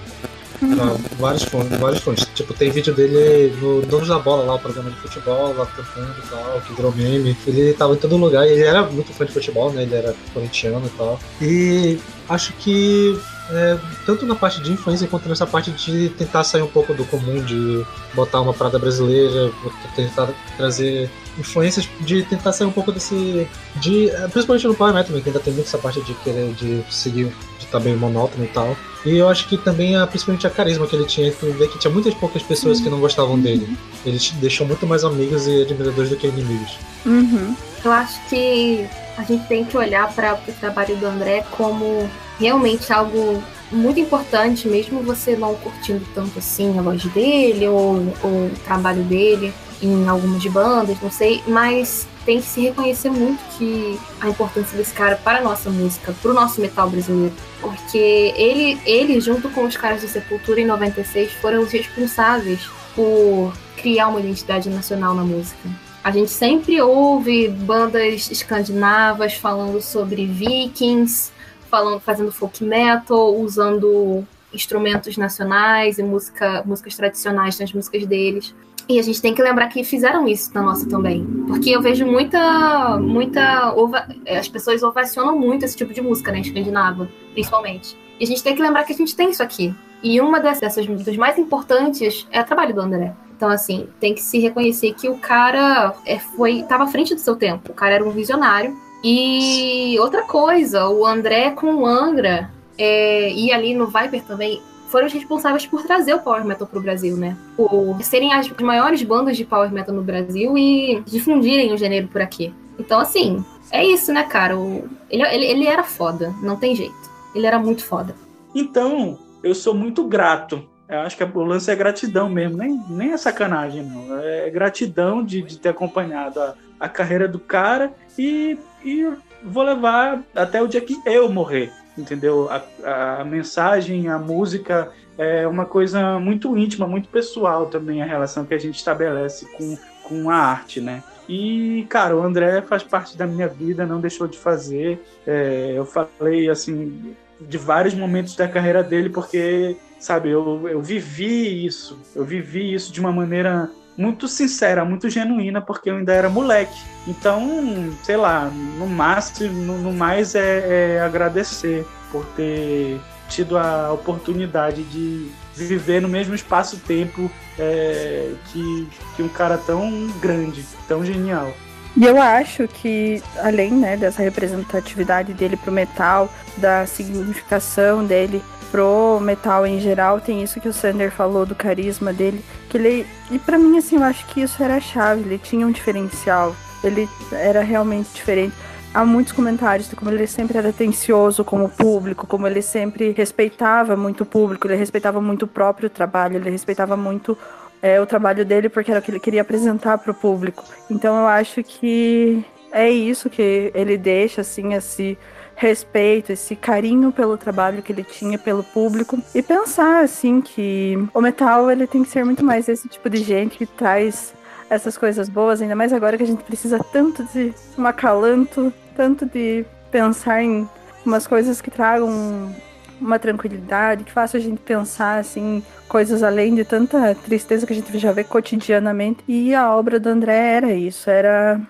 Pra 0.62 0.95
vários 1.18 1.43
fontes, 1.43 1.80
vários 1.80 2.01
fontes. 2.01 2.26
Tipo, 2.36 2.53
tem 2.53 2.70
vídeo 2.70 2.93
dele 2.93 3.55
no 3.59 3.82
Donos 3.82 4.07
da 4.07 4.20
Bola 4.20 4.43
lá, 4.43 4.55
o 4.55 4.59
programa 4.59 4.91
de 4.91 4.97
futebol, 4.97 5.55
lá 5.55 5.66
cantando 5.66 6.16
e 6.24 6.30
tal, 6.30 6.62
que 6.62 6.74
virou 6.74 6.91
meme. 6.93 7.36
Ele 7.47 7.74
tava 7.74 7.93
em 7.93 7.97
todo 7.97 8.16
lugar, 8.16 8.47
ele 8.47 8.62
era 8.62 8.84
muito 8.84 9.12
fã 9.12 9.26
de 9.26 9.34
futebol, 9.34 9.74
né? 9.74 9.84
Ele 9.84 9.95
era 9.95 10.16
corintiano 10.34 10.86
e 10.86 10.89
tal. 10.97 11.20
E 11.41 11.99
acho 12.30 12.53
que 12.53 13.20
é, 13.49 13.78
tanto 14.05 14.26
na 14.26 14.36
parte 14.36 14.62
de 14.62 14.72
influência 14.72 15.07
quanto 15.07 15.28
nessa 15.28 15.45
parte 15.45 15.72
de 15.72 16.09
tentar 16.09 16.43
sair 16.43 16.62
um 16.62 16.68
pouco 16.68 16.93
do 16.93 17.03
comum, 17.05 17.43
de 17.43 17.86
botar 18.14 18.39
uma 18.39 18.53
parada 18.53 18.80
brasileira, 18.80 19.51
tentar 19.95 20.30
trazer 20.57 21.09
influências 21.38 21.88
de 22.01 22.23
tentar 22.23 22.53
sair 22.53 22.67
um 22.67 22.71
pouco 22.71 22.91
desse. 22.91 23.47
de 23.77 24.09
é, 24.09 24.27
Principalmente 24.27 24.67
no 24.67 24.75
Power 24.75 24.93
Metal, 24.93 25.21
que 25.21 25.29
ainda 25.29 25.39
tem 25.39 25.53
muito 25.53 25.67
essa 25.67 25.77
parte 25.77 26.01
de 26.01 26.13
querer 26.15 26.53
de 26.53 26.84
seguir, 26.89 27.25
de 27.57 27.65
estar 27.65 27.77
tá 27.77 27.79
bem 27.79 27.95
monótono 27.95 28.43
e 28.43 28.47
tal. 28.47 28.75
E 29.05 29.17
eu 29.17 29.27
acho 29.27 29.47
que 29.47 29.57
também, 29.57 29.95
a, 29.95 30.05
principalmente 30.05 30.45
a 30.45 30.49
carisma 30.49 30.86
que 30.86 30.95
ele 30.95 31.05
tinha, 31.05 31.32
tu 31.32 31.51
vê 31.53 31.67
que 31.67 31.79
tinha 31.79 31.91
muitas 31.91 32.13
poucas 32.13 32.43
pessoas 32.43 32.79
que 32.79 32.89
não 32.89 32.99
gostavam 32.99 33.34
uhum. 33.34 33.41
dele. 33.41 33.77
Ele 34.05 34.19
deixou 34.34 34.67
muito 34.67 34.86
mais 34.86 35.03
amigos 35.03 35.47
e 35.47 35.61
admiradores 35.61 36.09
do 36.09 36.15
que 36.15 36.27
inimigos. 36.27 36.77
Uhum. 37.05 37.55
Eu 37.84 37.91
acho 37.91 38.23
que 38.29 38.88
a 39.17 39.23
gente 39.23 39.47
tem 39.47 39.65
que 39.65 39.76
olhar 39.76 40.14
para 40.14 40.35
o 40.47 40.51
trabalho 40.53 40.95
do 40.97 41.06
André 41.07 41.43
como 41.51 42.10
realmente 42.39 42.93
algo 42.93 43.41
muito 43.72 43.99
importante, 43.99 44.68
mesmo 44.68 45.01
você 45.01 45.35
não 45.35 45.56
curtindo 45.56 46.06
tanto 46.14 46.38
assim 46.38 46.77
a 46.77 46.81
voz 46.81 47.03
dele 47.06 47.68
ou, 47.68 48.14
ou 48.22 48.47
o 48.47 48.51
trabalho 48.65 49.01
dele 49.03 49.53
em 49.82 50.08
algumas 50.08 50.45
bandas, 50.45 51.02
não 51.02 51.12
sei, 51.12 51.41
mas 51.48 52.08
tem 52.26 52.40
que 52.40 52.48
se 52.48 52.62
reconhecer 52.62 53.10
muito 53.10 53.40
que 53.58 53.99
a 54.20 54.30
importância 54.30 54.78
desse 54.78 54.94
cara 54.94 55.16
para 55.16 55.40
a 55.40 55.41
nossa 55.41 55.70
música, 55.70 56.14
para 56.22 56.32
o 56.32 56.34
nosso 56.34 56.62
metal 56.62 56.90
brasileiro. 56.90 57.34
Porque 57.60 58.34
ele, 58.36 58.80
ele, 58.86 59.20
junto 59.20 59.49
com 59.49 59.66
os 59.66 59.76
caras 59.76 60.02
do 60.02 60.08
Sepultura 60.08 60.62
em 60.62 60.66
96, 60.66 61.32
foram 61.34 61.62
os 61.62 61.72
responsáveis 61.72 62.70
por 62.95 63.53
criar 63.76 64.10
uma 64.10 64.20
identidade 64.20 64.70
nacional 64.70 65.14
na 65.16 65.24
música. 65.24 65.70
A 66.03 66.12
gente 66.12 66.32
sempre 66.32 66.82
ouve 66.82 67.48
bandas 67.48 68.30
escandinavas 68.32 69.36
falando 69.36 69.82
sobre 69.82 70.26
vikings, 70.26 71.32
falando, 71.70 71.99
fazendo 71.99 72.32
folk 72.32 72.64
metal, 72.64 73.36
usando 73.36 74.26
instrumentos 74.53 75.16
nacionais 75.16 75.98
e 75.98 76.03
música, 76.03 76.64
músicas 76.66 76.95
tradicionais 76.95 77.58
nas 77.60 77.72
músicas 77.72 78.06
deles. 78.06 78.53
E 78.88 78.99
a 78.99 79.03
gente 79.03 79.22
tem 79.22 79.34
que 79.34 79.41
lembrar 79.41 79.68
que 79.68 79.84
fizeram 79.84 80.28
isso 80.28 80.52
na 80.53 80.62
nossa 80.62 80.88
também. 80.88 81.26
Porque 81.48 81.70
eu 81.70 81.82
vejo 81.82 82.06
muita. 82.06 82.98
muita 82.98 83.74
ova... 83.74 84.08
As 84.28 84.48
pessoas 84.48 84.84
ovacionam 84.84 85.38
muito 85.38 85.64
esse 85.66 85.76
tipo 85.76 85.94
de 85.94 86.02
música, 86.02 86.32
né? 86.32 86.41
Escandinava, 86.41 87.10
principalmente. 87.34 87.98
E 88.20 88.24
a 88.24 88.28
gente 88.28 88.44
tem 88.44 88.56
que 88.56 88.62
lembrar 88.62 88.84
que 88.84 88.94
a 88.94 88.95
gente 88.95 89.16
tem 89.16 89.30
isso 89.30 89.41
aqui. 89.41 89.74
E 90.03 90.20
uma 90.20 90.40
dessas, 90.40 90.86
dos 90.86 91.18
mais 91.18 91.38
importantes 91.38 92.28
é 92.32 92.41
o 92.41 92.44
trabalho 92.44 92.74
do 92.74 92.82
André. 92.82 93.14
Então, 93.36 93.49
assim, 93.49 93.88
tem 93.99 94.14
que 94.14 94.22
se 94.22 94.40
reconhecer 94.40 94.94
que 94.94 95.10
o 95.10 95.18
cara 95.18 95.95
é, 96.06 96.20
foi 96.20 96.60
estava 96.60 96.84
à 96.84 96.88
frente 96.88 97.16
do 97.16 97.20
seu 97.20 97.36
tempo. 97.36 97.72
O 97.72 97.74
cara 97.74 97.95
era 97.95 98.06
um 98.06 98.12
visionário. 98.12 98.76
E 99.03 99.98
outra 99.99 100.24
coisa, 100.24 100.88
o 100.88 101.06
André 101.06 101.49
com 101.52 101.74
o 101.74 101.86
Angra 101.86 102.52
é, 102.78 103.32
e 103.34 103.52
ali 103.52 103.74
no 103.74 103.88
Viper 103.88 104.24
também 104.24 104.62
foram 104.91 105.07
os 105.07 105.13
responsáveis 105.13 105.65
por 105.65 105.84
trazer 105.84 106.13
o 106.13 106.19
Power 106.19 106.45
Metal 106.45 106.68
pro 106.68 106.81
Brasil, 106.81 107.18
né? 107.18 107.38
Por 107.55 107.97
serem 108.03 108.34
as 108.34 108.49
maiores 108.61 109.01
bandas 109.03 109.38
de 109.38 109.45
Power 109.45 109.72
Metal 109.72 109.95
no 109.95 110.03
Brasil 110.03 110.57
e 110.57 111.01
difundirem 111.05 111.73
o 111.73 111.77
gênero 111.77 112.07
por 112.07 112.22
aqui. 112.22 112.53
Então, 112.77 112.99
assim, 112.99 113.43
é 113.72 113.85
isso, 113.85 114.11
né, 114.11 114.23
cara? 114.23 114.57
O, 114.57 114.88
ele, 115.09 115.23
ele, 115.23 115.45
ele 115.45 115.68
era 115.68 115.84
foda, 115.84 116.34
não 116.41 116.57
tem 116.57 116.76
jeito. 116.76 117.09
Ele 117.34 117.47
era 117.47 117.57
muito 117.57 117.84
foda. 117.84 118.13
Então, 118.53 119.18
eu 119.41 119.55
sou 119.55 119.73
muito 119.73 120.03
grato 120.03 120.69
eu 120.91 120.99
acho 120.99 121.15
que 121.15 121.23
o 121.23 121.43
lance 121.45 121.72
é 121.72 121.76
gratidão 121.76 122.30
mesmo, 122.30 122.57
nem, 122.57 122.77
nem 122.89 123.13
é 123.13 123.18
sacanagem, 123.18 123.81
não. 123.81 124.19
É 124.19 124.49
gratidão 124.49 125.23
de, 125.23 125.41
de 125.41 125.57
ter 125.57 125.69
acompanhado 125.69 126.41
a, 126.41 126.53
a 126.77 126.89
carreira 126.89 127.30
do 127.30 127.39
cara 127.39 127.93
e, 128.19 128.57
e 128.84 129.09
vou 129.41 129.63
levar 129.63 130.22
até 130.35 130.61
o 130.61 130.68
dia 130.68 130.81
que 130.81 131.01
eu 131.05 131.31
morrer, 131.31 131.72
entendeu? 131.97 132.49
A, 132.49 133.22
a 133.22 133.26
mensagem, 133.26 134.07
a 134.07 134.18
música 134.18 134.91
é 135.18 135.47
uma 135.47 135.65
coisa 135.65 136.19
muito 136.19 136.57
íntima, 136.57 136.88
muito 136.88 137.09
pessoal 137.09 137.68
também, 137.68 138.01
a 138.01 138.05
relação 138.05 138.45
que 138.45 138.53
a 138.53 138.59
gente 138.59 138.76
estabelece 138.76 139.45
com, 139.57 139.77
com 140.03 140.30
a 140.30 140.35
arte, 140.35 140.81
né? 140.81 141.03
E, 141.30 141.85
cara, 141.89 142.15
o 142.15 142.22
André 142.22 142.61
faz 142.61 142.84
parte 142.84 143.18
da 143.18 143.26
minha 143.26 143.47
vida, 143.47 143.85
não 143.85 144.01
deixou 144.01 144.27
de 144.27 144.38
fazer. 144.38 145.01
É, 145.26 145.73
eu 145.76 145.85
falei, 145.85 146.49
assim, 146.49 147.15
de 147.39 147.57
vários 147.57 147.93
momentos 147.93 148.35
da 148.35 148.47
carreira 148.47 148.84
dele, 148.84 149.09
porque 149.09 149.77
sabe? 150.01 150.30
Eu, 150.30 150.68
eu 150.68 150.81
vivi 150.81 151.65
isso, 151.65 151.99
eu 152.15 152.26
vivi 152.26 152.73
isso 152.73 152.91
de 152.91 152.99
uma 152.99 153.11
maneira 153.11 153.69
muito 154.02 154.28
sincera, 154.28 154.84
muito 154.84 155.10
genuína, 155.10 155.61
porque 155.61 155.90
eu 155.90 155.98
ainda 155.98 156.11
era 156.14 156.30
moleque. 156.30 156.82
Então, 157.07 157.94
sei 158.03 158.18
lá, 158.18 158.45
no 158.45 158.88
máximo, 158.88 159.53
no, 159.64 159.78
no 159.78 159.94
mais 159.94 160.34
é, 160.34 160.95
é, 160.98 161.02
agradecer 161.02 161.86
por 162.11 162.26
ter 162.36 162.99
tido 163.30 163.57
a 163.57 163.94
oportunidade 163.94 164.84
de 164.84 165.30
viver 165.56 166.02
no 166.02 166.10
mesmo 166.10 166.34
espaço-tempo 166.34 167.32
é, 167.57 168.32
que, 168.48 168.88
que 169.15 169.23
um 169.23 169.30
cara 169.30 169.57
tão 169.57 170.07
grande, 170.19 170.65
tão 170.88 171.06
genial. 171.06 171.53
E 171.95 172.06
eu 172.06 172.22
acho 172.22 172.68
que, 172.68 173.22
além 173.38 173.72
né, 173.72 173.98
dessa 173.98 174.22
representatividade 174.22 175.34
dele 175.34 175.57
pro 175.57 175.72
metal, 175.72 176.30
da 176.57 176.86
significação 176.86 178.06
dele 178.06 178.41
pro 178.72 179.19
metal 179.19 179.68
em 179.68 179.80
geral, 179.80 180.22
tem 180.22 180.41
isso 180.41 180.60
que 180.61 180.69
o 180.69 180.73
Sander 180.73 181.11
falou 181.11 181.45
do 181.45 181.53
carisma 181.53 182.14
dele, 182.14 182.43
que 182.69 182.77
ele 182.77 183.06
e 183.30 183.38
para 183.38 183.57
mim 183.57 183.77
assim, 183.77 183.98
eu 183.98 184.03
acho 184.03 184.26
que 184.27 184.41
isso 184.41 184.64
era 184.64 184.77
a 184.77 184.81
chave, 184.81 185.22
ele 185.22 185.38
tinha 185.38 185.68
um 185.68 185.72
diferencial. 185.72 186.56
Ele 186.84 187.07
era 187.31 187.61
realmente 187.61 188.10
diferente. 188.14 188.56
Há 188.93 189.06
muitos 189.06 189.34
comentários 189.34 189.89
de 189.89 189.95
como 189.95 190.10
ele 190.10 190.26
sempre 190.26 190.57
era 190.57 190.69
atencioso 190.69 191.43
com 191.45 191.64
o 191.64 191.69
público, 191.69 192.26
como 192.26 192.48
ele 192.48 192.61
sempre 192.61 193.11
respeitava 193.11 193.95
muito 193.95 194.22
o 194.22 194.26
público, 194.26 194.68
ele 194.68 194.76
respeitava 194.76 195.22
muito 195.22 195.43
o 195.43 195.48
próprio 195.48 195.89
trabalho, 195.89 196.38
ele 196.38 196.49
respeitava 196.49 196.98
muito 196.98 197.38
é, 197.81 198.02
o 198.02 198.06
trabalho 198.06 198.43
dele 198.43 198.68
porque 198.68 198.91
era 198.91 198.99
o 198.99 199.03
que 199.03 199.11
ele 199.11 199.19
queria 199.19 199.41
apresentar 199.41 199.98
para 199.98 200.11
o 200.11 200.15
público. 200.15 200.64
Então 200.89 201.18
eu 201.19 201.27
acho 201.27 201.64
que 201.64 202.43
é 202.72 202.89
isso 202.89 203.30
que 203.30 203.72
ele 203.73 203.98
deixa 203.98 204.41
assim 204.41 204.73
esse 204.73 205.18
respeito, 205.61 206.31
esse 206.31 206.55
carinho 206.55 207.11
pelo 207.11 207.38
trabalho 207.38 207.83
que 207.83 207.91
ele 207.91 208.03
tinha 208.03 208.35
pelo 208.35 208.63
público 208.63 209.21
e 209.33 209.43
pensar 209.43 210.03
assim 210.03 210.41
que 210.41 210.97
o 211.13 211.21
metal 211.21 211.69
ele 211.69 211.85
tem 211.85 212.03
que 212.03 212.09
ser 212.09 212.25
muito 212.25 212.43
mais 212.43 212.67
esse 212.67 212.89
tipo 212.89 213.07
de 213.07 213.17
gente 213.19 213.59
que 213.59 213.67
traz 213.67 214.33
essas 214.67 214.97
coisas 214.97 215.29
boas, 215.29 215.61
ainda 215.61 215.75
mais 215.75 215.93
agora 215.93 216.17
que 216.17 216.23
a 216.23 216.25
gente 216.27 216.43
precisa 216.43 216.79
tanto 216.91 217.23
de 217.25 217.53
um 217.77 217.85
acalanto, 217.85 218.73
tanto 218.95 219.23
de 219.23 219.63
pensar 219.91 220.41
em 220.41 220.67
umas 221.05 221.27
coisas 221.27 221.61
que 221.61 221.69
tragam 221.69 222.51
uma 222.99 223.19
tranquilidade, 223.19 224.03
que 224.03 224.11
faça 224.11 224.38
a 224.38 224.39
gente 224.39 224.61
pensar 224.61 225.19
assim, 225.19 225.63
coisas 225.88 226.23
além 226.23 226.55
de 226.55 226.65
tanta 226.65 227.13
tristeza 227.13 227.67
que 227.67 227.73
a 227.73 227.75
gente 227.75 227.99
já 227.99 228.11
vê 228.11 228.23
cotidianamente. 228.23 229.23
E 229.27 229.53
a 229.53 229.75
obra 229.75 229.99
do 229.99 230.09
André 230.09 230.55
era 230.55 230.73
isso, 230.73 231.07
era 231.07 231.61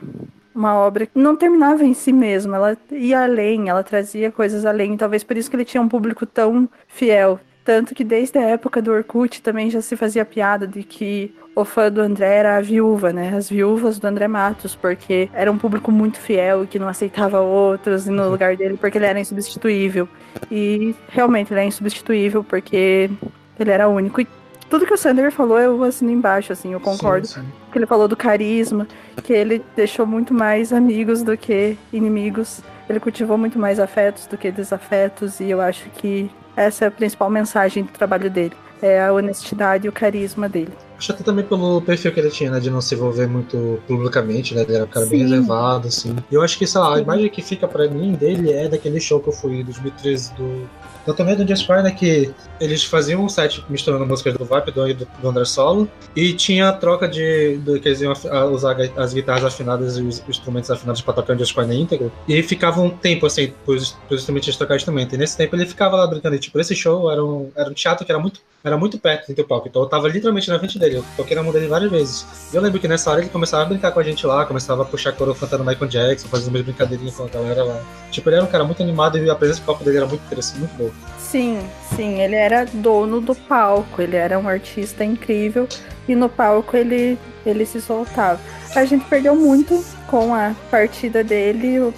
uma 0.53 0.75
obra 0.75 1.05
que 1.05 1.17
não 1.17 1.35
terminava 1.35 1.83
em 1.83 1.93
si 1.93 2.11
mesma, 2.11 2.57
ela 2.57 2.77
ia 2.91 3.23
além, 3.23 3.69
ela 3.69 3.83
trazia 3.83 4.31
coisas 4.31 4.65
além, 4.65 4.97
talvez 4.97 5.23
por 5.23 5.37
isso 5.37 5.49
que 5.49 5.55
ele 5.55 5.65
tinha 5.65 5.81
um 5.81 5.89
público 5.89 6.25
tão 6.25 6.69
fiel. 6.87 7.39
Tanto 7.63 7.93
que 7.93 8.03
desde 8.03 8.39
a 8.39 8.41
época 8.41 8.81
do 8.81 8.91
Orkut 8.91 9.41
também 9.41 9.69
já 9.69 9.81
se 9.81 9.95
fazia 9.95 10.25
piada 10.25 10.67
de 10.67 10.81
que 10.81 11.33
o 11.55 11.63
fã 11.63 11.91
do 11.91 12.01
André 12.01 12.37
era 12.37 12.57
a 12.57 12.61
viúva, 12.61 13.13
né? 13.13 13.35
As 13.35 13.49
viúvas 13.49 13.99
do 13.99 14.07
André 14.07 14.27
Matos, 14.27 14.75
porque 14.75 15.29
era 15.33 15.51
um 15.51 15.57
público 15.57 15.91
muito 15.91 16.19
fiel 16.19 16.63
e 16.63 16.67
que 16.67 16.79
não 16.79 16.87
aceitava 16.87 17.39
outros 17.39 18.07
no 18.07 18.29
lugar 18.29 18.57
dele 18.57 18.77
porque 18.77 18.97
ele 18.97 19.05
era 19.05 19.19
insubstituível. 19.19 20.09
E 20.49 20.95
realmente 21.09 21.53
ele 21.53 21.59
é 21.59 21.65
insubstituível 21.65 22.43
porque 22.43 23.11
ele 23.59 23.71
era 23.71 23.87
único. 23.87 24.21
E 24.21 24.27
tudo 24.71 24.85
que 24.85 24.93
o 24.93 24.97
Sander 24.97 25.31
falou, 25.33 25.59
eu 25.59 25.83
assino 25.83 26.09
embaixo, 26.09 26.53
assim, 26.53 26.71
eu 26.71 26.79
concordo. 26.79 27.27
Sim, 27.27 27.41
sim. 27.41 27.47
Que 27.73 27.77
ele 27.77 27.85
falou 27.85 28.07
do 28.07 28.15
carisma, 28.15 28.87
que 29.21 29.33
ele 29.33 29.61
deixou 29.75 30.05
muito 30.07 30.33
mais 30.33 30.71
amigos 30.71 31.21
do 31.21 31.35
que 31.35 31.77
inimigos. 31.91 32.61
Ele 32.89 32.99
cultivou 32.99 33.37
muito 33.37 33.59
mais 33.59 33.81
afetos 33.81 34.25
do 34.27 34.37
que 34.37 34.49
desafetos, 34.49 35.41
e 35.41 35.49
eu 35.49 35.59
acho 35.59 35.89
que 35.89 36.31
essa 36.55 36.85
é 36.85 36.87
a 36.87 36.91
principal 36.91 37.29
mensagem 37.29 37.83
do 37.83 37.91
trabalho 37.91 38.29
dele. 38.29 38.53
É 38.81 39.03
a 39.03 39.11
honestidade 39.13 39.85
e 39.85 39.89
o 39.89 39.91
carisma 39.91 40.47
dele. 40.47 40.71
Acho 40.97 41.11
até 41.11 41.23
também 41.23 41.45
pelo 41.45 41.81
perfil 41.81 42.11
que 42.13 42.19
ele 42.19 42.31
tinha, 42.31 42.49
né? 42.49 42.59
De 42.59 42.71
não 42.71 42.81
se 42.81 42.95
envolver 42.95 43.27
muito 43.27 43.79
publicamente, 43.87 44.55
né? 44.55 44.61
Ele 44.61 44.75
era 44.75 44.85
um 44.85 44.87
cara 44.87 45.05
Sim. 45.05 45.11
bem 45.11 45.19
reservado, 45.19 45.87
assim. 45.87 46.15
E 46.31 46.33
eu 46.33 46.41
acho 46.41 46.57
que, 46.57 46.65
sei 46.65 46.81
lá, 46.81 46.95
a 46.95 46.99
imagem 46.99 47.29
que 47.29 47.43
fica 47.43 47.67
para 47.67 47.87
mim 47.87 48.13
dele 48.13 48.51
é 48.51 48.67
daquele 48.67 48.99
show 48.99 49.19
que 49.19 49.29
eu 49.29 49.33
fui 49.33 49.59
em 49.59 49.63
2013 49.63 50.33
do 50.33 50.67
também 51.15 51.35
do 51.35 51.47
Just 51.47 51.67
né, 51.67 51.91
que 51.91 52.31
eles 52.59 52.83
faziam 52.83 53.23
um 53.23 53.29
set 53.29 53.63
misturando 53.69 54.05
músicas 54.05 54.35
do 54.35 54.45
Vibe 54.45 54.71
do, 54.71 55.05
do 55.21 55.29
André 55.29 55.45
Solo 55.45 55.89
e 56.15 56.33
tinha 56.33 56.69
a 56.69 56.73
troca 56.73 57.07
de, 57.07 57.57
de 57.57 57.79
que 57.79 57.89
eles 57.89 58.01
iam 58.01 58.13
usar 58.51 58.77
as 58.95 59.13
guitarras 59.13 59.43
afinadas 59.43 59.97
e 59.97 60.01
os 60.01 60.23
instrumentos 60.27 60.69
afinados 60.69 61.01
para 61.01 61.13
tocar 61.15 61.35
o 61.35 61.39
Just 61.39 61.53
Fire 61.53 61.67
na 61.67 61.73
íntegra 61.73 62.11
e 62.27 62.41
ficava 62.43 62.81
um 62.81 62.89
tempo 62.89 63.25
assim 63.25 63.51
para 63.65 63.73
os 63.73 63.95
instrumentos 64.11 64.55
tocar 64.61 64.75
instrumento. 64.75 65.15
E 65.15 65.17
nesse 65.17 65.37
tempo 65.37 65.55
ele 65.55 65.65
ficava 65.65 65.95
lá 65.95 66.07
brincando. 66.07 66.35
E, 66.35 66.39
tipo, 66.39 66.59
esse 66.59 66.75
show 66.75 67.11
era 67.11 67.23
um, 67.23 67.51
era 67.55 67.69
um 67.69 67.73
teatro 67.73 68.05
que 68.05 68.11
era 68.11 68.19
muito, 68.19 68.41
era 68.63 68.77
muito 68.77 68.97
perto 68.99 69.33
do 69.33 69.43
palco, 69.43 69.67
então 69.67 69.81
eu 69.81 69.87
tava 69.89 70.07
literalmente 70.07 70.49
na 70.49 70.59
frente 70.59 70.77
dele. 70.77 70.97
Eu 70.97 71.05
toquei 71.17 71.35
na 71.35 71.43
mão 71.43 71.51
dele 71.51 71.67
várias 71.67 71.89
vezes. 71.89 72.25
E 72.53 72.55
eu 72.55 72.61
lembro 72.61 72.79
que 72.79 72.87
nessa 72.87 73.09
hora 73.09 73.21
ele 73.21 73.29
começava 73.29 73.63
a 73.63 73.65
brincar 73.65 73.91
com 73.91 73.99
a 73.99 74.03
gente 74.03 74.25
lá, 74.25 74.45
começava 74.45 74.83
a 74.83 74.85
puxar 74.85 75.13
coro 75.13 75.33
cantando 75.33 75.63
Michael 75.63 75.89
Jackson, 75.89 76.27
fazendo 76.27 76.49
umas 76.49 76.61
brincadeirinhas 76.61 77.15
com 77.15 77.23
a 77.23 77.27
galera 77.27 77.63
lá. 77.63 77.81
Tipo, 78.11 78.29
ele 78.29 78.35
era 78.37 78.45
um 78.45 78.49
cara 78.49 78.63
muito 78.63 78.83
animado 78.83 79.17
e 79.17 79.29
a 79.29 79.35
presença 79.35 79.61
do 79.61 79.65
palco 79.65 79.83
dele 79.83 79.97
era 79.97 80.05
muito 80.05 80.23
interessante, 80.25 80.59
muito 80.59 80.75
boa. 80.75 80.91
Sim, 81.17 81.59
sim, 81.95 82.21
ele 82.21 82.35
era 82.35 82.65
dono 82.65 83.19
do 83.19 83.33
palco, 83.33 84.01
ele 84.01 84.15
era 84.15 84.37
um 84.37 84.47
artista 84.47 85.03
incrível 85.03 85.67
e 86.07 86.13
no 86.13 86.29
palco 86.29 86.75
ele, 86.77 87.17
ele 87.45 87.65
se 87.65 87.81
soltava. 87.81 88.39
A 88.75 88.85
gente 88.85 89.05
perdeu 89.05 89.35
muito 89.35 89.83
com 90.07 90.35
a 90.35 90.53
partida 90.69 91.23
dele, 91.23 91.93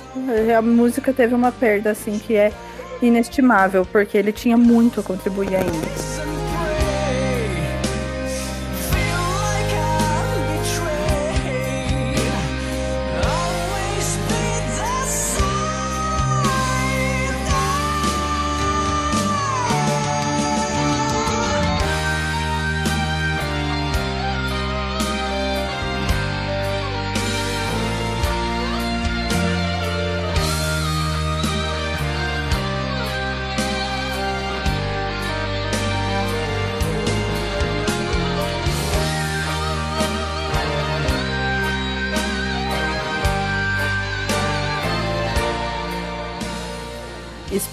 a 0.56 0.62
música 0.62 1.12
teve 1.12 1.36
uma 1.36 1.52
perda 1.52 1.92
assim 1.92 2.20
que 2.20 2.36
é 2.36 2.52
inestimável, 3.02 3.86
porque 3.86 4.18
ele 4.18 4.32
tinha 4.32 4.56
muito 4.56 5.00
a 5.00 5.04
contribuir 5.04 5.56
ainda. 5.56 6.33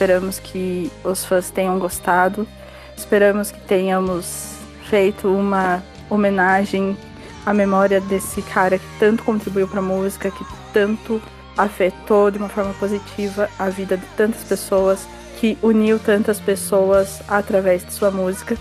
Esperamos 0.00 0.38
que 0.38 0.90
os 1.04 1.26
fãs 1.26 1.50
tenham 1.50 1.78
gostado. 1.78 2.48
Esperamos 2.96 3.50
que 3.50 3.60
tenhamos 3.60 4.54
feito 4.88 5.28
uma 5.28 5.82
homenagem 6.08 6.96
à 7.44 7.52
memória 7.52 8.00
desse 8.00 8.40
cara 8.40 8.78
que 8.78 8.98
tanto 8.98 9.22
contribuiu 9.22 9.68
para 9.68 9.80
a 9.80 9.82
música, 9.82 10.30
que 10.30 10.42
tanto 10.72 11.20
afetou 11.54 12.30
de 12.30 12.38
uma 12.38 12.48
forma 12.48 12.72
positiva 12.80 13.50
a 13.58 13.68
vida 13.68 13.98
de 13.98 14.06
tantas 14.16 14.42
pessoas, 14.42 15.06
que 15.38 15.58
uniu 15.60 15.98
tantas 15.98 16.40
pessoas 16.40 17.20
através 17.28 17.84
de 17.84 17.92
sua 17.92 18.10
música. 18.10 18.56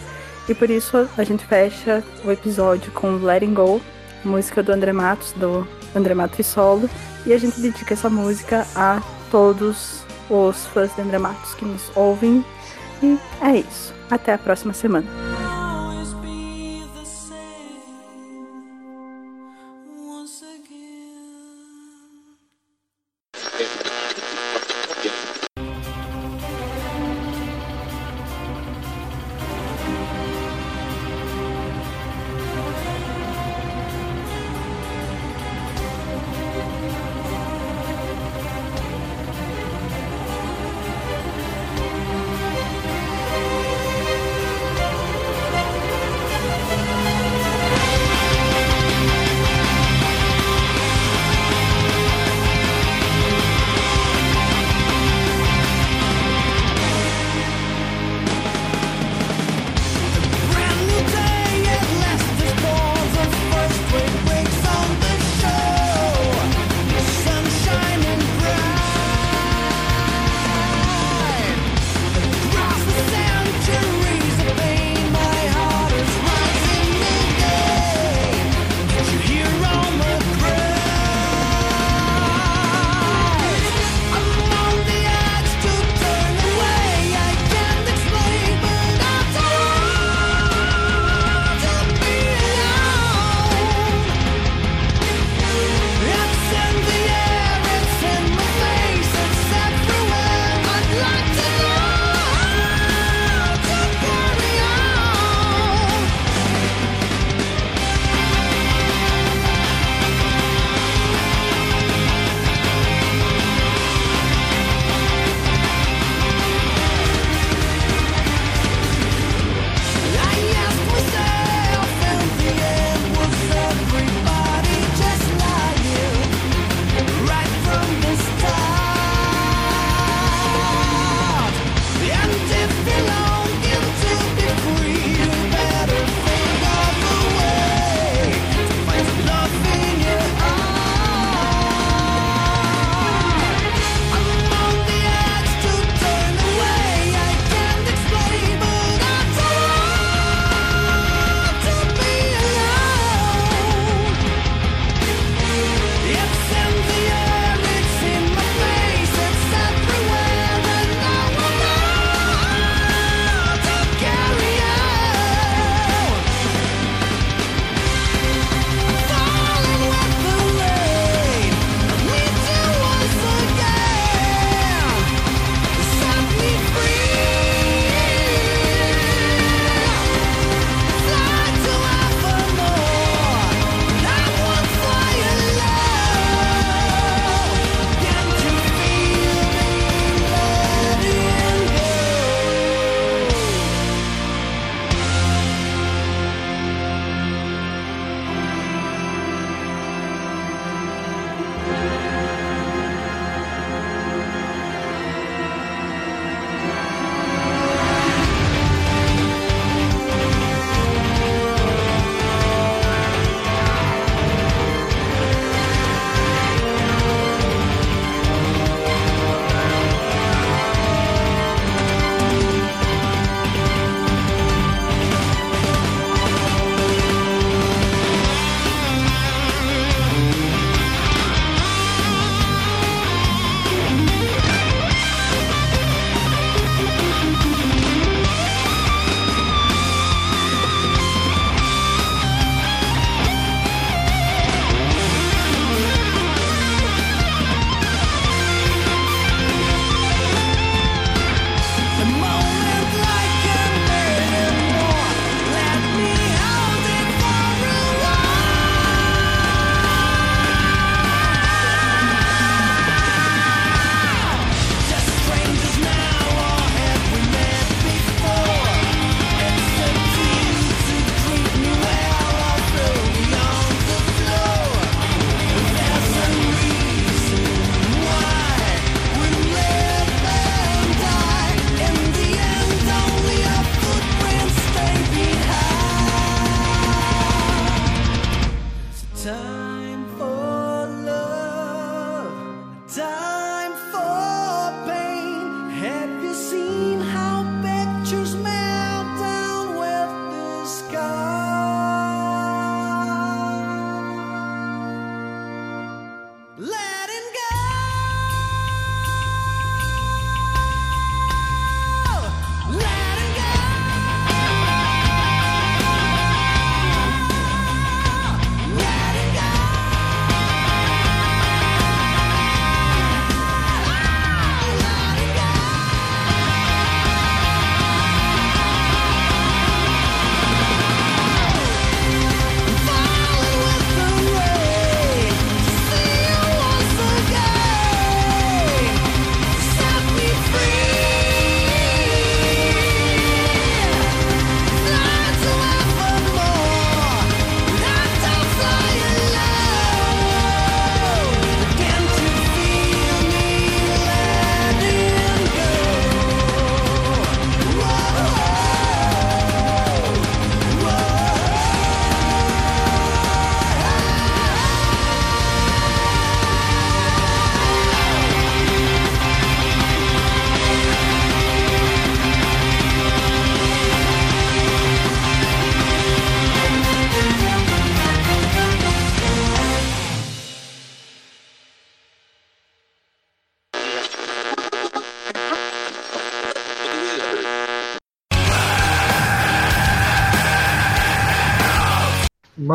E 0.50 0.54
por 0.54 0.70
isso 0.70 1.08
a 1.18 1.24
gente 1.24 1.46
fecha 1.46 2.04
o 2.26 2.32
episódio 2.32 2.92
com 2.92 3.16
Letting 3.16 3.54
Go, 3.54 3.82
música 4.26 4.62
do 4.62 4.74
André 4.74 4.92
Matos, 4.92 5.32
do 5.38 5.66
André 5.96 6.14
Matos 6.14 6.46
Solo, 6.46 6.90
e 7.26 7.32
a 7.32 7.38
gente 7.38 7.62
dedica 7.62 7.94
essa 7.94 8.10
música 8.10 8.68
a 8.76 9.02
todos 9.32 10.09
os 10.30 10.66
fãs 10.68 10.94
de 10.96 11.02
André 11.02 11.18
Matos 11.18 11.54
que 11.56 11.66
nos 11.66 11.92
ouvem. 11.96 12.44
E 13.02 13.18
é 13.42 13.58
isso. 13.58 13.94
Até 14.10 14.34
a 14.34 14.38
próxima 14.38 14.74
semana. 14.74 15.29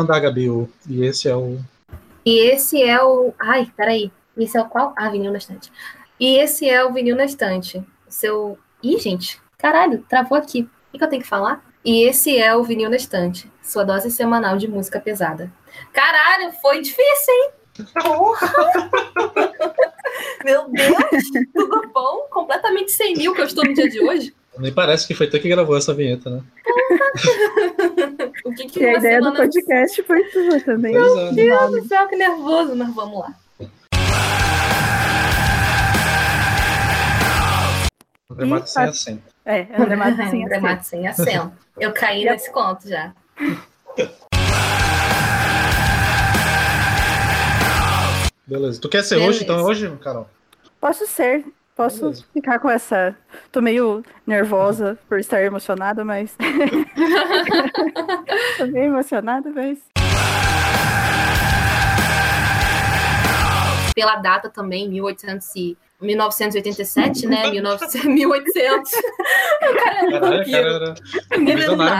Mandar, 0.05 0.19
Gabi. 0.19 0.49
O, 0.49 0.69
e 0.87 1.03
esse 1.03 1.27
é 1.27 1.35
o. 1.35 1.57
E 2.23 2.39
esse 2.51 2.81
é 2.81 3.03
o. 3.03 3.33
Ai, 3.39 3.71
peraí. 3.75 4.11
Esse 4.37 4.57
é 4.57 4.61
o 4.61 4.65
qual? 4.65 4.93
Ah, 4.95 5.09
vinil 5.09 5.31
na 5.31 5.39
estante. 5.39 5.71
E 6.19 6.37
esse 6.37 6.69
é 6.69 6.83
o 6.83 6.93
vinil 6.93 7.15
na 7.15 7.25
estante. 7.25 7.83
Seu. 8.07 8.57
Ih, 8.83 8.99
gente. 8.99 9.41
Caralho, 9.57 10.05
travou 10.07 10.37
aqui. 10.37 10.61
O 10.61 10.91
que, 10.91 10.97
que 10.99 11.03
eu 11.03 11.09
tenho 11.09 11.21
que 11.21 11.27
falar? 11.27 11.65
E 11.83 12.03
esse 12.03 12.37
é 12.37 12.55
o 12.55 12.63
vinil 12.63 12.89
na 12.89 12.95
estante. 12.95 13.51
Sua 13.61 13.83
dose 13.83 14.11
semanal 14.11 14.57
de 14.57 14.67
música 14.67 14.99
pesada. 14.99 15.51
Caralho, 15.91 16.51
foi 16.61 16.81
difícil, 16.81 17.33
hein? 17.33 17.49
Porra! 18.01 18.51
Meu 20.43 20.69
Deus! 20.69 21.51
Tudo 21.53 21.91
bom? 21.93 22.27
Completamente 22.29 22.91
sem 22.91 23.15
mil 23.15 23.33
que 23.33 23.41
eu 23.41 23.45
estou 23.45 23.65
no 23.65 23.73
dia 23.73 23.89
de 23.89 23.99
hoje. 24.01 24.33
Nem 24.57 24.73
parece 24.73 25.05
que 25.05 25.13
foi 25.13 25.27
tu 25.27 25.39
que 25.39 25.49
gravou 25.49 25.75
essa 25.75 25.93
vinheta, 25.93 26.29
né? 26.29 26.41
O 28.45 28.53
que 28.53 28.67
que 28.67 28.79
E 28.79 28.85
a 28.85 28.97
ideia 28.99 29.17
do 29.19 29.23
semana- 29.25 29.35
podcast 29.43 30.03
foi 30.03 30.23
tua 30.25 30.59
também. 30.61 30.95
É. 30.95 30.99
Meu 30.99 31.33
Deus 31.33 31.71
do 31.71 31.87
céu, 31.87 32.07
que 32.07 32.15
nervoso, 32.15 32.75
mas 32.75 32.93
vamos 32.93 33.19
lá. 33.19 33.33
André 38.31 38.45
Matos 38.45 38.73
sem 38.73 38.83
acento. 38.83 39.23
É, 39.45 39.61
André 39.77 39.95
Matos 39.95 40.29
sem 40.29 40.43
André 40.45 40.55
acento. 40.57 40.61
Matos 40.61 40.87
sem 40.87 41.07
acento. 41.07 41.51
Eu 41.79 41.91
caí 41.93 42.23
nesse 42.25 42.51
conto 42.51 42.87
já. 42.87 43.13
Beleza. 48.47 48.79
Tu 48.79 48.89
quer 48.89 49.03
ser 49.03 49.15
Beleza. 49.15 49.29
hoje, 49.31 49.43
então 49.43 49.63
hoje, 49.63 49.97
Carol? 50.01 50.29
Posso 50.79 51.05
ser. 51.07 51.43
Posso 51.75 52.03
Beleza. 52.03 52.25
ficar 52.31 52.59
com 52.59 52.69
essa. 52.69 53.13
Tô 53.51 53.61
meio 53.61 54.01
nervosa 54.25 54.97
por 55.09 55.19
estar 55.19 55.43
emocionada, 55.43 56.05
mas. 56.05 56.33
Tô 58.57 58.65
meio 58.67 58.85
emocionada, 58.85 59.51
mas. 59.53 59.79
Pela 63.93 64.15
data 64.15 64.49
também, 64.49 64.87
1800 64.89 65.55
e... 65.57 65.77
1987, 66.01 67.27
né? 67.27 67.49
1900... 67.49 68.05
1800. 68.05 68.91
O 69.65 69.73
cara 69.73 69.99
é 69.99 70.03
um 70.05 70.11
Caralho, 70.11 70.41
o 70.41 70.51
cara 70.51 70.67
era 70.67 70.93
mesmo, 71.39 71.77
né? 71.77 71.99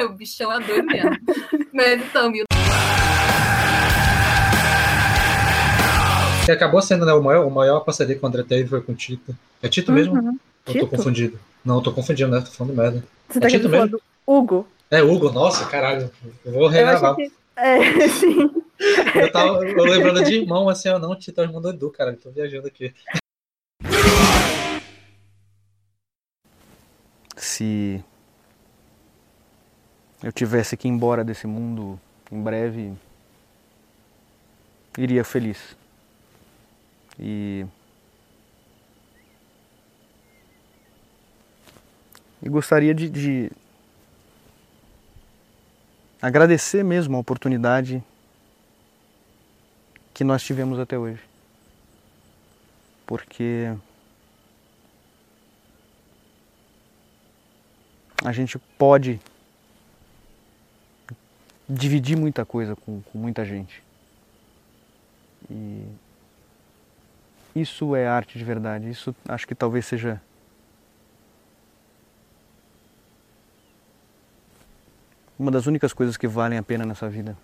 o 0.00 0.08
bichão 0.08 0.50
é 0.52 0.58
doido 0.60 0.86
mesmo. 0.86 1.16
Mas 1.72 2.02
então, 2.02 2.32
Que 6.50 6.54
acabou 6.56 6.82
sendo, 6.82 7.06
né, 7.06 7.12
o 7.12 7.22
maior, 7.22 7.46
o 7.46 7.50
maior 7.50 7.78
parceria 7.80 8.16
que 8.16 8.24
o 8.24 8.26
André 8.26 8.42
teve 8.42 8.68
foi 8.68 8.80
com 8.82 8.90
o 8.90 8.94
Tito. 8.96 9.36
É 9.62 9.68
Tito 9.68 9.92
mesmo? 9.92 10.14
Uhum. 10.14 10.30
Ou 10.30 10.38
tô 10.66 10.72
Tito? 10.72 10.86
confundido? 10.88 11.38
Não, 11.64 11.76
eu 11.76 11.80
tô 11.80 11.92
confundindo, 11.92 12.32
né? 12.32 12.40
Tô 12.40 12.50
falando 12.50 12.74
merda. 12.74 13.04
Você 13.28 13.38
É 13.38 13.40
tá 13.40 13.46
Tito 13.48 13.68
do 13.68 14.02
Hugo? 14.26 14.66
É 14.90 15.00
Hugo, 15.00 15.30
nossa, 15.30 15.64
caralho. 15.66 16.10
Eu 16.44 16.52
vou 16.52 16.62
Eu 16.62 16.68
regravar. 16.68 17.10
acho 17.12 17.16
que. 17.18 17.32
É, 17.56 18.08
sim. 18.08 18.50
Eu 19.14 19.30
tava 19.30 19.64
eu 19.64 19.84
lembrando 19.84 20.24
de 20.24 20.38
irmão, 20.38 20.68
assim, 20.68 20.88
ó, 20.88 20.98
não, 20.98 21.14
Tito 21.14 21.40
é 21.40 21.44
o 21.44 21.46
irmão 21.46 21.60
do 21.60 21.70
Edu, 21.70 21.88
cara. 21.90 22.10
Eu 22.10 22.16
tô 22.16 22.30
viajando 22.32 22.66
aqui. 22.66 22.92
Se 27.36 28.02
eu 30.22 30.32
tivesse 30.32 30.76
que 30.76 30.88
ir 30.88 30.90
embora 30.90 31.24
desse 31.24 31.46
mundo 31.46 31.98
em 32.30 32.42
breve, 32.42 32.92
iria 34.98 35.24
feliz. 35.24 35.76
E. 37.20 37.66
E 42.42 42.48
gostaria 42.48 42.94
de, 42.94 43.10
de 43.10 43.52
agradecer 46.22 46.82
mesmo 46.82 47.16
a 47.16 47.20
oportunidade 47.20 48.02
que 50.14 50.24
nós 50.24 50.42
tivemos 50.42 50.78
até 50.78 50.98
hoje. 50.98 51.22
Porque 53.06 53.76
a 58.24 58.32
gente 58.32 58.58
pode 58.78 59.20
dividir 61.68 62.16
muita 62.16 62.46
coisa 62.46 62.74
com, 62.74 63.02
com 63.02 63.18
muita 63.18 63.44
gente. 63.44 63.82
E 65.50 65.84
isso 67.54 67.94
é 67.96 68.06
arte 68.06 68.38
de 68.38 68.44
verdade. 68.44 68.88
Isso 68.88 69.14
acho 69.28 69.46
que 69.46 69.54
talvez 69.54 69.86
seja 69.86 70.20
uma 75.38 75.50
das 75.50 75.66
únicas 75.66 75.92
coisas 75.92 76.16
que 76.16 76.28
valem 76.28 76.58
a 76.58 76.62
pena 76.62 76.84
nessa 76.84 77.08
vida. 77.08 77.36